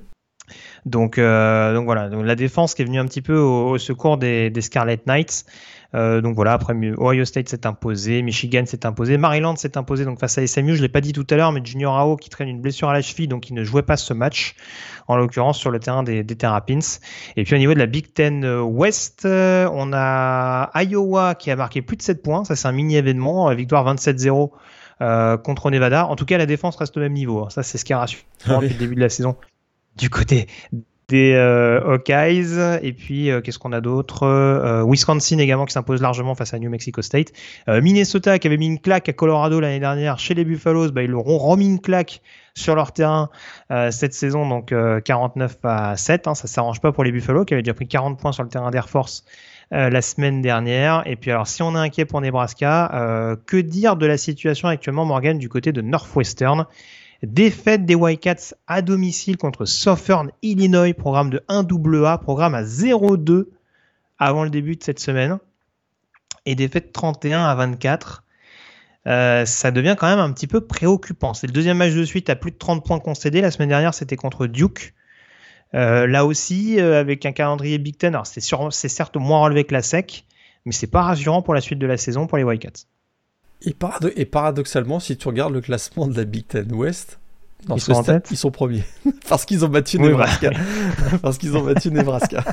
Donc, 0.85 1.17
euh, 1.17 1.73
donc 1.73 1.85
voilà, 1.85 2.09
donc 2.09 2.25
la 2.25 2.35
défense 2.35 2.73
qui 2.73 2.81
est 2.81 2.85
venue 2.85 2.99
un 2.99 3.05
petit 3.05 3.21
peu 3.21 3.37
au, 3.37 3.69
au 3.69 3.77
secours 3.77 4.17
des, 4.17 4.49
des, 4.49 4.61
Scarlet 4.61 4.99
Knights. 5.05 5.45
Euh, 5.95 6.21
donc 6.21 6.35
voilà, 6.35 6.53
après 6.53 6.73
Ohio 6.73 7.23
State 7.23 7.49
s'est 7.49 7.67
imposé, 7.67 8.23
Michigan 8.23 8.63
s'est 8.65 8.85
imposé, 8.85 9.17
Maryland 9.17 9.55
s'est 9.55 9.77
imposé 9.77 10.05
donc 10.05 10.19
face 10.19 10.37
à 10.37 10.45
SMU. 10.45 10.75
Je 10.75 10.81
l'ai 10.81 10.89
pas 10.89 11.01
dit 11.01 11.13
tout 11.13 11.25
à 11.29 11.35
l'heure, 11.35 11.51
mais 11.51 11.61
Junior 11.63 11.95
Ao 11.97 12.17
qui 12.17 12.29
traîne 12.29 12.49
une 12.49 12.61
blessure 12.61 12.89
à 12.89 12.93
la 12.93 13.01
cheville, 13.01 13.27
donc 13.27 13.49
il 13.49 13.53
ne 13.53 13.63
jouait 13.63 13.83
pas 13.83 13.95
ce 13.95 14.13
match, 14.13 14.55
en 15.07 15.15
l'occurrence 15.15 15.59
sur 15.59 15.69
le 15.69 15.79
terrain 15.79 16.03
des, 16.03 16.23
des 16.23 16.35
Terrapins. 16.35 16.79
Et 17.37 17.43
puis 17.43 17.55
au 17.55 17.59
niveau 17.59 17.73
de 17.73 17.79
la 17.79 17.85
Big 17.85 18.11
Ten 18.11 18.43
euh, 18.43 18.61
West, 18.61 19.23
euh, 19.25 19.69
on 19.71 19.91
a 19.93 20.71
Iowa 20.75 21.35
qui 21.35 21.51
a 21.51 21.55
marqué 21.55 21.81
plus 21.81 21.95
de 21.95 22.01
7 22.01 22.23
points. 22.23 22.43
Ça 22.43 22.55
c'est 22.55 22.67
un 22.67 22.71
mini 22.71 22.95
événement, 22.97 23.49
euh, 23.49 23.53
victoire 23.53 23.85
27-0. 23.93 24.51
Euh, 25.01 25.37
contre 25.37 25.71
Nevada. 25.71 26.05
En 26.05 26.15
tout 26.15 26.23
cas, 26.23 26.37
la 26.37 26.45
défense 26.45 26.77
reste 26.77 26.95
au 26.95 26.99
même 26.99 27.13
niveau. 27.13 27.49
Ça, 27.49 27.63
c'est 27.63 27.77
ce 27.77 27.83
qui 27.83 27.93
a 27.93 27.97
rassuré 27.97 28.23
ah 28.45 28.55
depuis 28.55 28.69
le 28.69 28.79
début 28.79 28.95
de 28.95 29.01
la 29.01 29.09
saison 29.09 29.35
du 29.97 30.09
côté 30.09 30.47
des 31.09 31.33
euh, 31.33 31.79
Hawkeyes. 31.81 32.79
Et 32.81 32.93
puis, 32.93 33.29
euh, 33.29 33.41
qu'est-ce 33.41 33.59
qu'on 33.59 33.71
a 33.71 33.81
d'autre? 33.81 34.23
Euh, 34.23 34.83
Wisconsin 34.85 35.37
également 35.37 35.65
qui 35.65 35.73
s'impose 35.73 36.01
largement 36.01 36.35
face 36.35 36.53
à 36.53 36.59
New 36.59 36.69
Mexico 36.69 37.01
State. 37.01 37.31
Minnesota 37.67 38.39
qui 38.39 38.47
avait 38.47 38.57
mis 38.57 38.67
une 38.67 38.79
claque 38.79 39.09
à 39.09 39.13
Colorado 39.13 39.59
l'année 39.59 39.79
dernière 39.79 40.19
chez 40.19 40.33
les 40.33 40.45
Buffaloes, 40.45 40.91
bah, 40.91 41.03
ils 41.03 41.11
leur 41.11 41.27
ont 41.27 41.37
remis 41.37 41.67
une 41.67 41.79
claque 41.79 42.21
sur 42.55 42.75
leur 42.75 42.91
terrain 42.91 43.29
cette 43.91 44.13
saison, 44.13 44.47
donc 44.47 44.73
49 45.03 45.57
à 45.63 45.97
7. 45.97 46.27
Hein, 46.27 46.35
ça 46.35 46.47
s'arrange 46.47 46.81
pas 46.81 46.91
pour 46.91 47.03
les 47.03 47.11
Buffaloes 47.11 47.45
qui 47.45 47.53
avaient 47.53 47.63
déjà 47.63 47.73
pris 47.73 47.87
40 47.87 48.19
points 48.19 48.31
sur 48.31 48.43
le 48.43 48.49
terrain 48.49 48.71
d'Air 48.71 48.89
Force 48.89 49.25
la 49.71 50.01
semaine 50.01 50.41
dernière. 50.41 51.03
Et 51.05 51.15
puis 51.15 51.31
alors, 51.31 51.47
si 51.47 51.63
on 51.63 51.75
est 51.75 51.79
inquiet 51.79 52.05
pour 52.05 52.21
Nebraska, 52.21 53.37
que 53.45 53.57
dire 53.57 53.95
de 53.95 54.05
la 54.05 54.17
situation 54.17 54.67
actuellement, 54.67 55.05
Morgan, 55.05 55.37
du 55.37 55.49
côté 55.49 55.71
de 55.71 55.81
Northwestern? 55.81 56.65
Défaite 57.23 57.85
des 57.85 57.95
Wildcats 57.95 58.53
à 58.67 58.81
domicile 58.81 59.37
contre 59.37 59.63
Southern 59.63 60.29
Illinois, 60.41 60.93
programme 60.93 61.29
de 61.29 61.41
1AA, 61.47 62.19
programme 62.19 62.53
à 62.53 62.63
0-2 62.63 63.47
avant 64.19 64.43
le 64.43 64.49
début 64.49 64.75
de 64.75 64.83
cette 64.83 64.99
semaine. 64.99 65.39
Et 66.45 66.55
défaite 66.55 66.91
31 66.91 67.45
à 67.45 67.55
24. 67.55 68.23
Euh, 69.07 69.45
ça 69.45 69.71
devient 69.71 69.95
quand 69.97 70.07
même 70.07 70.19
un 70.19 70.33
petit 70.33 70.47
peu 70.47 70.61
préoccupant. 70.61 71.33
C'est 71.33 71.47
le 71.47 71.53
deuxième 71.53 71.77
match 71.77 71.93
de 71.93 72.03
suite 72.03 72.29
à 72.29 72.35
plus 72.35 72.51
de 72.51 72.57
30 72.57 72.85
points 72.85 72.99
concédés. 72.99 73.39
La 73.39 73.51
semaine 73.51 73.69
dernière, 73.69 73.93
c'était 73.93 74.17
contre 74.17 74.45
Duke. 74.45 74.93
Euh, 75.75 76.05
là 76.07 76.25
aussi, 76.25 76.79
euh, 76.79 76.99
avec 76.99 77.25
un 77.25 77.31
calendrier 77.31 77.77
Big 77.77 77.97
Ten, 77.97 78.13
alors 78.13 78.27
c'est, 78.27 78.41
certes 78.41 79.15
moins 79.15 79.41
relevé 79.41 79.63
que 79.63 79.73
la 79.73 79.81
SEC, 79.81 80.25
mais 80.65 80.73
c'est 80.73 80.87
pas 80.87 81.01
rassurant 81.01 81.41
pour 81.41 81.53
la 81.53 81.61
suite 81.61 81.79
de 81.79 81.87
la 81.87 81.97
saison 81.97 82.27
pour 82.27 82.37
les 82.37 82.43
Wildcats. 82.43 82.85
Et, 83.65 84.25
paradoxalement, 84.25 84.99
si 84.99 85.15
tu 85.17 85.27
regardes 85.27 85.53
le 85.53 85.61
classement 85.61 86.07
de 86.07 86.15
la 86.15 86.25
Big 86.25 86.47
Ten 86.47 86.73
West, 86.73 87.19
ils, 87.73 87.79
sont 87.79 87.93
en 87.93 88.03
tête 88.03 88.27
ils 88.29 88.37
sont 88.37 88.51
premiers. 88.51 88.83
Parce 89.29 89.45
qu'ils 89.45 89.63
ont 89.63 89.69
battu 89.69 89.99
Nebraska. 89.99 90.51
Parce 91.21 91.37
qu'ils 91.37 91.55
ont 91.57 91.63
battu 91.63 91.91
Nebraska. 91.91 92.43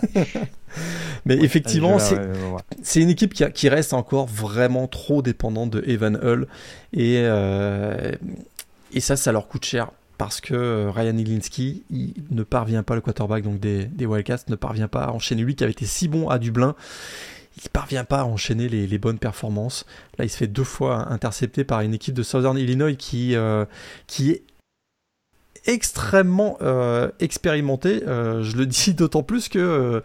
Mais 1.27 1.37
effectivement, 1.37 1.99
c'est 1.99 3.03
une 3.03 3.11
équipe 3.11 3.35
qui, 3.35 3.69
reste 3.69 3.93
encore 3.93 4.27
vraiment 4.27 4.87
trop 4.87 5.23
dépendante 5.23 5.71
de 5.71 5.83
Evan 5.87 6.19
Hull. 6.23 6.47
Et, 6.93 7.17
euh, 7.19 8.13
et 8.93 9.01
ça, 9.01 9.17
ça 9.17 9.33
leur 9.33 9.49
coûte 9.49 9.65
cher. 9.65 9.91
Parce 10.17 10.43
que 10.43 10.87
Ryan 10.89 11.17
Ilinski, 11.17 11.83
il 11.89 12.13
ne 12.31 12.43
parvient 12.43 12.83
pas, 12.83 12.95
le 12.95 13.01
quarterback 13.01 13.43
donc 13.43 13.59
des, 13.59 13.87
des 13.87 14.05
Wildcats, 14.05 14.45
ne 14.49 14.55
parvient 14.55 14.87
pas 14.87 15.05
à 15.05 15.13
enchaîner. 15.13 15.43
Lui 15.43 15.55
qui 15.55 15.65
avait 15.65 15.73
été 15.73 15.87
si 15.87 16.09
bon 16.09 16.29
à 16.29 16.39
Dublin, 16.39 16.75
il 17.57 17.69
parvient 17.71 18.05
pas 18.05 18.21
à 18.21 18.25
enchaîner 18.25 18.69
les, 18.69 18.99
bonnes 18.99 19.19
performances. 19.19 19.85
Là, 20.19 20.25
il 20.25 20.29
se 20.29 20.37
fait 20.37 20.47
deux 20.47 20.65
fois 20.65 21.13
intercepté 21.13 21.65
par 21.65 21.81
une 21.81 21.95
équipe 21.95 22.15
de 22.15 22.23
Southern 22.23 22.57
Illinois 22.57 22.95
qui, 22.95 23.35
euh, 23.35 23.65
qui 24.07 24.31
est 24.31 24.43
extrêmement 25.67 26.57
euh, 26.63 27.11
expérimenté. 27.21 28.03
Euh, 28.07 28.43
je 28.43 28.57
le 28.57 28.67
dis 28.67 28.95
d'autant 28.97 29.23
plus 29.23 29.49
que 29.49 30.03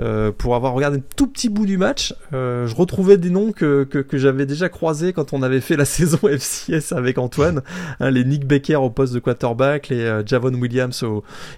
euh, 0.00 0.32
pour 0.32 0.54
avoir 0.54 0.72
regardé 0.72 0.98
un 0.98 1.02
tout 1.16 1.26
petit 1.26 1.48
bout 1.48 1.66
du 1.66 1.78
match, 1.78 2.14
je 2.32 2.74
retrouvais 2.74 3.16
des 3.16 3.30
noms 3.30 3.52
que, 3.52 3.84
que, 3.84 4.18
j'avais 4.18 4.46
déjà 4.46 4.68
croisés 4.68 5.12
quand 5.12 5.32
on 5.32 5.42
avait 5.42 5.60
fait 5.60 5.76
la 5.76 5.84
saison 5.84 6.18
FCS 6.22 6.92
avec 6.92 7.18
Antoine. 7.18 7.62
Hein, 8.00 8.10
les 8.10 8.24
Nick 8.24 8.46
Becker 8.46 8.76
au 8.76 8.90
poste 8.90 9.12
de 9.12 9.18
quarterback, 9.18 9.88
les 9.88 10.22
Javon 10.26 10.54
Williams 10.54 11.04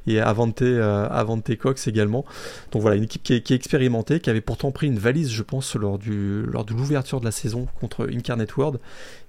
et 0.06 0.20
Avante, 0.20 0.62
Avante 0.62 1.56
Cox 1.56 1.86
également. 1.86 2.24
Donc 2.72 2.82
voilà, 2.82 2.96
une 2.96 3.04
équipe 3.04 3.22
qui 3.22 3.34
est, 3.34 3.40
qui 3.40 3.54
expérimentée, 3.54 4.20
qui 4.20 4.30
avait 4.30 4.40
pourtant 4.40 4.70
pris 4.70 4.86
une 4.86 4.98
valise, 4.98 5.30
je 5.30 5.42
pense, 5.42 5.76
lors, 5.76 5.98
du, 5.98 6.42
lors 6.42 6.64
de 6.64 6.72
l'ouverture 6.72 7.20
de 7.20 7.24
la 7.24 7.30
saison 7.30 7.68
contre 7.80 8.08
Incarnate 8.12 8.56
World 8.56 8.80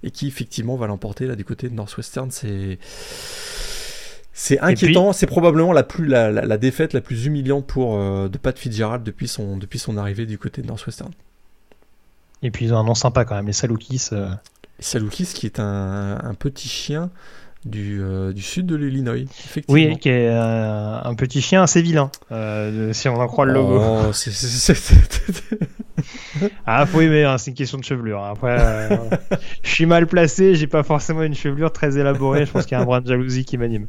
et 0.02 0.10
qui 0.10 0.26
effectivement 0.26 0.76
va 0.76 0.86
l'emporter 0.86 1.26
là 1.26 1.36
du 1.36 1.44
côté 1.44 1.68
de 1.68 1.74
Northwestern. 1.74 2.30
C'est 2.30 2.78
c'est 4.40 4.60
inquiétant, 4.60 5.12
c'est 5.12 5.26
probablement 5.26 5.72
la, 5.72 5.82
plus, 5.82 6.06
la, 6.06 6.58
défaite 6.58 6.92
la 6.92 7.00
plus 7.00 7.26
humiliante 7.26 7.66
pour 7.66 7.96
euh, 7.96 8.28
de 8.28 8.38
Pat 8.38 8.56
Fitzgerald 8.56 9.02
depuis 9.02 9.26
son, 9.26 9.56
depuis 9.56 9.80
son 9.80 9.96
arrivée 9.96 10.26
du 10.26 10.38
côté 10.38 10.62
de 10.62 10.68
Northwestern. 10.68 11.10
Et 12.44 12.52
puis 12.52 12.66
ils 12.66 12.72
ont 12.72 12.78
un 12.78 12.84
nom 12.84 12.94
sympa 12.94 13.24
quand 13.24 13.34
même, 13.34 13.48
les 13.48 13.52
Saloukis. 13.52 14.10
Euh... 14.12 14.30
Saloukis 14.78 15.26
qui 15.34 15.46
est 15.46 15.58
un, 15.58 16.20
un 16.22 16.34
petit 16.34 16.68
chien 16.68 17.10
du, 17.64 18.00
euh, 18.00 18.32
du, 18.32 18.42
sud 18.42 18.66
de 18.66 18.76
l'Illinois. 18.76 19.16
Oui, 19.66 19.98
qui 19.98 20.08
est 20.08 20.28
euh, 20.28 21.02
un 21.02 21.14
petit 21.16 21.42
chien 21.42 21.64
assez 21.64 21.82
vilain, 21.82 22.12
si 22.92 23.08
on 23.08 23.16
en 23.16 23.26
croit 23.26 23.44
le 23.44 23.54
logo. 23.54 23.80
Oh, 23.82 24.12
ah, 26.66 26.86
faut 26.86 27.00
aimer, 27.00 27.24
hein, 27.24 27.38
c'est 27.38 27.50
une 27.50 27.56
question 27.56 27.78
de 27.78 27.84
chevelure. 27.84 28.22
Hein. 28.22 28.32
Après, 28.32 28.56
euh, 28.58 28.96
je 29.62 29.70
suis 29.70 29.86
mal 29.86 30.06
placé, 30.06 30.54
j'ai 30.54 30.66
pas 30.66 30.82
forcément 30.82 31.22
une 31.22 31.34
chevelure 31.34 31.72
très 31.72 31.98
élaborée. 31.98 32.46
Je 32.46 32.52
pense 32.52 32.64
qu'il 32.66 32.76
y 32.76 32.80
a 32.80 32.82
un 32.82 32.84
brin 32.84 33.00
de 33.00 33.06
jalousie 33.06 33.44
qui 33.44 33.58
m'anime. 33.58 33.86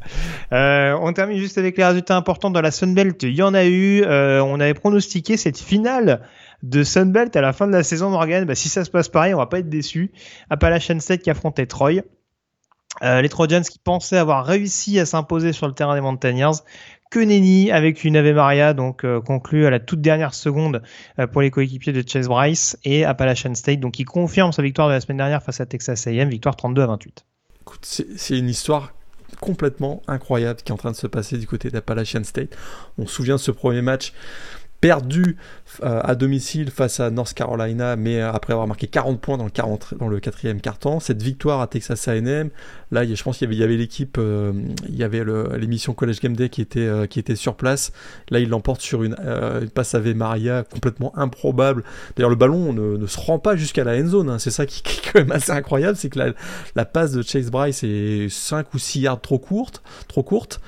Euh, 0.52 0.96
on 1.00 1.12
termine 1.12 1.38
juste 1.38 1.58
avec 1.58 1.76
les 1.76 1.84
résultats 1.84 2.16
importants 2.16 2.50
dans 2.50 2.60
la 2.60 2.70
Sunbelt. 2.70 3.22
Il 3.22 3.34
y 3.34 3.42
en 3.42 3.54
a 3.54 3.64
eu. 3.64 4.02
Euh, 4.02 4.42
on 4.42 4.60
avait 4.60 4.74
pronostiqué 4.74 5.36
cette 5.36 5.58
finale 5.58 6.22
de 6.62 6.82
Sunbelt 6.82 7.34
à 7.36 7.40
la 7.40 7.52
fin 7.52 7.66
de 7.66 7.72
la 7.72 7.82
saison, 7.82 8.10
Morgan. 8.10 8.44
Bah, 8.44 8.54
si 8.54 8.68
ça 8.68 8.84
se 8.84 8.90
passe 8.90 9.08
pareil, 9.08 9.34
on 9.34 9.38
va 9.38 9.46
pas 9.46 9.58
être 9.58 9.68
déçu. 9.68 10.12
Appalachian 10.50 11.00
State 11.00 11.22
qui 11.22 11.30
affrontait 11.30 11.66
Troy. 11.66 12.02
les 13.02 13.28
Trojans 13.28 13.62
qui 13.62 13.78
pensaient 13.78 14.18
avoir 14.18 14.44
réussi 14.44 14.98
à 14.98 15.06
s'imposer 15.06 15.52
sur 15.52 15.66
le 15.66 15.74
terrain 15.74 15.94
des 15.94 16.00
Mountaineers 16.00 16.58
que 17.10 17.18
nenni 17.18 17.70
avec 17.70 18.04
une 18.04 18.16
Ave 18.16 18.32
Maria 18.32 18.72
donc 18.72 19.04
euh, 19.04 19.20
conclue 19.20 19.66
à 19.66 19.70
la 19.70 19.80
toute 19.80 20.00
dernière 20.00 20.32
seconde 20.32 20.82
euh, 21.18 21.26
pour 21.26 21.42
les 21.42 21.50
coéquipiers 21.50 21.92
de 21.92 22.02
Chase 22.06 22.28
Bryce 22.28 22.78
et 22.84 23.04
Appalachian 23.04 23.54
State 23.54 23.80
donc 23.80 23.98
il 23.98 24.04
confirme 24.04 24.52
sa 24.52 24.62
victoire 24.62 24.88
de 24.88 24.94
la 24.94 25.00
semaine 25.00 25.18
dernière 25.18 25.42
face 25.42 25.60
à 25.60 25.66
Texas 25.66 26.06
A&M 26.06 26.28
victoire 26.28 26.56
32 26.56 26.82
à 26.82 26.86
28. 26.86 27.26
c'est 27.82 28.38
une 28.38 28.48
histoire 28.48 28.92
complètement 29.40 30.02
incroyable 30.06 30.60
qui 30.62 30.70
est 30.70 30.74
en 30.74 30.78
train 30.78 30.90
de 30.90 30.96
se 30.96 31.06
passer 31.06 31.38
du 31.38 31.46
côté 31.46 31.70
d'Appalachian 31.70 32.24
State. 32.24 32.56
On 32.98 33.06
se 33.06 33.14
souvient 33.14 33.36
de 33.36 33.40
ce 33.40 33.50
premier 33.50 33.82
match 33.82 34.12
perdu 34.80 35.36
euh, 35.82 36.00
à 36.02 36.14
domicile 36.14 36.70
face 36.70 37.00
à 37.00 37.10
North 37.10 37.34
Carolina, 37.34 37.96
mais 37.96 38.20
après 38.20 38.52
avoir 38.52 38.66
marqué 38.66 38.86
40 38.86 39.20
points 39.20 39.36
dans 39.36 39.44
le, 39.44 39.50
40, 39.50 39.94
dans 39.98 40.10
quatrième 40.18 40.60
carton. 40.60 41.00
Cette 41.00 41.22
victoire 41.22 41.60
à 41.60 41.66
Texas 41.66 42.08
A&M, 42.08 42.50
là, 42.90 43.04
je 43.04 43.22
pense 43.22 43.38
qu'il 43.38 43.52
y 43.52 43.62
avait 43.62 43.76
l'équipe, 43.76 44.16
euh, 44.18 44.52
il 44.88 44.96
y 44.96 45.04
avait 45.04 45.22
l'émission 45.58 45.92
College 45.92 46.20
Game 46.20 46.34
Day 46.34 46.48
qui 46.48 46.62
était, 46.62 46.80
euh, 46.80 47.06
qui 47.06 47.18
était 47.18 47.36
sur 47.36 47.56
place. 47.56 47.92
Là, 48.30 48.40
il 48.40 48.48
l'emporte 48.48 48.80
sur 48.80 49.02
une, 49.02 49.16
passe 49.74 49.94
à 49.94 50.00
Maria 50.00 50.64
complètement 50.64 51.16
improbable. 51.16 51.84
D'ailleurs, 52.16 52.30
le 52.30 52.36
ballon 52.36 52.72
ne, 52.72 53.06
se 53.06 53.20
rend 53.20 53.38
pas 53.38 53.56
jusqu'à 53.56 53.84
la 53.84 53.96
end 53.96 54.06
zone. 54.06 54.30
Hein. 54.30 54.38
C'est 54.38 54.50
ça 54.50 54.66
qui, 54.66 54.82
est 54.84 55.12
quand 55.12 55.20
même 55.20 55.32
assez 55.32 55.52
incroyable, 55.52 55.96
c'est 55.96 56.08
que 56.08 56.18
la, 56.18 56.32
la 56.74 56.84
passe 56.84 57.12
de 57.12 57.22
Chase 57.22 57.50
Bryce 57.50 57.82
est 57.84 58.28
5 58.28 58.72
ou 58.74 58.78
6 58.78 59.00
yards 59.00 59.20
trop 59.20 59.38
courte. 59.38 59.82
Trop 60.08 60.22
courte. 60.22 60.60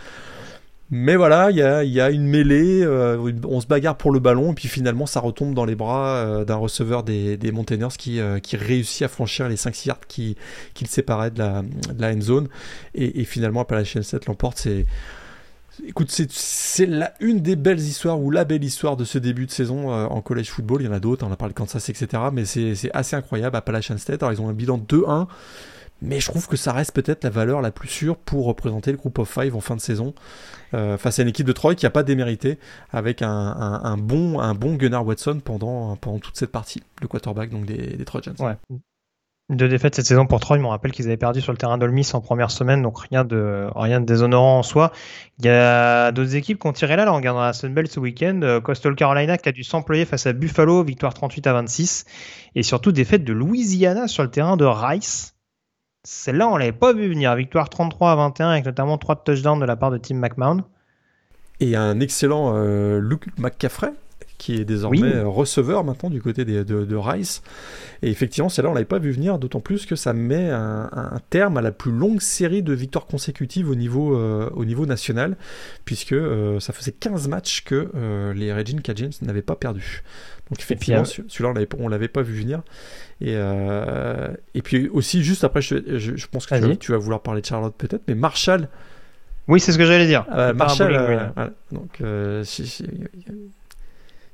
Mais 0.95 1.17
voilà, 1.17 1.51
il 1.51 1.57
y 1.57 1.63
a, 2.01 2.11
une 2.11 2.27
mêlée, 2.27 2.83
euh, 2.83 3.33
on 3.49 3.63
se 3.63 3.67
bagarre 3.67 3.97
pour 3.97 4.11
le 4.13 4.21
ballon, 4.21 4.53
et 4.53 4.55
puis 4.55 4.69
finalement 4.69 5.07
ça 5.07 5.21
retombe 5.21 5.55
dans 5.55 5.65
les 5.65 5.75
bras 5.75 6.17
euh, 6.17 6.45
d'un 6.45 6.57
receveur 6.57 7.03
des, 7.03 7.39
des 7.39 7.51
euh, 7.51 8.39
qui 8.39 8.57
réussit 8.59 9.01
à 9.01 9.09
franchir 9.09 9.49
les 9.49 9.57
5 9.57 9.87
yards 9.87 10.07
qui, 10.07 10.37
le 10.79 10.87
séparaient 10.87 11.31
de 11.31 11.39
la, 11.39 12.13
end 12.13 12.21
zone. 12.21 12.49
Et, 12.95 13.23
et 13.23 13.25
finalement, 13.25 13.63
Appalachian 13.63 14.03
7 14.03 14.27
l'emporte. 14.27 14.59
C'est, 14.59 14.85
écoute, 15.87 16.11
c'est, 16.11 16.87
une 17.21 17.41
des 17.41 17.57
belles 17.57 17.81
histoires, 17.81 18.21
ou 18.21 18.31
la 18.31 18.45
belle 18.45 18.63
histoire 18.63 18.99
de 18.99 19.07
ce 19.07 19.17
début 19.17 19.47
de 19.47 19.51
saison 19.51 19.91
en 19.91 20.21
college 20.21 20.51
football. 20.51 20.83
Il 20.83 20.85
y 20.85 20.89
en 20.89 20.93
a 20.93 21.01
d'autres, 21.01 21.27
on 21.27 21.33
a 21.33 21.37
parlé 21.37 21.55
de 21.55 21.59
Kansas, 21.59 21.89
etc. 21.89 22.25
Mais 22.35 22.45
c'est, 22.45 22.91
assez 22.93 23.17
incroyable. 23.17 23.57
Appalachian 23.57 23.97
State, 23.97 24.23
alors 24.23 24.35
ils 24.35 24.43
ont 24.43 24.51
un 24.51 24.53
bilan 24.53 24.77
2-1 24.77 25.27
mais 26.03 26.21
je 26.21 26.27
trouve 26.27 26.47
que 26.47 26.57
ça 26.57 26.73
reste 26.73 26.93
peut-être 26.93 27.25
la 27.25 27.31
valeur 27.31 27.63
la 27.63 27.71
plus 27.71 27.89
sûre 27.89 28.17
pour 28.17 28.47
représenter 28.47 28.91
le 28.91 28.99
groupe 28.99 29.19
of 29.19 29.29
five 29.29 29.55
en 29.57 29.61
fin 29.61 29.77
de 29.77 29.81
saison 29.81 30.15
euh, 30.75 30.99
face 30.99 31.19
à 31.19 31.23
une 31.23 31.29
équipe 31.29 31.47
de 31.47 31.53
Troy 31.53 31.75
qui 31.75 31.87
n'a 31.87 31.91
pas 31.91 32.03
démérité 32.03 32.59
avec 32.91 33.23
un, 33.23 33.97
bon, 33.99 34.41
un 34.41 34.55
bon 34.55 34.75
Gunnar 34.75 35.07
Watson 35.07 35.41
pendant, 35.43 35.97
toute 35.97 36.37
cette 36.37 36.53
partie, 36.53 36.83
le 37.01 37.09
quarterback 37.09 37.51
donc 37.51 37.65
des, 37.67 37.97
des 37.97 38.05
Trojans. 38.05 38.35
Deux 39.51 39.69
défaites 39.69 39.95
cette 39.95 40.07
saison 40.07 40.27
pour 40.27 40.41
Troy. 40.41 40.57
Je 40.57 40.63
me 40.63 40.69
rappelle 40.69 40.93
qu'ils 40.93 41.07
avaient 41.07 41.17
perdu 41.19 41.41
sur 41.41 41.53
le 41.53 41.59
terrain 41.59 41.77
d'Olmis 41.77 42.09
en 42.15 42.21
première 42.21 42.51
semaine, 42.51 42.81
donc 42.81 42.99
rien 43.01 43.25
de, 43.25 43.69
déshonorant 43.99 44.61
en 44.61 44.63
soi. 44.63 44.93
Il 45.39 45.45
y 45.45 45.51
a 45.51 46.11
d'autres 46.11 46.37
équipes 46.37 46.59
qui 46.59 46.67
ont 46.67 46.73
tiré 46.73 46.97
là, 46.97 47.05
là 47.05 47.13
en 47.13 47.17
regardant 47.17 47.43
la 47.43 47.53
Sunbelt 47.53 47.91
ce 47.91 48.01
week-end. 48.01 48.41
Euh, 48.43 48.61
Coastal 48.61 48.95
Carolina 48.95 49.37
qui 49.37 49.49
a 49.49 49.53
dû 49.53 49.63
s'employer 49.63 50.07
face 50.07 50.27
à 50.27 50.33
Buffalo, 50.33 50.83
victoire 50.85 51.13
38 51.13 51.47
à 51.49 51.53
26. 51.53 52.07
Et 52.55 52.63
surtout 52.63 52.93
défaite 52.93 53.25
de 53.25 53.33
Louisiana 53.33 54.09
sur 54.09 54.23
le 54.23 54.31
terrain 54.31 54.57
de 54.57 54.65
Rice. 54.65 55.32
Celle-là, 56.05 56.49
on 56.49 56.57
l'avait 56.57 56.73
pas 56.73 56.93
vu 56.93 57.09
venir. 57.09 57.35
Victoire 57.37 57.69
33 57.69 58.13
à 58.13 58.17
21 58.17 58.49
avec 58.51 58.65
notamment 58.65 58.99
3 58.99 59.23
touchdowns 59.23 59.61
de 59.61 59.65
la 59.65 59.77
part 59.77 59.91
de 59.91 59.99
Tim 59.99 60.17
McMahon. 60.17 60.63
Et 61.61 61.77
un 61.77 62.01
excellent 62.01 62.55
euh, 62.57 62.99
Luke 63.01 63.27
McCaffrey 63.39 63.93
qui 64.43 64.57
est 64.57 64.65
désormais 64.65 65.15
euh, 65.15 65.29
receveur 65.29 65.85
maintenant 65.85 66.11
du 66.11 66.21
côté 66.21 66.45
de, 66.45 66.97
Rice. 66.97 67.43
Et 68.03 68.11
effectivement, 68.11 68.49
celle-là, 68.49 68.71
on 68.71 68.75
l'avait 68.75 68.85
pas 68.85 68.99
vu 68.99 69.13
venir, 69.13 69.39
d'autant 69.39 69.61
plus 69.61 69.87
que 69.87 69.95
ça 69.95 70.13
met 70.13 70.51
un, 70.51 71.21
terme 71.31 71.57
à 71.57 71.63
la 71.63 71.71
plus 71.71 71.93
longue 71.93 72.21
série 72.21 72.63
de 72.63 72.73
victoires 72.73 73.07
consécutives 73.07 73.71
au 73.71 73.75
niveau, 73.75 74.17
euh, 74.17 74.51
au 74.55 74.65
niveau 74.65 74.85
national, 74.85 75.37
puisque 75.85 76.17
ça 76.59 76.73
faisait 76.73 76.93
15 76.93 77.29
matchs 77.29 77.63
que 77.65 77.89
les 78.35 78.53
Regina 78.53 78.83
Cajuns 78.83 79.11
n'avaient 79.23 79.43
pas 79.43 79.57
perdu. 79.57 80.03
Donc 80.51 80.61
effectivement, 80.61 81.05
celui-là, 81.05 81.55
on 81.79 81.89
l'avait 81.89 82.09
pas 82.09 82.23
vu 82.23 82.35
venir. 82.35 82.63
Et, 83.23 83.35
euh, 83.37 84.29
et 84.55 84.63
puis 84.63 84.89
aussi, 84.89 85.23
juste 85.23 85.45
après, 85.45 85.63
je, 85.63 85.77
je, 85.97 86.27
pense 86.27 86.47
que 86.47 86.75
tu, 86.75 86.91
vas 86.91 86.99
vouloir 86.99 87.23
parler 87.23 87.41
de 87.41 87.47
Charlotte 87.47 87.75
peut-être, 87.79 88.03
mais 88.09 88.17
Marshall. 88.17 88.69
Oui, 89.49 89.61
c'est 89.61 89.73
ce 89.73 89.79
que 89.79 89.87
j'allais 89.87 90.07
dire. 90.07 90.27
Euh, 90.33 90.53
Marshall, 90.53 90.95
euh, 90.95 91.49
donc, 91.71 92.03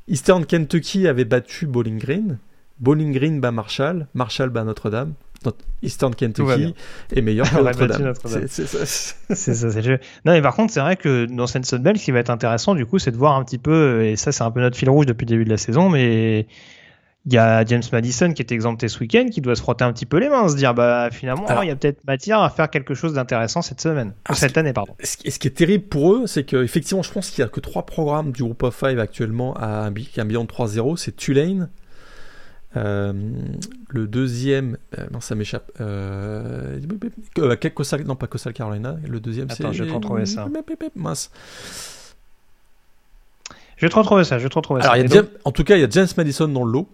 Eastern 0.08 0.46
Kentucky 0.46 1.06
avait 1.06 1.24
battu 1.24 1.66
Bowling 1.66 1.98
Green. 1.98 2.38
Bowling 2.80 3.12
Green 3.12 3.40
bat 3.40 3.50
Marshall, 3.50 4.06
Marshall 4.14 4.50
bat 4.50 4.64
Notre-Dame. 4.64 5.14
Eastern 5.82 6.14
Kentucky 6.14 6.74
est 7.14 7.20
meilleur 7.20 7.48
que 7.50 7.60
Notre-Dame. 7.62 8.14
c'est 8.24 9.54
ça, 9.54 9.70
c'est 9.70 9.82
le. 9.82 9.98
Non, 10.24 10.32
mais 10.32 10.42
par 10.42 10.54
contre, 10.54 10.72
c'est 10.72 10.80
vrai 10.80 10.96
que 10.96 11.26
dans 11.26 11.46
cette 11.46 11.66
Sun 11.66 11.82
Belt, 11.82 11.98
ce 11.98 12.04
qui 12.04 12.10
va 12.10 12.18
être 12.18 12.30
intéressant, 12.30 12.74
du 12.74 12.86
coup, 12.86 12.98
c'est 12.98 13.12
de 13.12 13.16
voir 13.16 13.36
un 13.36 13.44
petit 13.44 13.58
peu, 13.58 14.04
et 14.04 14.16
ça, 14.16 14.32
c'est 14.32 14.42
un 14.42 14.50
peu 14.50 14.60
notre 14.60 14.76
fil 14.76 14.90
rouge 14.90 15.06
depuis 15.06 15.24
le 15.24 15.30
début 15.30 15.44
de 15.44 15.50
la 15.50 15.56
saison, 15.56 15.88
mais 15.88 16.46
il 17.26 17.34
y 17.34 17.38
a 17.38 17.64
James 17.64 17.82
Madison 17.92 18.32
qui 18.32 18.40
est 18.40 18.52
exempté 18.52 18.88
ce 18.88 19.00
week-end, 19.00 19.26
qui 19.30 19.40
doit 19.40 19.54
se 19.54 19.60
frotter 19.60 19.84
un 19.84 19.92
petit 19.92 20.06
peu 20.06 20.18
les 20.18 20.28
mains, 20.28 20.48
se 20.48 20.56
dire, 20.56 20.72
bah, 20.72 21.10
finalement, 21.10 21.62
il 21.62 21.68
y 21.68 21.70
a 21.70 21.76
peut-être 21.76 22.04
matière 22.06 22.40
à 22.40 22.48
faire 22.48 22.70
quelque 22.70 22.94
chose 22.94 23.14
d'intéressant 23.14 23.60
cette 23.60 23.80
semaine, 23.80 24.14
cette 24.32 24.56
année, 24.56 24.72
pardon. 24.72 24.94
Ce 25.02 25.16
qui 25.16 25.48
est 25.48 25.56
terrible 25.56 25.84
pour 25.84 26.14
eux, 26.14 26.26
c'est 26.26 26.44
qu'effectivement, 26.44 27.02
je 27.02 27.12
pense 27.12 27.30
qu'il 27.30 27.42
y 27.42 27.44
a 27.44 27.48
que 27.48 27.60
trois 27.60 27.84
programmes 27.84 28.32
du 28.32 28.42
groupe 28.42 28.62
of 28.62 28.74
five 28.74 28.98
actuellement 28.98 29.54
à 29.54 29.86
un, 29.86 29.90
bilan 29.90 30.44
de 30.44 30.48
3-0, 30.48 30.96
c'est 30.96 31.16
Tulane, 31.16 31.68
euh, 32.76 33.12
le 33.88 34.06
deuxième, 34.06 34.76
euh, 34.98 35.06
non 35.10 35.20
ça 35.20 35.34
m'échappe. 35.34 35.70
Euh, 35.80 36.78
Coastal, 37.74 38.04
non 38.04 38.14
pas 38.14 38.26
Coastal 38.26 38.52
Carolina. 38.52 38.96
Le 39.06 39.20
deuxième 39.20 39.48
c'est. 39.50 39.72
je 39.72 39.84
vais 39.84 39.90
retrouver 39.90 40.26
ça. 40.26 40.48
Mince. 40.94 41.30
Je 43.76 43.86
vais 43.86 43.90
te 43.90 43.96
retrouver 43.96 44.24
ça. 44.24 44.38
Je 44.38 44.42
vais 44.44 44.48
te 44.50 44.54
retrouver 44.54 44.82
Alors, 44.82 45.10
ça. 45.10 45.22
en 45.44 45.52
tout 45.52 45.64
cas, 45.64 45.76
il 45.76 45.80
y 45.80 45.84
a 45.84 45.88
James 45.88 46.08
Madison 46.16 46.48
dans 46.48 46.64
le 46.64 46.72
lot 46.72 46.88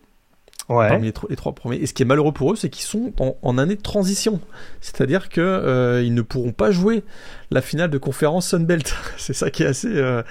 ouais. 0.68 0.88
parmi 0.88 1.06
les, 1.06 1.36
trois 1.36 1.52
premiers. 1.52 1.76
Et 1.76 1.86
ce 1.86 1.94
qui 1.94 2.02
est 2.02 2.06
malheureux 2.06 2.32
pour 2.32 2.52
eux, 2.52 2.56
c'est 2.56 2.68
qu'ils 2.68 2.84
sont 2.84 3.12
en, 3.18 3.58
année 3.58 3.76
de 3.76 3.82
transition. 3.82 4.40
C'est-à-dire 4.80 5.28
qu'ils 5.28 5.42
euh, 5.42 6.08
ne 6.08 6.22
pourront 6.22 6.52
pas 6.52 6.70
jouer 6.70 7.02
la 7.50 7.60
finale 7.60 7.90
de 7.90 7.98
conférence 7.98 8.48
Sunbelt. 8.48 8.94
c'est 9.16 9.32
ça 9.32 9.50
qui 9.50 9.62
est 9.62 9.66
assez, 9.66 9.88
euh, 9.90 10.22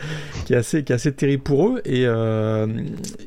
qui 0.45 0.53
est 0.53 0.57
assez, 0.57 0.83
qui 0.83 0.91
est 0.91 0.95
assez 0.95 1.13
terrible 1.13 1.43
pour 1.43 1.67
eux. 1.67 1.81
Et, 1.85 2.05
euh, 2.05 2.67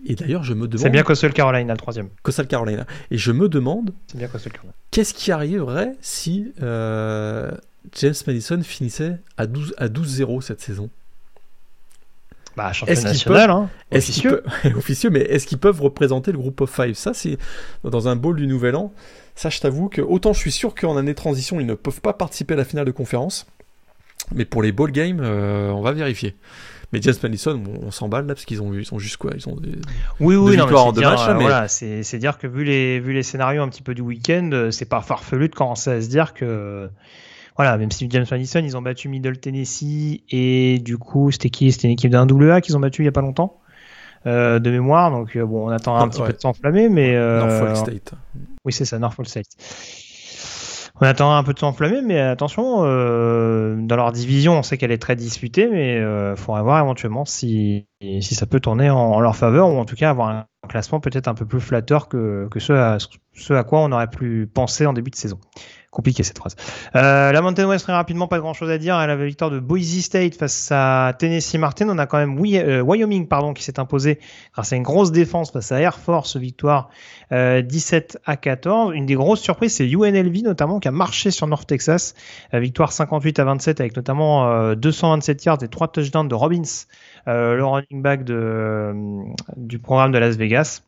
et 0.06 0.14
d'ailleurs, 0.14 0.44
je 0.44 0.54
me 0.54 0.66
demande. 0.68 0.82
C'est 0.82 0.90
bien 0.90 1.02
Coastal 1.02 1.32
Carolina, 1.32 1.72
le 1.72 1.78
troisième. 1.78 2.08
Coastal 2.22 2.46
Carolina. 2.46 2.86
Et 3.10 3.18
je 3.18 3.32
me 3.32 3.48
demande. 3.48 3.92
C'est 4.06 4.18
bien 4.18 4.28
Coastal 4.28 4.52
Carolina. 4.52 4.74
Qu'est-ce 4.90 5.14
qui 5.14 5.32
arriverait 5.32 5.92
si 6.00 6.52
James 6.58 8.14
Madison 8.26 8.60
finissait 8.62 9.18
à 9.36 9.46
12 9.46 9.74
à 9.78 9.88
12-0 9.88 10.40
cette 10.40 10.60
saison? 10.60 10.90
Bah, 12.56 12.72
champion 12.72 13.02
national, 13.02 13.50
hein, 13.50 13.70
officieux. 13.92 14.42
officieux, 14.76 15.10
mais 15.10 15.20
est-ce 15.20 15.46
qu'ils 15.46 15.58
peuvent 15.58 15.80
représenter 15.80 16.32
le 16.32 16.38
groupe 16.38 16.60
of 16.62 16.70
five? 16.70 16.94
Ça, 16.94 17.12
c'est 17.12 17.36
dans 17.84 18.08
un 18.08 18.16
bowl 18.16 18.36
du 18.36 18.46
Nouvel 18.46 18.76
An. 18.76 18.92
Ça, 19.34 19.50
je 19.50 19.60
t'avoue 19.60 19.88
que 19.88 20.00
autant 20.00 20.32
je 20.32 20.38
suis 20.38 20.52
sûr 20.52 20.74
qu'en 20.74 20.96
année 20.96 21.12
de 21.12 21.16
transition, 21.16 21.60
ils 21.60 21.66
ne 21.66 21.74
peuvent 21.74 22.00
pas 22.00 22.14
participer 22.14 22.54
à 22.54 22.56
la 22.56 22.64
finale 22.64 22.86
de 22.86 22.90
conférence. 22.90 23.46
Mais 24.34 24.44
pour 24.44 24.62
les 24.62 24.72
bowl 24.72 24.90
games, 24.90 25.20
euh, 25.20 25.70
on 25.70 25.82
va 25.82 25.92
vérifier. 25.92 26.34
Mais 26.92 27.02
James 27.02 27.14
Madison, 27.22 27.62
on, 27.82 27.90
s'emballe 27.90 28.26
là 28.26 28.34
parce 28.34 28.44
qu'ils 28.44 28.62
ont, 28.62 28.72
ils 28.72 28.94
ont 28.94 28.98
juste 28.98 29.16
quoi? 29.16 29.32
Ils 29.34 29.48
ont 29.48 29.56
des, 29.56 29.72
oui, 30.20 30.36
oui, 30.36 30.56
victoires 30.56 30.86
en 30.86 30.92
deux 30.92 31.02
matchs. 31.02 31.28
Euh, 31.28 31.34
voilà, 31.34 31.68
c'est 31.68 32.18
dire 32.18 32.38
que 32.38 32.46
vu 32.46 32.64
les, 32.64 33.00
vu 33.00 33.12
les 33.12 33.22
scénarios 33.22 33.62
un 33.62 33.68
petit 33.68 33.82
peu 33.82 33.94
du 33.94 34.02
week-end, 34.02 34.50
euh, 34.52 34.70
c'est 34.70 34.84
pas 34.84 35.02
farfelu 35.02 35.48
de 35.48 35.54
commencer 35.54 35.90
à 35.90 36.00
se 36.00 36.08
dire 36.08 36.32
que 36.32 36.88
voilà, 37.56 37.78
même 37.78 37.90
si 37.90 38.06
James 38.10 38.26
Madison, 38.30 38.60
ils 38.62 38.76
ont 38.76 38.82
battu 38.82 39.08
Middle 39.08 39.38
Tennessee 39.38 40.22
et 40.28 40.78
du 40.78 40.98
coup, 40.98 41.30
c'était 41.30 41.50
qui? 41.50 41.72
C'était 41.72 41.88
une 41.88 41.94
équipe 41.94 42.10
d'un 42.10 42.26
AA 42.26 42.60
qu'ils 42.60 42.76
ont 42.76 42.80
battu 42.80 43.02
il 43.02 43.06
y 43.06 43.08
a 43.08 43.12
pas 43.12 43.22
longtemps. 43.22 43.60
Euh, 44.26 44.58
de 44.58 44.70
mémoire, 44.70 45.12
donc 45.12 45.36
euh, 45.36 45.46
bon, 45.46 45.68
on 45.68 45.70
attend 45.70 45.96
un 45.96 46.08
petit 46.08 46.20
peu 46.20 46.32
de 46.32 46.40
s'enflammer, 46.40 46.88
mais 46.88 47.14
euh, 47.14 47.38
Norfolk 47.38 47.76
State. 47.76 48.14
Oui, 48.64 48.72
c'est 48.72 48.84
ça, 48.84 48.98
Norfolk 48.98 49.28
State. 49.28 49.46
On 51.00 51.06
attend 51.06 51.36
un 51.36 51.44
peu 51.44 51.52
de 51.52 51.58
s'enflammer, 51.58 52.00
mais 52.02 52.18
attention, 52.18 52.80
dans 52.80 53.96
leur 53.96 54.12
division, 54.12 54.58
on 54.58 54.62
sait 54.62 54.78
qu'elle 54.78 54.90
est 54.90 54.98
très 54.98 55.14
disputée, 55.14 55.68
mais 55.68 55.98
il 55.98 56.36
faudra 56.36 56.62
voir 56.62 56.82
éventuellement 56.82 57.24
si, 57.24 57.86
si 58.00 58.34
ça 58.34 58.46
peut 58.46 58.60
tourner 58.60 58.90
en, 58.90 59.20
leur 59.20 59.36
faveur, 59.36 59.68
ou 59.68 59.76
en 59.76 59.84
tout 59.84 59.94
cas 59.94 60.10
avoir 60.10 60.28
un, 60.30 60.46
classement 60.68 60.98
peut-être 60.98 61.28
un 61.28 61.34
peu 61.34 61.46
plus 61.46 61.60
flatteur 61.60 62.08
que, 62.08 62.48
que 62.50 62.58
ce, 62.58 62.72
à, 62.72 62.96
ce 63.34 63.52
à 63.52 63.62
quoi 63.62 63.80
on 63.80 63.92
aurait 63.92 64.08
pu 64.08 64.50
penser 64.52 64.86
en 64.86 64.92
début 64.92 65.10
de 65.10 65.16
saison 65.16 65.38
compliqué 65.96 66.22
cette 66.22 66.36
phrase. 66.36 66.56
Euh, 66.94 67.32
la 67.32 67.40
Mountain 67.40 67.66
West 67.66 67.84
très 67.84 67.94
rapidement, 67.94 68.28
pas 68.28 68.38
grand 68.38 68.52
chose 68.52 68.70
à 68.70 68.76
dire. 68.76 69.00
Elle 69.00 69.08
avait 69.08 69.22
la 69.22 69.28
victoire 69.28 69.50
de 69.50 69.58
Boise 69.58 69.98
State 70.00 70.34
face 70.34 70.68
à 70.70 71.14
Tennessee 71.18 71.54
Martin. 71.54 71.88
On 71.88 71.96
a 71.96 72.04
quand 72.06 72.18
même 72.18 72.38
euh, 72.38 72.82
Wyoming 72.82 73.26
pardon 73.26 73.54
qui 73.54 73.62
s'est 73.62 73.80
imposé 73.80 74.18
grâce 74.52 74.74
à 74.74 74.76
une 74.76 74.82
grosse 74.82 75.10
défense 75.10 75.52
face 75.52 75.72
à 75.72 75.80
Air 75.80 75.98
Force, 75.98 76.36
victoire 76.36 76.90
17 77.30 78.18
euh, 78.18 78.30
à 78.30 78.36
14. 78.36 78.94
Une 78.94 79.06
des 79.06 79.14
grosses 79.14 79.40
surprises, 79.40 79.76
c'est 79.76 79.88
UNLV 79.88 80.42
notamment 80.42 80.80
qui 80.80 80.88
a 80.88 80.90
marché 80.90 81.30
sur 81.30 81.46
North 81.46 81.66
Texas, 81.66 82.14
victoire 82.52 82.92
58 82.92 83.38
à 83.38 83.44
27 83.44 83.80
avec 83.80 83.96
notamment 83.96 84.74
227 84.74 85.44
yards 85.46 85.62
et 85.62 85.68
3 85.68 85.88
touchdowns 85.88 86.28
de 86.28 86.34
Robbins, 86.34 86.62
le 87.26 87.64
running 87.64 88.02
back 88.02 88.24
de, 88.24 88.92
du 89.56 89.78
programme 89.78 90.12
de 90.12 90.18
Las 90.18 90.36
Vegas. 90.36 90.82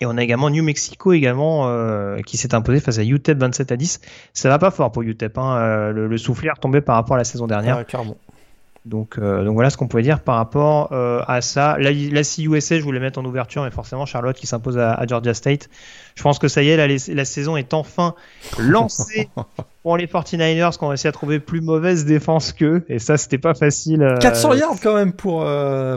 Et 0.00 0.06
on 0.06 0.16
a 0.16 0.22
également 0.22 0.50
New 0.50 0.64
Mexico 0.64 1.12
également 1.12 1.68
euh, 1.68 2.20
qui 2.22 2.36
s'est 2.36 2.54
imposé 2.54 2.80
face 2.80 2.98
à 2.98 3.04
UTEP 3.04 3.38
27 3.38 3.72
à 3.72 3.76
10. 3.76 4.00
Ça 4.32 4.48
va 4.48 4.58
pas 4.58 4.70
fort 4.70 4.90
pour 4.90 5.02
UTEP. 5.02 5.38
Hein. 5.38 5.56
Euh, 5.56 5.92
le, 5.92 6.08
le 6.08 6.18
soufflet 6.18 6.48
est 6.48 6.52
retombé 6.52 6.80
par 6.80 6.96
rapport 6.96 7.14
à 7.14 7.18
la 7.18 7.24
saison 7.24 7.46
dernière. 7.46 7.84
Donc, 8.84 9.16
euh, 9.16 9.44
donc 9.44 9.54
voilà 9.54 9.70
ce 9.70 9.76
qu'on 9.76 9.86
pouvait 9.86 10.02
dire 10.02 10.18
par 10.18 10.34
rapport 10.34 10.92
à 10.92 11.40
ça. 11.40 11.76
La, 11.78 11.92
la 11.92 12.22
CUSA, 12.24 12.78
je 12.78 12.82
voulais 12.82 12.98
mettre 12.98 13.20
en 13.20 13.24
ouverture, 13.24 13.62
mais 13.62 13.70
forcément 13.70 14.06
Charlotte 14.06 14.34
qui 14.34 14.48
s'impose 14.48 14.76
à, 14.76 15.06
Georgia 15.06 15.34
State. 15.34 15.70
Je 16.16 16.22
pense 16.24 16.40
que 16.40 16.48
ça 16.48 16.64
y 16.64 16.70
est, 16.70 16.76
la, 16.76 16.88
la 16.88 17.24
saison 17.24 17.56
est 17.56 17.72
enfin 17.72 18.16
lancée 18.58 19.28
pour 19.84 19.96
les 19.96 20.06
49ers 20.08 20.76
qui 20.76 20.82
ont 20.82 20.88
réussi 20.88 21.06
à 21.06 21.12
trouver 21.12 21.38
plus 21.38 21.60
mauvaise 21.60 22.04
défense 22.04 22.52
qu'eux. 22.52 22.84
Et 22.88 22.98
ça, 22.98 23.16
c'était 23.16 23.38
pas 23.38 23.54
facile. 23.54 24.16
400 24.20 24.54
yards 24.54 24.80
quand 24.82 24.96
même 24.96 25.12
pour, 25.12 25.46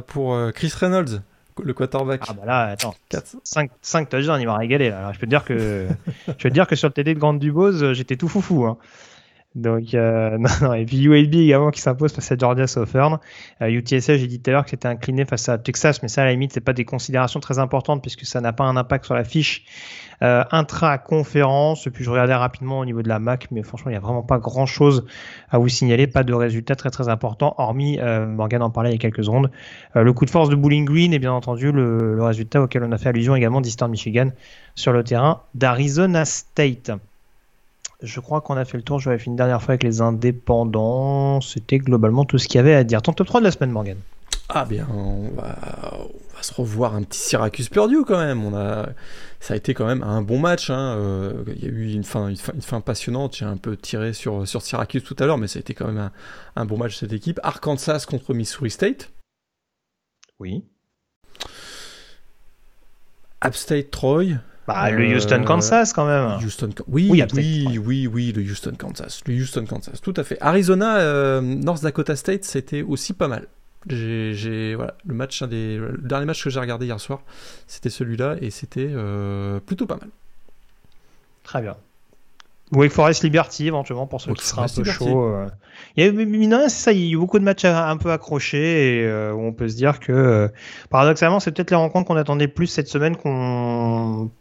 pour 0.06 0.38
Chris 0.54 0.72
Reynolds 0.80 1.22
le 1.64 1.74
quarterback. 1.74 2.22
Ah 2.28 2.34
bah 2.34 2.46
là, 2.46 2.62
attends, 2.64 2.96
5, 3.44 3.72
5 3.82 4.10
touchdowns, 4.10 4.42
il 4.42 4.46
m'a 4.46 4.58
régalé 4.58 4.90
là. 4.90 5.00
Alors, 5.00 5.14
je 5.14 5.20
peux 5.20 5.26
te 5.26 5.30
dire 5.30 5.44
que 5.44 5.88
je 6.28 6.32
peux 6.34 6.50
te 6.50 6.54
dire 6.54 6.68
que 6.68 6.76
sur 6.76 6.88
le 6.88 6.94
TD 6.94 7.14
de 7.14 7.20
Grande 7.20 7.40
Dubose, 7.40 7.94
j'étais 7.94 8.18
tout 8.18 8.28
foufou. 8.28 8.66
Hein. 8.66 8.78
Donc 9.56 9.94
euh, 9.94 10.38
non, 10.38 10.50
non, 10.62 10.74
et 10.74 10.86
puis 10.86 11.04
UAB 11.04 11.34
également 11.34 11.72
qui 11.72 11.82
s'impose 11.82 12.14
face 12.14 12.32
à 12.32 12.38
Georgia 12.38 12.68
Southern. 12.68 13.20
Euh, 13.62 13.68
UTSA, 13.68 14.18
j'ai 14.18 14.28
dit 14.28 14.42
tout 14.42 14.50
à 14.50 14.54
l'heure 14.54 14.64
que 14.64 14.70
c'était 14.70 14.88
incliné 14.88 15.26
face 15.26 15.50
à 15.50 15.58
Texas, 15.58 16.02
mais 16.02 16.08
ça 16.08 16.24
à 16.24 16.26
la 16.26 16.32
limite 16.32 16.54
c'est 16.54 16.62
pas 16.62 16.74
des 16.74 16.86
considérations 16.86 17.40
très 17.40 17.60
importantes 17.60 18.02
puisque 18.02 18.26
ça 18.26 18.42
n'a 18.42 18.54
pas 18.54 18.66
un 18.66 18.78
impact 18.78 19.06
sur 19.06 19.16
la 19.16 19.24
fiche 19.24 19.66
euh, 20.22 20.44
intra-conférence. 20.52 21.88
Puis 21.94 22.04
je 22.04 22.10
regardais 22.10 22.36
rapidement 22.36 22.80
au 22.80 22.86
niveau 22.86 23.02
de 23.02 23.10
la 23.10 23.20
MAC, 23.20 23.48
mais 23.52 23.64
franchement, 23.64 23.92
il 23.92 23.94
n'y 23.94 23.98
a 23.98 24.02
vraiment 24.02 24.24
pas 24.24 24.40
grand-chose 24.40 25.06
à 25.50 25.58
vous 25.58 25.68
signaler. 25.68 26.08
Pas 26.08 26.24
de 26.24 26.34
résultats 26.34 26.76
très 26.76 26.90
très 26.90 27.10
importants, 27.10 27.54
hormis, 27.58 28.00
euh, 28.00 28.26
Morgan 28.26 28.62
en 28.62 28.70
parlait 28.70 28.92
il 28.92 28.94
y 28.94 28.96
a 28.96 29.00
quelques 29.00 29.26
secondes, 29.26 29.52
euh, 29.96 30.04
le 30.04 30.14
coup 30.14 30.26
de 30.26 30.30
force 30.30 30.50
de 30.50 30.56
Bowling 30.56 30.86
Green 30.86 31.14
et 31.14 31.20
bien 31.20 31.34
entendu 31.34 31.72
le, 31.72 32.24
résultat 32.24 32.62
auquel 32.62 32.84
on 32.84 32.92
a 32.92 32.98
fait 32.98 33.10
allusion 33.10 33.36
également 33.36 33.62
d'Eastern 33.62 33.92
Michigan 33.92 34.30
sur 34.74 34.94
le 34.94 35.04
terrain 35.04 35.42
d'Arizona 35.54 36.26
State. 36.26 36.92
Je 38.02 38.20
crois 38.20 38.42
qu'on 38.42 38.58
a 38.58 38.66
fait 38.66 38.78
le 38.78 38.84
tour. 38.84 39.00
Je 39.00 39.10
vais 39.10 39.18
faire 39.18 39.28
une 39.28 39.36
dernière 39.36 39.62
fois 39.62 39.74
avec 39.74 39.84
les 39.84 40.02
indépendants. 40.02 41.42
C'était 41.42 41.78
globalement 41.78 42.26
tout 42.26 42.38
ce 42.38 42.48
qu'il 42.48 42.56
y 42.56 42.60
avait 42.60 42.76
à 42.76 42.84
dire. 42.84 43.02
Ton 43.02 43.14
top 43.14 43.28
3 43.28 43.40
de 43.40 43.46
la 43.46 43.52
semaine, 43.52 43.72
Morgan. 43.72 43.98
Ah 44.50 44.66
bien, 44.66 44.88
on 44.92 45.30
va, 45.30 45.58
on 45.94 46.36
va 46.36 46.44
se 46.44 46.54
revoir 46.54 46.94
un 46.94 47.02
petit 47.02 47.20
Syracuse 47.20 47.68
perdu 47.70 48.04
quand 48.06 48.20
même. 48.20 48.46
On 48.46 48.56
a, 48.56 48.90
ça 49.40 49.56
a 49.56 49.58
été 49.58 49.74
quand 49.74 49.88
même 49.88 50.04
un 50.04 50.22
bon 50.22 50.38
match. 50.40 50.70
Hein. 50.70 50.98
Euh, 50.98 51.44
il 51.56 51.64
y 51.64 51.66
a 51.66 51.70
eu 51.70 51.92
une 51.94 52.04
fin, 52.04 52.28
une 52.30 52.62
fin, 52.62 52.80
passionnante. 52.80 53.38
J'ai 53.38 53.46
un 53.46 53.58
peu 53.58 53.76
tiré 53.76 54.14
sur, 54.14 54.48
sur 54.48 54.62
Syracuse 54.62 55.04
tout 55.04 55.16
à 55.20 55.26
l'heure, 55.26 55.40
mais 55.40 55.48
ça 55.48 55.58
a 55.58 55.62
été 55.62 55.74
quand 55.74 55.88
même 55.88 55.98
un, 55.98 56.12
un 56.56 56.66
bon 56.66 56.78
match 56.78 56.98
cette 56.98 57.14
équipe. 57.14 57.40
Arkansas 57.42 58.06
contre 58.08 58.34
Missouri 58.36 58.70
State. 58.70 59.12
Oui. 60.40 60.64
App 63.42 63.56
State 63.56 63.90
Troy. 63.90 64.36
Bah, 64.68 64.90
le 64.90 65.16
Houston, 65.16 65.42
euh, 65.42 65.46
Kansas 65.46 65.94
quand 65.94 66.08
même. 66.08 66.40
Houston, 66.44 66.70
oui, 66.88 67.10
oui, 67.12 67.24
oui, 67.34 67.78
oui, 67.78 68.08
oui, 68.08 68.32
le 68.32 68.42
Houston, 68.42 68.74
Kansas. 68.78 69.22
Le 69.28 69.36
Houston, 69.36 69.66
Kansas, 69.66 70.02
tout 70.02 70.14
à 70.18 70.24
fait. 70.24 70.38
Arizona, 70.42 70.98
euh, 70.98 71.40
North 71.42 71.84
Dakota 71.84 72.16
State, 72.16 72.46
c'était 72.46 72.82
aussi 72.82 73.14
pas 73.14 73.28
mal. 73.28 73.48
J'ai, 73.88 74.74
voilà, 74.74 74.96
le 75.06 75.14
match, 75.14 75.44
un 75.44 75.48
des, 75.48 75.78
le 75.78 76.00
dernier 76.02 76.26
match 76.26 76.44
que 76.44 76.50
j'ai 76.50 76.60
regardé 76.60 76.88
hier 76.88 77.00
soir, 77.00 77.22
c'était 77.68 77.92
celui-là 77.92 78.38
et 78.42 78.50
c'était 78.50 78.90
euh, 78.90 79.60
plutôt 79.60 79.86
pas 79.86 79.98
mal. 79.98 80.10
Très 81.44 81.62
bien. 81.62 81.76
Wake 82.72 82.92
Forest 82.92 83.22
Liberty 83.24 83.68
éventuellement 83.68 84.08
pour 84.08 84.20
ceux 84.20 84.34
qui 84.34 84.44
seraient 84.44 84.64
un 84.64 84.76
peu 84.76 84.84
chaud. 84.84 85.38
Il 85.96 86.04
y 86.04 86.08
a, 86.08 86.12
mine 86.12 86.58
c'est 86.64 86.70
ça, 86.70 86.92
il 86.94 87.06
y 87.06 87.10
a 87.10 87.12
eu 87.12 87.18
beaucoup 87.18 87.38
de 87.38 87.44
matchs 87.44 87.66
un 87.66 87.98
peu 87.98 88.12
accrochés 88.12 89.02
et 89.02 89.32
où 89.32 89.42
on 89.42 89.54
peut 89.54 89.70
se 89.70 89.76
dire 89.76 90.00
que 90.00 90.50
paradoxalement, 90.90 91.40
c'est 91.40 91.52
peut-être 91.52 91.70
les 91.70 91.78
rencontres 91.78 92.08
qu'on 92.08 92.16
attendait 92.16 92.48
plus 92.48 92.66
cette 92.66 92.88
semaine 92.88 93.16
qu'on 93.16 94.32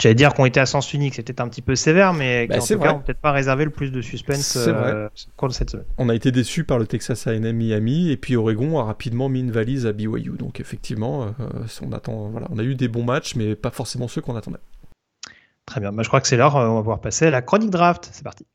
J'allais 0.00 0.14
dire 0.14 0.34
qu'on 0.34 0.44
était 0.44 0.60
à 0.60 0.66
sens 0.66 0.92
unique, 0.92 1.14
c'était 1.14 1.40
un 1.40 1.48
petit 1.48 1.62
peu 1.62 1.74
sévère, 1.74 2.12
mais 2.12 2.46
bah, 2.46 2.56
en 2.60 2.66
tout 2.66 2.78
cas, 2.78 2.92
on 2.92 3.00
peut-être 3.00 3.20
pas 3.20 3.32
réservé 3.32 3.64
le 3.64 3.70
plus 3.70 3.90
de 3.90 4.02
suspense 4.02 4.56
euh, 4.58 5.08
cette 5.50 5.70
semaine. 5.70 5.86
On 5.96 6.10
a 6.10 6.14
été 6.14 6.32
déçu 6.32 6.64
par 6.64 6.78
le 6.78 6.86
Texas 6.86 7.26
A&M 7.26 7.50
Miami, 7.52 8.10
et 8.10 8.18
puis 8.18 8.36
Oregon 8.36 8.78
a 8.78 8.84
rapidement 8.84 9.30
mis 9.30 9.40
une 9.40 9.50
valise 9.50 9.86
à 9.86 9.92
BYU. 9.92 10.36
Donc 10.38 10.60
effectivement, 10.60 11.34
euh, 11.40 11.60
on 11.80 11.92
attend, 11.92 12.28
voilà, 12.28 12.46
on 12.50 12.58
a 12.58 12.62
eu 12.62 12.74
des 12.74 12.88
bons 12.88 13.04
matchs, 13.04 13.36
mais 13.36 13.54
pas 13.54 13.70
forcément 13.70 14.06
ceux 14.06 14.20
qu'on 14.20 14.36
attendait. 14.36 14.58
Très 15.64 15.80
bien, 15.80 15.92
bah, 15.92 16.02
je 16.02 16.08
crois 16.08 16.20
que 16.20 16.28
c'est 16.28 16.36
l'heure. 16.36 16.56
Euh, 16.56 16.68
on 16.68 16.74
va 16.74 16.80
pouvoir 16.80 17.00
passer 17.00 17.26
à 17.26 17.30
la 17.30 17.40
chronique 17.42 17.70
draft. 17.70 18.08
C'est 18.12 18.22
parti. 18.22 18.46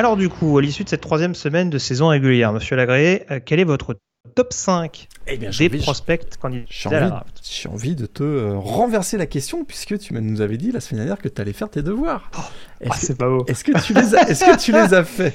Alors 0.00 0.16
du 0.16 0.30
coup, 0.30 0.56
à 0.56 0.62
l'issue 0.62 0.82
de 0.82 0.88
cette 0.88 1.02
troisième 1.02 1.34
semaine 1.34 1.68
de 1.68 1.76
saison 1.76 2.08
régulière, 2.08 2.54
Monsieur 2.54 2.74
Lagré, 2.74 3.26
euh, 3.30 3.38
quel 3.44 3.60
est 3.60 3.64
votre 3.64 3.98
top 4.34 4.50
5 4.50 5.08
eh 5.26 5.36
bien, 5.36 5.50
des 5.50 5.68
prospects 5.68 6.38
candidats 6.38 6.64
à 6.86 6.90
la 6.90 7.08
draft? 7.10 7.40
J'ai 7.44 7.68
envie 7.68 7.94
de 7.94 8.06
te 8.06 8.22
euh, 8.22 8.56
renverser 8.56 9.18
la 9.18 9.26
question 9.26 9.62
puisque 9.62 9.98
tu 9.98 10.14
nous 10.14 10.40
avais 10.40 10.56
dit 10.56 10.72
la 10.72 10.80
semaine 10.80 11.00
dernière 11.00 11.18
que 11.18 11.28
tu 11.28 11.38
allais 11.38 11.52
faire 11.52 11.68
tes 11.68 11.82
devoirs. 11.82 12.30
Oh, 12.34 12.40
ah, 12.88 12.94
c'est 12.96 13.18
pas 13.18 13.28
beau. 13.28 13.44
Est-ce 13.46 13.62
que, 13.62 13.78
tu 13.78 13.92
les 13.92 14.14
as, 14.14 14.30
est-ce 14.30 14.42
que 14.42 14.58
tu 14.58 14.72
les 14.72 14.94
as 14.94 15.04
fait 15.04 15.34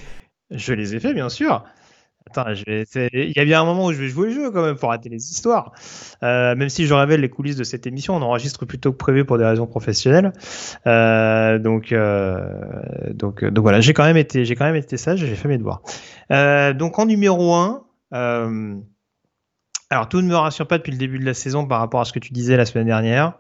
Je 0.49 0.74
les 0.74 0.95
ai 0.95 0.99
fait, 0.99 1.13
bien 1.13 1.30
sûr. 1.30 1.63
Attends, 2.28 2.51
il 2.53 3.34
y 3.36 3.39
a 3.39 3.45
bien 3.45 3.61
un 3.61 3.65
moment 3.65 3.86
où 3.86 3.93
je 3.93 3.99
vais 3.99 4.07
jouer 4.07 4.30
le 4.30 4.34
jeu 4.34 4.51
quand 4.51 4.63
même 4.63 4.78
pour 4.78 4.89
rater 4.89 5.09
les 5.09 5.32
histoires. 5.32 5.73
Euh, 6.23 6.55
même 6.55 6.69
si 6.69 6.88
je 6.88 6.93
révèle 6.93 7.21
les 7.21 7.30
coulisses 7.30 7.55
de 7.55 7.63
cette 7.63 7.86
émission, 7.86 8.15
on 8.15 8.21
enregistre 8.23 8.65
plutôt 8.65 8.91
que 8.91 8.97
prévu 8.97 9.26
pour 9.26 9.38
des 9.38 9.45
raisons 9.45 9.67
professionnelles. 9.67 10.34
Euh, 10.88 11.59
donc, 11.59 11.91
euh, 11.91 12.47
donc, 13.13 13.45
donc 13.45 13.61
voilà, 13.61 13.80
j'ai 13.80 13.93
quand 13.93 14.05
même 14.05 14.17
été, 14.17 14.43
j'ai 14.43 14.55
quand 14.55 14.65
même 14.65 14.76
été 14.76 14.97
sage, 14.97 15.19
j'ai 15.19 15.36
fait 15.36 15.47
mes 15.47 15.59
devoirs. 15.59 15.82
donc 16.73 16.97
en 16.97 17.05
numéro 17.05 17.53
1, 17.53 17.84
alors 19.91 20.09
tout 20.09 20.21
ne 20.21 20.28
me 20.28 20.36
rassure 20.36 20.67
pas 20.67 20.80
depuis 20.80 20.91
le 20.91 20.97
début 20.97 21.19
de 21.19 21.26
la 21.26 21.36
saison 21.36 21.67
par 21.67 21.80
rapport 21.80 22.01
à 22.01 22.05
ce 22.05 22.13
que 22.13 22.19
tu 22.19 22.34
disais 22.34 22.57
la 22.57 22.65
semaine 22.65 22.88
dernière. 22.88 23.34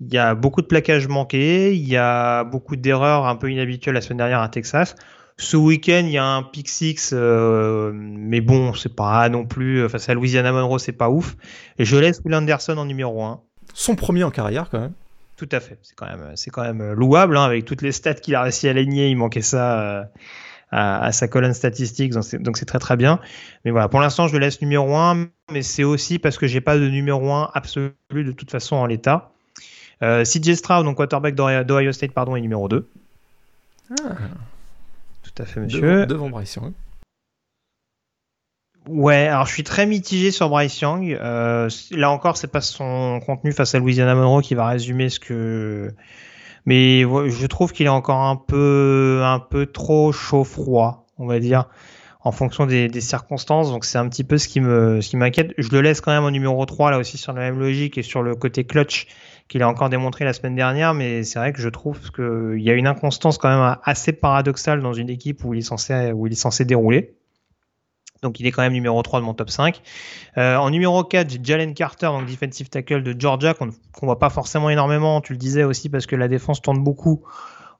Il 0.00 0.12
y 0.12 0.18
a 0.18 0.34
beaucoup 0.34 0.60
de 0.60 0.66
plaquages 0.66 1.06
manqués, 1.06 1.72
il 1.72 1.88
y 1.88 1.96
a 1.96 2.42
beaucoup 2.42 2.74
d'erreurs 2.74 3.26
un 3.26 3.36
peu 3.36 3.48
inhabituelles 3.50 3.94
la 3.94 4.00
semaine 4.00 4.18
dernière 4.18 4.40
à 4.40 4.48
Texas. 4.48 4.96
Ce 5.36 5.56
week-end, 5.56 6.02
il 6.04 6.12
y 6.12 6.18
a 6.18 6.24
un 6.24 6.42
pick 6.44 6.68
six, 6.68 7.10
euh, 7.12 7.90
mais 7.92 8.40
bon, 8.40 8.72
c'est 8.72 8.94
pas 8.94 9.28
non 9.28 9.46
plus 9.46 9.82
euh, 9.82 9.88
face 9.88 10.08
à 10.08 10.14
Louisiana 10.14 10.52
Monroe, 10.52 10.78
c'est 10.78 10.92
pas 10.92 11.10
ouf. 11.10 11.36
Et 11.78 11.84
je 11.84 11.96
laisse 11.96 12.20
Will 12.24 12.34
Anderson 12.34 12.76
en 12.78 12.84
numéro 12.84 13.22
1. 13.22 13.40
Son 13.72 13.96
premier 13.96 14.22
en 14.22 14.30
carrière, 14.30 14.70
quand 14.70 14.80
même. 14.80 14.92
Tout 15.36 15.48
à 15.50 15.58
fait. 15.58 15.78
C'est 15.82 15.96
quand 15.96 16.06
même, 16.06 16.32
c'est 16.36 16.50
quand 16.50 16.62
même 16.62 16.92
louable, 16.92 17.36
hein, 17.36 17.44
avec 17.44 17.64
toutes 17.64 17.82
les 17.82 17.90
stats 17.90 18.14
qu'il 18.14 18.36
a 18.36 18.42
réussi 18.42 18.68
à 18.68 18.70
aligner. 18.70 19.08
Il 19.08 19.16
manquait 19.16 19.42
ça 19.42 19.80
euh, 19.80 20.04
à, 20.70 21.10
sa 21.10 21.26
colonne 21.26 21.54
statistique, 21.54 22.12
donc 22.12 22.56
c'est 22.56 22.64
très 22.64 22.78
très 22.78 22.96
bien. 22.96 23.18
Mais 23.64 23.72
voilà, 23.72 23.88
pour 23.88 24.00
l'instant, 24.00 24.28
je 24.28 24.34
le 24.34 24.38
laisse 24.38 24.60
numéro 24.60 24.94
1, 24.94 25.26
mais 25.50 25.62
c'est 25.62 25.84
aussi 25.84 26.20
parce 26.20 26.38
que 26.38 26.46
j'ai 26.46 26.60
pas 26.60 26.76
de 26.76 26.88
numéro 26.88 27.32
1 27.32 27.50
absolu 27.54 27.92
de 28.12 28.32
toute 28.32 28.52
façon 28.52 28.76
en 28.76 28.86
l'état. 28.86 29.32
Euh, 30.02 30.24
CJ 30.24 30.54
Stroud, 30.54 30.84
donc 30.84 30.96
quarterback 30.96 31.34
d'Ohio 31.34 31.92
State, 31.92 32.12
pardon, 32.12 32.36
est 32.36 32.40
numéro 32.40 32.68
2. 32.68 32.88
Ah 33.90 34.14
tout 35.34 35.42
à 35.42 35.46
fait, 35.46 35.60
monsieur. 35.60 36.06
Devant, 36.06 36.30
Bryce 36.30 36.54
Young. 36.54 36.72
Ouais, 38.88 39.26
alors 39.26 39.46
je 39.46 39.52
suis 39.52 39.64
très 39.64 39.86
mitigé 39.86 40.30
sur 40.30 40.48
Bryce 40.50 40.78
Young. 40.80 41.16
Euh, 41.20 41.70
là 41.90 42.10
encore, 42.10 42.36
c'est 42.36 42.52
pas 42.52 42.60
son 42.60 43.20
contenu 43.24 43.52
face 43.52 43.74
à 43.74 43.78
Louisiana 43.78 44.14
Monroe 44.14 44.42
qui 44.42 44.54
va 44.54 44.66
résumer 44.66 45.08
ce 45.08 45.18
que. 45.18 45.90
Mais 46.66 47.02
je 47.02 47.46
trouve 47.46 47.72
qu'il 47.72 47.86
est 47.86 47.90
encore 47.90 48.20
un 48.20 48.36
peu, 48.36 49.22
un 49.24 49.38
peu 49.38 49.66
trop 49.66 50.12
chaud-froid, 50.12 51.06
on 51.18 51.26
va 51.26 51.38
dire, 51.38 51.68
en 52.20 52.32
fonction 52.32 52.66
des, 52.66 52.88
des 52.88 53.00
circonstances. 53.00 53.70
Donc 53.70 53.84
c'est 53.84 53.98
un 53.98 54.08
petit 54.08 54.24
peu 54.24 54.38
ce 54.38 54.48
qui 54.48 54.60
me, 54.60 55.00
ce 55.00 55.10
qui 55.10 55.16
m'inquiète. 55.16 55.52
Je 55.56 55.70
le 55.70 55.80
laisse 55.80 56.00
quand 56.00 56.12
même 56.12 56.24
en 56.24 56.30
numéro 56.30 56.64
3 56.64 56.90
là 56.90 56.98
aussi 56.98 57.18
sur 57.18 57.32
la 57.32 57.40
même 57.40 57.58
logique 57.58 57.96
et 57.96 58.02
sur 58.02 58.22
le 58.22 58.34
côté 58.34 58.64
clutch 58.64 59.06
qu'il 59.48 59.62
a 59.62 59.68
encore 59.68 59.90
démontré 59.90 60.24
la 60.24 60.32
semaine 60.32 60.54
dernière, 60.54 60.94
mais 60.94 61.22
c'est 61.22 61.38
vrai 61.38 61.52
que 61.52 61.60
je 61.60 61.68
trouve 61.68 62.10
qu'il 62.12 62.60
y 62.60 62.70
a 62.70 62.74
une 62.74 62.86
inconstance 62.86 63.38
quand 63.38 63.48
même 63.48 63.76
assez 63.82 64.12
paradoxale 64.12 64.80
dans 64.80 64.94
une 64.94 65.10
équipe 65.10 65.44
où 65.44 65.54
il 65.54 65.58
est 65.58 65.62
censé, 65.62 66.12
où 66.12 66.26
il 66.26 66.32
est 66.32 66.36
censé 66.36 66.64
dérouler. 66.64 67.14
Donc 68.22 68.40
il 68.40 68.46
est 68.46 68.52
quand 68.52 68.62
même 68.62 68.72
numéro 68.72 69.02
3 69.02 69.20
de 69.20 69.24
mon 69.26 69.34
top 69.34 69.50
5. 69.50 69.82
Euh, 70.38 70.56
en 70.56 70.70
numéro 70.70 71.04
4, 71.04 71.30
j'ai 71.30 71.40
Jalen 71.42 71.74
Carter, 71.74 72.06
donc 72.06 72.26
defensive 72.26 72.70
tackle 72.70 73.02
de 73.02 73.14
Georgia, 73.18 73.52
qu'on 73.52 73.66
ne 73.66 73.72
voit 74.00 74.18
pas 74.18 74.30
forcément 74.30 74.70
énormément, 74.70 75.20
tu 75.20 75.34
le 75.34 75.38
disais 75.38 75.62
aussi 75.62 75.90
parce 75.90 76.06
que 76.06 76.16
la 76.16 76.26
défense 76.26 76.62
tourne 76.62 76.82
beaucoup, 76.82 77.22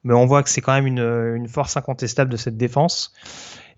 mais 0.04 0.12
on 0.12 0.26
voit 0.26 0.42
que 0.42 0.50
c'est 0.50 0.60
quand 0.60 0.74
même 0.74 0.86
une, 0.86 1.48
force 1.48 1.78
incontestable 1.78 2.30
de 2.30 2.36
cette 2.36 2.58
défense. 2.58 3.14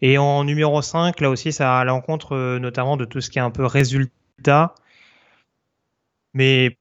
Et 0.02 0.18
en 0.18 0.42
numéro 0.42 0.82
5, 0.82 1.20
là 1.20 1.30
aussi, 1.30 1.52
ça 1.52 1.78
a 1.78 1.84
l'encontre 1.84 2.34
euh, 2.34 2.58
notamment 2.58 2.96
de 2.96 3.04
tout 3.04 3.20
ce 3.20 3.30
qui 3.30 3.38
est 3.38 3.42
un 3.42 3.50
peu 3.50 3.64
résultat. 3.64 4.74
Mais 6.34 6.76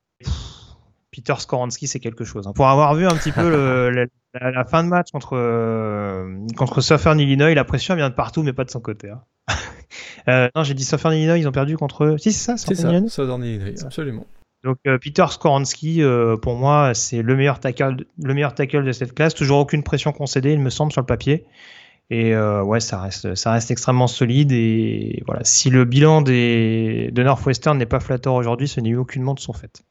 Peter 1.16 1.36
Skoransky, 1.38 1.88
c'est 1.88 2.02
quelque 2.02 2.26
chose. 2.26 2.46
Hein. 2.46 2.52
Pour 2.54 2.68
avoir 2.68 2.94
vu 2.94 3.06
un 3.06 3.16
petit 3.16 3.32
peu 3.32 3.90
la, 4.34 4.66
fin 4.66 4.84
de 4.84 4.90
match 4.90 5.12
contre, 5.12 5.38
euh, 5.38 6.46
contre 6.58 6.82
Southern 6.82 7.18
Illinois, 7.18 7.54
la 7.54 7.64
pression 7.64 7.96
vient 7.96 8.10
de 8.10 8.16
partout, 8.16 8.44
mais 8.44 8.52
pas 8.52 8.66
de 8.66 8.70
son 8.70 8.82
côté. 8.82 9.10
Hein. 9.10 9.22
euh, 10.28 10.50
non, 10.56 10.64
j'ai 10.64 10.74
dit 10.74 10.84
Southern 10.84 11.14
Illinois, 11.14 11.38
ils 11.38 11.48
ont 11.48 11.54
perdu 11.54 11.78
contre. 11.78 12.18
Si, 12.20 12.34
c'est 12.34 12.46
ça, 12.46 12.58
Southern 12.58 12.92
Illinois. 12.92 13.10
Southern 13.10 13.44
Illinois, 13.44 13.74
absolument. 13.86 14.26
Donc 14.66 14.78
euh, 14.88 14.98
Peter 14.98 15.26
Skoransky, 15.30 16.02
pour 16.42 16.56
moi, 16.56 16.94
c'est 16.94 17.22
le 17.22 17.36
meilleur 17.38 17.60
tackle, 17.62 18.06
le 18.22 18.34
meilleur 18.34 18.54
tackle 18.54 18.84
de 18.84 18.92
cette 18.92 19.14
classe. 19.14 19.34
Toujours 19.34 19.60
aucune 19.60 19.84
pression 19.84 20.12
concédée, 20.12 20.52
il 20.52 20.60
me 20.60 20.70
semble 20.70 20.92
sur 20.92 21.02
le 21.02 21.06
papier. 21.06 21.46
Et 22.10 22.36
ouais, 22.36 22.82
ça 22.82 23.00
reste, 23.00 23.36
ça 23.36 23.54
reste 23.54 23.72
extrêmement 23.72 24.08
solide. 24.08 24.52
Et 24.52 25.24
voilà, 25.28 25.46
si 25.46 25.70
le 25.70 25.86
bilan 25.86 26.22
des, 26.22 27.10
de 27.14 27.24
Northwestern 27.24 27.78
n'est 27.78 27.86
pas 27.86 28.02
flatteur 28.02 28.34
aujourd'hui, 28.34 28.68
ce 28.68 28.82
n'est 28.82 28.96
aucunement 28.96 29.34
de 29.34 29.40
son 29.40 29.54
fait 29.54 29.86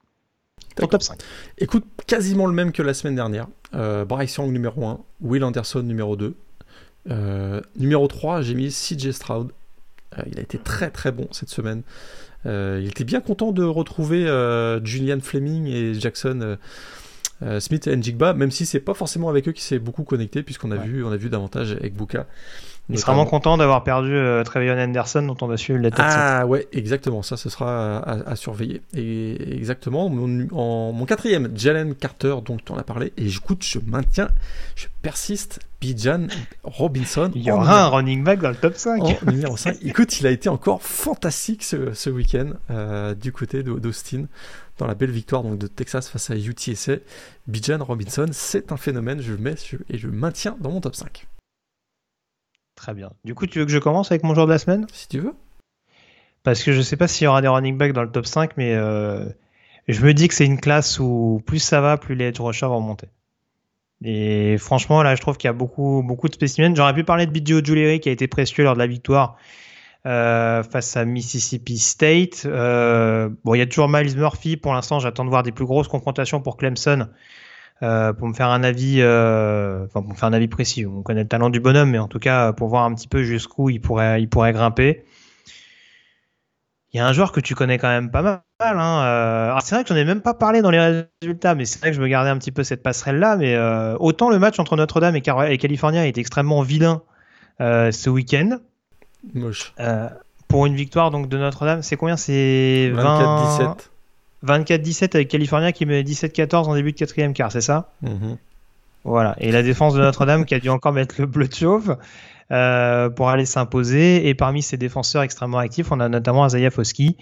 top 0.75 1.03
5. 1.03 1.19
Écoute, 1.59 1.85
quasiment 2.07 2.47
le 2.47 2.53
même 2.53 2.73
que 2.73 2.83
la 2.83 2.95
semaine 2.95 3.15
dernière. 3.15 3.47
Euh, 3.75 4.05
Bryce 4.05 4.37
Young 4.37 4.53
numéro 4.53 4.87
1, 4.87 5.01
Will 5.21 5.45
Anderson 5.45 5.83
numéro 5.83 6.17
2. 6.17 6.35
Euh, 7.11 7.61
numéro 7.77 8.07
3, 8.07 8.43
j'ai 8.43 8.55
mis 8.55 8.69
CJ 8.69 9.11
Stroud. 9.13 9.53
Euh, 10.19 10.23
il 10.31 10.39
a 10.39 10.43
été 10.43 10.59
très 10.59 10.91
très 10.91 11.13
bon 11.13 11.29
cette 11.33 11.51
semaine. 11.51 11.83
il 12.45 12.87
était 12.87 13.05
bien 13.05 13.21
content 13.21 13.53
de 13.53 13.65
retrouver 13.65 14.27
Julian 14.85 15.21
Fleming 15.21 15.67
et 15.67 15.95
Jackson 15.95 16.57
Smith 17.59 17.87
et 17.87 17.97
Njigba, 17.97 18.33
même 18.33 18.51
si 18.51 18.65
c'est 18.65 18.81
pas 18.81 18.95
forcément 18.95 19.29
avec 19.29 19.49
eux 19.49 19.53
qui 19.53 19.63
s'est 19.63 19.79
beaucoup 19.79 20.05
connecté, 20.05 20.43
puisqu'on 20.43 20.71
a, 20.71 20.77
vu, 20.77 21.05
on 21.05 21.11
a 21.11 21.17
vu 21.17 21.29
davantage 21.29 21.73
avec 21.73 21.95
Buka. 21.95 22.27
Il 22.91 22.99
sera 22.99 23.13
vraiment 23.13 23.29
content 23.29 23.57
d'avoir 23.57 23.83
perdu 23.83 24.15
euh, 24.15 24.45
Trevion 24.45 24.79
Anderson 24.79 25.23
dont 25.23 25.37
on 25.41 25.51
a 25.51 25.57
su 25.57 25.79
la 25.79 25.91
tête. 25.91 26.05
Ah 26.07 26.47
ouais, 26.47 26.69
exactement, 26.73 27.23
ça 27.23 27.39
ce 27.39 27.49
sera 27.49 27.99
à, 27.99 28.37
surveiller. 28.37 28.83
Et 28.95 29.57
exactement, 29.57 30.11
mon, 30.11 30.47
en, 30.53 30.93
mon 30.93 31.07
quatrième, 31.07 31.51
Jalen 31.57 31.95
Carter, 31.95 32.37
dont 32.45 32.59
on 32.69 32.77
a 32.77 32.83
parlé, 32.83 33.15
et 33.17 33.27
écoute, 33.27 33.65
je 33.65 33.79
maintiens, 33.87 34.29
je 34.77 34.87
persiste, 35.01 35.61
Bijan 35.81 36.27
Robinson. 36.63 37.31
Il 37.35 37.43
y 37.43 37.51
aura 37.51 37.85
un 37.85 37.89
running 37.89 38.23
back 38.23 38.41
dans 38.41 38.51
le 38.51 38.57
top 38.57 38.75
5. 38.75 39.03
En 39.03 39.31
numéro 39.31 39.57
5. 39.57 39.79
écoute, 39.83 40.21
il 40.21 40.27
a 40.27 40.31
été 40.31 40.51
encore 40.51 40.83
fantastique 40.83 41.63
ce, 41.63 41.95
ce 41.95 42.11
week-end 42.11 42.51
euh, 42.71 43.15
du 43.15 43.33
côté 43.33 43.63
d'Austin 43.63 44.27
dans 44.79 44.87
la 44.87 44.95
belle 44.95 45.11
victoire 45.11 45.43
donc, 45.43 45.59
de 45.59 45.67
Texas 45.67 46.09
face 46.09 46.31
à 46.31 46.37
UTSA. 46.37 46.97
Bijan 47.47 47.83
Robinson, 47.83 48.27
c'est 48.33 48.73
un 48.73 48.77
phénomène, 48.77 49.23
je 49.23 49.33
le 49.33 49.39
mets 49.39 49.55
et 49.89 49.97
je 49.97 50.07
le 50.07 50.13
maintiens 50.13 50.57
dans 50.61 50.71
mon 50.71 50.81
top 50.81 50.97
5. 50.97 51.27
Très 52.75 52.95
bien. 52.95 53.11
Du 53.25 53.35
coup, 53.35 53.47
tu 53.47 53.59
veux 53.59 53.65
que 53.65 53.73
je 53.73 53.79
commence 53.79 54.11
avec 54.11 54.25
mon 54.25 54.35
joueur 54.35 54.47
de 54.47 54.53
la 54.53 54.59
semaine? 54.59 54.87
Si 54.93 55.09
tu 55.09 55.21
veux. 55.21 55.35
Parce 56.43 56.63
que 56.63 56.73
je 56.73 56.83
sais 56.83 56.97
pas 56.97 57.09
s'il 57.09 57.25
y 57.25 57.29
aura 57.29 57.41
des 57.41 57.49
running 57.49 57.79
backs 57.79 57.93
dans 57.93 58.03
le 58.03 58.11
top 58.11 58.27
5, 58.27 58.57
mais 58.57 58.75
euh, 58.75 59.25
je 59.89 60.05
me 60.05 60.13
dis 60.13 60.29
que 60.29 60.35
c'est 60.35 60.45
une 60.45 60.61
classe 60.61 60.99
où 60.99 61.43
plus 61.47 61.59
ça 61.59 61.81
va, 61.81 61.97
plus 61.97 62.15
les 62.15 62.27
edge 62.27 62.41
rushers 62.41 62.67
vont 62.67 62.81
monter. 62.81 63.09
Et 64.05 64.59
franchement, 64.59 65.03
là, 65.03 65.15
je 65.15 65.21
trouve 65.23 65.39
qu'il 65.39 65.49
y 65.49 65.51
a 65.51 65.55
beaucoup, 65.55 66.03
beaucoup 66.05 66.29
de 66.29 66.35
spécimens. 66.35 66.75
J'aurais 66.75 66.95
pu 66.95 67.05
parler 67.05 67.27
de 67.27 67.31
Bidio 67.31 67.65
Juleri 67.65 68.01
qui 68.01 68.11
a 68.11 68.13
été 68.13 68.29
précieux 68.29 68.63
lors 68.63 68.75
de 68.75 68.79
la 68.79 68.87
victoire 68.87 69.37
euh, 70.05 70.63
face 70.63 70.97
à 70.99 71.07
Mississippi 71.07 71.79
State. 71.79 72.43
Euh, 72.45 73.31
bon, 73.45 73.55
il 73.55 73.59
y 73.59 73.63
a 73.63 73.67
toujours 73.67 73.89
Miles 73.89 74.15
Murphy. 74.17 74.59
Pour 74.59 74.75
l'instant, 74.75 75.01
j'attends 75.01 75.25
de 75.25 75.31
voir 75.31 75.43
des 75.43 75.53
plus 75.53 75.65
grosses 75.65 75.89
confrontations 75.89 76.43
pour 76.43 76.59
Clemson. 76.59 77.09
Euh, 77.83 78.13
pour 78.13 78.29
me 78.29 78.35
faire 78.35 78.51
un 78.51 78.63
avis, 78.63 79.01
euh, 79.01 79.85
enfin 79.87 80.01
pour 80.01 80.13
me 80.13 80.17
faire 80.17 80.29
un 80.29 80.33
avis 80.33 80.49
précis. 80.49 80.87
On 80.87 81.03
connaît 81.03 81.23
le 81.23 81.29
talent 81.29 81.51
du 81.51 81.61
bonhomme, 81.61 81.91
mais 81.91 81.99
en 81.99 82.07
tout 82.07 82.21
cas 82.21 82.53
pour 82.53 82.69
voir 82.69 82.85
un 82.85 82.95
petit 82.95 83.09
peu 83.09 83.23
jusqu'où 83.25 83.69
il 83.69 83.81
pourrait, 83.81 84.23
il 84.23 84.29
pourrait 84.29 84.53
grimper. 84.53 85.05
Il 86.93 86.99
y 86.99 87.01
a 87.01 87.07
un 87.07 87.13
joueur 87.13 87.33
que 87.33 87.41
tu 87.41 87.57
connais 87.57 87.77
quand 87.79 87.89
même 87.89 88.13
pas 88.13 88.23
mal. 88.23 88.41
Hein. 88.61 89.03
Euh, 89.05 89.59
c'est 89.61 89.75
vrai 89.75 89.83
que 89.83 89.89
j'en 89.89 89.97
ai 89.97 90.05
même 90.05 90.21
pas 90.21 90.35
parlé 90.35 90.63
dans 90.63 90.71
les 90.71 91.05
résultats, 91.21 91.57
mais 91.57 91.65
c'est 91.65 91.81
vrai 91.81 91.91
que 91.91 91.97
je 91.97 92.01
me 92.01 92.07
gardais 92.07 92.31
un 92.31 92.39
petit 92.39 92.53
peu 92.53 92.63
cette 92.63 92.85
passerelle 92.85 93.19
là. 93.19 93.37
Mais 93.37 93.59
autant 93.99 94.31
le 94.31 94.39
match 94.39 94.61
entre 94.61 94.77
Notre-Dame 94.77 95.17
et, 95.17 95.23
et 95.49 95.59
California 95.59 96.07
est 96.07 96.17
extrêmement 96.17 96.63
vilain 96.63 97.03
ce 97.59 98.09
week-end. 98.09 98.59
Moche. 99.35 99.75
pour 100.47 100.67
une 100.67 100.77
victoire 100.77 101.11
donc 101.11 101.29
de 101.29 101.37
Notre-Dame, 101.37 101.83
c'est 101.83 101.97
combien? 101.97 102.17
C'est 102.17 102.93
24-17. 102.95 103.89
24-17 104.45 105.15
avec 105.15 105.29
California 105.29 105.73
qui 105.73 105.87
met 105.87 106.03
17-14 106.03 106.65
en 106.69 106.75
début 106.75 106.93
de 106.93 106.99
quatrième 106.99 107.33
quart, 107.33 107.51
c'est 107.51 107.61
ça? 107.61 107.91
Mhm. 108.03 108.37
Voilà. 109.05 109.37
Et 109.39 109.53
la 109.53 109.63
défense 109.63 109.95
de 109.95 110.01
Notre-Dame 110.01 110.45
qui 110.45 110.55
a 110.55 110.61
dû 110.61 110.71
encore 110.71 110.93
mettre 110.93 111.17
le 111.19 111.27
bleu 111.27 111.47
de 111.47 111.55
chauve 111.55 111.97
euh, 112.51 113.11
pour 113.11 113.29
aller 113.29 113.45
s'imposer. 113.45 114.29
Et 114.29 114.35
parmi 114.35 114.63
ces 114.63 114.77
défenseurs 114.77 115.23
extrêmement 115.23 115.59
actifs, 115.59 115.93
on 115.93 116.01
a 116.01 116.09
notamment 116.09 116.45
Azaya 116.45 116.71
Foski, 116.71 117.17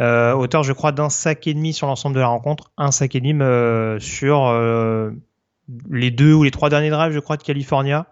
euh, 0.00 0.32
auteur, 0.32 0.64
je 0.64 0.72
crois, 0.72 0.92
d'un 0.92 1.08
sac 1.10 1.46
et 1.46 1.54
demi 1.54 1.72
sur 1.72 1.86
l'ensemble 1.86 2.16
de 2.16 2.20
la 2.20 2.26
rencontre, 2.26 2.70
un 2.76 2.90
sac 2.90 3.14
et 3.14 3.20
demi 3.20 3.34
euh, 3.40 3.98
sur 4.00 4.52
les 5.90 6.10
deux 6.10 6.32
ou 6.32 6.42
les 6.42 6.50
trois 6.50 6.70
derniers 6.70 6.90
drives, 6.90 7.12
je 7.12 7.20
crois, 7.20 7.36
de 7.36 7.42
California. 7.42 8.06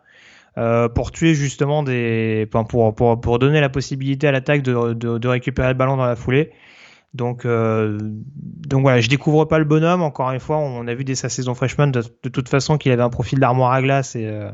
pour 0.94 1.10
tuer 1.10 1.34
justement 1.34 1.82
des, 1.82 2.48
pour, 2.50 2.94
pour, 2.94 3.20
pour 3.20 3.38
donner 3.38 3.60
la 3.60 3.68
possibilité 3.68 4.28
à 4.28 4.32
l'attaque 4.32 4.62
de, 4.62 4.92
de, 4.92 5.18
de 5.18 5.28
récupérer 5.28 5.68
le 5.68 5.74
ballon 5.74 5.96
dans 5.96 6.06
la 6.06 6.16
foulée. 6.16 6.52
Donc, 7.14 7.44
euh, 7.44 7.98
donc 8.00 8.82
voilà, 8.82 9.00
je 9.00 9.08
découvre 9.08 9.44
pas 9.46 9.58
le 9.58 9.64
bonhomme. 9.64 10.02
Encore 10.02 10.30
une 10.30 10.40
fois, 10.40 10.58
on 10.58 10.86
a 10.86 10.94
vu 10.94 11.04
dès 11.04 11.14
sa 11.14 11.28
saison 11.28 11.54
freshman 11.54 11.88
de, 11.88 12.02
toute 12.02 12.48
façon 12.48 12.78
qu'il 12.78 12.92
avait 12.92 13.02
un 13.02 13.10
profil 13.10 13.38
d'armoire 13.38 13.72
à 13.72 13.82
glace 13.82 14.16
et, 14.16 14.26
euh, 14.26 14.50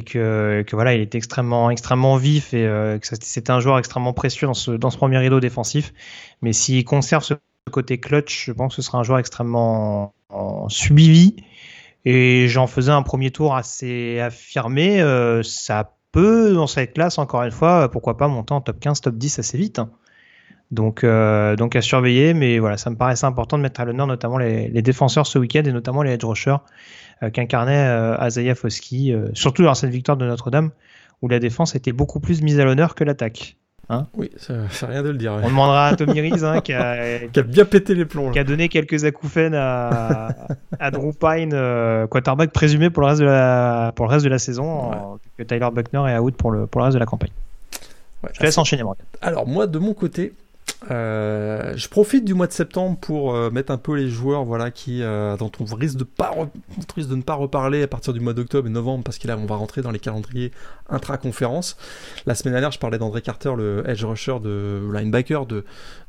que, 0.00 0.64
voilà, 0.72 0.94
il 0.94 1.02
était 1.02 1.18
extrêmement, 1.18 1.70
extrêmement 1.70 2.16
vif 2.16 2.54
et 2.54 2.98
que 3.00 3.06
c'était 3.06 3.50
un 3.50 3.60
joueur 3.60 3.78
extrêmement 3.78 4.14
précieux 4.14 4.46
dans 4.46 4.54
ce, 4.54 4.70
dans 4.70 4.90
ce 4.90 4.96
premier 4.96 5.18
rideau 5.18 5.40
défensif. 5.40 5.92
Mais 6.40 6.54
s'il 6.54 6.84
conserve 6.84 7.22
ce 7.22 7.34
côté 7.70 7.98
clutch, 7.98 8.46
je 8.46 8.52
pense 8.52 8.74
que 8.74 8.82
ce 8.82 8.86
sera 8.86 8.98
un 8.98 9.02
joueur 9.02 9.18
extrêmement 9.18 10.14
suivi. 10.68 11.36
Et 12.04 12.48
j'en 12.48 12.66
faisais 12.66 12.90
un 12.90 13.02
premier 13.02 13.30
tour 13.30 13.54
assez 13.54 14.18
affirmé. 14.18 15.02
ça 15.44 15.94
peut, 16.12 16.54
dans 16.54 16.66
cette 16.66 16.94
classe, 16.94 17.18
encore 17.18 17.42
une 17.42 17.50
fois, 17.50 17.90
pourquoi 17.90 18.16
pas 18.16 18.28
monter 18.28 18.54
en 18.54 18.60
top 18.60 18.78
15, 18.80 19.00
top 19.00 19.16
10 19.16 19.38
assez 19.40 19.58
vite. 19.58 19.78
Hein. 19.78 19.90
Donc, 20.72 21.04
euh, 21.04 21.54
donc 21.54 21.76
à 21.76 21.82
surveiller, 21.82 22.32
mais 22.32 22.58
voilà, 22.58 22.78
ça 22.78 22.88
me 22.88 22.96
paraissait 22.96 23.26
important 23.26 23.58
de 23.58 23.62
mettre 23.62 23.82
à 23.82 23.84
l'honneur 23.84 24.06
notamment 24.06 24.38
les, 24.38 24.70
défenseurs 24.82 25.26
ce 25.26 25.38
week-end 25.38 25.62
et 25.66 25.72
notamment 25.72 26.02
les 26.02 26.12
edge 26.12 26.24
rushers 26.24 26.56
euh, 27.22 27.28
qu'incarnait 27.28 27.86
euh, 27.86 28.16
Azaya 28.16 28.54
Foski, 28.54 29.14
surtout 29.34 29.64
dans 29.64 29.74
cette 29.74 29.90
victoire 29.90 30.16
de 30.16 30.24
Notre-Dame 30.24 30.70
où 31.20 31.28
la 31.28 31.38
défense 31.38 31.74
était 31.74 31.92
beaucoup 31.92 32.20
plus 32.20 32.42
mise 32.42 32.58
à 32.58 32.64
l'honneur 32.64 32.94
que 32.94 33.04
l'attaque. 33.04 33.58
Hein 33.90 34.06
oui, 34.14 34.30
ça 34.38 34.66
fait 34.68 34.86
rien 34.86 35.02
de 35.02 35.10
le 35.10 35.18
dire. 35.18 35.38
On 35.42 35.48
demandera 35.48 35.88
à 35.88 35.96
Tommy 35.96 36.20
Reese 36.22 36.42
hein, 36.42 36.60
qui, 36.62 36.72
a, 36.72 37.18
qui, 37.32 37.38
a, 37.38 37.42
bien 37.42 37.66
pété 37.66 37.94
les 37.94 38.06
plombs. 38.06 38.30
Qui 38.30 38.38
a 38.38 38.44
donné 38.44 38.70
quelques 38.70 39.04
acouphènes 39.04 39.54
à, 39.54 40.28
à 40.80 40.90
Drew 40.90 41.12
Pine, 41.12 41.50
quarterback 42.08 42.50
présumé 42.50 42.88
pour 42.88 43.02
le 43.02 43.08
reste 43.08 43.20
de 43.20 43.26
la, 43.26 43.92
pour 43.94 44.06
le 44.06 44.10
reste 44.10 44.24
de 44.24 44.30
la 44.30 44.38
saison, 44.38 45.18
que 45.36 45.42
Tyler 45.42 45.68
Buckner 45.70 46.10
est 46.10 46.18
out 46.18 46.34
pour 46.34 46.50
le, 46.50 46.66
pour 46.66 46.80
le 46.80 46.86
reste 46.86 46.94
de 46.94 47.00
la 47.00 47.06
campagne. 47.06 47.32
Je 48.32 48.38
te 48.38 48.44
laisse 48.44 48.56
enchaîner, 48.56 48.84
Morgan. 48.84 49.04
Alors, 49.20 49.46
moi, 49.46 49.66
de 49.66 49.78
mon 49.78 49.94
côté, 49.94 50.32
euh, 50.90 51.74
je 51.76 51.88
profite 51.88 52.24
du 52.24 52.34
mois 52.34 52.46
de 52.46 52.52
septembre 52.52 52.98
pour 52.98 53.34
euh, 53.34 53.50
mettre 53.50 53.70
un 53.72 53.78
peu 53.78 53.94
les 53.94 54.08
joueurs 54.08 54.44
voilà, 54.44 54.70
qui, 54.70 55.02
euh, 55.02 55.36
dont 55.36 55.52
on 55.60 55.64
risque 55.74 55.96
de, 55.96 56.04
pas 56.04 56.32
risque 56.96 57.08
de 57.08 57.16
ne 57.16 57.22
pas 57.22 57.34
reparler 57.34 57.82
à 57.82 57.86
partir 57.86 58.12
du 58.12 58.20
mois 58.20 58.34
d'octobre 58.34 58.66
et 58.66 58.70
novembre 58.70 59.04
parce 59.04 59.18
qu'on 59.18 59.46
va 59.46 59.56
rentrer 59.56 59.82
dans 59.82 59.90
les 59.90 60.00
calendriers 60.00 60.50
intra-conférence. 60.88 61.76
La 62.26 62.34
semaine 62.34 62.54
dernière, 62.54 62.72
je 62.72 62.78
parlais 62.78 62.98
d'André 62.98 63.22
Carter, 63.22 63.52
le 63.56 63.84
edge 63.88 64.04
rusher 64.04 64.40
de 64.40 64.88
linebacker 64.92 65.46
de, 65.46 65.64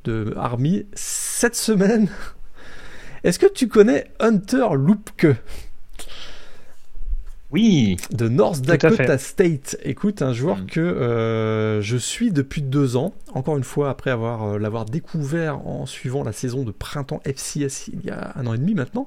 de 0.06 0.34
Army. 0.38 0.86
Cette 0.94 1.56
semaine, 1.56 2.10
est-ce 3.24 3.40
que 3.40 3.52
tu 3.52 3.68
connais 3.68 4.06
Hunter 4.20 4.68
Loopke 4.74 5.28
oui. 7.54 7.98
De 8.12 8.28
North 8.28 8.62
Dakota 8.62 9.20
State. 9.20 9.78
Écoute, 9.84 10.24
un 10.24 10.34
joueur 10.34 10.58
mm. 10.58 10.66
que 10.66 10.80
euh, 10.80 11.82
je 11.82 11.98
suis 11.98 12.32
depuis 12.32 12.64
deux 12.64 12.98
ans. 12.98 13.14
Encore 13.34 13.58
une 13.58 13.64
fois, 13.64 13.92
après 13.92 14.10
avoir 14.10 14.44
euh, 14.44 14.58
l'avoir 14.58 14.86
découvert 14.86 15.66
en 15.68 15.86
suivant 15.86 16.24
la 16.24 16.32
saison 16.32 16.64
de 16.64 16.72
printemps 16.72 17.22
FCS 17.26 17.90
il 17.94 18.04
y 18.06 18.10
a 18.10 18.34
un 18.36 18.48
an 18.48 18.56
et 18.56 18.58
demi 18.58 18.74
maintenant. 18.74 19.06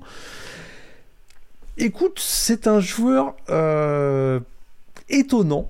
Écoute, 1.77 2.21
c'est 2.21 2.69
un 2.69 2.79
joueur 2.79 3.35
euh, 3.51 4.39
étonnant, 5.11 5.69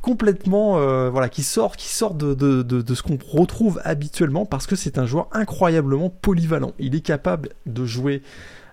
complètement 0.00 0.78
voilà 1.10 1.28
qui 1.28 1.42
sort 1.42 1.76
qui 1.76 1.88
sort 1.88 2.14
de, 2.14 2.34
de 2.34 2.94
ce 2.94 3.02
qu'on 3.02 3.18
retrouve 3.26 3.80
habituellement 3.84 4.46
parce 4.46 4.66
que 4.66 4.76
c'est 4.76 4.98
un 4.98 5.06
joueur 5.06 5.28
incroyablement 5.32 6.10
polyvalent. 6.10 6.72
Il 6.78 6.94
est 6.94 7.04
capable 7.04 7.50
de 7.66 7.84
jouer 7.84 8.22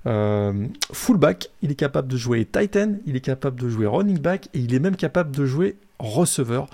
euh, 0.08 0.68
fullback, 0.92 1.50
il 1.62 1.72
est 1.72 1.76
capable 1.76 2.08
de 2.08 2.18
jouer 2.18 2.46
Titan, 2.46 2.94
il 3.06 3.16
est 3.16 3.22
capable 3.22 3.60
de 3.60 3.70
jouer 3.70 3.86
running 3.86 4.20
back 4.20 4.50
et 4.54 4.60
il 4.60 4.74
est 4.74 4.80
même 4.80 4.96
capable 4.96 5.36
de 5.36 5.46
jouer 5.46 5.76
receveur. 6.00 6.68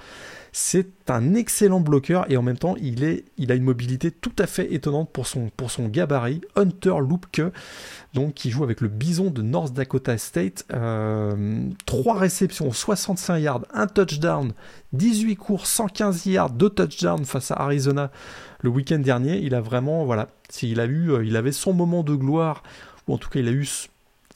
C'est 0.53 1.11
un 1.11 1.36
excellent 1.36 1.82
bloqueur 1.82 2.25
et 2.32 2.38
en 2.38 2.41
même 2.41 2.57
temps 2.57 2.75
il, 2.82 3.03
est, 3.03 3.25
il 3.38 3.51
a 3.51 3.55
une 3.55 3.63
mobilité 3.63 4.09
tout 4.09 4.32
à 4.39 4.47
fait 4.47 4.73
étonnante 4.73 5.11
pour 5.11 5.28
son, 5.28 5.88
gabarit. 5.88 6.41
Hunter 6.55 6.95
Loopke, 6.99 7.43
donc 8.15 8.34
qui 8.34 8.49
joue 8.49 8.63
avec 8.63 8.82
le 8.82 8.88
Bison 8.88 9.30
de 9.30 9.43
North 9.43 9.73
Dakota 9.73 10.17
State. 10.17 10.65
Euh, 10.73 11.61
3 11.86 12.17
réceptions, 12.17 12.71
65 12.71 13.38
yards, 13.38 13.65
1 13.73 13.88
touchdown, 13.88 14.53
18 14.93 15.36
courses, 15.36 15.69
115 15.69 16.25
yards, 16.25 16.49
2 16.51 16.69
touchdowns 16.69 17.25
face 17.25 17.51
à 17.51 17.55
Arizona 17.55 18.09
le 18.61 18.69
week-end 18.69 18.99
dernier. 18.99 19.38
Il 19.38 19.53
a 19.53 19.61
vraiment, 19.61 20.05
voilà, 20.05 20.28
s'il 20.49 20.80
a 20.80 20.86
eu, 20.86 21.11
euh, 21.11 21.25
il 21.25 21.36
avait 21.36 21.51
son 21.51 21.73
moment 21.73 22.01
de 22.01 22.15
gloire 22.15 22.63
ou 23.08 23.14
en 23.14 23.18
tout 23.18 23.30
cas 23.30 23.39
il 23.39 23.47
a 23.47 23.51
eu 23.51 23.68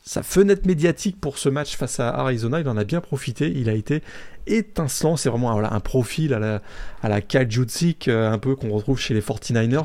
sa 0.04 0.24
fenêtre 0.24 0.66
médiatique 0.66 1.20
pour 1.22 1.38
ce 1.38 1.48
match 1.48 1.76
face 1.76 2.00
à 2.00 2.10
Arizona, 2.10 2.60
il 2.60 2.68
en 2.68 2.78
a 2.78 2.84
bien 2.84 3.02
profité, 3.02 3.52
il 3.56 3.70
a 3.70 3.74
été 3.74 4.02
étincelant, 4.48 5.16
c'est 5.16 5.30
vraiment 5.30 5.52
un 5.52 5.80
profil 5.80 6.34
à 6.34 6.40
la, 6.40 6.62
à 7.04 7.10
la 7.10 7.20
euh, 7.20 8.32
un 8.32 8.38
peu 8.40 8.56
qu'on 8.56 8.70
retrouve 8.72 9.00
chez 9.00 9.14
les 9.14 9.22
49ers. 9.22 9.84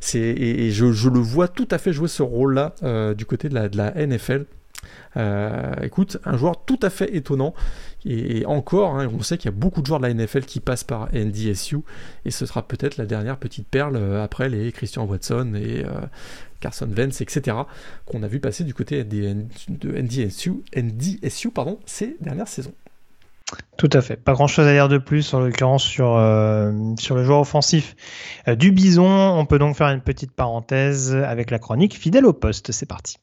C'est, 0.00 0.18
et, 0.18 0.70
je, 0.70 1.08
le 1.08 1.18
vois 1.18 1.48
tout 1.48 1.68
à 1.70 1.78
fait 1.78 1.92
jouer 1.92 2.08
ce 2.08 2.22
rôle-là 2.22 2.74
euh, 2.82 3.14
du 3.14 3.24
côté 3.24 3.48
de 3.48 3.54
la, 3.54 3.68
de 3.68 3.76
la 3.76 3.92
NFL. 3.92 4.44
Euh, 5.16 5.74
écoute, 5.82 6.18
un 6.24 6.36
joueur 6.36 6.64
tout 6.64 6.78
à 6.82 6.90
fait 6.90 7.14
étonnant. 7.14 7.54
Et, 8.04 8.46
encore, 8.46 8.98
hein, 8.98 9.08
on 9.14 9.22
sait 9.22 9.36
qu'il 9.36 9.50
y 9.50 9.54
a 9.54 9.56
beaucoup 9.56 9.82
de 9.82 9.86
joueurs 9.86 10.00
de 10.00 10.06
la 10.06 10.14
NFL 10.14 10.42
qui 10.42 10.60
passent 10.60 10.84
par 10.84 11.08
NDSU. 11.12 11.78
Et 12.24 12.30
ce 12.30 12.46
sera 12.46 12.66
peut-être 12.66 12.96
la 12.96 13.06
dernière 13.06 13.36
petite 13.36 13.68
perle 13.68 13.96
après 14.20 14.48
les 14.48 14.72
Christian 14.72 15.04
Watson 15.04 15.54
et 15.54 15.84
Carson 16.60 16.88
Vance, 16.90 17.20
etc., 17.20 17.56
qu'on 18.06 18.22
a 18.22 18.28
vu 18.28 18.40
passer 18.40 18.64
du 18.64 18.74
côté 18.74 19.04
de 19.04 19.44
NDSU, 20.76 21.50
pardon, 21.50 21.78
ces 21.86 22.16
dernières 22.20 22.48
saisons. 22.48 22.74
Tout 23.76 23.90
à 23.92 24.00
fait. 24.00 24.16
Pas 24.16 24.32
grand 24.32 24.46
chose 24.46 24.66
à 24.66 24.72
dire 24.72 24.88
de 24.88 24.98
plus, 24.98 25.32
en 25.34 25.40
l'occurrence 25.40 25.82
sur, 25.82 26.16
euh, 26.16 26.72
sur 26.98 27.16
le 27.16 27.24
joueur 27.24 27.40
offensif 27.40 27.96
euh, 28.48 28.54
du 28.54 28.70
Bison. 28.70 29.06
On 29.06 29.46
peut 29.46 29.58
donc 29.58 29.76
faire 29.76 29.88
une 29.88 30.02
petite 30.02 30.32
parenthèse 30.32 31.14
avec 31.14 31.50
la 31.50 31.58
chronique 31.58 31.96
fidèle 31.96 32.26
au 32.26 32.32
poste. 32.32 32.72
C'est 32.72 32.86
parti. 32.86 33.16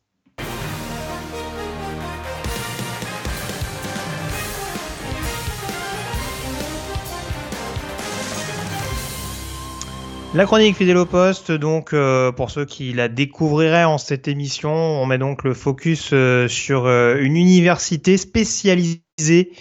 La 10.37 10.45
chronique 10.45 10.75
fidèle 10.75 10.97
au 10.97 11.07
donc 11.49 11.93
euh, 11.93 12.31
pour 12.31 12.51
ceux 12.51 12.63
qui 12.63 12.93
la 12.93 13.07
découvriraient 13.07 13.85
en 13.85 13.97
cette 13.97 14.27
émission, 14.27 14.71
on 14.71 15.07
met 15.07 15.17
donc 15.17 15.43
le 15.43 15.55
focus 15.55 16.11
euh, 16.13 16.47
sur 16.47 16.85
euh, 16.85 17.17
une 17.19 17.35
université 17.35 18.17
spécialisée 18.17 19.51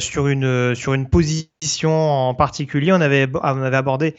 sur 0.00 0.26
une 0.26 1.08
position 1.08 1.92
en 1.92 2.34
particulier. 2.34 2.90
On 2.92 3.00
avait 3.00 3.28
abordé 3.76 4.16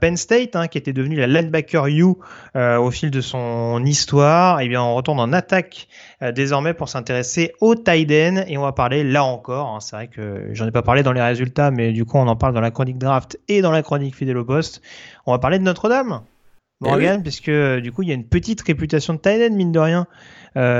Penn 0.00 0.16
State, 0.16 0.56
hein, 0.56 0.66
qui 0.66 0.78
était 0.78 0.92
devenu 0.92 1.14
la 1.14 1.28
linebacker 1.28 1.86
U 1.86 2.16
au 2.56 2.90
fil 2.90 3.12
de 3.12 3.20
son 3.20 3.84
histoire. 3.84 4.60
Et 4.60 4.64
eh 4.64 4.68
bien, 4.68 4.82
on 4.82 4.96
retourne 4.96 5.20
en 5.20 5.32
attaque 5.32 5.86
désormais 6.34 6.74
pour 6.74 6.88
s'intéresser 6.88 7.52
au 7.60 7.76
tight 7.76 8.10
end 8.10 8.42
et 8.48 8.58
on 8.58 8.62
va 8.62 8.72
parler 8.72 9.04
là 9.04 9.22
encore. 9.22 9.76
Hein, 9.76 9.78
c'est 9.78 9.94
vrai 9.94 10.08
que 10.08 10.48
j'en 10.50 10.66
ai 10.66 10.72
pas 10.72 10.82
parlé 10.82 11.04
dans 11.04 11.12
les 11.12 11.22
résultats, 11.22 11.70
mais 11.70 11.92
du 11.92 12.04
coup, 12.04 12.18
on 12.18 12.26
en 12.26 12.34
parle 12.34 12.54
dans 12.54 12.60
la 12.60 12.72
chronique 12.72 12.98
draft 12.98 13.38
et 13.46 13.62
dans 13.62 13.70
la 13.70 13.84
chronique 13.84 14.16
fidèle 14.16 14.38
au. 14.38 14.80
On 15.26 15.32
va 15.32 15.38
parler 15.40 15.58
de 15.58 15.64
Notre-Dame. 15.64 16.22
Eh 16.84 16.88
Morgan, 16.88 17.22
puisque 17.22 17.50
du 17.50 17.90
coup 17.90 18.02
il 18.02 18.08
y 18.08 18.12
a 18.12 18.14
une 18.14 18.26
petite 18.26 18.60
réputation 18.60 19.14
de 19.14 19.20
end 19.24 19.54
mine 19.54 19.72
de 19.72 19.78
rien 19.78 20.06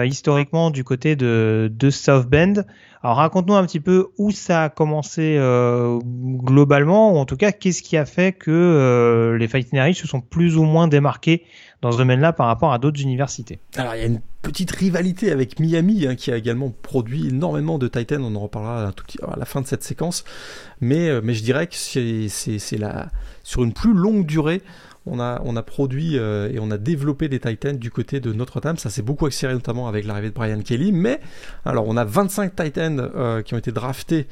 historiquement 0.05 0.71
du 0.71 0.85
côté 0.85 1.17
de, 1.17 1.71
de 1.73 1.91
South 1.91 2.27
Bend. 2.29 2.65
Alors 3.03 3.19
raconte-nous 3.19 3.55
un 3.55 3.65
petit 3.65 3.79
peu 3.79 4.09
où 4.19 4.33
ça 4.33 4.65
a 4.65 4.69
commencé 4.69 5.37
euh, 5.39 6.01
globalement, 6.05 7.13
ou 7.13 7.19
en 7.19 7.25
tout 7.25 7.37
cas 7.37 7.53
qu'est-ce 7.53 7.83
qui 7.83 7.97
a 7.97 8.05
fait 8.05 8.33
que 8.33 8.51
euh, 8.51 9.39
les 9.39 9.47
Fighting 9.47 9.93
se 9.93 10.09
sont 10.09 10.21
plus 10.21 10.57
ou 10.57 10.65
moins 10.65 10.89
démarqués 10.89 11.45
dans 11.83 11.93
ce 11.93 11.99
domaine-là 11.99 12.33
par 12.33 12.47
rapport 12.47 12.73
à 12.73 12.79
d'autres 12.79 13.01
universités. 13.01 13.61
Alors 13.77 13.95
il 13.95 14.01
y 14.01 14.03
a 14.03 14.07
une 14.07 14.23
petite 14.43 14.73
rivalité 14.73 15.31
avec 15.31 15.61
Miami 15.61 16.07
hein, 16.07 16.17
qui 16.17 16.33
a 16.33 16.37
également 16.37 16.73
produit 16.83 17.29
énormément 17.29 17.79
de 17.79 17.87
Titan, 17.87 18.23
on 18.23 18.35
en 18.35 18.41
reparlera 18.41 18.93
tout 18.93 19.05
petit, 19.05 19.19
à 19.23 19.37
la 19.37 19.45
fin 19.45 19.61
de 19.61 19.67
cette 19.67 19.85
séquence, 19.85 20.25
mais, 20.81 21.09
euh, 21.09 21.21
mais 21.23 21.35
je 21.35 21.45
dirais 21.45 21.69
que 21.69 21.77
c'est 21.77 22.29
sur 22.29 23.63
une 23.63 23.73
plus 23.73 23.95
longue 23.95 24.27
durée 24.27 24.63
on 25.07 25.57
a, 25.57 25.63
produit 25.63 26.19
euh, 26.19 26.51
et 26.53 26.59
on 26.59 26.71
a 26.71 26.79
développé 26.79 27.29
des 27.29 27.41
Titans 27.41 27.77
du 27.77 27.91
côté 27.91 28.21
de 28.21 28.33
Notre-Dame. 28.33 28.77
Ça 28.77 28.91
s'est 28.91 29.03
beaucoup 29.03 29.27
accéléré 29.27 29.55
notamment 29.55 29.89
avec 29.89 30.05
l'arrivée 30.05 30.29
de 30.29 30.35
Brian 30.35 30.61
Kelly. 30.61 30.93
Mais 30.93 31.21
alors 31.65 31.87
on 31.87 31.97
a 31.97 32.05
25 32.05 32.55
Titans 32.55 33.11
euh, 33.15 33.43
qui 33.43 33.55
ont 33.55 33.59
été 33.59 33.73
draftés. 33.73 34.27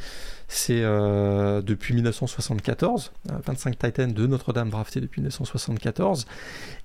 C'est 0.46 0.82
euh, 0.82 1.62
depuis 1.62 1.94
1974, 1.94 3.12
25 3.46 3.78
Titans 3.78 4.12
de 4.12 4.26
Notre-Dame 4.26 4.68
draftés 4.68 5.00
depuis 5.00 5.20
1974. 5.20 6.26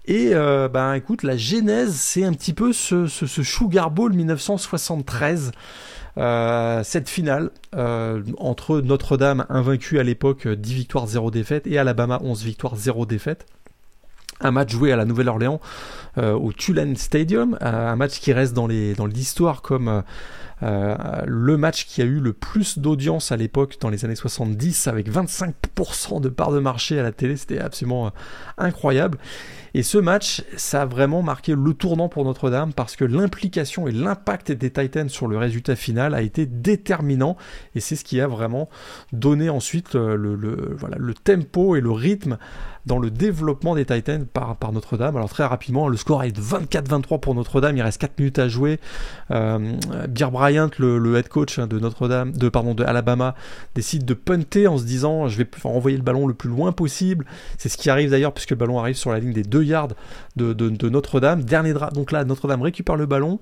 Et 0.06 0.32
ben 0.34 0.94
écoute, 0.94 1.24
la 1.24 1.38
genèse, 1.38 1.94
c'est 1.94 2.24
un 2.24 2.34
petit 2.34 2.53
peu 2.53 2.74
ce, 2.74 3.06
ce, 3.06 3.44
Sugar 3.44 3.91
Bowl 3.91 4.14
1973. 4.14 5.52
cette 6.84 7.10
finale 7.10 7.52
entre 8.38 8.80
Notre-Dame, 8.80 9.45
invaincu 9.49 9.99
à 9.99 10.03
l'époque, 10.03 10.48
10 10.48 10.74
victoires, 10.74 11.06
0 11.06 11.30
défaites, 11.30 11.68
et 11.68 11.78
Alabama, 11.78 12.20
11 12.24 12.44
victoires, 12.44 12.76
0 12.76 13.06
défaites. 13.06 13.45
Un 14.41 14.52
match 14.52 14.72
joué 14.72 14.91
à 14.91 14.95
la 14.95 15.06
Nouvelle-Orléans 15.06 15.60
au 16.18 16.52
Tulane 16.52 16.98
Stadium, 16.98 17.57
un 17.61 17.95
match 17.95 18.20
qui 18.20 18.34
reste 18.34 18.53
dans 18.53 18.68
l'histoire 18.68 19.61
dans 19.61 19.68
comme 19.68 20.03
euh, 20.61 20.95
le 21.26 21.57
match 21.57 21.86
qui 21.86 22.02
a 22.02 22.06
eu 22.06 22.20
le 22.20 22.34
plus 22.34 22.80
d'audience 22.80 23.32
à 23.32 23.38
l'époque 23.38 23.78
dans 23.80 23.90
les 23.90 24.03
années 24.03 24.16
70 24.16 24.88
avec 24.88 25.10
25% 25.10 26.20
de 26.20 26.30
part 26.30 26.52
de 26.52 26.60
marché 26.60 26.99
à 26.99 27.03
la 27.03 27.11
télé, 27.11 27.38
c'était 27.38 27.60
absolument 27.60 28.07
euh, 28.07 28.10
incroyable. 28.57 29.18
Et 29.74 29.84
ce 29.84 29.98
match, 29.98 30.44
ça 30.57 30.82
a 30.82 30.86
vraiment 30.86 31.22
marqué 31.22 31.53
le 31.56 31.74
tournant 31.74 32.10
pour 32.10 32.26
Notre-Dame 32.26 32.74
parce 32.74 32.95
que 32.95 33.06
l'implication 33.06 33.88
et 33.88 33.91
l'impact 33.91 34.52
des 34.52 34.72
Titans 34.72 35.07
sur 35.07 35.28
le 35.28 35.38
résultat 35.38 35.76
final 35.76 36.16
a 36.16 36.22
été 36.22 36.45
déterminant 36.45 37.38
et 37.76 37.80
c'est 37.80 37.95
ce 37.95 38.03
qui 38.03 38.20
a 38.20 38.28
vraiment 38.28 38.68
donné 39.14 39.49
ensuite 39.49 39.95
euh, 39.95 40.16
le, 40.16 40.76
voilà, 40.78 40.98
le 40.99 41.14
tempo 41.14 41.76
et 41.76 41.82
le 41.82 41.91
rythme 41.91 42.38
dans 42.90 42.98
le 42.98 43.11
développement 43.11 43.76
des 43.76 43.86
Titans 43.86 44.26
par, 44.26 44.57
Notre-Dame. 44.74 45.16
Alors 45.16 45.30
très 45.30 45.45
rapidement, 45.45 45.88
le 45.88 45.95
score 45.95 46.24
est 46.24 46.32
de 46.32 46.41
24-23 46.41 47.20
pour 47.20 47.36
Notre-Dame, 47.36 47.78
il 47.78 47.84
reste 47.84 48.02
4 48.02 48.18
minutes 48.18 48.40
à 48.40 48.49
jouer. 48.49 48.80
Euh, 49.30 49.78
Beer 50.10 50.32
Bryant, 50.32 50.72
le, 50.80 51.16
head 51.16 51.30
coach 51.30 51.60
de 51.60 51.80
Notre-Dame, 51.80 52.32
de 52.32 52.49
pardon, 52.49 52.74
de 52.74 52.84
Alabama, 52.84 53.36
décide 53.76 54.06
de 54.06 54.16
punter 54.16 54.68
en 54.68 54.80
se 54.80 54.86
disant 54.86 55.28
je 55.28 55.38
vais 55.38 55.48
envoyer 55.64 55.98
le 55.98 56.03
ballon 56.03 56.26
le 56.26 56.34
plus 56.34 56.49
loin 56.49 56.72
possible. 56.72 57.26
C'est 57.60 57.70
ce 57.70 57.78
qui 57.78 57.91
arrive 57.91 58.10
d'ailleurs 58.10 58.34
puisque 58.34 58.49
le 58.49 58.56
ballon 58.56 58.80
arrive 58.80 58.95
sur 58.95 59.11
la 59.11 59.20
ligne 59.20 59.34
des 59.34 59.44
2 59.44 59.64
yards 59.64 59.90
de, 60.36 60.53
de 60.53 60.90
Notre-Dame. 60.90 61.44
Dernier 61.44 61.76
donc 61.94 62.11
là, 62.11 62.26
Notre-Dame 62.26 62.64
récupère 62.64 62.95
le 62.95 63.06
ballon. 63.06 63.40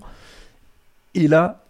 Et 1.15 1.29
là, 1.29 1.66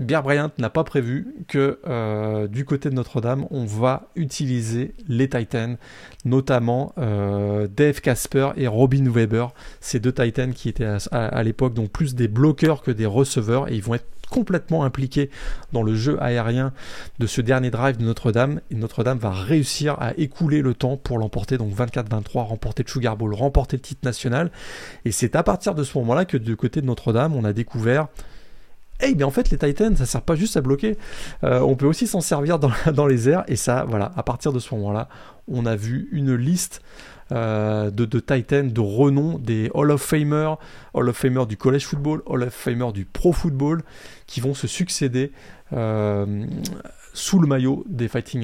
Bear 0.00 0.22
Bryant 0.22 0.50
n'a 0.56 0.70
pas 0.70 0.82
prévu 0.82 1.34
que 1.46 1.78
euh, 1.86 2.48
du 2.48 2.64
côté 2.64 2.88
de 2.88 2.94
Notre-Dame, 2.94 3.46
on 3.50 3.66
va 3.66 4.08
utiliser 4.16 4.94
les 5.08 5.28
Titans, 5.28 5.76
notamment 6.24 6.94
euh, 6.96 7.68
Dave 7.68 8.00
Casper 8.00 8.52
et 8.56 8.66
Robin 8.66 9.10
Weber, 9.10 9.52
ces 9.80 10.00
deux 10.00 10.12
Titans 10.12 10.54
qui 10.54 10.70
étaient 10.70 10.96
à, 11.12 11.42
l'époque 11.42 11.74
plus 11.92 12.14
des 12.14 12.28
bloqueurs 12.28 12.80
que 12.80 12.90
des 12.90 13.04
receveurs, 13.04 13.68
et 13.68 13.74
ils 13.74 13.82
vont 13.82 13.94
être 13.94 14.06
complètement 14.30 14.84
impliqués 14.84 15.28
dans 15.72 15.82
le 15.82 15.94
jeu 15.94 16.16
aérien 16.22 16.72
de 17.18 17.26
ce 17.26 17.42
dernier 17.42 17.70
drive 17.70 17.98
de 17.98 18.04
Notre-Dame. 18.04 18.60
Et 18.70 18.76
Notre-Dame 18.76 19.18
va 19.18 19.30
réussir 19.30 19.96
à 20.00 20.16
écouler 20.16 20.62
le 20.62 20.72
temps 20.72 20.96
pour 20.96 21.18
l'emporter, 21.18 21.58
donc 21.58 21.74
24-23, 21.74 22.44
remporter 22.44 22.84
le 22.84 22.88
Sugar 22.88 23.18
Bowl, 23.18 23.34
remporter 23.34 23.76
le 23.76 23.82
titre 23.82 24.00
national. 24.04 24.50
Et 25.04 25.12
c'est 25.12 25.36
à 25.36 25.42
partir 25.42 25.74
de 25.74 25.84
ce 25.84 25.98
moment-là 25.98 26.24
que 26.24 26.38
du 26.38 26.56
côté 26.56 26.80
de 26.80 26.86
Notre-Dame, 26.86 27.34
on 27.34 27.44
a 27.44 27.52
découvert 27.52 28.06
hey, 29.00 29.14
mais 29.14 29.24
en 29.24 29.30
fait, 29.30 29.50
les 29.50 29.58
Titans, 29.58 29.96
ça 29.96 30.06
sert 30.06 30.22
pas 30.22 30.34
juste 30.34 30.56
à 30.56 30.60
bloquer. 30.60 30.96
Euh, 31.44 31.60
on 31.60 31.76
peut 31.76 31.86
aussi 31.86 32.06
s'en 32.06 32.20
servir 32.20 32.58
dans, 32.58 33.06
les 33.06 33.28
airs. 33.28 33.44
Et 33.48 33.56
ça, 33.56 33.84
voilà, 33.88 34.12
à 34.16 34.22
partir 34.22 34.52
de 34.52 34.58
ce 34.58 34.74
moment-là, 34.74 35.08
on 35.48 35.66
a 35.66 35.76
vu 35.76 36.08
une 36.12 36.34
liste 36.34 36.82
euh, 37.32 37.90
de, 37.90 38.04
Titans 38.18 38.70
de 38.70 38.80
renom, 38.80 39.38
des 39.38 39.70
Hall 39.74 39.90
of 39.90 40.02
Famer, 40.02 40.54
Hall 40.94 41.08
of 41.08 41.16
Famer 41.16 41.46
du 41.46 41.56
college 41.56 41.86
football, 41.86 42.22
Hall 42.26 42.42
of 42.42 42.52
Famer 42.52 42.92
du 42.92 43.04
pro 43.04 43.32
football, 43.32 43.82
qui 44.26 44.40
vont 44.40 44.54
se 44.54 44.66
succéder 44.66 45.32
euh, 45.72 46.46
sous 47.12 47.38
le 47.38 47.46
maillot 47.46 47.84
des 47.88 48.08
Fighting, 48.08 48.42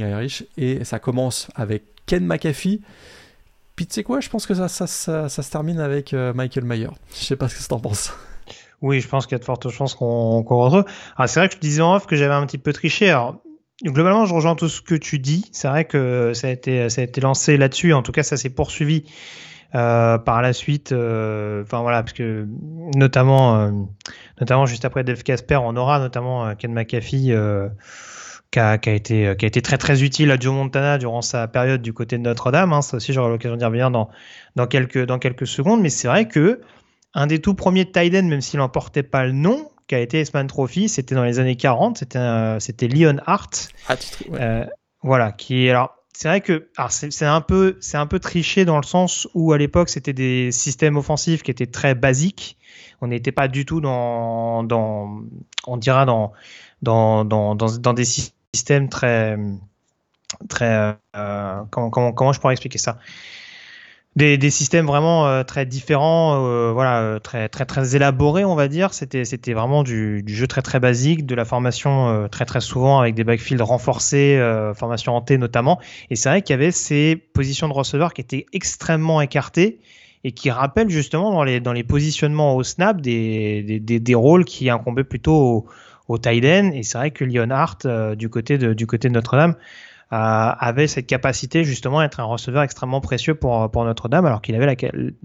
Irish. 0.00 0.44
Et 0.56 0.84
ça 0.84 0.98
commence 0.98 1.48
avec 1.54 1.84
Ken 2.06 2.24
McAfee. 2.24 2.82
Puis 3.74 3.86
tu 3.86 3.94
sais 3.94 4.02
quoi, 4.02 4.20
je 4.20 4.28
pense 4.28 4.46
que 4.46 4.54
ça, 4.54 4.68
se 4.68 5.50
termine 5.50 5.80
avec 5.80 6.12
Michael 6.12 6.64
Mayer. 6.64 6.90
Je 7.18 7.24
sais 7.24 7.36
pas 7.36 7.48
ce 7.48 7.56
que 7.56 7.66
tu 7.66 7.72
en 7.72 7.80
penses. 7.80 8.12
Oui, 8.82 9.00
je 9.00 9.08
pense 9.08 9.26
qu'il 9.26 9.34
y 9.34 9.36
a 9.36 9.38
de 9.38 9.44
fortes 9.44 9.70
chances 9.70 9.94
qu'on 9.94 10.42
qu 10.42 10.52
retrouve. 10.52 10.84
Alors, 11.16 11.28
c'est 11.28 11.40
vrai 11.40 11.48
que 11.48 11.54
je 11.54 11.60
disais 11.60 11.82
en 11.82 11.94
off 11.94 12.06
que 12.06 12.16
j'avais 12.16 12.34
un 12.34 12.44
petit 12.44 12.58
peu 12.58 12.72
triché. 12.72 13.08
Alors, 13.08 13.36
globalement, 13.82 14.26
je 14.26 14.34
rejoins 14.34 14.56
tout 14.56 14.68
ce 14.68 14.82
que 14.82 14.96
tu 14.96 15.20
dis. 15.20 15.48
C'est 15.52 15.68
vrai 15.68 15.84
que 15.84 16.32
ça 16.34 16.48
a 16.48 16.50
été, 16.50 16.90
ça 16.90 17.02
a 17.02 17.20
lancé 17.20 17.56
là-dessus. 17.56 17.92
En 17.92 18.02
tout 18.02 18.12
cas, 18.12 18.24
ça 18.24 18.36
s'est 18.36 18.50
poursuivi 18.50 19.04
euh, 19.74 20.18
par 20.18 20.42
la 20.42 20.52
suite. 20.52 20.92
Euh, 20.92 21.62
enfin 21.62 21.80
voilà, 21.82 22.02
parce 22.02 22.12
que 22.12 22.46
notamment, 22.94 23.56
euh, 23.56 23.70
notamment 24.40 24.66
juste 24.66 24.84
après 24.84 25.04
Dave 25.04 25.22
Casper, 25.22 25.60
on 25.62 25.76
aura 25.76 25.98
notamment 25.98 26.46
euh, 26.46 26.54
Ken 26.54 26.72
McAfee. 26.72 27.32
Qui 28.50 28.60
a, 28.60 28.76
qui 28.76 28.90
a, 28.90 28.92
été, 28.92 29.34
qui 29.38 29.46
a 29.46 29.48
été 29.48 29.62
très 29.62 29.78
très 29.78 30.02
utile 30.02 30.30
à 30.30 30.38
Joe 30.38 30.52
Montana 30.52 30.98
durant 30.98 31.22
sa 31.22 31.48
période 31.48 31.80
du 31.80 31.94
côté 31.94 32.18
de 32.18 32.22
Notre-Dame. 32.22 32.74
Hein. 32.74 32.82
Ça 32.82 32.98
aussi, 32.98 33.14
j'aurai 33.14 33.30
l'occasion 33.30 33.56
d'y 33.56 33.64
revenir 33.64 33.90
dans, 33.90 34.10
dans, 34.56 34.66
quelques, 34.66 35.06
dans 35.06 35.18
quelques 35.18 35.46
secondes. 35.46 35.80
Mais 35.80 35.88
c'est 35.88 36.06
vrai 36.06 36.28
que 36.28 36.60
un 37.14 37.26
des 37.26 37.40
tout 37.40 37.54
premiers 37.54 37.90
Tiden, 37.90 38.28
même 38.28 38.40
s'il 38.40 38.58
n'en 38.58 38.68
portait 38.68 39.02
pas 39.02 39.24
le 39.24 39.32
nom, 39.32 39.68
qui 39.86 39.94
a 39.94 40.00
été 40.00 40.20
S-Man 40.20 40.46
Trophy, 40.46 40.88
c'était 40.88 41.14
dans 41.14 41.24
les 41.24 41.38
années 41.38 41.56
40, 41.56 41.98
c'était 41.98 42.18
c'était 42.60 42.88
Leon 42.88 43.18
Hart. 43.26 43.68
Ah, 43.88 43.96
euh, 44.32 44.64
voilà, 45.02 45.32
qui 45.32 45.68
alors 45.68 45.96
c'est 46.14 46.28
vrai 46.28 46.40
que 46.40 46.68
c'est 46.88 47.26
un 47.26 47.40
peu 47.40 47.76
c'est 47.80 47.96
un 47.96 48.06
peu 48.06 48.18
triché 48.18 48.64
dans 48.64 48.76
le 48.76 48.84
sens 48.84 49.28
où 49.34 49.52
à 49.52 49.58
l'époque 49.58 49.88
c'était 49.88 50.12
des 50.12 50.52
systèmes 50.52 50.96
offensifs 50.96 51.42
qui 51.42 51.50
étaient 51.50 51.66
très 51.66 51.94
basiques. 51.94 52.58
On 53.00 53.08
n'était 53.08 53.32
pas 53.32 53.48
du 53.48 53.66
tout 53.66 53.80
dans 53.80 54.62
dans 54.62 55.22
on 55.66 55.76
dira 55.76 56.04
dans 56.04 56.32
dans 56.82 57.24
dans 57.24 57.54
dans, 57.54 57.92
des 57.92 58.04
systèmes 58.04 58.88
très 58.88 59.36
très 60.48 60.96
euh, 61.16 61.62
comment, 61.70 61.90
comment 61.90 62.12
comment 62.12 62.32
je 62.32 62.40
pourrais 62.40 62.54
expliquer 62.54 62.78
ça? 62.78 62.98
Des, 64.14 64.36
des, 64.36 64.50
systèmes 64.50 64.86
vraiment 64.86 65.26
euh, 65.26 65.42
très 65.42 65.64
différents, 65.64 66.44
euh, 66.44 66.70
voilà, 66.72 67.00
euh, 67.00 67.18
très 67.18 67.48
très 67.48 67.64
très 67.64 67.96
élaborés, 67.96 68.44
on 68.44 68.54
va 68.54 68.68
dire. 68.68 68.92
C'était 68.92 69.24
c'était 69.24 69.54
vraiment 69.54 69.82
du, 69.82 70.22
du, 70.22 70.34
jeu 70.34 70.46
très 70.46 70.60
très 70.60 70.80
basique, 70.80 71.24
de 71.24 71.34
la 71.34 71.44
formation 71.44 72.28
très 72.30 72.44
très 72.44 72.60
souvent 72.60 73.00
avec 73.00 73.14
des 73.14 73.24
backfields 73.24 73.62
renforcés, 73.62 74.38
formation 74.76 75.14
hantée 75.16 75.38
notamment. 75.38 75.80
Et 76.10 76.16
c'est 76.16 76.28
vrai 76.28 76.42
qu'il 76.42 76.52
y 76.52 76.58
avait 76.58 76.72
ces 76.72 77.16
positions 77.16 77.68
de 77.68 77.72
receveur 77.72 78.12
qui 78.12 78.20
étaient 78.20 78.46
extrêmement 78.52 79.20
écartées 79.22 79.78
et 80.24 80.32
qui 80.32 80.50
rappellent 80.50 80.90
justement 80.90 81.32
dans 81.32 81.44
les 81.44 81.60
dans 81.60 81.72
les 81.72 81.84
positionnements 81.84 82.54
au 82.54 82.62
snap 82.62 83.00
des 83.00 83.80
des, 83.80 83.98
des, 83.98 84.14
rôles 84.14 84.44
qui 84.44 84.68
incombaient 84.68 85.04
plutôt 85.04 85.34
au, 85.34 85.66
au 86.08 86.18
tight 86.18 86.44
end. 86.44 86.70
Et 86.74 86.82
c'est 86.82 86.98
vrai 86.98 87.10
que 87.12 87.24
Leonhardt 87.24 88.14
du 88.16 88.28
côté 88.28 88.58
de 88.58 88.74
du 88.74 88.86
côté 88.86 89.08
de 89.08 89.14
Notre-Dame 89.14 89.52
euh, 89.52 89.56
avait 90.14 90.88
cette 90.88 91.06
capacité 91.06 91.64
justement 91.64 92.00
à 92.00 92.04
être 92.04 92.20
un 92.20 92.24
receveur 92.24 92.62
extrêmement 92.62 93.00
précieux 93.00 93.34
pour, 93.34 93.70
Notre-Dame, 93.74 94.26
alors 94.26 94.42
qu'il 94.42 94.54
avait 94.54 94.76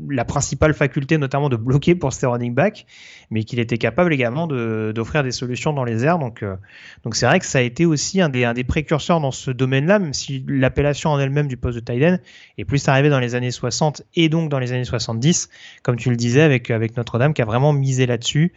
la, 0.09 0.25
principale 0.25 0.73
faculté 0.73 1.17
notamment 1.17 1.49
de 1.49 1.57
bloquer 1.57 1.93
pour 1.93 2.13
ses 2.13 2.25
running 2.25 2.53
backs, 2.53 2.85
mais 3.29 3.43
qu'il 3.43 3.59
était 3.59 3.77
capable 3.77 4.13
également 4.13 4.47
d'offrir 4.47 5.23
des 5.23 5.31
solutions 5.31 5.73
dans 5.73 5.83
les 5.83 6.05
airs. 6.05 6.19
Donc 6.19 6.41
euh, 6.41 6.55
donc 7.03 7.15
c'est 7.17 7.25
vrai 7.25 7.39
que 7.39 7.45
ça 7.45 7.59
a 7.59 7.61
été 7.61 7.85
aussi 7.85 8.21
un 8.21 8.29
des, 8.29 8.63
précurseurs 8.63 9.19
dans 9.19 9.31
ce 9.31 9.51
domaine-là, 9.51 9.99
même 9.99 10.13
si 10.13 10.45
l'appellation 10.47 11.09
en 11.09 11.19
elle-même 11.19 11.47
du 11.47 11.57
poste 11.57 11.75
de 11.75 11.81
Tyden 11.81 12.21
est 12.57 12.65
plus 12.65 12.87
arrivée 12.87 13.09
dans 13.09 13.19
les 13.19 13.35
années 13.35 13.51
60 13.51 14.03
et 14.15 14.29
donc 14.29 14.49
dans 14.49 14.59
les 14.59 14.71
années 14.71 14.85
70, 14.85 15.49
comme 15.83 15.97
tu 15.97 16.09
le 16.09 16.15
disais 16.15 16.41
avec, 16.41 16.69
Notre-Dame, 16.95 17.33
qui 17.33 17.41
a 17.41 17.45
vraiment 17.45 17.73
misé 17.73 18.05
là-dessus. 18.05 18.53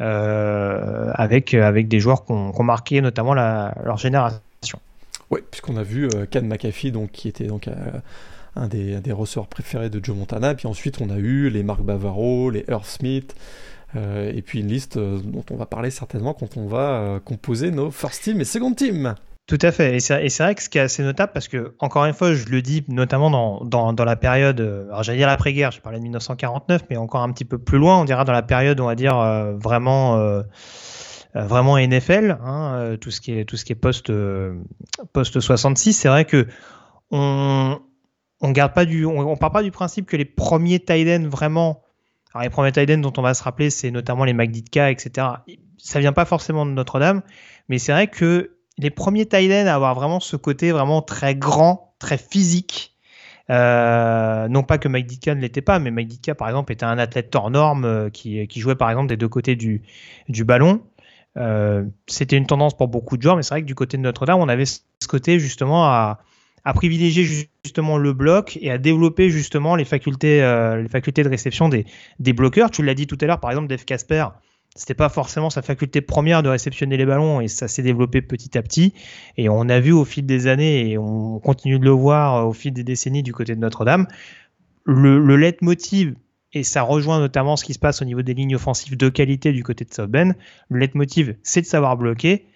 Euh, 0.00 1.12
avec, 1.14 1.54
des 1.54 2.00
joueurs 2.00 2.24
qui 2.24 2.32
ont, 2.32 2.62
marqué 2.64 3.00
notamment 3.00 3.32
leur 3.34 3.96
génération. 3.96 4.40
Oui, 5.30 5.40
puisqu'on 5.50 5.76
a 5.76 5.82
vu 5.82 6.08
euh, 6.14 6.26
Ken 6.28 6.46
McAfee, 6.46 6.92
donc, 6.92 7.10
qui 7.12 7.28
était 7.28 7.46
donc 7.46 7.68
euh, 7.68 7.74
un 8.56 8.68
des, 8.68 9.00
des 9.00 9.12
ressorts 9.12 9.46
préférés 9.46 9.90
de 9.90 10.04
Joe 10.04 10.16
Montana. 10.16 10.54
Puis 10.54 10.66
ensuite, 10.66 11.00
on 11.00 11.10
a 11.10 11.16
eu 11.16 11.48
les 11.50 11.62
Mark 11.62 11.82
Bavaro, 11.82 12.50
les 12.50 12.64
Earth 12.68 12.86
Smith, 12.86 13.34
euh, 13.96 14.32
et 14.34 14.42
puis 14.42 14.60
une 14.60 14.68
liste 14.68 14.98
dont 14.98 15.44
on 15.50 15.56
va 15.56 15.66
parler 15.66 15.90
certainement 15.90 16.34
quand 16.34 16.56
on 16.56 16.66
va 16.66 17.20
composer 17.24 17.70
nos 17.70 17.90
first 17.90 18.22
team 18.22 18.40
et 18.40 18.44
second 18.44 18.74
team. 18.74 19.14
Tout 19.46 19.58
à 19.60 19.72
fait. 19.72 19.96
Et 19.96 20.00
c'est 20.00 20.38
vrai 20.38 20.54
que 20.54 20.62
ce 20.62 20.70
qui 20.70 20.78
est 20.78 20.82
assez 20.82 21.02
notable, 21.02 21.32
parce 21.34 21.48
que, 21.48 21.74
encore 21.78 22.06
une 22.06 22.14
fois, 22.14 22.32
je 22.32 22.46
le 22.46 22.62
dis 22.62 22.82
notamment 22.88 23.30
dans, 23.30 23.62
dans, 23.62 23.92
dans 23.92 24.04
la 24.04 24.16
période, 24.16 24.58
alors 24.60 25.02
j'allais 25.02 25.18
dire 25.18 25.26
l'après-guerre, 25.26 25.70
je 25.70 25.80
parlais 25.80 25.98
de 25.98 26.02
1949, 26.02 26.84
mais 26.88 26.96
encore 26.96 27.20
un 27.20 27.30
petit 27.30 27.44
peu 27.44 27.58
plus 27.58 27.76
loin, 27.76 28.00
on 28.00 28.04
dira 28.06 28.24
dans 28.24 28.32
la 28.32 28.42
période, 28.42 28.80
on 28.80 28.86
va 28.86 28.94
dire, 28.94 29.16
vraiment 29.60 30.16
euh, 30.16 30.42
vraiment 31.42 31.78
NFL, 31.78 32.38
hein, 32.42 32.74
euh, 32.76 32.96
tout 32.96 33.10
ce 33.10 33.20
qui 33.20 33.32
est 33.32 33.44
tout 33.44 33.56
ce 33.56 33.64
qui 33.64 33.72
est 33.72 33.76
post 33.76 34.10
euh, 34.10 34.54
post 35.12 35.40
66. 35.40 35.92
C'est 35.92 36.08
vrai 36.08 36.24
que 36.24 36.46
on 37.10 37.80
on 38.40 38.50
garde 38.50 38.72
pas 38.72 38.84
du 38.84 39.04
on, 39.04 39.36
part 39.36 39.50
pas 39.52 39.62
du 39.62 39.70
principe 39.70 40.06
que 40.06 40.16
les 40.16 40.24
premiers 40.24 40.80
Tiden 40.80 41.26
vraiment 41.26 41.82
alors 42.32 42.42
les 42.42 42.50
premiers 42.50 42.72
Tiden 42.72 43.00
dont 43.00 43.12
on 43.16 43.22
va 43.22 43.34
se 43.34 43.42
rappeler 43.42 43.70
c'est 43.70 43.90
notamment 43.90 44.24
les 44.24 44.32
McDitka 44.32 44.90
etc 44.90 45.28
ça 45.78 46.00
vient 46.00 46.12
pas 46.12 46.24
forcément 46.24 46.66
de 46.66 46.72
Notre-Dame 46.72 47.22
mais 47.68 47.78
c'est 47.78 47.92
vrai 47.92 48.08
que 48.08 48.56
les 48.76 48.90
premiers 48.90 49.26
Tiden 49.26 49.68
à 49.68 49.74
avoir 49.74 49.94
vraiment 49.94 50.20
ce 50.20 50.36
côté 50.36 50.72
vraiment 50.72 51.00
très 51.00 51.36
grand 51.36 51.94
très 51.98 52.18
physique 52.18 52.94
euh, 53.50 54.48
non 54.48 54.62
pas 54.62 54.78
que 54.78 54.88
Mike 54.88 55.26
ne 55.26 55.34
l'était 55.34 55.60
pas, 55.60 55.78
mais 55.78 55.90
Mike 55.90 56.32
par 56.32 56.48
exemple, 56.48 56.72
était 56.72 56.86
un 56.86 56.96
athlète 56.96 57.34
hors 57.36 57.50
norme 57.50 58.10
qui, 58.10 58.46
qui, 58.48 58.60
jouait, 58.60 58.74
par 58.74 58.88
exemple, 58.88 59.08
des 59.08 59.18
deux 59.18 59.28
côtés 59.28 59.54
du, 59.54 59.82
du 60.30 60.44
ballon. 60.44 60.80
Euh, 61.36 61.84
c'était 62.06 62.36
une 62.36 62.46
tendance 62.46 62.76
pour 62.76 62.88
beaucoup 62.88 63.16
de 63.16 63.22
joueurs, 63.22 63.36
mais 63.36 63.42
c'est 63.42 63.54
vrai 63.54 63.62
que 63.62 63.66
du 63.66 63.74
côté 63.74 63.96
de 63.96 64.02
Notre-Dame, 64.02 64.38
on 64.38 64.48
avait 64.48 64.66
ce 64.66 64.80
côté 65.08 65.38
justement 65.38 65.84
à, 65.86 66.20
privilégier 66.74 67.24
justement 67.64 67.98
le 67.98 68.12
bloc 68.12 68.58
et 68.60 68.70
à 68.70 68.78
développer 68.78 69.30
justement 69.30 69.76
les 69.76 69.84
facultés, 69.84 70.42
euh, 70.42 70.82
les 70.82 70.88
facultés 70.88 71.22
de 71.22 71.28
réception 71.28 71.68
des, 71.68 71.84
des 72.20 72.32
bloqueurs. 72.32 72.70
Tu 72.70 72.82
l'as 72.82 72.94
dit 72.94 73.06
tout 73.06 73.18
à 73.20 73.26
l'heure, 73.26 73.40
par 73.40 73.50
exemple, 73.50 73.68
Dave 73.68 73.84
Casper, 73.84 74.26
c'était 74.76 74.94
pas 74.94 75.08
forcément 75.08 75.50
sa 75.50 75.62
faculté 75.62 76.00
première 76.00 76.42
de 76.42 76.48
réceptionner 76.48 76.96
les 76.96 77.06
ballons 77.06 77.40
et 77.40 77.48
ça 77.48 77.68
s'est 77.68 77.82
développé 77.82 78.22
petit 78.22 78.58
à 78.58 78.62
petit. 78.62 78.92
Et 79.36 79.48
on 79.48 79.68
a 79.68 79.78
vu 79.78 79.92
au 79.92 80.04
fil 80.04 80.26
des 80.26 80.46
années 80.48 80.90
et 80.90 80.98
on 80.98 81.38
continue 81.38 81.78
de 81.78 81.84
le 81.84 81.90
voir 81.90 82.46
au 82.46 82.52
fil 82.52 82.72
des 82.72 82.82
décennies 82.82 83.22
du 83.22 83.32
côté 83.32 83.54
de 83.54 83.60
Notre-Dame, 83.60 84.08
le, 84.84 85.18
le 85.18 85.36
leitmotiv, 85.36 86.14
et 86.54 86.62
ça 86.62 86.82
rejoint 86.82 87.18
notamment 87.18 87.56
ce 87.56 87.64
qui 87.64 87.74
se 87.74 87.78
passe 87.78 88.00
au 88.00 88.04
niveau 88.04 88.22
des 88.22 88.34
lignes 88.34 88.54
offensives 88.54 88.96
de 88.96 89.08
qualité 89.08 89.52
du 89.52 89.62
côté 89.62 89.84
de 89.84 89.92
South 89.92 90.10
Bend, 90.10 90.32
le 90.70 90.78
leitmotiv, 90.78 91.34
c'est 91.42 91.60
de 91.60 91.66
savoir 91.66 91.96
bloquer, 91.96 92.46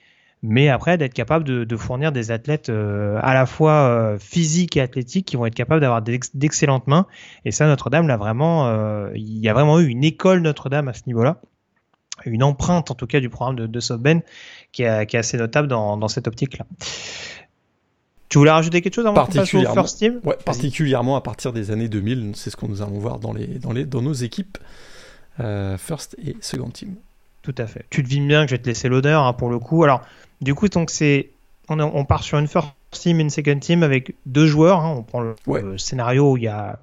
mais 0.43 0.69
après 0.69 0.97
d'être 0.97 1.15
capable 1.15 1.45
de, 1.45 1.77
fournir 1.77 2.12
des 2.12 2.31
athlètes 2.31 2.69
euh, 2.69 3.19
à 3.23 3.35
la 3.35 3.45
fois 3.45 3.73
euh, 3.73 4.19
physiques 4.19 4.77
et 4.77 4.81
athlétiques 4.81 5.27
qui 5.27 5.37
vont 5.37 5.47
être 5.47 5.55
capables 5.55 5.81
d'avoir 5.81 6.01
d'excellentes 6.01 6.87
mains. 6.87 7.07
Et 7.45 7.51
ça, 7.51 7.66
Notre-Dame 7.66 8.11
vraiment, 8.16 8.69
euh, 8.69 9.11
il 9.16 9.39
y 9.39 9.49
a 9.49 9.53
vraiment 9.53 9.81
eu 9.81 9.87
une 9.87 10.05
école 10.05 10.41
Notre-Dame 10.41 10.89
à 10.89 10.93
ce 10.93 11.03
niveau-là, 11.09 11.41
une 12.25 12.45
empreinte 12.45 12.91
en 12.93 12.95
tout 12.95 13.07
cas 13.07 13.19
du 13.20 13.29
programme 13.29 13.57
de, 13.57 13.66
de 13.66 13.81
qui, 14.73 14.83
est 14.83 15.15
assez 15.15 15.37
notable 15.37 15.66
dans, 15.66 15.97
dans 15.97 16.09
cette 16.09 16.29
optique-là. 16.29 16.66
Tu 18.29 18.39
voulais 18.39 18.51
rajouter 18.51 18.83
quelque 18.83 18.95
chose 18.95 19.07
avant 19.07 19.15
particulièrement, 19.15 19.75
First 19.75 19.99
Team 19.99 20.21
ouais, 20.25 20.37
Particulièrement 20.45 21.17
à 21.17 21.21
partir 21.21 21.53
des 21.53 21.71
années 21.71 21.89
2000, 21.89 22.33
c'est 22.35 22.51
ce 22.51 22.57
qu'on 22.57 22.69
nous 22.69 22.83
allons 22.83 22.99
voir 22.99 23.19
dans, 23.19 23.33
les, 23.33 23.47
dans, 23.47 23.73
les, 23.73 23.87
dans 23.87 24.03
nos 24.03 24.13
équipes 24.13 24.59
euh, 25.41 25.79
First 25.79 26.17
et 26.25 26.37
Second 26.41 26.71
Team. 26.71 26.95
Tout 27.43 27.55
à 27.57 27.67
fait. 27.67 27.87
Tu 27.89 28.03
devines 28.03 28.29
bien 28.29 28.45
que 28.45 28.51
je 28.51 28.57
vais 28.57 28.63
te 28.63 28.67
laisser 28.67 28.89
l'honneur 28.89 29.23
hein, 29.23 29.33
pour 29.33 29.49
le 29.49 29.59
coup. 29.59 29.85
Alors, 29.85 30.03
du 30.43 30.55
coup, 30.55 30.69
donc 30.69 30.91
c'est 30.91 31.31
on, 31.69 31.81
on, 31.81 32.05
part 32.05 32.23
sur 32.23 32.39
une 32.39 32.49
First 32.49 32.69
Team 32.91 33.19
et 33.21 33.23
une 33.23 33.31
Second 33.31 33.59
Team 33.59 33.83
avec 33.83 34.15
deux 34.27 34.47
joueurs. 34.47 34.81
Hein. 34.81 34.95
On 34.99 35.03
prend 35.03 35.21
le, 35.21 35.79
scénario 35.79 36.33
où 36.33 36.37
il 36.37 36.43
y 36.43 36.49
a 36.49 36.79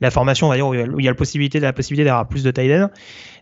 la 0.00 0.10
formation, 0.10 0.46
on 0.46 0.50
va 0.50 0.56
dire, 0.56 0.66
où 0.68 0.74
il 0.74 1.04
y 1.04 1.08
a, 1.08 1.10
la 1.10 1.16
possibilité, 1.16 1.60
la 1.60 1.72
possibilité 1.72 2.04
d'avoir 2.04 2.26
plus 2.28 2.44
de 2.44 2.50
tight 2.50 2.90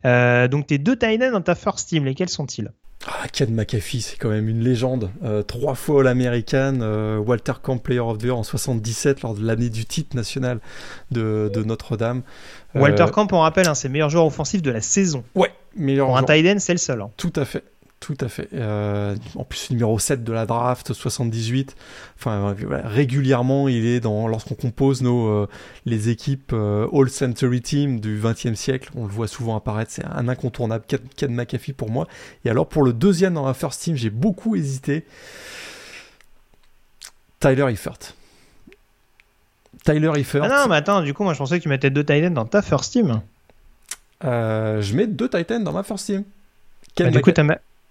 euh, 0.04 0.48
donc, 0.48 0.66
tes 0.66 0.78
deux 0.78 0.96
tight 0.96 1.20
dans 1.20 1.40
ta 1.40 1.54
First 1.54 1.88
Team, 1.88 2.04
lesquels 2.04 2.28
sont-ils? 2.28 2.70
Ah, 3.04 3.28
Ken 3.32 3.54
McAfee, 3.54 4.00
c'est 4.00 4.16
quand 4.16 4.30
même 4.30 4.48
une 4.48 4.60
légende. 4.60 5.10
Euh, 5.22 5.42
trois 5.42 5.74
fois 5.74 6.00
All-American, 6.00 6.78
euh, 6.80 7.18
Walter 7.18 7.52
Camp 7.62 7.78
Player 7.78 8.00
of 8.00 8.18
the 8.18 8.24
Year 8.24 8.36
en 8.36 8.42
77 8.42 9.22
lors 9.22 9.34
de 9.34 9.46
l'année 9.46 9.68
du 9.68 9.84
titre 9.84 10.16
national 10.16 10.60
de, 11.10 11.50
Notre-Dame. 11.64 12.22
Walter 12.74 13.04
euh, 13.04 13.08
Camp, 13.08 13.32
on 13.32 13.40
rappelle, 13.40 13.68
hein, 13.68 13.74
c'est 13.74 13.88
meilleur 13.88 14.10
joueur 14.10 14.26
offensif 14.26 14.60
de 14.60 14.70
la 14.70 14.80
saison. 14.80 15.24
Ouais, 15.34 15.52
meilleur 15.76 16.08
Pour 16.08 16.18
un 16.18 16.24
tight 16.24 16.58
c'est 16.58 16.72
le 16.72 16.78
seul. 16.78 17.00
Hein. 17.00 17.10
Tout 17.16 17.32
à 17.36 17.44
fait. 17.44 17.62
Tout 18.06 18.16
à 18.20 18.28
fait. 18.28 18.48
Euh, 18.54 19.16
en 19.34 19.42
plus, 19.42 19.68
numéro 19.70 19.98
7 19.98 20.22
de 20.22 20.32
la 20.32 20.46
draft, 20.46 20.92
78. 20.92 21.74
Enfin, 22.16 22.54
régulièrement, 22.84 23.66
il 23.66 23.84
est 23.84 23.98
dans, 23.98 24.28
lorsqu'on 24.28 24.54
compose 24.54 25.02
nos, 25.02 25.26
euh, 25.26 25.48
les 25.86 26.08
équipes 26.08 26.52
euh, 26.52 26.86
All 26.92 27.10
Century 27.10 27.60
Team 27.60 27.98
du 27.98 28.16
20e 28.16 28.54
siècle, 28.54 28.92
on 28.94 29.06
le 29.06 29.10
voit 29.10 29.26
souvent 29.26 29.56
apparaître. 29.56 29.90
C'est 29.90 30.04
un 30.04 30.28
incontournable. 30.28 30.84
Ken 31.16 31.34
McAfee 31.34 31.72
pour 31.72 31.90
moi. 31.90 32.06
Et 32.44 32.50
alors, 32.50 32.68
pour 32.68 32.84
le 32.84 32.92
deuxième 32.92 33.34
dans 33.34 33.44
la 33.44 33.54
first 33.54 33.82
team, 33.82 33.96
j'ai 33.96 34.10
beaucoup 34.10 34.54
hésité. 34.54 35.04
Tyler 37.40 37.72
Eifert. 37.72 38.14
Tyler 39.84 40.12
Eifert. 40.14 40.44
Ah 40.44 40.62
non, 40.62 40.68
mais 40.68 40.76
attends, 40.76 41.02
du 41.02 41.12
coup, 41.12 41.24
moi 41.24 41.32
je 41.32 41.38
pensais 41.38 41.58
que 41.58 41.64
tu 41.64 41.68
mettais 41.68 41.90
deux 41.90 42.04
Titans 42.04 42.32
dans 42.32 42.46
ta 42.46 42.62
first 42.62 42.92
team. 42.92 43.20
je 44.22 44.94
mets 44.94 45.08
deux 45.08 45.28
Titans 45.28 45.64
dans 45.64 45.72
ma 45.72 45.82
first 45.82 46.06
team. 46.06 46.22
Ken 46.94 47.06
bah, 47.06 47.10
du 47.10 47.20
coup, 47.20 47.32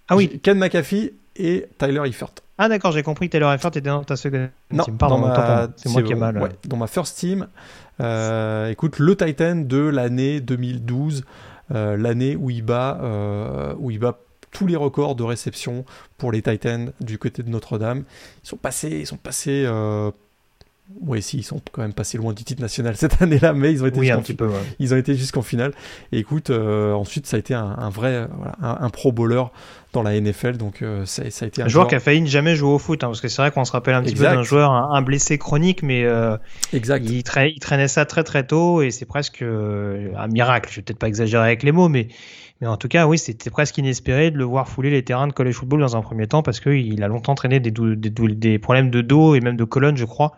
ah 0.08 0.16
oui. 0.16 0.40
Ken 0.42 0.58
McAfee 0.58 1.12
et 1.36 1.66
Tyler 1.78 2.02
Eifert. 2.06 2.30
Ah 2.58 2.68
d'accord, 2.68 2.92
j'ai 2.92 3.02
compris. 3.02 3.28
Tyler 3.28 3.46
Eifert 3.46 3.68
était 3.68 3.82
dans 3.82 4.04
ta 4.04 4.16
seconde 4.16 4.50
team. 4.70 4.96
Pardon, 4.96 5.22
c'est 5.76 5.90
moi 5.90 6.02
qui 6.02 6.12
ai 6.12 6.14
mal. 6.14 6.38
Ouais, 6.38 6.50
dans 6.64 6.76
ma 6.76 6.86
first 6.86 7.18
team. 7.18 7.46
Euh, 8.00 8.70
écoute, 8.70 8.98
le 8.98 9.16
Titan 9.16 9.56
de 9.56 9.78
l'année 9.78 10.40
2012, 10.40 11.24
euh, 11.74 11.96
l'année 11.96 12.36
où 12.36 12.50
il 12.50 12.62
bat, 12.62 12.98
euh, 13.02 13.74
où 13.78 13.90
il 13.90 13.98
bat 13.98 14.18
tous 14.52 14.66
les 14.66 14.76
records 14.76 15.16
de 15.16 15.22
réception 15.22 15.84
pour 16.16 16.32
les 16.32 16.40
Titans 16.40 16.92
du 17.00 17.18
côté 17.18 17.42
de 17.42 17.50
Notre-Dame. 17.50 18.04
Ils 18.42 18.48
sont 18.48 18.56
passés, 18.56 19.00
ils 19.00 19.06
sont 19.06 19.18
passés 19.18 19.66
oui, 21.00 21.20
si, 21.20 21.38
ils 21.38 21.42
sont 21.42 21.60
quand 21.72 21.82
même 21.82 21.92
passés 21.92 22.16
loin 22.16 22.32
du 22.32 22.44
titre 22.44 22.62
national 22.62 22.96
cette 22.96 23.20
année-là, 23.20 23.52
mais 23.52 23.72
ils 23.72 23.82
ont 23.82 23.86
été 23.86 24.00
jusqu'en 24.02 24.22
ils 24.78 24.94
ont 24.94 24.96
été 24.96 25.14
jusqu'en 25.14 25.42
finale. 25.42 25.72
Et 26.12 26.18
écoute, 26.18 26.50
euh, 26.50 26.92
ensuite, 26.92 27.26
ça 27.26 27.36
a 27.36 27.40
été 27.40 27.54
un, 27.54 27.90
vrai, 27.90 28.28
un, 28.60 28.90
pro 28.90 29.12
bowler 29.12 29.42
dans 29.92 30.02
la 30.02 30.18
NFL, 30.20 30.58
donc 30.58 30.82
euh, 30.82 31.04
ça, 31.06 31.22
a 31.22 31.46
été 31.46 31.62
un, 31.62 31.68
joueur, 31.68 31.88
qui 31.88 31.94
a 31.94 32.00
failli 32.00 32.20
ne 32.20 32.26
jamais 32.26 32.54
jouer 32.54 32.70
au 32.70 32.78
foot, 32.78 33.02
hein, 33.02 33.08
parce 33.08 33.20
que 33.20 33.28
c'est 33.28 33.42
vrai 33.42 33.50
qu'on 33.50 33.64
se 33.64 33.72
rappelle 33.72 33.94
un 33.94 34.02
petit 34.02 34.14
peu 34.14 34.24
d'un 34.24 34.42
joueur, 34.42 34.70
un, 34.70 35.02
blessé 35.02 35.38
chronique, 35.38 35.82
mais 35.82 36.04
euh, 36.04 36.36
exact. 36.72 37.04
Il, 37.08 37.22
traînait 37.24 37.88
ça 37.88 38.04
très 38.04 38.22
très 38.22 38.46
tôt, 38.46 38.82
et 38.82 38.90
c'est 38.90 39.06
presque 39.06 39.42
un 39.42 40.28
miracle. 40.28 40.70
Je 40.70 40.76
vais 40.76 40.82
peut-être 40.82 40.98
pas 40.98 41.08
exagérer 41.08 41.44
avec 41.44 41.62
les 41.62 41.72
mots, 41.72 41.88
mais 41.88 42.08
mais 42.62 42.66
en 42.66 42.78
tout 42.78 42.88
cas, 42.88 43.06
oui, 43.06 43.18
c'était 43.18 43.50
presque 43.50 43.76
inespéré 43.76 44.30
de 44.30 44.38
le 44.38 44.44
voir 44.44 44.66
fouler 44.66 44.88
les 44.88 45.02
terrains 45.02 45.26
de 45.26 45.32
college 45.32 45.56
football 45.56 45.80
dans 45.80 45.94
un 45.94 46.00
premier 46.00 46.26
temps 46.26 46.42
parce 46.42 46.58
qu'il 46.58 47.02
a 47.02 47.08
longtemps 47.08 47.34
traîné 47.34 47.60
des, 47.60 47.70
des, 47.70 48.10
des, 48.10 48.58
problèmes 48.58 48.88
de 48.88 49.02
dos 49.02 49.34
et 49.34 49.40
même 49.40 49.58
de 49.58 49.64
colonne, 49.64 49.98
je 49.98 50.06
crois 50.06 50.32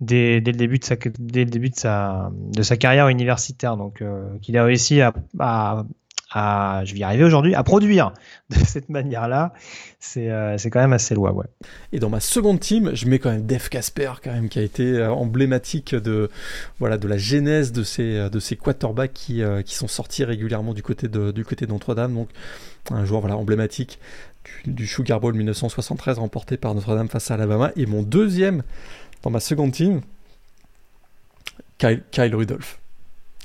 dès, 0.00 0.40
le 0.40 0.52
début 0.52 0.78
de 0.78 0.84
sa, 0.84 0.96
dès 1.18 1.44
le 1.44 1.50
début 1.50 1.70
de 1.70 1.76
sa, 1.76 2.30
de 2.52 2.62
sa 2.62 2.76
carrière 2.76 3.08
universitaire. 3.08 3.76
Donc, 3.76 4.02
euh, 4.02 4.38
qu'il 4.42 4.56
a 4.58 4.64
réussi 4.64 5.00
à, 5.00 5.12
à, 5.38 6.82
je 6.84 6.92
vais 6.92 7.00
y 7.00 7.02
arriver 7.04 7.24
aujourd'hui, 7.24 7.54
à 7.54 7.62
produire 7.62 8.12
de 8.50 8.56
cette 8.56 8.88
manière-là, 8.88 9.52
c'est 9.98 10.30
euh, 10.30 10.56
quand 10.64 10.80
même 10.80 10.92
assez 10.92 11.14
loin. 11.14 11.32
Ouais. 11.32 11.46
Et 11.92 11.98
dans 11.98 12.10
ma 12.10 12.20
seconde 12.20 12.60
team, 12.60 12.90
je 12.94 13.06
mets 13.06 13.18
quand 13.18 13.30
même 13.30 13.46
Dave 13.46 13.68
Casper, 13.68 14.12
quand 14.22 14.32
même, 14.32 14.48
qui 14.48 14.58
a 14.58 14.62
été 14.62 14.84
euh, 14.84 15.10
emblématique 15.10 15.94
de, 15.94 16.30
voilà, 16.78 16.98
de 16.98 17.08
la 17.08 17.16
genèse 17.16 17.72
de 17.72 17.82
ces, 17.82 18.28
de 18.28 18.38
ces 18.38 18.56
quarterbacks 18.56 19.14
qui, 19.14 19.42
qui 19.64 19.74
sont 19.74 19.88
sortis 19.88 20.24
régulièrement 20.24 20.74
du 20.74 20.82
côté 20.82 21.08
de, 21.08 21.30
du 21.30 21.44
côté 21.44 21.66
de 21.66 21.72
Notre-Dame. 21.72 22.14
Donc, 22.14 22.28
un 22.90 23.04
joueur 23.04 23.20
voilà, 23.20 23.36
emblématique 23.36 23.98
du, 24.64 24.72
du 24.72 24.86
Sugar 24.86 25.20
Bowl 25.20 25.34
1973 25.34 26.18
remporté 26.18 26.56
par 26.56 26.74
Notre-Dame 26.74 27.08
face 27.08 27.30
à 27.30 27.34
Alabama. 27.34 27.72
Et 27.76 27.86
mon 27.86 28.02
deuxième 28.02 28.62
dans 29.22 29.30
ma 29.30 29.40
seconde 29.40 29.72
team, 29.72 30.00
Kyle, 31.78 32.34
Rudolph. 32.34 32.78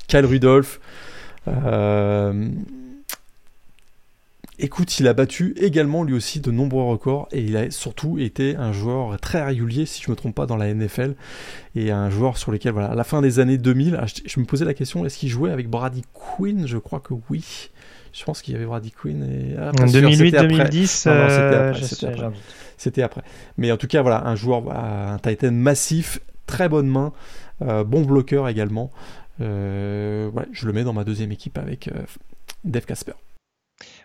Kyle 0.08 0.26
Rudolph. 0.26 0.80
Euh, 1.48 2.48
écoute, 4.58 4.98
il 5.00 5.08
a 5.08 5.12
battu 5.12 5.54
également 5.56 6.02
lui 6.04 6.14
aussi 6.14 6.40
de 6.40 6.50
nombreux 6.50 6.84
records 6.84 7.28
et 7.32 7.42
il 7.42 7.56
a 7.56 7.70
surtout 7.70 8.18
été 8.18 8.56
un 8.56 8.72
joueur 8.72 9.18
très 9.20 9.44
régulier, 9.44 9.86
si 9.86 10.02
je 10.02 10.08
ne 10.08 10.12
me 10.12 10.16
trompe 10.16 10.34
pas, 10.34 10.46
dans 10.46 10.56
la 10.56 10.72
NFL 10.72 11.14
et 11.74 11.90
un 11.90 12.10
joueur 12.10 12.38
sur 12.38 12.52
lequel, 12.52 12.72
voilà, 12.72 12.88
à 12.90 12.94
la 12.94 13.04
fin 13.04 13.20
des 13.20 13.38
années 13.38 13.58
2000, 13.58 13.98
ah, 14.00 14.06
je, 14.06 14.40
me 14.40 14.44
posais 14.44 14.64
la 14.64 14.74
question 14.74 15.04
est-ce 15.04 15.18
qu'il 15.18 15.28
jouait 15.28 15.50
avec 15.50 15.68
Brady 15.68 16.04
Quinn? 16.12 16.66
Je 16.66 16.78
crois 16.78 17.00
que 17.00 17.14
oui. 17.28 17.70
Je 18.12 18.24
pense 18.24 18.42
qu'il 18.42 18.54
y 18.54 18.56
avait 18.56 18.66
Brady 18.66 18.90
Quinn 18.90 19.22
et. 19.22 19.56
Ah, 19.58 19.70
2008-2010, 19.72 21.08
c'était 22.76 23.02
après. 23.02 23.22
Mais 23.56 23.72
en 23.72 23.76
tout 23.76 23.86
cas, 23.86 24.02
voilà, 24.02 24.26
un 24.26 24.34
joueur, 24.34 24.70
un 24.70 25.18
Titan 25.18 25.52
massif, 25.52 26.20
très 26.46 26.68
bonne 26.68 26.88
main, 26.88 27.12
euh, 27.62 27.84
bon 27.84 28.02
bloqueur 28.02 28.48
également. 28.48 28.90
Euh, 29.40 30.30
je 30.52 30.66
le 30.66 30.72
mets 30.72 30.84
dans 30.84 30.92
ma 30.92 31.04
deuxième 31.04 31.32
équipe 31.32 31.58
avec 31.58 31.88
euh, 31.88 32.02
Dave 32.64 32.84
Casper. 32.84 33.12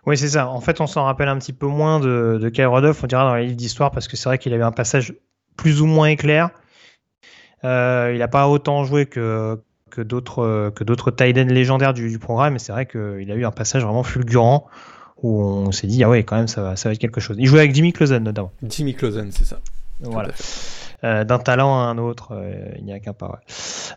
Oui, 0.05 0.17
c'est 0.17 0.29
ça. 0.29 0.47
En 0.47 0.61
fait, 0.61 0.79
on 0.79 0.87
s'en 0.87 1.03
rappelle 1.03 1.27
un 1.27 1.37
petit 1.37 1.53
peu 1.53 1.67
moins 1.67 1.99
de, 1.99 2.39
de 2.41 2.49
Kyle 2.49 2.67
Rodolph, 2.67 3.03
on 3.03 3.07
dira 3.07 3.23
dans 3.25 3.35
les 3.35 3.45
livres 3.45 3.57
d'histoire, 3.57 3.91
parce 3.91 4.07
que 4.07 4.15
c'est 4.15 4.29
vrai 4.29 4.37
qu'il 4.37 4.53
avait 4.53 4.63
un 4.63 4.71
passage 4.71 5.13
plus 5.57 5.81
ou 5.81 5.85
moins 5.85 6.07
éclair. 6.07 6.49
il 7.63 8.17
n'a 8.17 8.27
pas 8.27 8.47
autant 8.47 8.85
joué 8.85 9.05
que, 9.05 9.59
que 9.89 10.01
d'autres 10.01 10.71
que 10.75 10.83
d'autres 10.83 11.13
légendaires 11.21 11.93
du, 11.93 12.09
du 12.09 12.19
programme, 12.19 12.53
mais 12.53 12.59
c'est 12.59 12.71
vrai 12.71 12.85
qu'il 12.85 13.31
a 13.31 13.35
eu 13.35 13.45
un 13.45 13.51
passage 13.51 13.83
vraiment 13.83 14.03
fulgurant 14.03 14.67
où 15.23 15.41
on 15.41 15.71
s'est 15.71 15.87
dit 15.87 16.03
ah 16.03 16.09
ouais 16.09 16.23
quand 16.23 16.35
même 16.35 16.47
ça 16.47 16.61
va, 16.61 16.75
ça 16.75 16.89
va 16.89 16.93
être 16.93 16.99
quelque 16.99 17.21
chose. 17.21 17.37
Il 17.39 17.47
jouait 17.47 17.59
avec 17.59 17.73
Jimmy 17.73 17.93
Clausen 17.93 18.23
notamment. 18.23 18.51
Jimmy 18.63 18.93
Clausen, 18.93 19.31
c'est 19.31 19.45
ça. 19.45 19.59
Voilà. 19.99 20.29
Euh, 21.03 21.23
d'un 21.23 21.37
talent 21.37 21.79
à 21.79 21.83
un 21.83 21.99
autre, 21.99 22.29
euh, 22.31 22.71
il 22.79 22.85
n'y 22.85 22.91
a 22.91 22.99
qu'un 22.99 23.13
pas. 23.13 23.39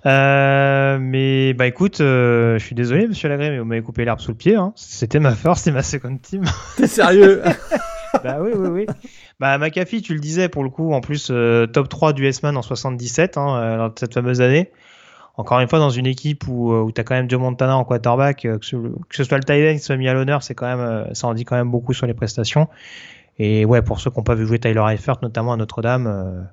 Euh, 0.04 0.98
mais 1.00 1.54
bah 1.54 1.66
écoute, 1.66 1.96
je 1.98 2.58
suis 2.58 2.74
désolé 2.74 3.06
Monsieur 3.06 3.28
Lagré, 3.30 3.50
mais 3.50 3.58
vous 3.58 3.64
m'avez 3.64 3.82
coupé 3.82 4.04
l'herbe 4.04 4.20
sous 4.20 4.32
le 4.32 4.36
pied. 4.36 4.54
Hein. 4.54 4.72
C'était 4.76 5.18
ma 5.18 5.34
force 5.34 5.66
et 5.66 5.72
ma 5.72 5.82
second 5.82 6.18
team. 6.18 6.44
T'es 6.76 6.86
sérieux? 6.86 7.42
Bah 8.24 8.38
oui, 8.40 8.50
oui, 8.56 8.68
oui. 8.68 8.86
Bah 9.38 9.56
McAfee, 9.56 10.02
tu 10.02 10.14
le 10.14 10.18
disais 10.18 10.48
pour 10.48 10.64
le 10.64 10.68
coup, 10.68 10.92
en 10.92 11.00
plus 11.00 11.30
top 11.72 11.88
3 11.88 12.12
du 12.12 12.26
S-Man 12.26 12.56
en 12.56 12.62
77, 12.62 13.36
hein, 13.38 13.92
cette 13.96 14.14
fameuse 14.14 14.40
année 14.40 14.72
encore 15.36 15.60
une 15.60 15.68
fois, 15.68 15.78
dans 15.78 15.90
une 15.90 16.06
équipe 16.06 16.46
où, 16.48 16.72
euh, 16.72 16.82
où 16.82 16.92
tu 16.92 17.00
as 17.00 17.04
quand 17.04 17.14
même 17.14 17.28
Joe 17.28 17.40
Montana 17.40 17.76
en 17.76 17.84
quarterback, 17.84 18.44
euh, 18.44 18.58
que 18.58 18.66
ce, 18.66 19.24
soit 19.24 19.38
le 19.38 19.44
Tyler 19.44 19.74
qui 19.74 19.80
soit 19.80 19.96
mis 19.96 20.08
à 20.08 20.14
l'honneur, 20.14 20.42
c'est 20.42 20.54
quand 20.54 20.66
même, 20.66 20.80
euh, 20.80 21.14
ça 21.14 21.28
en 21.28 21.34
dit 21.34 21.44
quand 21.44 21.56
même 21.56 21.70
beaucoup 21.70 21.94
sur 21.94 22.06
les 22.06 22.14
prestations. 22.14 22.68
Et 23.38 23.64
ouais, 23.64 23.82
pour 23.82 24.00
ceux 24.00 24.10
qui 24.10 24.18
n'ont 24.18 24.24
pas 24.24 24.34
vu 24.34 24.46
jouer 24.46 24.58
Tyler 24.58 24.82
Eifert, 24.90 25.16
notamment 25.22 25.54
à 25.54 25.56
Notre-Dame, 25.56 26.46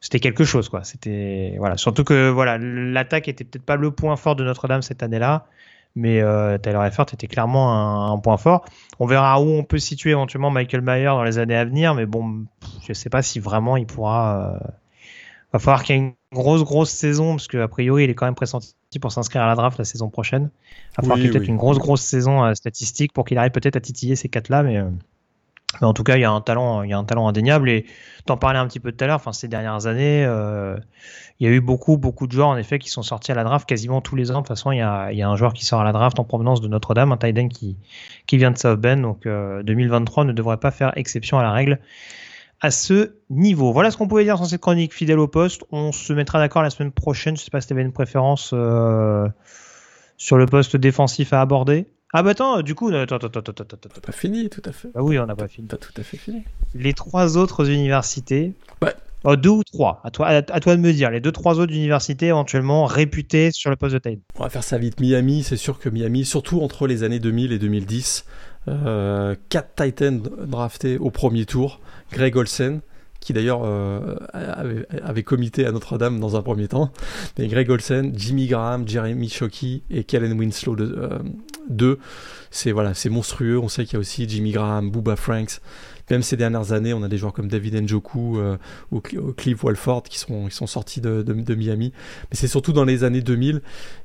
c'était 0.00 0.18
quelque 0.18 0.42
chose, 0.42 0.68
quoi. 0.68 0.82
C'était, 0.82 1.54
voilà. 1.58 1.76
Surtout 1.76 2.02
que, 2.02 2.28
voilà, 2.28 2.58
l'attaque 2.58 3.28
était 3.28 3.44
peut-être 3.44 3.64
pas 3.64 3.76
le 3.76 3.92
point 3.92 4.16
fort 4.16 4.34
de 4.34 4.42
Notre-Dame 4.42 4.82
cette 4.82 5.04
année-là, 5.04 5.46
mais 5.94 6.20
Tyler 6.60 6.80
Eifert 6.84 7.06
était 7.12 7.28
clairement 7.28 8.10
un, 8.12 8.18
point 8.18 8.36
fort. 8.36 8.64
On 8.98 9.06
verra 9.06 9.40
où 9.40 9.44
on 9.44 9.62
peut 9.62 9.78
situer 9.78 10.10
éventuellement 10.10 10.50
Michael 10.50 10.80
Mayer 10.80 11.04
dans 11.04 11.22
les 11.22 11.38
années 11.38 11.56
à 11.56 11.64
venir, 11.64 11.94
mais 11.94 12.06
bon, 12.06 12.46
je 12.84 12.92
sais 12.94 13.10
pas 13.10 13.22
si 13.22 13.38
vraiment 13.38 13.76
il 13.76 13.86
pourra, 13.86 14.58
va 15.52 15.60
falloir 15.60 15.84
qu'il 15.84 15.94
y 15.94 15.98
ait 16.00 16.02
une 16.02 16.14
grosse, 16.32 16.64
grosse 16.64 16.90
saison, 16.90 17.36
parce 17.36 17.48
qu'a 17.48 17.68
priori, 17.68 18.04
il 18.04 18.10
est 18.10 18.14
quand 18.14 18.26
même 18.26 18.34
pressenti 18.34 18.74
pour 19.00 19.12
s'inscrire 19.12 19.42
à 19.42 19.46
la 19.46 19.54
draft 19.54 19.78
la 19.78 19.84
saison 19.84 20.10
prochaine. 20.10 20.50
Il 21.02 21.08
va 21.08 21.16
y 21.16 21.26
ait 21.26 21.30
peut-être 21.30 21.48
une 21.48 21.56
grosse, 21.56 21.78
grosse 21.78 22.02
saison 22.02 22.44
euh, 22.44 22.54
statistique 22.54 23.12
pour 23.12 23.24
qu'il 23.24 23.38
arrive 23.38 23.52
peut-être 23.52 23.76
à 23.76 23.80
titiller 23.80 24.16
ces 24.16 24.28
quatre-là, 24.28 24.62
mais, 24.62 24.78
euh, 24.78 24.90
Mais 25.80 25.86
en 25.86 25.94
tout 25.94 26.02
cas, 26.02 26.16
il 26.16 26.20
y 26.20 26.24
a 26.24 26.30
un 26.30 26.40
talent, 26.40 26.82
il 26.82 26.90
y 26.90 26.92
a 26.92 26.98
un 26.98 27.04
talent 27.04 27.28
indéniable. 27.28 27.70
Et 27.70 27.86
t'en 28.26 28.36
parlais 28.36 28.58
un 28.58 28.66
petit 28.66 28.80
peu 28.80 28.92
tout 28.92 29.04
à 29.04 29.06
l'heure. 29.06 29.16
Enfin, 29.16 29.32
ces 29.32 29.48
dernières 29.48 29.86
années, 29.86 30.24
euh, 30.24 30.76
il 31.40 31.48
y 31.48 31.50
a 31.50 31.52
eu 31.52 31.60
beaucoup, 31.60 31.96
beaucoup 31.96 32.26
de 32.26 32.32
joueurs 32.32 32.48
en 32.48 32.56
effet 32.56 32.78
qui 32.78 32.90
sont 32.90 33.02
sortis 33.02 33.32
à 33.32 33.34
la 33.34 33.44
draft 33.44 33.68
quasiment 33.68 34.00
tous 34.00 34.16
les 34.16 34.30
ans. 34.30 34.34
De 34.34 34.38
toute 34.40 34.48
façon, 34.48 34.72
il 34.72 34.78
y 34.78 34.82
a, 34.82 35.12
il 35.12 35.18
y 35.18 35.22
a 35.22 35.28
un 35.28 35.36
joueur 35.36 35.52
qui 35.52 35.64
sort 35.64 35.80
à 35.80 35.84
la 35.84 35.92
draft 35.92 36.18
en 36.18 36.24
provenance 36.24 36.60
de 36.60 36.68
Notre-Dame, 36.68 37.12
un 37.12 37.16
tight 37.16 37.38
end 37.38 37.48
qui, 37.48 37.76
qui 38.26 38.36
vient 38.36 38.50
de 38.50 38.58
South 38.58 38.80
Bend. 38.80 38.98
Donc, 38.98 39.24
2023 39.24 40.24
ne 40.24 40.32
devrait 40.32 40.58
pas 40.58 40.70
faire 40.70 40.92
exception 40.96 41.38
à 41.38 41.42
la 41.42 41.52
règle 41.52 41.78
à 42.62 42.70
ce 42.70 43.16
niveau. 43.28 43.72
Voilà 43.72 43.90
ce 43.90 43.96
qu'on 43.96 44.06
pouvait 44.06 44.22
dire 44.22 44.36
sur 44.36 44.46
cette 44.46 44.60
chronique 44.60 44.94
fidèle 44.94 45.18
au 45.18 45.26
poste. 45.26 45.64
On 45.72 45.90
se 45.90 46.12
mettra 46.12 46.38
d'accord 46.38 46.62
la 46.62 46.70
semaine 46.70 46.92
prochaine. 46.92 47.36
Je 47.36 47.42
sais 47.42 47.50
pas 47.50 47.60
si 47.60 47.66
tu 47.66 47.72
avais 47.72 47.82
une 47.82 47.92
préférence 47.92 48.52
euh, 48.54 49.28
sur 50.16 50.38
le 50.38 50.46
poste 50.46 50.76
défensif 50.76 51.32
à 51.32 51.40
aborder. 51.40 51.86
Ah 52.14 52.22
bah 52.22 52.30
attends, 52.30 52.62
du 52.62 52.74
coup, 52.74 52.88
attends, 52.88 53.16
attends, 53.16 53.26
attends, 53.26 53.40
attends, 53.40 53.64
attends. 53.74 54.00
Pas 54.00 54.12
fini, 54.12 54.48
tout 54.48 54.62
à 54.64 54.72
fait. 54.72 54.88
Bah 54.94 55.00
oui, 55.02 55.18
on 55.18 55.26
n'a 55.26 55.34
pas 55.34 55.48
fini. 55.48 55.66
Pas 55.66 55.76
tout 55.76 55.92
à 55.96 56.02
fait 56.02 56.16
fini. 56.16 56.44
Les 56.74 56.92
trois 56.92 57.36
autres 57.36 57.68
universités. 57.68 58.52
Ouais. 58.80 58.94
Oh, 59.24 59.34
deux 59.34 59.50
ou 59.50 59.62
trois. 59.64 60.00
À 60.04 60.10
toi, 60.10 60.28
à, 60.28 60.42
toi 60.42 60.76
de 60.76 60.80
me 60.80 60.92
dire. 60.92 61.10
Les 61.10 61.20
deux, 61.20 61.32
trois 61.32 61.58
autres 61.58 61.72
universités 61.72 62.26
éventuellement 62.26 62.84
réputées 62.84 63.50
sur 63.50 63.70
le 63.70 63.76
poste 63.76 63.94
de 63.94 63.98
taille. 63.98 64.20
On 64.38 64.42
va 64.42 64.50
faire 64.50 64.64
ça 64.64 64.78
vite. 64.78 65.00
Miami, 65.00 65.42
c'est 65.42 65.56
sûr 65.56 65.78
que 65.78 65.88
Miami, 65.88 66.24
surtout 66.24 66.60
entre 66.60 66.86
les 66.86 67.02
années 67.02 67.20
2000 67.20 67.52
et 67.52 67.58
2010, 67.58 68.24
euh, 68.68 69.34
quatre 69.48 69.82
Titans 69.82 70.20
draftés 70.20 70.98
au 70.98 71.10
premier 71.10 71.46
tour. 71.46 71.80
Greg 72.12 72.36
Olsen, 72.36 72.80
qui 73.22 73.32
d'ailleurs 73.32 73.62
euh, 73.64 74.16
avait, 74.32 75.22
comité 75.22 75.64
à 75.64 75.72
Notre-Dame 75.72 76.18
dans 76.18 76.36
un 76.36 76.42
premier 76.42 76.68
temps. 76.68 76.92
Mais 77.38 77.46
Greg 77.46 77.70
Olsen, 77.70 78.12
Jimmy 78.16 78.46
Graham, 78.46 78.86
Jeremy 78.86 79.28
Shockey 79.28 79.82
et 79.90 80.04
Kellen 80.04 80.38
Winslow 80.38 80.76
2, 80.76 80.84
euh, 81.80 81.96
c'est 82.50 82.72
voilà, 82.72 82.94
c'est 82.94 83.10
monstrueux. 83.10 83.58
On 83.58 83.68
sait 83.68 83.84
qu'il 83.84 83.94
y 83.94 83.96
a 83.96 84.00
aussi 84.00 84.28
Jimmy 84.28 84.50
Graham, 84.50 84.90
Booba 84.90 85.16
Franks, 85.16 85.60
même 86.12 86.22
ces 86.22 86.36
dernières 86.36 86.72
années, 86.72 86.94
on 86.94 87.02
a 87.02 87.08
des 87.08 87.18
joueurs 87.18 87.32
comme 87.32 87.48
David 87.48 87.74
Njoku 87.82 88.38
euh, 88.38 88.56
ou 88.90 89.00
Cliff 89.00 89.64
Walford 89.64 90.04
qui 90.04 90.18
sont, 90.18 90.46
qui 90.46 90.54
sont 90.54 90.66
sortis 90.66 91.00
de, 91.00 91.22
de, 91.22 91.54
Miami. 91.54 91.92
Mais 92.30 92.36
c'est 92.36 92.48
surtout 92.48 92.72
dans 92.72 92.84
les 92.84 93.02
années 93.04 93.22
2000 93.22 93.62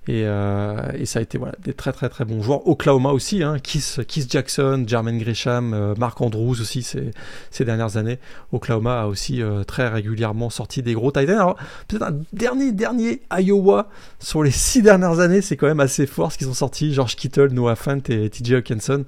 et, 0.07 0.23
euh, 0.25 0.77
et, 0.97 1.05
ça 1.05 1.19
a 1.19 1.21
été 1.21 1.37
voilà, 1.37 1.55
des 1.63 1.73
très 1.73 1.91
très 1.91 2.07
très 2.07 2.23
bons 2.23 2.41
joueurs. 2.41 2.65
Oklahoma 2.67 3.09
aussi, 3.09 3.43
hein, 3.43 3.57
Kiss 3.59 3.99
Jackson, 4.29 4.85
Jermaine 4.87 5.17
Gresham, 5.17 5.73
euh, 5.73 5.95
Mark 5.97 6.21
Andrews 6.21 6.61
aussi 6.61 6.81
ces, 6.81 7.11
ces 7.51 7.65
dernières 7.65 7.97
années. 7.97 8.19
Oklahoma 8.53 9.01
a 9.01 9.07
aussi 9.07 9.41
euh, 9.41 9.63
très 9.63 9.89
régulièrement 9.89 10.49
sorti 10.49 10.81
des 10.81 10.93
gros 10.93 11.11
tight 11.11 11.29
Alors 11.29 11.57
peut-être 11.87 12.03
un 12.03 12.19
dernier 12.31 12.71
dernier 12.71 13.21
Iowa 13.37 13.89
sur 14.19 14.43
les 14.43 14.51
six 14.51 14.81
dernières 14.81 15.19
années, 15.19 15.41
c'est 15.41 15.57
quand 15.57 15.67
même 15.67 15.81
assez 15.81 16.05
fort 16.05 16.31
ce 16.31 16.37
qu'ils 16.37 16.49
ont 16.49 16.53
sorti. 16.53 16.93
George 16.93 17.17
Kittle, 17.17 17.49
Noah 17.51 17.75
Fant 17.75 17.99
et 18.07 18.29
TJ 18.29 18.53
Hawkinson. 18.53 19.03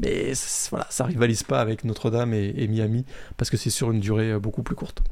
Mais 0.00 0.32
voilà, 0.70 0.86
ça 0.90 1.04
rivalise 1.04 1.44
pas 1.44 1.60
avec 1.60 1.84
Notre-Dame 1.84 2.34
et, 2.34 2.41
Miami 2.68 3.04
parce 3.36 3.50
que 3.50 3.56
c'est 3.56 3.70
sur 3.70 3.90
une 3.90 4.00
durée 4.00 4.32
euh, 4.32 4.38
beaucoup 4.38 4.62
plus 4.62 4.74
courte. 4.74 5.02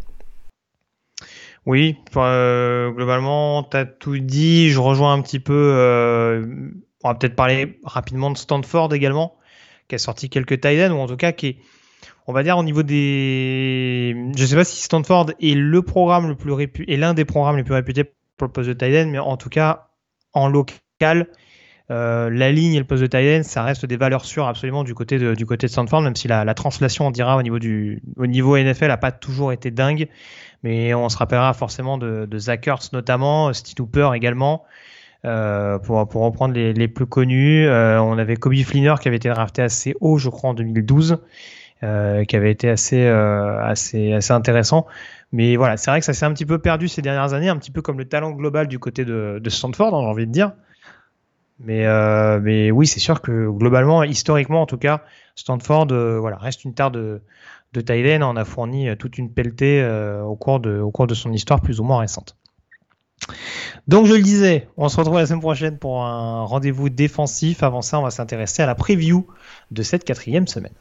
Oui, 1.66 1.96
euh, 2.16 2.90
globalement, 2.90 3.62
tu 3.64 3.76
as 3.76 3.84
tout 3.84 4.18
dit. 4.18 4.70
Je 4.70 4.78
rejoins 4.78 5.12
un 5.12 5.20
petit 5.20 5.40
peu. 5.40 5.74
Euh, 5.76 6.46
on 7.04 7.08
va 7.08 7.14
peut-être 7.14 7.36
parler 7.36 7.78
rapidement 7.84 8.30
de 8.30 8.38
Stanford 8.38 8.94
également, 8.94 9.36
qui 9.88 9.94
a 9.94 9.98
sorti 9.98 10.30
quelques 10.30 10.60
tight 10.60 10.90
ou 10.90 10.96
en 10.96 11.06
tout 11.06 11.16
cas 11.16 11.32
qui 11.32 11.46
est, 11.48 11.56
on 12.26 12.32
va 12.32 12.42
dire, 12.42 12.56
au 12.56 12.64
niveau 12.64 12.82
des. 12.82 14.16
Je 14.36 14.44
sais 14.44 14.56
pas 14.56 14.64
si 14.64 14.82
Stanford 14.82 15.32
est 15.40 15.54
le 15.54 15.82
programme 15.82 16.28
le 16.28 16.34
plus 16.34 16.52
réputé, 16.52 16.92
est 16.92 16.96
l'un 16.96 17.14
des 17.14 17.26
programmes 17.26 17.56
les 17.56 17.64
plus 17.64 17.74
réputés 17.74 18.04
pour 18.04 18.46
le 18.46 18.52
poste 18.52 18.68
de 18.68 18.74
tight 18.74 19.06
mais 19.08 19.18
en 19.18 19.36
tout 19.36 19.50
cas, 19.50 19.90
en 20.32 20.48
local, 20.48 21.28
euh, 21.90 22.30
la 22.30 22.52
ligne 22.52 22.74
et 22.74 22.78
le 22.78 22.84
poste 22.84 23.02
de 23.02 23.08
tight 23.08 23.42
ça 23.42 23.64
reste 23.64 23.84
des 23.84 23.96
valeurs 23.96 24.24
sûres 24.24 24.46
absolument 24.46 24.84
du 24.84 24.94
côté 24.94 25.18
de, 25.18 25.34
du 25.34 25.44
côté 25.44 25.66
de 25.66 25.72
Stanford, 25.72 26.02
même 26.02 26.14
si 26.14 26.28
la, 26.28 26.54
translation, 26.54 27.08
on 27.08 27.10
dira, 27.10 27.36
au 27.36 27.42
niveau, 27.42 27.58
du, 27.58 28.02
au 28.16 28.26
niveau 28.26 28.56
NFL, 28.56 28.90
a 28.90 28.96
pas 28.96 29.12
toujours 29.12 29.52
été 29.52 29.70
dingue. 29.70 30.08
Mais 30.62 30.94
on 30.94 31.08
se 31.08 31.16
rappellera 31.16 31.52
forcément 31.54 31.98
de, 31.98 32.26
de 32.26 32.38
Zach 32.38 32.66
Ertz 32.68 32.92
notamment, 32.92 33.52
Steve 33.52 33.80
Hooper 33.80 34.10
également. 34.14 34.64
Euh, 35.26 35.78
pour, 35.78 36.08
pour 36.08 36.22
reprendre 36.22 36.54
les, 36.54 36.72
les 36.72 36.88
plus 36.88 37.06
connus, 37.06 37.66
euh, 37.66 38.00
on 38.00 38.16
avait 38.16 38.36
Kobe 38.36 38.54
Fleener 38.54 38.94
qui 39.00 39.08
avait 39.08 39.18
été 39.18 39.28
drafté 39.28 39.62
assez 39.62 39.94
haut, 40.00 40.18
je 40.18 40.30
crois, 40.30 40.50
en 40.50 40.54
2012, 40.54 41.18
euh, 41.82 42.24
qui 42.24 42.36
avait 42.36 42.50
été 42.50 42.68
assez, 42.70 43.06
assez, 43.06 44.12
assez 44.12 44.32
intéressant. 44.32 44.86
Mais 45.32 45.56
voilà, 45.56 45.76
c'est 45.76 45.90
vrai 45.90 46.00
que 46.00 46.06
ça 46.06 46.12
s'est 46.12 46.24
un 46.24 46.32
petit 46.32 46.46
peu 46.46 46.58
perdu 46.58 46.88
ces 46.88 47.02
dernières 47.02 47.34
années, 47.34 47.48
un 47.48 47.56
petit 47.56 47.70
peu 47.70 47.82
comme 47.82 47.98
le 47.98 48.06
talent 48.06 48.30
global 48.30 48.66
du 48.68 48.78
côté 48.78 49.04
de, 49.04 49.40
de 49.42 49.50
Stanford, 49.50 49.94
hein, 49.94 50.00
j'ai 50.02 50.08
envie 50.08 50.26
de 50.26 50.32
dire. 50.32 50.52
Mais, 51.62 51.84
euh, 51.86 52.40
mais 52.40 52.70
oui, 52.70 52.86
c'est 52.86 53.00
sûr 53.00 53.20
que 53.20 53.48
globalement, 53.50 54.02
historiquement 54.02 54.62
en 54.62 54.66
tout 54.66 54.78
cas, 54.78 55.02
Stanford 55.34 55.88
euh, 55.92 56.20
reste 56.20 56.64
une 56.64 56.72
terre 56.72 56.90
de, 56.90 57.20
de 57.74 57.80
Thailand. 57.82 58.22
On 58.22 58.36
a 58.36 58.44
fourni 58.44 58.88
euh, 58.88 58.96
toute 58.96 59.18
une 59.18 59.30
pelletée 59.30 59.86
au, 60.24 60.36
cours 60.36 60.60
de, 60.60 60.80
au 60.80 60.90
cours 60.90 61.06
de 61.06 61.14
son 61.14 61.32
histoire 61.32 61.60
plus 61.60 61.78
ou 61.80 61.84
moins 61.84 61.98
récente. 61.98 62.36
Donc 63.88 64.06
je 64.06 64.14
le 64.14 64.22
disais, 64.22 64.68
on 64.78 64.88
se 64.88 64.96
retrouve 64.96 65.18
la 65.18 65.26
semaine 65.26 65.40
prochaine 65.40 65.78
pour 65.78 66.02
un 66.02 66.44
rendez-vous 66.44 66.88
défensif. 66.88 67.62
Avant 67.62 67.82
ça, 67.82 67.98
on 67.98 68.02
va 68.02 68.10
s'intéresser 68.10 68.62
à 68.62 68.66
la 68.66 68.74
preview 68.74 69.26
de 69.70 69.82
cette 69.82 70.04
quatrième 70.04 70.46
semaine. 70.46 70.72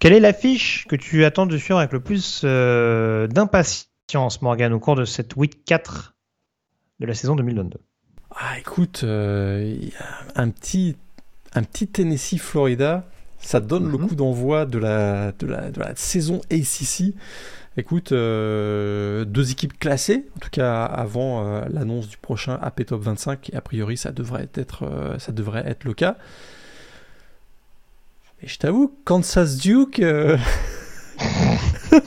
Quelle 0.00 0.14
est 0.14 0.20
l'affiche 0.20 0.86
que 0.88 0.96
tu 0.96 1.26
attends 1.26 1.44
de 1.44 1.58
suivre 1.58 1.78
avec 1.78 1.92
le 1.92 2.00
plus 2.00 2.40
euh, 2.44 3.26
d'impatience, 3.26 4.40
Morgan, 4.40 4.72
au 4.72 4.80
cours 4.80 4.96
de 4.96 5.04
cette 5.04 5.36
week 5.36 5.62
4 5.66 6.14
de 7.00 7.06
la 7.06 7.12
saison 7.12 7.36
2022 7.36 7.78
Ah, 8.30 8.58
écoute, 8.58 9.02
euh, 9.04 9.76
un 10.36 10.48
petit, 10.48 10.96
un 11.52 11.62
petit 11.62 11.86
Tennessee-Florida, 11.86 13.06
ça 13.40 13.60
donne 13.60 13.92
le 13.92 13.98
mhm. 13.98 14.08
coup 14.08 14.14
d'envoi 14.14 14.64
de 14.64 14.78
la, 14.78 15.32
de, 15.32 15.46
la, 15.46 15.70
de 15.70 15.78
la 15.78 15.94
saison 15.96 16.40
ACC. 16.50 17.14
Écoute, 17.76 18.12
euh, 18.12 19.26
deux 19.26 19.50
équipes 19.50 19.78
classées, 19.78 20.28
en 20.34 20.38
tout 20.38 20.50
cas 20.50 20.82
avant 20.86 21.44
l'annonce 21.68 22.08
du 22.08 22.16
prochain 22.16 22.58
AP 22.62 22.86
Top 22.86 23.02
25, 23.02 23.50
et 23.50 23.56
a 23.56 23.60
priori 23.60 23.98
ça 23.98 24.12
devrait 24.12 24.48
être, 24.54 25.16
ça 25.18 25.32
devrait 25.32 25.64
être 25.66 25.84
le 25.84 25.92
cas. 25.92 26.16
Et 28.42 28.48
je 28.48 28.58
t'avoue, 28.58 28.90
Kansas 29.04 29.58
Duke. 29.58 30.00
Euh, 30.00 30.38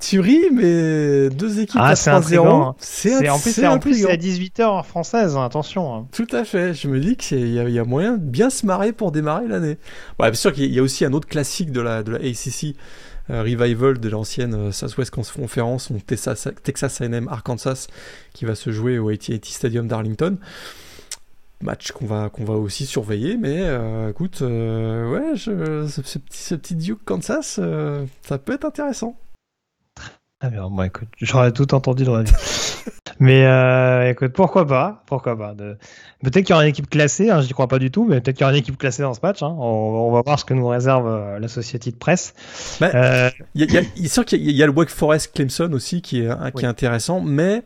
tu 0.00 0.20
ris, 0.20 0.46
mais 0.50 1.28
deux 1.28 1.60
équipes 1.60 1.80
ah, 1.82 1.88
à 1.88 1.94
3-0. 1.94 2.74
C'est 2.78 3.28
en 3.28 3.38
plus, 3.38 3.64
en 3.66 3.78
plus 3.78 4.02
c'est 4.02 4.10
à 4.10 4.16
18h 4.16 4.84
française, 4.84 5.36
hein, 5.36 5.44
attention. 5.44 5.94
Hein. 5.94 6.06
Tout 6.12 6.28
à 6.32 6.44
fait. 6.44 6.72
Je 6.72 6.88
me 6.88 7.00
dis 7.00 7.16
qu'il 7.16 7.46
y, 7.46 7.56
y, 7.56 7.78
a 7.78 7.84
moyen 7.84 8.12
de 8.12 8.24
bien 8.24 8.48
se 8.48 8.64
marrer 8.64 8.92
pour 8.92 9.12
démarrer 9.12 9.46
l'année. 9.46 9.76
Ouais, 10.18 10.30
bien 10.30 10.34
sûr 10.34 10.54
qu'il 10.54 10.72
y 10.72 10.78
a 10.78 10.82
aussi 10.82 11.04
un 11.04 11.12
autre 11.12 11.28
classique 11.28 11.70
de 11.70 11.82
la, 11.82 12.02
de 12.02 12.12
la 12.12 12.18
ACC. 12.18 12.76
Euh, 13.30 13.42
revival 13.42 13.98
de 13.98 14.08
l'ancienne 14.10 14.54
euh, 14.54 14.70
Southwest 14.70 15.10
Conference, 15.10 15.90
Texas, 16.06 16.46
Texas 16.62 17.00
A&M 17.00 17.26
Arkansas, 17.30 17.86
qui 18.34 18.44
va 18.44 18.54
se 18.54 18.70
jouer 18.70 18.98
au 18.98 19.08
AT&T 19.08 19.40
Stadium 19.44 19.88
d'Arlington 19.88 20.36
match 21.62 21.92
qu'on 21.92 22.06
va, 22.06 22.30
qu'on 22.30 22.44
va 22.44 22.54
aussi 22.54 22.86
surveiller. 22.86 23.36
Mais 23.36 23.60
euh, 23.60 24.10
écoute, 24.10 24.42
euh, 24.42 25.10
ouais, 25.10 25.36
je, 25.36 25.86
ce, 25.86 26.00
petit, 26.18 26.38
ce 26.38 26.54
petit 26.54 26.74
Duke 26.74 27.04
Kansas, 27.04 27.58
euh, 27.62 28.04
ça 28.22 28.38
peut 28.38 28.54
être 28.54 28.64
intéressant. 28.64 29.16
Ah 30.40 30.50
bien, 30.50 30.68
bon, 30.68 30.82
écoute, 30.82 31.08
j'aurais 31.20 31.52
tout 31.52 31.74
entendu 31.74 32.04
dans 32.04 32.16
la 32.16 32.24
vie. 32.24 32.32
mais 33.18 34.10
écoute, 34.10 34.32
pourquoi 34.32 34.66
pas 34.66 35.02
Pourquoi 35.06 35.38
pas 35.38 35.54
de... 35.54 35.78
Peut-être 36.22 36.44
qu'il 36.44 36.50
y 36.50 36.52
aura 36.52 36.64
une 36.64 36.70
équipe 36.70 36.90
classée, 36.90 37.30
hein, 37.30 37.40
je 37.40 37.46
n'y 37.46 37.52
crois 37.52 37.68
pas 37.68 37.78
du 37.78 37.90
tout, 37.90 38.04
mais 38.04 38.20
peut-être 38.20 38.36
qu'il 38.36 38.42
y 38.42 38.44
aura 38.44 38.52
une 38.52 38.58
équipe 38.58 38.76
classée 38.76 39.02
dans 39.02 39.14
ce 39.14 39.20
match. 39.22 39.42
Hein. 39.42 39.54
On, 39.58 40.12
va 40.12 40.20
voir 40.20 40.38
ce 40.38 40.44
que 40.44 40.52
nous 40.52 40.66
réserve 40.66 41.38
la 41.38 41.48
société 41.48 41.92
de 41.92 41.96
presse. 41.96 42.34
Bah, 42.78 43.30
il 43.54 43.72
y 43.72 43.78
a, 43.78 43.82
il 43.96 44.10
sûr 44.10 44.26
qu'il 44.26 44.50
y, 44.50 44.62
a 44.62 44.66
le 44.66 44.72
Wake 44.72 44.90
Forest 44.90 45.34
Clemson 45.34 45.72
aussi 45.72 46.02
qui 46.02 46.20
est, 46.20 46.52
qui 46.54 46.64
est 46.64 46.68
intéressant, 46.68 47.22
mais 47.22 47.62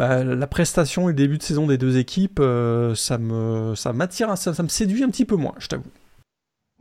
bah, 0.00 0.24
la 0.24 0.46
prestation 0.46 1.10
et 1.10 1.12
le 1.12 1.14
début 1.14 1.36
de 1.36 1.42
saison 1.42 1.66
des 1.66 1.76
deux 1.76 1.98
équipes, 1.98 2.40
euh, 2.40 2.94
ça 2.94 3.18
me, 3.18 3.74
ça 3.74 3.92
ça, 4.08 4.54
ça, 4.54 4.62
me 4.62 4.68
séduit 4.68 5.04
un 5.04 5.10
petit 5.10 5.26
peu 5.26 5.36
moins, 5.36 5.52
je 5.58 5.66
t'avoue. 5.66 5.90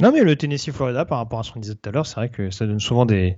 Non, 0.01 0.13
mais 0.13 0.23
le 0.23 0.37
Tennessee 0.37 0.71
Florida, 0.71 1.03
par 1.03 1.17
rapport 1.17 1.41
à 1.41 1.43
ce 1.43 1.51
qu'on 1.51 1.59
disait 1.59 1.75
tout 1.75 1.89
à 1.89 1.91
l'heure, 1.91 2.05
c'est 2.05 2.15
vrai 2.15 2.29
que 2.29 2.49
ça 2.49 2.65
donne 2.65 2.79
souvent 2.79 3.05
des, 3.05 3.35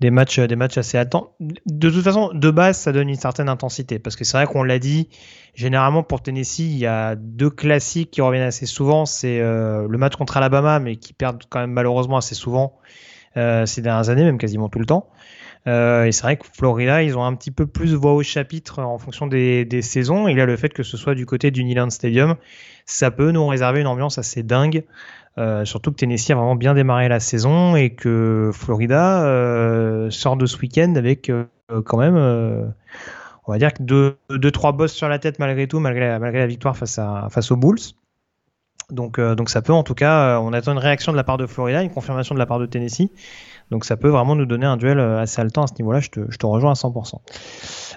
des 0.00 0.10
matchs, 0.10 0.38
des 0.38 0.54
matchs 0.54 0.76
assez 0.76 0.98
attends. 0.98 1.34
De 1.40 1.88
toute 1.88 2.02
façon, 2.02 2.30
de 2.34 2.50
base, 2.50 2.76
ça 2.76 2.92
donne 2.92 3.08
une 3.08 3.16
certaine 3.16 3.48
intensité, 3.48 3.98
parce 3.98 4.16
que 4.16 4.24
c'est 4.24 4.36
vrai 4.36 4.44
qu'on 4.44 4.64
l'a 4.64 4.78
dit. 4.78 5.08
Généralement, 5.54 6.02
pour 6.02 6.20
Tennessee, 6.20 6.58
il 6.58 6.76
y 6.76 6.84
a 6.84 7.16
deux 7.16 7.48
classiques 7.48 8.10
qui 8.10 8.20
reviennent 8.20 8.42
assez 8.42 8.66
souvent. 8.66 9.06
C'est 9.06 9.40
euh, 9.40 9.88
le 9.88 9.96
match 9.96 10.14
contre 10.16 10.36
Alabama, 10.36 10.78
mais 10.78 10.96
qui 10.96 11.14
perdent 11.14 11.42
quand 11.48 11.60
même 11.60 11.72
malheureusement 11.72 12.18
assez 12.18 12.34
souvent 12.34 12.76
euh, 13.38 13.64
ces 13.64 13.80
dernières 13.80 14.10
années, 14.10 14.24
même 14.24 14.36
quasiment 14.36 14.68
tout 14.68 14.78
le 14.78 14.84
temps. 14.84 15.08
Euh, 15.66 16.04
et 16.04 16.12
c'est 16.12 16.22
vrai 16.22 16.36
que 16.36 16.46
Florida, 16.52 17.02
ils 17.02 17.16
ont 17.18 17.24
un 17.24 17.34
petit 17.34 17.50
peu 17.50 17.66
plus 17.66 17.94
voix 17.94 18.14
au 18.14 18.22
chapitre 18.22 18.80
en 18.80 18.98
fonction 18.98 19.26
des, 19.26 19.66
saisons. 19.82 20.28
Y 20.28 20.40
a 20.40 20.46
le 20.46 20.56
fait 20.56 20.70
que 20.70 20.82
ce 20.82 20.96
soit 20.96 21.14
du 21.14 21.26
côté 21.26 21.50
du 21.50 21.64
Neyland 21.64 21.90
Stadium, 21.90 22.36
ça 22.86 23.10
peut 23.10 23.30
nous 23.30 23.46
réserver 23.46 23.80
une 23.80 23.86
ambiance 23.86 24.18
assez 24.18 24.42
dingue. 24.42 24.84
Euh, 25.38 25.64
surtout 25.64 25.92
que 25.92 25.96
Tennessee 25.96 26.32
a 26.32 26.34
vraiment 26.34 26.56
bien 26.56 26.74
démarré 26.74 27.08
la 27.08 27.20
saison 27.20 27.76
et 27.76 27.90
que 27.90 28.50
Florida 28.52 29.24
euh, 29.24 30.10
sort 30.10 30.36
de 30.36 30.44
ce 30.44 30.58
week-end 30.58 30.94
avec 30.96 31.30
euh, 31.30 31.44
quand 31.84 31.98
même, 31.98 32.16
on 32.16 33.52
va 33.52 33.58
dire 33.58 33.72
que 33.72 33.82
2-3 33.82 34.14
deux, 34.30 34.50
trois 34.50 34.72
bosses 34.72 34.92
sur 34.92 35.08
la 35.08 35.18
tête 35.18 35.38
malgré 35.38 35.68
tout, 35.68 35.78
malgré 35.78 36.18
la, 36.18 36.46
victoire 36.46 36.76
face, 36.76 36.98
aux 37.50 37.56
Bulls. 37.56 37.78
Donc 38.90 39.20
ça 39.46 39.62
peut 39.62 39.72
en 39.72 39.84
tout 39.84 39.94
cas, 39.94 40.40
on 40.40 40.52
attend 40.52 40.72
une 40.72 40.78
réaction 40.78 41.12
de 41.12 41.16
la 41.16 41.22
part 41.22 41.36
de 41.36 41.46
Florida, 41.46 41.82
une 41.82 41.90
confirmation 41.90 42.34
de 42.34 42.40
la 42.40 42.46
part 42.46 42.58
de 42.58 42.66
Tennessee. 42.66 43.10
Donc 43.70 43.84
ça 43.84 43.96
peut 43.96 44.08
vraiment 44.08 44.34
nous 44.34 44.46
donner 44.46 44.66
un 44.66 44.76
duel 44.76 44.98
assez 44.98 45.40
haletant 45.40 45.62
à 45.62 45.66
ce 45.66 45.74
niveau-là, 45.78 46.00
je 46.00 46.10
te, 46.10 46.20
je 46.28 46.36
te 46.36 46.46
rejoins 46.46 46.72
à 46.72 46.74
100%. 46.74 47.20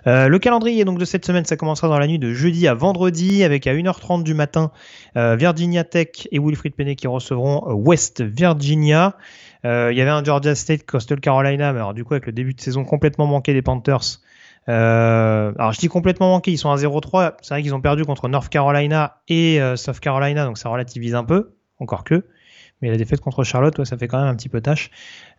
Euh, 0.06 0.28
le 0.28 0.40
calendrier 0.40 0.86
donc 0.86 1.00
de 1.00 1.06
cette 1.06 1.26
semaine, 1.26 1.46
ça 1.46 1.56
commencera 1.56 1.88
dans 1.88 2.00
la 2.00 2.08
nuit 2.08 2.20
de 2.20 2.34
jeudi 2.34 2.68
à 2.68 2.74
vendredi 2.74 3.44
avec 3.44 3.68
à 3.68 3.74
1h30 3.74 4.24
du 4.24 4.34
matin 4.34 4.72
euh, 5.16 5.36
Virginia 5.36 5.84
Tech 5.84 6.28
et 6.32 6.40
Wilfried 6.40 6.76
Penney 6.76 6.96
qui 6.96 7.08
recevront 7.08 7.70
euh, 7.70 7.74
West 7.74 8.22
Virginia. 8.22 9.16
Il 9.66 9.96
y 9.96 10.02
avait 10.02 10.10
un 10.10 10.22
Georgia 10.22 10.56
State 10.56 10.86
Coastal 10.86 11.22
Carolina, 11.22 11.72
mais 11.72 11.80
alors 11.80 11.94
du 11.94 12.04
coup 12.04 12.16
avec 12.16 12.26
le 12.26 12.34
début 12.34 12.54
de 12.54 12.60
saison 12.60 12.84
complètement 12.84 13.28
manqué 13.28 13.54
des 13.54 13.62
Panthers. 13.62 14.20
alors 14.68 15.72
je 15.72 15.80
dis 15.80 15.88
complètement 15.88 16.28
manqué, 16.28 16.52
ils 16.52 16.58
sont 16.58 16.70
à 16.70 16.76
0-3. 16.76 17.36
C'est 17.42 17.54
vrai 17.54 17.64
qu'ils 17.64 17.74
ont 17.74 17.80
perdu 17.80 18.04
contre 18.04 18.28
North 18.28 18.50
Carolina 18.50 19.22
et 19.30 19.62
South 19.78 20.02
Carolina, 20.02 20.44
donc 20.44 20.58
ça 20.58 20.68
relativise 20.68 21.16
un 21.16 21.24
peu, 21.24 21.54
encore 21.80 22.04
que. 22.04 22.26
Mais 22.82 22.90
la 22.90 22.98
défaite 22.98 23.22
contre 23.22 23.46
Charlotte, 23.46 23.86
ça 23.86 23.98
fait 23.98 24.10
quand 24.10 24.20
même 24.20 24.28
un 24.28 24.36
petit 24.36 24.50
peu 24.50 24.60
tâche. 24.60 24.92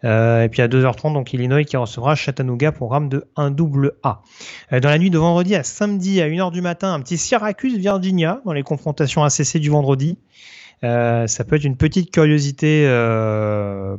Euh, 0.04 0.42
et 0.42 0.48
puis 0.48 0.62
à 0.62 0.68
2h30, 0.68 1.12
donc 1.12 1.32
Illinois 1.32 1.64
qui 1.64 1.76
recevra 1.76 2.14
Chattanooga, 2.14 2.72
programme 2.72 3.08
de 3.08 3.24
1 3.36 3.50
double 3.50 3.92
A. 4.02 4.22
Euh, 4.72 4.80
dans 4.80 4.88
la 4.88 4.98
nuit 4.98 5.10
de 5.10 5.18
vendredi 5.18 5.54
à 5.54 5.62
samedi 5.62 6.20
à 6.20 6.28
1h 6.28 6.50
du 6.52 6.60
matin, 6.60 6.92
un 6.92 7.00
petit 7.00 7.16
Syracuse 7.16 7.76
Virginia 7.76 8.40
dans 8.44 8.52
les 8.52 8.62
confrontations 8.62 9.24
ACC 9.24 9.58
du 9.58 9.70
vendredi. 9.70 10.18
Euh, 10.82 11.26
ça 11.26 11.44
peut 11.44 11.56
être 11.56 11.64
une 11.64 11.76
petite 11.76 12.10
curiosité 12.10 12.84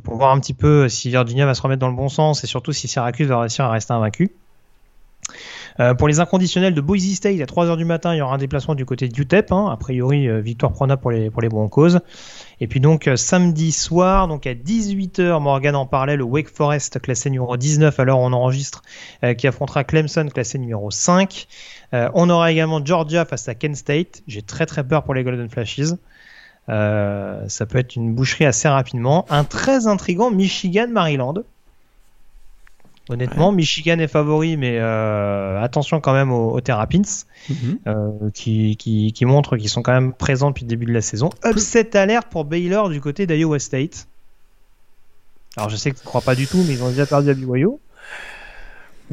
pour 0.04 0.18
voir 0.18 0.32
un 0.32 0.40
petit 0.40 0.54
peu 0.54 0.88
si 0.90 1.10
Virginia 1.10 1.46
va 1.46 1.54
se 1.54 1.62
remettre 1.62 1.80
dans 1.80 1.90
le 1.90 1.96
bon 1.96 2.10
sens 2.10 2.44
et 2.44 2.48
surtout 2.48 2.74
si 2.74 2.88
Syracuse 2.88 3.28
va 3.28 3.40
réussir 3.40 3.66
à 3.66 3.72
rester 3.72 3.94
invaincu. 3.94 4.32
Pour 5.98 6.08
les 6.08 6.20
inconditionnels 6.20 6.74
de 6.74 6.82
Boise 6.82 7.14
State, 7.14 7.42
à 7.42 7.46
3h 7.46 7.78
du 7.78 7.86
matin, 7.86 8.14
il 8.14 8.18
y 8.18 8.22
aura 8.22 8.36
un 8.36 8.38
déplacement 8.38 8.76
du 8.76 8.86
côté 8.86 9.08
d'UTEP. 9.08 9.52
Hein. 9.52 9.70
A 9.72 9.78
priori, 9.78 10.28
victoire 10.42 10.72
prenable 10.72 11.02
pour 11.02 11.12
les, 11.12 11.30
pour 11.30 11.42
les 11.42 11.50
Broncos. 11.50 11.98
Et 12.62 12.68
puis 12.68 12.80
donc 12.80 13.08
euh, 13.08 13.16
samedi 13.16 13.72
soir, 13.72 14.28
donc 14.28 14.48
à 14.48 14.54
18h, 14.54 15.42
Morgan 15.42 15.76
en 15.76 15.86
parlait, 15.86 16.16
le 16.16 16.24
Wake 16.24 16.50
Forest 16.50 17.00
classé 17.02 17.30
numéro 17.30 17.58
19 17.58 18.00
à 18.00 18.04
l'heure 18.04 18.20
où 18.20 18.24
on 18.24 18.34
enregistre, 18.34 18.82
euh, 19.24 19.34
qui 19.34 19.48
affrontera 19.48 19.84
Clemson 19.84 20.28
classé 20.34 20.58
numéro 20.58 20.90
5. 20.92 21.48
Euh, 21.94 22.10
on 22.14 22.30
aura 22.30 22.52
également 22.52 22.84
Georgia 22.84 23.26
face 23.26 23.48
à 23.50 23.56
Kent 23.56 23.76
State. 23.76 24.24
J'ai 24.28 24.42
très 24.42 24.66
très 24.66 24.84
peur 24.84 25.04
pour 25.04 25.14
les 25.14 25.24
Golden 25.24 25.50
Flashes. 25.50 25.96
ça 26.68 27.66
peut 27.66 27.78
être 27.78 27.96
une 27.96 28.16
boucherie 28.16 28.46
assez 28.46 28.68
rapidement. 28.68 29.26
Un 29.30 29.44
très 29.44 29.88
intrigant 29.88 30.32
Michigan-Maryland. 30.32 31.44
Honnêtement, 33.10 33.52
Michigan 33.52 34.00
est 34.00 34.08
favori, 34.08 34.58
mais 34.58 34.80
euh, 34.80 35.62
attention 35.62 36.02
quand 36.02 36.14
même 36.14 36.32
aux, 36.32 36.60
Terrapins, 36.62 37.02
mhm. 37.50 37.80
euh, 37.86 38.30
qui, 38.34 38.78
qui, 38.78 39.14
qui, 39.14 39.26
montrent 39.26 39.58
qu'ils 39.58 39.70
sont 39.70 39.84
quand 39.84 39.94
même 39.94 40.12
présents 40.12 40.50
depuis 40.50 40.64
le 40.64 40.70
début 40.70 40.86
de 40.86 40.94
la 40.94 41.02
saison. 41.02 41.30
Upset 41.46 41.96
alerte 41.96 42.30
pour 42.30 42.46
Baylor 42.46 42.90
du 42.90 43.02
côté 43.02 43.28
d'Iowa 43.28 43.60
State. 43.60 44.08
Alors 45.56 45.70
je 45.70 45.76
sais 45.76 45.92
que 45.92 45.98
tu 45.98 46.02
ne 46.02 46.08
crois 46.08 46.22
pas 46.22 46.36
du 46.36 46.48
tout, 46.48 46.64
mais 46.68 46.74
ils 46.74 46.84
ont 46.84 46.90
déjà 46.90 47.06
perdu 47.06 47.30
à 47.30 47.34
BYU. 47.36 47.68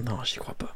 Non, 0.02 0.24
j'y 0.24 0.36
crois 0.36 0.54
pas. 0.54 0.74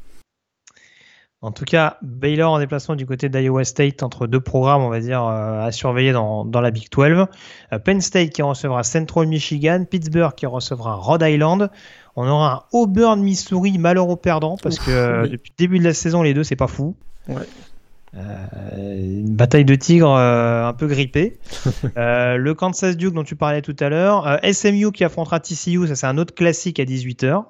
En 1.41 1.53
tout 1.53 1.65
cas, 1.65 1.97
Baylor 2.03 2.53
en 2.53 2.59
déplacement 2.59 2.97
du 2.97 3.07
côté 3.07 3.29
d'Iowa 3.29 3.65
State 3.65 4.03
entre 4.03 4.27
deux 4.27 4.41
programmes, 4.41 4.83
on 4.83 4.89
va 4.89 5.01
dire, 5.01 5.25
euh, 5.25 5.65
à 5.65 5.73
surveiller 5.73 6.13
dans, 6.13 6.45
dans 6.45 6.61
la 6.61 6.71
Big 6.71 6.89
12. 6.91 7.27
Penn 7.85 8.01
State 8.01 8.31
qui 8.31 8.43
recevra 8.43 8.83
Central 8.83 9.27
Michigan, 9.27 9.85
Pittsburgh 9.89 10.35
qui 10.35 10.47
recevra 10.47 10.95
Rhode 10.95 11.23
Island. 11.23 11.71
On 12.17 12.27
aura 12.27 12.55
un 12.55 12.63
Auburn, 12.73 13.21
Missouri, 13.21 13.79
malheureux 13.79 14.17
perdant, 14.17 14.57
parce 14.63 14.79
que 14.79 15.29
depuis 15.29 15.53
le 15.53 15.57
début 15.59 15.79
de 15.79 15.85
la 15.85 15.95
saison, 15.95 16.23
les 16.23 16.33
deux, 16.33 16.45
c'est 16.45 16.57
pas 16.57 16.67
fou. 16.67 16.97
Euh, 18.17 18.97
une 18.97 19.35
bataille 19.35 19.67
de 19.67 19.75
tigres 19.75 20.15
euh, 20.15 20.67
un 20.67 20.73
peu 20.73 20.87
grippée. 20.87 21.39
Euh, 21.97 22.37
le 22.37 22.55
Kansas 22.55 22.97
Duke 22.97 23.15
dont 23.15 23.25
tu 23.25 23.37
parlais 23.37 23.63
tout 23.63 23.77
à 23.81 23.89
l'heure. 23.89 24.39
SMU 24.53 24.93
qui 24.93 25.05
affrontera 25.05 25.41
TCU, 25.41 25.87
ça 25.89 25.95
c'est 25.95 26.07
un 26.07 26.19
autre 26.19 26.35
classique 26.35 26.79
à 26.81 26.85
18h. 26.85 27.45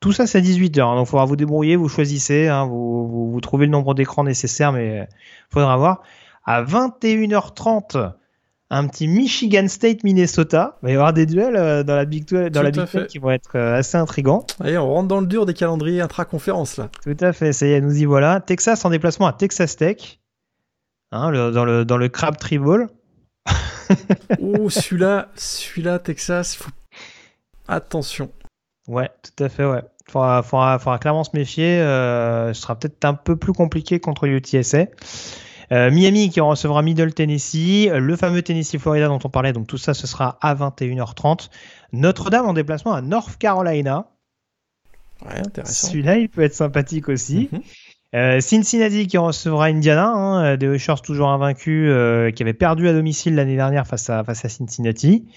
Tout 0.00 0.12
ça 0.12 0.26
c'est 0.26 0.38
à 0.38 0.40
18h, 0.40 0.80
hein, 0.80 0.96
donc 0.96 1.06
il 1.06 1.10
faudra 1.10 1.26
vous 1.26 1.36
débrouiller, 1.36 1.76
vous 1.76 1.88
choisissez, 1.88 2.48
hein, 2.48 2.64
vous, 2.64 3.30
vous, 3.30 3.40
trouvez 3.40 3.66
le 3.66 3.72
nombre 3.72 3.94
d'écrans 3.94 4.24
nécessaire, 4.24 4.72
mais 4.72 5.06
il 5.08 5.52
faudra 5.52 5.76
voir. 5.76 6.02
À 6.44 6.62
21h30, 6.62 8.12
un 8.70 8.86
petit 8.86 9.08
Michigan 9.08 9.66
State 9.68 10.04
Minnesota. 10.04 10.78
Il 10.82 10.86
va 10.86 10.90
y 10.90 10.94
avoir 10.94 11.12
des 11.12 11.26
duels 11.26 11.56
euh, 11.56 11.82
dans 11.82 11.96
la 11.96 12.04
Big 12.04 12.24
12, 12.24 12.50
dans 12.50 12.62
la 12.62 12.70
Big 12.70 13.06
qui 13.06 13.18
vont 13.18 13.30
être 13.30 13.56
euh, 13.56 13.78
assez 13.78 13.96
intrigants. 13.96 14.46
Allez, 14.60 14.78
on 14.78 14.88
rentre 14.88 15.08
dans 15.08 15.20
le 15.20 15.26
dur 15.26 15.44
des 15.44 15.54
calendriers 15.54 16.00
intra-conférences 16.00 16.76
là. 16.76 16.88
Tout 17.02 17.16
à 17.20 17.32
fait, 17.32 17.52
ça 17.52 17.66
y 17.66 17.72
est, 17.72 17.80
nous 17.80 17.96
y 17.96 18.04
voilà. 18.04 18.40
Texas 18.40 18.84
en 18.84 18.90
déplacement 18.90 19.26
à 19.26 19.32
Texas 19.32 19.76
Tech. 19.76 20.20
Hein, 21.12 21.32
dans 21.32 21.64
le 21.64 21.84
dans 21.84 21.96
le 21.96 22.08
Crab 22.08 22.36
Tribal. 22.36 22.88
oh, 24.40 24.70
celui-là, 24.70 25.28
celui-là 25.34 25.98
Texas, 25.98 26.54
faut... 26.54 26.70
attention. 27.66 28.30
Ouais, 28.86 29.10
tout 29.22 29.44
à 29.44 29.48
fait, 29.48 29.64
ouais. 29.64 29.82
Faudra, 30.08 30.42
faudra, 30.42 30.78
faudra 30.78 30.98
clairement 30.98 31.24
se 31.24 31.30
méfier. 31.34 31.80
Euh, 31.80 32.52
ce 32.52 32.62
sera 32.62 32.78
peut-être 32.78 33.04
un 33.04 33.14
peu 33.14 33.36
plus 33.36 33.52
compliqué 33.52 34.00
contre 34.00 34.26
UTSA. 34.26 34.86
Euh, 35.72 35.90
Miami 35.90 36.30
qui 36.30 36.40
recevra 36.40 36.82
Middle 36.82 37.14
Tennessee, 37.14 37.88
le 37.92 38.16
fameux 38.16 38.42
Tennessee-Florida 38.42 39.06
dont 39.08 39.20
on 39.22 39.28
parlait, 39.28 39.52
donc 39.52 39.66
tout 39.66 39.78
ça 39.78 39.94
ce 39.94 40.06
sera 40.06 40.38
à 40.40 40.54
21h30. 40.54 41.48
Notre-Dame 41.92 42.46
en 42.46 42.52
déplacement 42.52 42.92
à 42.92 43.02
North 43.02 43.36
Carolina. 43.38 44.06
Ouais, 45.24 45.38
intéressant. 45.38 45.88
Celui-là, 45.88 46.16
il 46.16 46.28
peut 46.28 46.42
être 46.42 46.54
sympathique 46.54 47.08
aussi. 47.08 47.48
Mhm. 47.52 47.60
Euh, 48.16 48.40
Cincinnati 48.40 49.06
qui 49.06 49.18
recevra 49.18 49.66
Indiana, 49.66 50.08
hein, 50.08 50.56
des 50.56 50.76
toujours 51.04 51.28
invaincus, 51.28 51.88
euh, 51.88 52.32
qui 52.32 52.42
avait 52.42 52.54
perdu 52.54 52.88
à 52.88 52.92
domicile 52.92 53.36
l'année 53.36 53.54
dernière 53.54 53.86
face 53.86 54.10
à, 54.10 54.24
face 54.24 54.44
à 54.44 54.48
Cincinnati. 54.48 55.28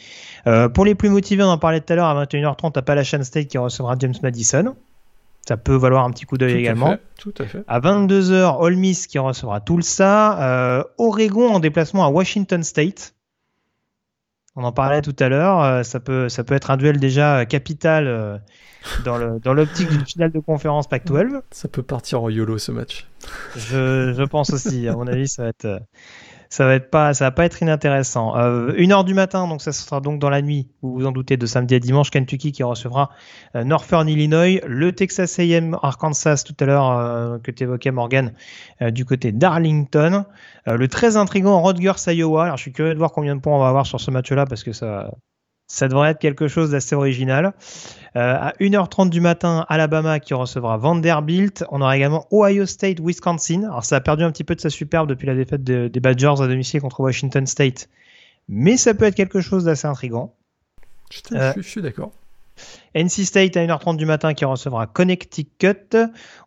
pour 0.74 0.84
les 0.84 0.96
plus 0.96 1.10
motivés, 1.10 1.44
on 1.44 1.50
en 1.50 1.60
parlait 1.60 1.82
tout 1.82 1.94
à 1.94 1.96
l'heure 1.96 2.08
à 2.08 2.26
21h30 2.26 2.76
à 2.76 2.80
Appalachian 2.80 3.24
State 3.24 3.48
qui 3.48 3.60
recevra 3.60 3.96
James 4.00 4.16
Madison. 4.24 4.76
Ça 5.48 5.58
peut 5.58 5.76
valoir 5.76 6.06
un 6.06 6.12
petit 6.12 6.26
coup 6.26 6.38
d'œil 6.38 6.54
également. 6.54 6.98
tout 7.20 7.34
à 7.38 7.46
fait. 7.46 7.64
À 7.68 7.80
22h, 7.82 8.58
Ole 8.60 8.78
Miss 8.78 9.08
qui 9.08 9.20
recevra 9.20 9.60
Tulsa. 9.60 10.42
Euh, 10.42 10.84
Oregon 10.98 11.50
en 11.50 11.60
déplacement 11.60 12.06
à 12.06 12.10
Washington 12.10 12.64
State. 12.64 13.14
On 14.56 14.64
en 14.64 14.72
parlait 14.72 15.02
tout 15.02 15.16
à 15.20 15.28
l'heure. 15.28 15.62
Euh, 15.62 15.84
ça, 15.84 16.00
peut, 16.00 16.30
ça 16.30 16.44
peut 16.44 16.54
être 16.54 16.72
un 16.72 16.78
duel 16.78 16.98
déjà 16.98 17.46
capital 17.46 18.08
euh, 18.08 18.38
dans 19.04 19.18
l'optique 19.54 19.90
dans 19.90 19.96
d'une 19.96 20.06
finale 20.06 20.32
de 20.32 20.40
conférence 20.40 20.88
Pac-12. 20.88 21.42
Ça 21.52 21.68
peut 21.68 21.84
partir 21.84 22.24
en 22.24 22.30
YOLO 22.30 22.58
ce 22.58 22.72
match. 22.72 23.08
Je, 23.58 24.14
je 24.16 24.24
pense 24.24 24.54
aussi. 24.54 24.88
À 24.88 24.94
mon 24.94 25.08
avis, 25.08 25.28
ça 25.28 25.44
va 25.44 25.50
être 25.50 25.82
ça 26.54 26.68
va 26.68 26.76
être 26.76 26.92
pas, 26.92 27.16
ça 27.16 27.26
va 27.26 27.32
pas 27.32 27.46
être 27.46 27.64
inintéressant. 27.64 28.38
Euh, 28.38 28.74
une 28.78 28.92
heure 28.92 29.04
du 29.04 29.16
matin, 29.16 29.48
donc 29.48 29.64
ça 29.64 29.72
sera 29.72 30.02
donc 30.02 30.20
dans 30.20 30.30
la 30.30 30.44
nuit, 30.44 30.68
vous 30.84 30.94
vous 30.94 31.06
en 31.08 31.12
doutez, 31.12 31.36
de 31.36 31.48
samedi 31.48 31.74
à 31.74 31.80
dimanche, 31.80 32.12
Kentucky 32.12 32.52
qui 32.52 32.62
recevra 32.62 33.10
euh, 33.56 33.64
Northern 33.64 34.08
Illinois, 34.08 34.62
le 34.68 34.92
Texas 34.92 35.40
A&M 35.40 35.76
Arkansas 35.82 36.44
tout 36.46 36.54
à 36.60 36.66
l'heure 36.66 36.92
euh, 36.92 37.40
que 37.40 37.50
tu 37.50 37.64
évoquais 37.64 37.90
Morgan 37.90 38.34
du 38.82 39.04
côté 39.04 39.32
d'Arlington, 39.32 40.26
le 40.68 40.88
très 40.88 41.18
intrigant 41.18 41.60
Rutgers 41.64 42.14
Iowa. 42.14 42.44
Alors 42.44 42.58
je 42.58 42.62
suis 42.62 42.72
curieux 42.72 42.94
de 42.94 43.00
voir 43.00 43.14
combien 43.14 43.36
de 43.36 43.42
points 43.42 43.56
on 43.56 43.60
va 43.60 43.70
avoir 43.70 43.88
sur 43.88 44.00
ce 44.00 44.12
match-là 44.12 44.46
parce 44.46 44.64
que 44.64 44.74
ça, 44.74 45.10
ça 45.68 45.88
devrait 45.88 46.12
être 46.12 46.20
quelque 46.20 46.48
chose 46.48 46.72
d'assez 46.72 46.96
original. 46.96 47.54
Euh, 48.16 48.36
à 48.36 48.54
1h30 48.60 49.10
du 49.10 49.22
matin, 49.22 49.66
Alabama 49.70 50.20
qui 50.20 50.34
recevra 50.34 50.78
Vanderbilt. 50.78 51.66
On 51.72 51.82
aura 51.82 51.98
également 51.98 52.28
Ohio 52.32 52.66
State, 52.66 53.00
Wisconsin. 53.00 53.64
Alors 53.64 53.84
ça 53.84 53.96
a 53.96 54.02
perdu 54.02 54.24
un 54.24 54.32
petit 54.32 54.44
peu 54.44 54.56
de 54.56 54.62
sa 54.62 54.70
superbe 54.70 55.10
depuis 55.10 55.26
la 55.26 55.36
défaite 55.36 55.64
des 55.64 56.00
Badgers 56.00 56.42
à 56.42 56.48
domicile 56.48 56.82
contre 56.82 57.00
Washington 57.00 57.48
State. 57.48 57.90
Mais 58.50 58.78
ça 58.78 58.94
peut 58.94 59.06
être 59.06 59.16
quelque 59.16 59.42
chose 59.42 59.64
d'assez 59.64 59.88
intrigant. 59.88 60.36
Je, 61.10 61.62
suis 61.62 61.82
d'accord. 61.82 62.12
NC 62.96 63.26
State 63.26 63.58
à 63.58 63.66
1h30 63.66 63.98
du 63.98 64.06
matin 64.06 64.34
qui 64.34 64.46
recevra 64.46 64.88
Connecticut. 64.88 65.98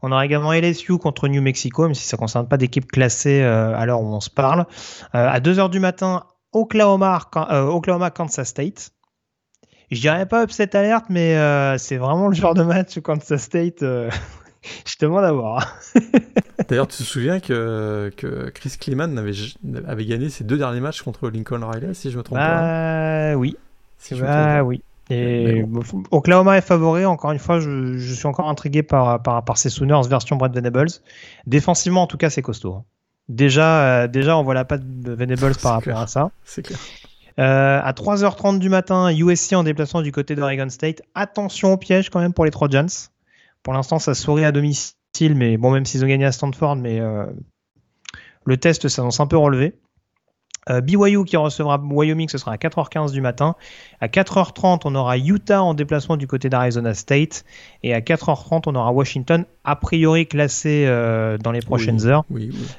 On 0.02 0.12
aura 0.12 0.24
également 0.24 0.52
LSU 0.52 0.98
contre 0.98 1.28
New 1.28 1.42
Mexico, 1.42 1.84
même 1.84 1.94
si 1.94 2.04
ça 2.04 2.16
ne 2.16 2.20
concerne 2.20 2.48
pas 2.48 2.56
d'équipe 2.56 2.86
classée 2.86 3.42
euh, 3.42 3.76
à 3.76 3.86
l'heure 3.86 4.00
où 4.00 4.06
on 4.06 4.20
se 4.20 4.30
parle. 4.30 4.66
Euh, 5.14 5.28
à 5.28 5.40
2h 5.40 5.70
du 5.70 5.80
matin, 5.80 6.24
Oklahoma, 6.52 7.20
Oklahoma, 7.50 8.10
Kansas 8.10 8.48
State. 8.48 8.92
Je 9.90 10.00
dirais 10.00 10.26
pas 10.26 10.44
upset 10.44 10.74
alerte, 10.76 11.06
mais 11.08 11.36
euh, 11.36 11.78
c'est 11.78 11.96
vraiment 11.96 12.28
le 12.28 12.34
genre 12.34 12.54
de 12.54 12.62
match 12.62 12.96
où 12.96 13.02
Kansas 13.02 13.42
State, 13.42 13.82
euh, 13.82 14.10
je 14.86 14.94
demande 15.00 15.24
à 15.24 15.32
voir. 15.32 15.78
D'ailleurs, 16.68 16.88
tu 16.88 16.96
te 16.96 17.02
souviens 17.02 17.38
que, 17.40 18.10
que 18.16 18.50
Chris 18.50 18.74
Kleeman 18.80 19.16
avait, 19.18 19.32
avait 19.86 20.06
gagné 20.06 20.28
ses 20.30 20.44
deux 20.44 20.58
derniers 20.58 20.80
matchs 20.80 21.02
contre 21.02 21.28
Lincoln 21.28 21.62
Riley, 21.62 21.94
si 21.94 22.10
je 22.10 22.18
me 22.18 22.22
trompe 22.22 22.38
pas? 22.38 23.34
Oui. 23.36 23.56
bah, 24.20 24.62
oui. 24.64 24.82
Et 25.08 25.64
Oklahoma 26.10 26.56
est 26.56 26.62
favori. 26.62 27.04
Encore 27.04 27.30
une 27.30 27.38
fois, 27.38 27.60
je, 27.60 27.96
je 27.96 28.14
suis 28.14 28.26
encore 28.26 28.48
intrigué 28.48 28.82
par, 28.82 29.22
par, 29.22 29.44
par 29.44 29.56
ces 29.56 29.70
Sooners 29.70 30.08
version 30.08 30.36
Brad 30.36 30.52
Venables. 30.52 30.90
Défensivement, 31.46 32.02
en 32.02 32.06
tout 32.06 32.16
cas, 32.16 32.28
c'est 32.28 32.42
costaud. 32.42 32.74
Hein. 32.74 32.84
Déjà, 33.28 34.02
euh, 34.02 34.08
déjà, 34.08 34.36
on 34.36 34.42
voit 34.42 34.54
la 34.54 34.64
patte 34.64 34.82
de 34.84 35.12
Venables 35.12 35.56
par 35.62 35.74
rapport 35.74 35.98
à 35.98 36.06
ça. 36.06 36.30
C'est 36.44 36.62
clair. 36.62 36.78
Euh, 37.38 37.80
à 37.82 37.92
3h30 37.92 38.58
du 38.58 38.68
matin, 38.68 39.10
USC 39.14 39.52
en 39.52 39.62
déplacement 39.62 40.02
du 40.02 40.12
côté 40.12 40.34
d'Oregon 40.34 40.68
State. 40.70 41.02
Attention 41.14 41.72
au 41.72 41.76
piège 41.76 42.10
quand 42.10 42.20
même 42.20 42.32
pour 42.32 42.44
les 42.44 42.50
Trojans. 42.50 42.88
Pour 43.62 43.74
l'instant, 43.74 43.98
ça 43.98 44.14
sourit 44.14 44.44
à 44.44 44.52
domicile, 44.52 45.34
mais 45.34 45.56
bon, 45.56 45.70
même 45.70 45.84
s'ils 45.84 46.04
ont 46.04 46.08
gagné 46.08 46.24
à 46.24 46.32
Stanford, 46.32 46.76
mais 46.76 47.00
le 48.44 48.56
test 48.56 48.88
s'annonce 48.88 49.20
un 49.20 49.26
peu 49.26 49.36
relevé. 49.36 49.74
Euh, 50.68 50.80
BYU 50.80 51.24
qui 51.24 51.36
recevra 51.36 51.78
Wyoming, 51.78 52.28
ce 52.28 52.38
sera 52.38 52.52
à 52.52 52.56
4h15 52.56 53.12
du 53.12 53.20
matin. 53.20 53.54
À 54.00 54.08
4h30, 54.08 54.82
on 54.84 54.94
aura 54.94 55.16
Utah 55.16 55.62
en 55.62 55.74
déplacement 55.74 56.16
du 56.16 56.26
côté 56.26 56.48
d'Arizona 56.48 56.94
State. 56.94 57.44
Et 57.82 57.94
à 57.94 58.00
4h30, 58.00 58.64
on 58.66 58.74
aura 58.74 58.92
Washington, 58.92 59.44
a 59.64 59.76
priori 59.76 60.26
classé 60.26 60.84
euh, 60.86 61.38
dans 61.38 61.52
les 61.52 61.60
prochaines 61.60 62.06
heures, 62.06 62.24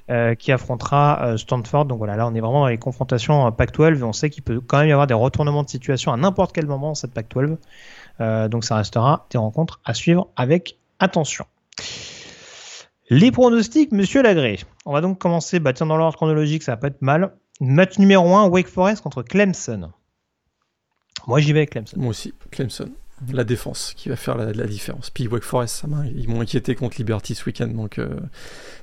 euh, 0.10 0.36
qui 0.36 0.52
affrontera 0.52 1.38
Stanford. 1.38 1.86
Donc 1.86 2.00
voilà, 2.00 2.18
là 2.18 2.28
on 2.28 2.36
est 2.36 2.42
vraiment 2.42 2.62
dans 2.62 2.68
les 2.68 2.78
confrontations 2.78 3.52
Pac-12 3.52 4.00
et 4.00 4.04
on 4.04 4.14
sait 4.14 4.30
qu'il 4.30 4.44
peut 4.44 4.60
quand 4.60 4.80
même 4.80 4.90
y 4.90 4.92
avoir 4.92 5.08
des 5.08 5.14
retournements 5.14 5.64
de 5.64 5.70
situation 5.70 6.12
à 6.12 6.18
n'importe 6.18 6.54
quel 6.54 6.66
moment 6.66 6.94
cette 6.94 7.14
Pac-12. 7.14 7.58
donc 8.50 8.66
ça 8.66 8.76
restera 8.76 9.28
des 9.30 9.38
rencontres 9.38 9.80
à 9.86 9.94
suivre 9.94 10.28
avec 10.36 10.78
attention. 11.00 11.46
Les 13.10 13.32
pronostics, 13.32 13.94
monsieur 13.94 14.22
Lagré. 14.22 14.60
On 14.86 14.92
va 14.92 15.00
donc 15.00 15.18
commencer, 15.18 15.60
bah 15.60 15.72
tiens, 15.72 15.86
dans 15.86 15.96
l'ordre 15.96 16.18
chronologique, 16.18 16.64
ça 16.64 16.74
va 16.74 16.78
pas 16.78 16.88
être 16.88 17.02
mal. 17.02 17.32
Match 17.60 17.98
numéro 17.98 18.36
1, 18.36 18.48
Wake 18.48 18.68
Forest 18.68 19.02
contre 19.02 19.24
Clemson. 19.24 19.92
Moi, 21.26 21.40
j'y 21.40 21.54
vais 21.54 21.60
avec 21.60 21.72
Clemson. 21.72 21.98
Moi 22.00 22.10
aussi, 22.10 22.34
Clemson. 22.52 22.90
La 23.34 23.44
défense 23.44 23.96
qui 23.98 24.10
va 24.10 24.16
faire 24.16 24.38
la, 24.38 24.68
différence. 24.68 25.10
Puis 25.10 25.28
Wake 25.28 25.42
Forest, 25.42 25.78
ça 25.78 25.88
ils 26.16 26.30
m'ont 26.30 26.42
inquiété 26.42 26.76
contre 26.76 26.98
Liberty 27.00 27.34
ce 27.34 27.46
week-end. 27.46 27.66
Donc, 27.66 27.98
euh, 27.98 28.16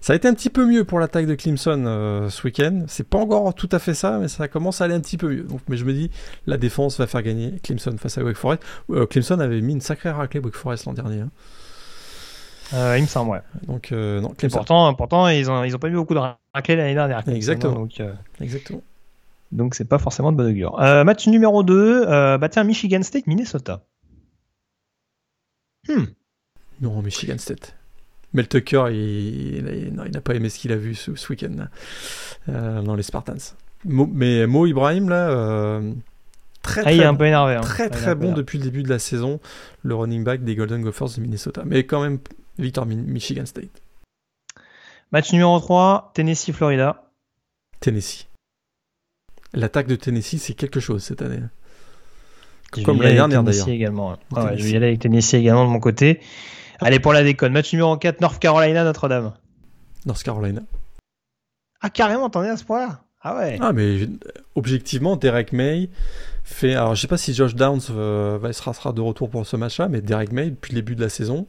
ça 0.01 0.13
a 0.13 0.17
été 0.17 0.27
un 0.27 0.35
petit 0.35 0.51
peu 0.51 0.67
mieux 0.67 0.85
pour 0.85 0.99
l'attaque 0.99 1.27
de 1.27 1.37
Clemson 1.37 1.85
euh, 1.87 2.29
ce 2.31 2.43
week-end. 2.43 2.85
C'est 2.89 3.09
pas 3.09 3.19
encore 3.19 3.55
tout 3.55 3.69
à 3.71 3.79
fait 3.79 3.95
ça, 3.95 4.19
mais 4.19 4.27
ça 4.27 4.49
commence 4.49 4.81
à 4.81 4.87
aller 4.87 4.95
un 4.95 5.01
petit 5.01 5.19
peu 5.19 5.29
mieux. 5.29 5.47
Mais 5.69 5.77
je 5.77 5.85
me 5.85 5.93
dis, 5.93 6.11
la 6.49 6.57
défense 6.57 6.99
va 6.99 7.07
faire 7.07 7.23
gagner 7.23 7.61
Clemson 7.63 7.95
face 7.97 8.19
à 8.19 8.25
Wake 8.25 8.37
Forest. 8.37 8.65
Euh, 8.91 9.07
Clemson 9.07 9.39
avait 9.39 9.61
mis 9.61 9.75
une 9.75 9.81
sacrée 9.81 10.11
raclée 10.11 10.41
Wake 10.41 10.57
Forest 10.57 10.87
l'an 10.87 10.95
dernier. 10.95 11.21
Hein. 11.21 11.31
Euh, 12.73 12.97
il 12.97 13.03
me 13.03 13.07
semble, 13.07 13.31
ouais. 13.31 13.43
Donc, 13.67 13.93
euh, 13.93 14.21
non, 14.21 14.35
pourtant, 14.51 14.95
pourtant, 14.95 15.29
ils 15.29 15.51
ont, 15.51 15.65
ils 15.65 15.75
ont 15.75 15.79
pas 15.79 15.89
mis 15.89 15.97
beaucoup 15.97 16.15
de 16.15 16.21
raclés 16.55 16.77
l'année 16.77 16.95
dernière. 16.95 17.23
Exactement. 17.29 17.75
Donc, 17.75 18.01
euh, 18.01 18.13
Exactement. 18.41 18.83
Donc, 19.53 19.75
c'est 19.75 19.85
pas 19.85 19.99
forcément 19.99 20.33
de 20.33 20.37
bonne 20.37 20.51
augure. 20.51 20.77
match 20.79 21.27
numéro 21.29 21.63
2, 21.63 22.07
bah 22.39 22.49
tiens, 22.49 22.65
Michigan 22.65 23.03
State, 23.03 23.27
Minnesota. 23.27 23.83
Hmm. 25.89 26.05
Non, 26.81 27.03
Michigan 27.03 27.39
State. 27.39 27.75
Mel 28.33 28.49
Tucker, 28.49 28.87
il, 28.91 29.95
n'a 29.95 30.21
pas 30.21 30.35
aimé 30.35 30.49
ce 30.49 30.59
qu'il 30.59 30.73
a 30.73 30.77
vu 30.77 30.95
ce, 30.95 31.13
week-end 31.29 31.69
dans 32.49 32.97
les 32.97 33.03
Spartans. 33.05 33.55
mais 33.85 34.47
Mo 34.47 34.67
Ibrahim, 34.67 35.09
là, 35.09 35.81
très, 36.63 36.81
ah, 36.81 36.85
très, 36.85 37.17
peu 37.17 37.27
énervé, 37.27 37.55
hein. 37.55 37.61
très, 37.61 37.91
très 37.91 38.17
bon 38.17 38.33
depuis 38.33 38.59
le 38.59 38.65
début 38.65 38.83
de 38.83 38.89
la 38.89 38.99
saison, 38.99 39.39
le 39.85 39.95
running 39.95 40.25
back 40.25 40.43
des 40.43 40.57
Golden 40.57 40.83
Gophers 40.83 41.11
de 41.17 41.21
Minnesota. 41.21 41.63
Mais 41.65 41.85
quand 41.85 42.03
même, 42.03 42.19
Victor 42.59 42.87
Michigan 42.87 43.47
State. 43.47 43.83
Match 45.13 45.33
numéro 45.33 45.59
3, 45.59 46.13
Tennessee-Florida. 46.15 47.05
Tennessee. 47.81 48.27
L'attaque 49.53 49.87
de 49.87 49.97
Tennessee, 49.97 50.39
c'est 50.41 50.55
quelque 50.55 50.81
chose 50.81 51.03
cette 51.03 51.23
année. 51.23 51.41
Comme 52.85 53.01
l'année 53.01 53.15
dernière 53.15 53.45
d'ailleurs. 53.45 53.69
également. 53.69 54.17
je 54.33 54.63
vais 54.65 54.71
y 54.71 54.77
aller 54.77 54.87
avec 54.89 55.01
Tennessee 55.01 55.35
également 55.35 55.65
de 55.65 55.71
mon 55.71 55.79
côté. 55.81 56.21
Allez 56.81 56.99
pour 56.99 57.13
la 57.13 57.23
déconne. 57.23 57.53
Match 57.53 57.73
numéro 57.73 57.97
4, 57.97 58.21
North 58.21 58.41
Carolina, 58.41 58.83
Notre-Dame. 58.85 59.33
North 60.07 60.23
Carolina. 60.23 60.63
Ah, 61.81 61.91
carrément, 61.91 62.31
t'en 62.31 62.43
es 62.43 62.49
à 62.49 62.57
ce 62.57 62.65
point-là 62.65 63.01
Ah 63.23 63.37
ouais. 63.37 63.59
Ah, 63.61 63.73
mais 63.73 64.09
objectivement, 64.55 65.17
Derek 65.17 65.53
May 65.53 65.91
fait. 66.43 66.75
Alors, 66.75 66.95
je 66.95 67.01
sais 67.01 67.07
pas 67.09 67.19
si 67.19 67.35
Josh 67.35 67.55
Downs 67.55 67.81
euh, 67.91 68.53
sera, 68.53 68.75
sera 68.75 68.93
de 68.93 69.01
retour 69.01 69.31
pour 69.31 69.47
ce 69.47 69.57
match-là, 69.57 69.89
mais 69.89 70.01
Derek 70.01 70.33
May, 70.33 70.51
depuis 70.51 70.73
le 70.73 70.81
début 70.81 70.97
de 70.97 71.01
la 71.01 71.09
saison, 71.09 71.47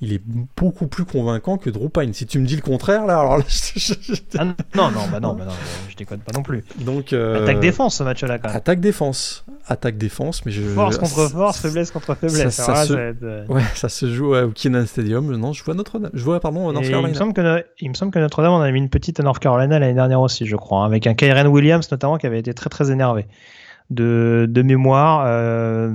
il 0.00 0.12
est 0.12 0.20
beaucoup 0.56 0.86
plus 0.86 1.04
convaincant 1.04 1.56
que 1.56 1.70
Drew 1.70 1.88
Pine. 1.88 2.12
Si 2.12 2.26
tu 2.26 2.38
me 2.38 2.46
dis 2.46 2.56
le 2.56 2.62
contraire, 2.62 3.06
là, 3.06 3.20
alors 3.20 3.38
là, 3.38 3.44
ah, 4.38 4.44
non, 4.44 4.90
non, 4.90 5.00
bah 5.10 5.20
non, 5.20 5.34
bah 5.34 5.44
non, 5.46 5.52
je 5.88 5.96
déconne 5.96 6.18
pas 6.20 6.32
non 6.34 6.42
plus. 6.42 6.64
Donc, 6.80 7.12
euh, 7.12 7.42
attaque 7.42 7.60
défense 7.60 7.96
ce 7.96 8.02
match-là 8.02 8.38
quand 8.38 8.48
même. 8.48 8.56
Attaque 8.56 8.80
défense, 8.80 9.46
attaque 9.66 9.96
défense, 9.96 10.44
mais 10.44 10.52
je. 10.52 10.62
Force 10.62 10.98
contre 10.98 11.28
force, 11.30 11.60
faiblesse 11.60 11.90
contre 11.90 12.14
faiblesse. 12.14 12.54
Ça, 12.54 12.84
se... 12.84 12.92
Euh, 12.92 13.46
ouais, 13.46 13.62
ça 13.74 13.88
se 13.88 14.12
joue 14.12 14.36
au 14.36 14.50
Kenan 14.50 14.84
Stadium. 14.84 15.34
Non, 15.34 15.54
je 15.54 15.64
vois 15.64 15.74
Notre-Dame. 15.74 16.10
Je 16.12 16.22
vois 16.22 16.40
pardon 16.40 16.72
North 16.72 16.86
Carolina. 16.86 17.08
Il 17.08 17.12
me 17.12 17.18
semble 17.18 17.32
que, 17.32 17.64
il 17.80 17.88
me 17.88 17.94
semble 17.94 18.12
que 18.12 18.18
Notre-Dame 18.18 18.52
on 18.52 18.60
avait 18.60 18.72
mis 18.72 18.80
une 18.80 18.90
petite 18.90 19.18
à 19.20 19.22
North 19.22 19.38
Carolina 19.38 19.78
l'année 19.78 19.94
dernière 19.94 20.20
aussi, 20.20 20.44
je 20.44 20.56
crois, 20.56 20.80
hein, 20.80 20.86
avec 20.86 21.06
un 21.06 21.14
Kyren 21.14 21.46
Williams 21.46 21.90
notamment 21.90 22.18
qui 22.18 22.26
avait 22.26 22.40
été 22.40 22.52
très 22.52 22.68
très 22.68 22.90
énervé 22.90 23.26
de, 23.88 24.46
de 24.48 24.62
mémoire. 24.62 25.24
Euh... 25.26 25.90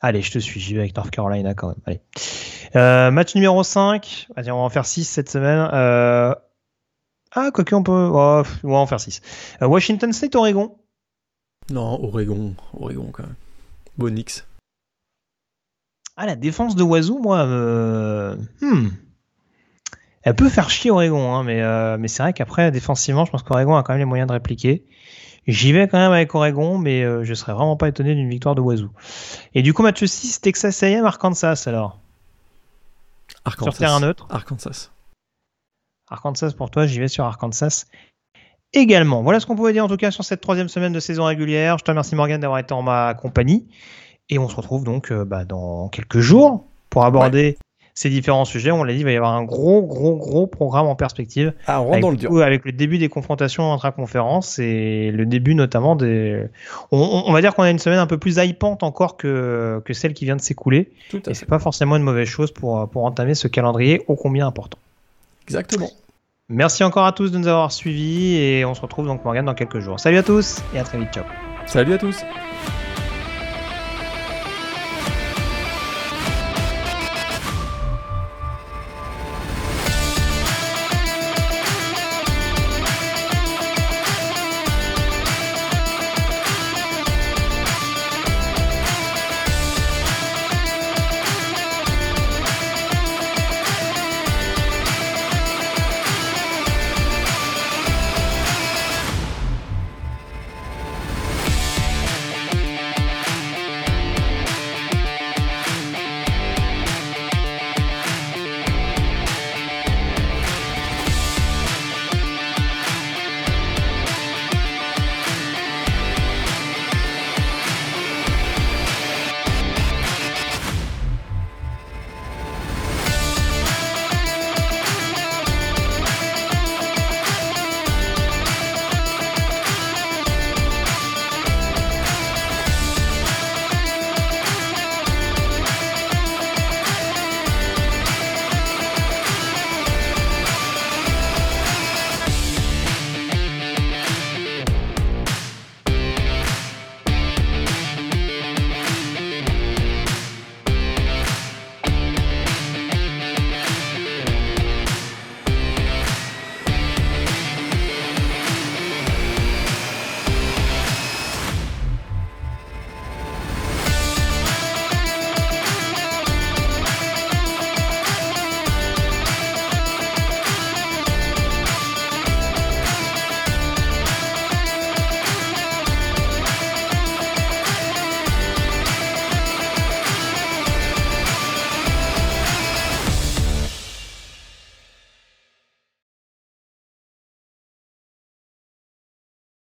Allez, 0.00 0.22
je 0.22 0.30
te 0.30 0.38
suis, 0.38 0.60
j'y 0.60 0.74
vais 0.74 0.80
avec 0.80 0.96
North 0.96 1.10
Carolina 1.10 1.54
quand 1.54 1.68
même. 1.68 1.80
Allez. 1.86 2.00
Euh, 2.76 3.10
match 3.10 3.34
numéro 3.34 3.62
5. 3.62 4.28
Vas-y, 4.36 4.50
on 4.50 4.58
va 4.58 4.62
en 4.62 4.68
faire 4.68 4.86
6 4.86 5.04
cette 5.04 5.30
semaine. 5.30 5.68
Euh... 5.72 6.34
Ah, 7.32 7.50
quoi 7.52 7.64
on 7.72 7.82
peut. 7.82 8.10
Oh, 8.12 8.42
on 8.64 8.70
va 8.70 8.76
en 8.76 8.86
faire 8.86 9.00
6. 9.00 9.20
Euh, 9.62 9.66
Washington 9.66 10.12
State, 10.12 10.34
Oregon. 10.34 10.76
Non, 11.70 12.02
Oregon. 12.04 12.54
Oregon 12.78 13.10
quand 13.12 13.22
même. 13.24 13.34
Bonix. 13.96 14.46
Ah, 16.16 16.26
la 16.26 16.36
défense 16.36 16.76
de 16.76 16.82
Wazoo, 16.82 17.18
moi. 17.18 17.44
Hmm. 17.46 18.88
Elle 20.22 20.34
peut 20.34 20.48
faire 20.48 20.70
chier 20.70 20.90
Oregon, 20.90 21.34
hein, 21.34 21.44
mais, 21.44 21.62
mais 21.98 22.08
c'est 22.08 22.22
vrai 22.22 22.32
qu'après, 22.32 22.70
défensivement, 22.70 23.24
je 23.24 23.30
pense 23.30 23.42
qu'Oregon 23.42 23.76
a 23.76 23.82
quand 23.82 23.92
même 23.92 24.00
les 24.00 24.06
moyens 24.06 24.28
de 24.28 24.32
répliquer. 24.32 24.84
J'y 25.46 25.72
vais 25.72 25.86
quand 25.86 25.98
même 25.98 26.12
avec 26.12 26.34
Oregon, 26.34 26.78
mais 26.78 27.02
euh, 27.02 27.22
je 27.24 27.34
serais 27.34 27.52
vraiment 27.52 27.76
pas 27.76 27.88
étonné 27.88 28.14
d'une 28.14 28.28
victoire 28.28 28.54
de 28.54 28.60
Wazoo. 28.60 28.90
Et 29.54 29.62
du 29.62 29.72
coup, 29.72 29.82
match 29.82 30.04
6, 30.04 30.40
Texas 30.40 30.82
A&M, 30.82 31.04
Arkansas 31.04 31.64
alors. 31.66 31.98
Arkansas. 33.44 33.70
Sur 33.70 33.78
terrain 33.78 34.00
neutre. 34.00 34.26
Arkansas. 34.30 34.90
Arkansas 36.10 36.52
pour 36.52 36.70
toi, 36.70 36.86
j'y 36.86 36.98
vais 36.98 37.08
sur 37.08 37.24
Arkansas 37.24 37.86
également. 38.72 39.22
Voilà 39.22 39.40
ce 39.40 39.46
qu'on 39.46 39.56
pouvait 39.56 39.72
dire 39.72 39.84
en 39.84 39.88
tout 39.88 39.96
cas 39.96 40.10
sur 40.10 40.24
cette 40.24 40.40
troisième 40.40 40.68
semaine 40.68 40.92
de 40.92 41.00
saison 41.00 41.24
régulière. 41.24 41.78
Je 41.78 41.84
te 41.84 41.90
remercie 41.90 42.14
Morgan 42.14 42.40
d'avoir 42.40 42.58
été 42.58 42.74
en 42.74 42.82
ma 42.82 43.14
compagnie. 43.14 43.66
Et 44.28 44.38
on 44.38 44.48
se 44.48 44.56
retrouve 44.56 44.84
donc 44.84 45.12
euh, 45.12 45.24
bah, 45.24 45.44
dans 45.44 45.88
quelques 45.88 46.18
jours 46.18 46.64
pour 46.90 47.04
aborder 47.04 47.56
ces 47.96 48.10
différents 48.10 48.44
sujets. 48.44 48.70
On 48.70 48.84
l'a 48.84 48.92
dit, 48.92 49.00
il 49.00 49.04
va 49.04 49.10
y 49.10 49.16
avoir 49.16 49.32
un 49.32 49.42
gros, 49.42 49.82
gros, 49.82 50.16
gros 50.16 50.46
programme 50.46 50.86
en 50.86 50.94
perspective. 50.94 51.52
Ah, 51.66 51.82
on 51.82 51.90
avec, 51.90 52.02
dans 52.02 52.10
le 52.10 52.16
dur. 52.16 52.42
avec 52.42 52.64
le 52.64 52.72
début 52.72 52.98
des 52.98 53.08
confrontations 53.08 53.72
intra-conférences 53.72 54.60
et 54.60 55.10
le 55.10 55.26
début 55.26 55.54
notamment 55.54 55.96
des. 55.96 56.44
On, 56.92 57.32
va 57.32 57.40
dire 57.40 57.54
qu'on 57.54 57.62
a 57.62 57.70
une 57.70 57.78
semaine 57.78 57.98
un 57.98 58.06
peu 58.06 58.18
plus 58.18 58.36
hypante 58.36 58.82
encore 58.82 59.16
que, 59.16 59.82
que 59.84 59.94
celle 59.94 60.12
qui 60.12 60.26
vient 60.26 60.36
de 60.36 60.42
s'écouler. 60.42 60.92
Et 61.26 61.34
c'est 61.34 61.48
pas 61.48 61.58
forcément 61.58 61.96
une 61.96 62.02
mauvaise 62.02 62.28
chose 62.28 62.52
pour, 62.52 62.86
pour 62.90 63.04
entamer 63.04 63.34
ce 63.34 63.48
calendrier 63.48 64.02
ô 64.06 64.14
combien 64.14 64.46
important. 64.46 64.78
Exactement. 65.48 65.88
Merci 66.48 66.84
encore 66.84 67.06
à 67.06 67.12
tous 67.12 67.32
de 67.32 67.38
nous 67.38 67.48
avoir 67.48 67.72
suivis 67.72 68.36
et 68.36 68.64
on 68.64 68.74
se 68.74 68.80
retrouve 68.80 69.06
donc 69.06 69.24
Morgan 69.24 69.44
dans 69.44 69.54
quelques 69.54 69.80
jours. 69.80 69.98
Salut 69.98 70.18
à 70.18 70.22
tous 70.22 70.62
et 70.74 70.78
à 70.78 70.84
très 70.84 70.98
vite. 70.98 71.12
Ciao. 71.12 71.24
Salut 71.66 71.94
à 71.94 71.98
tous. 71.98 72.16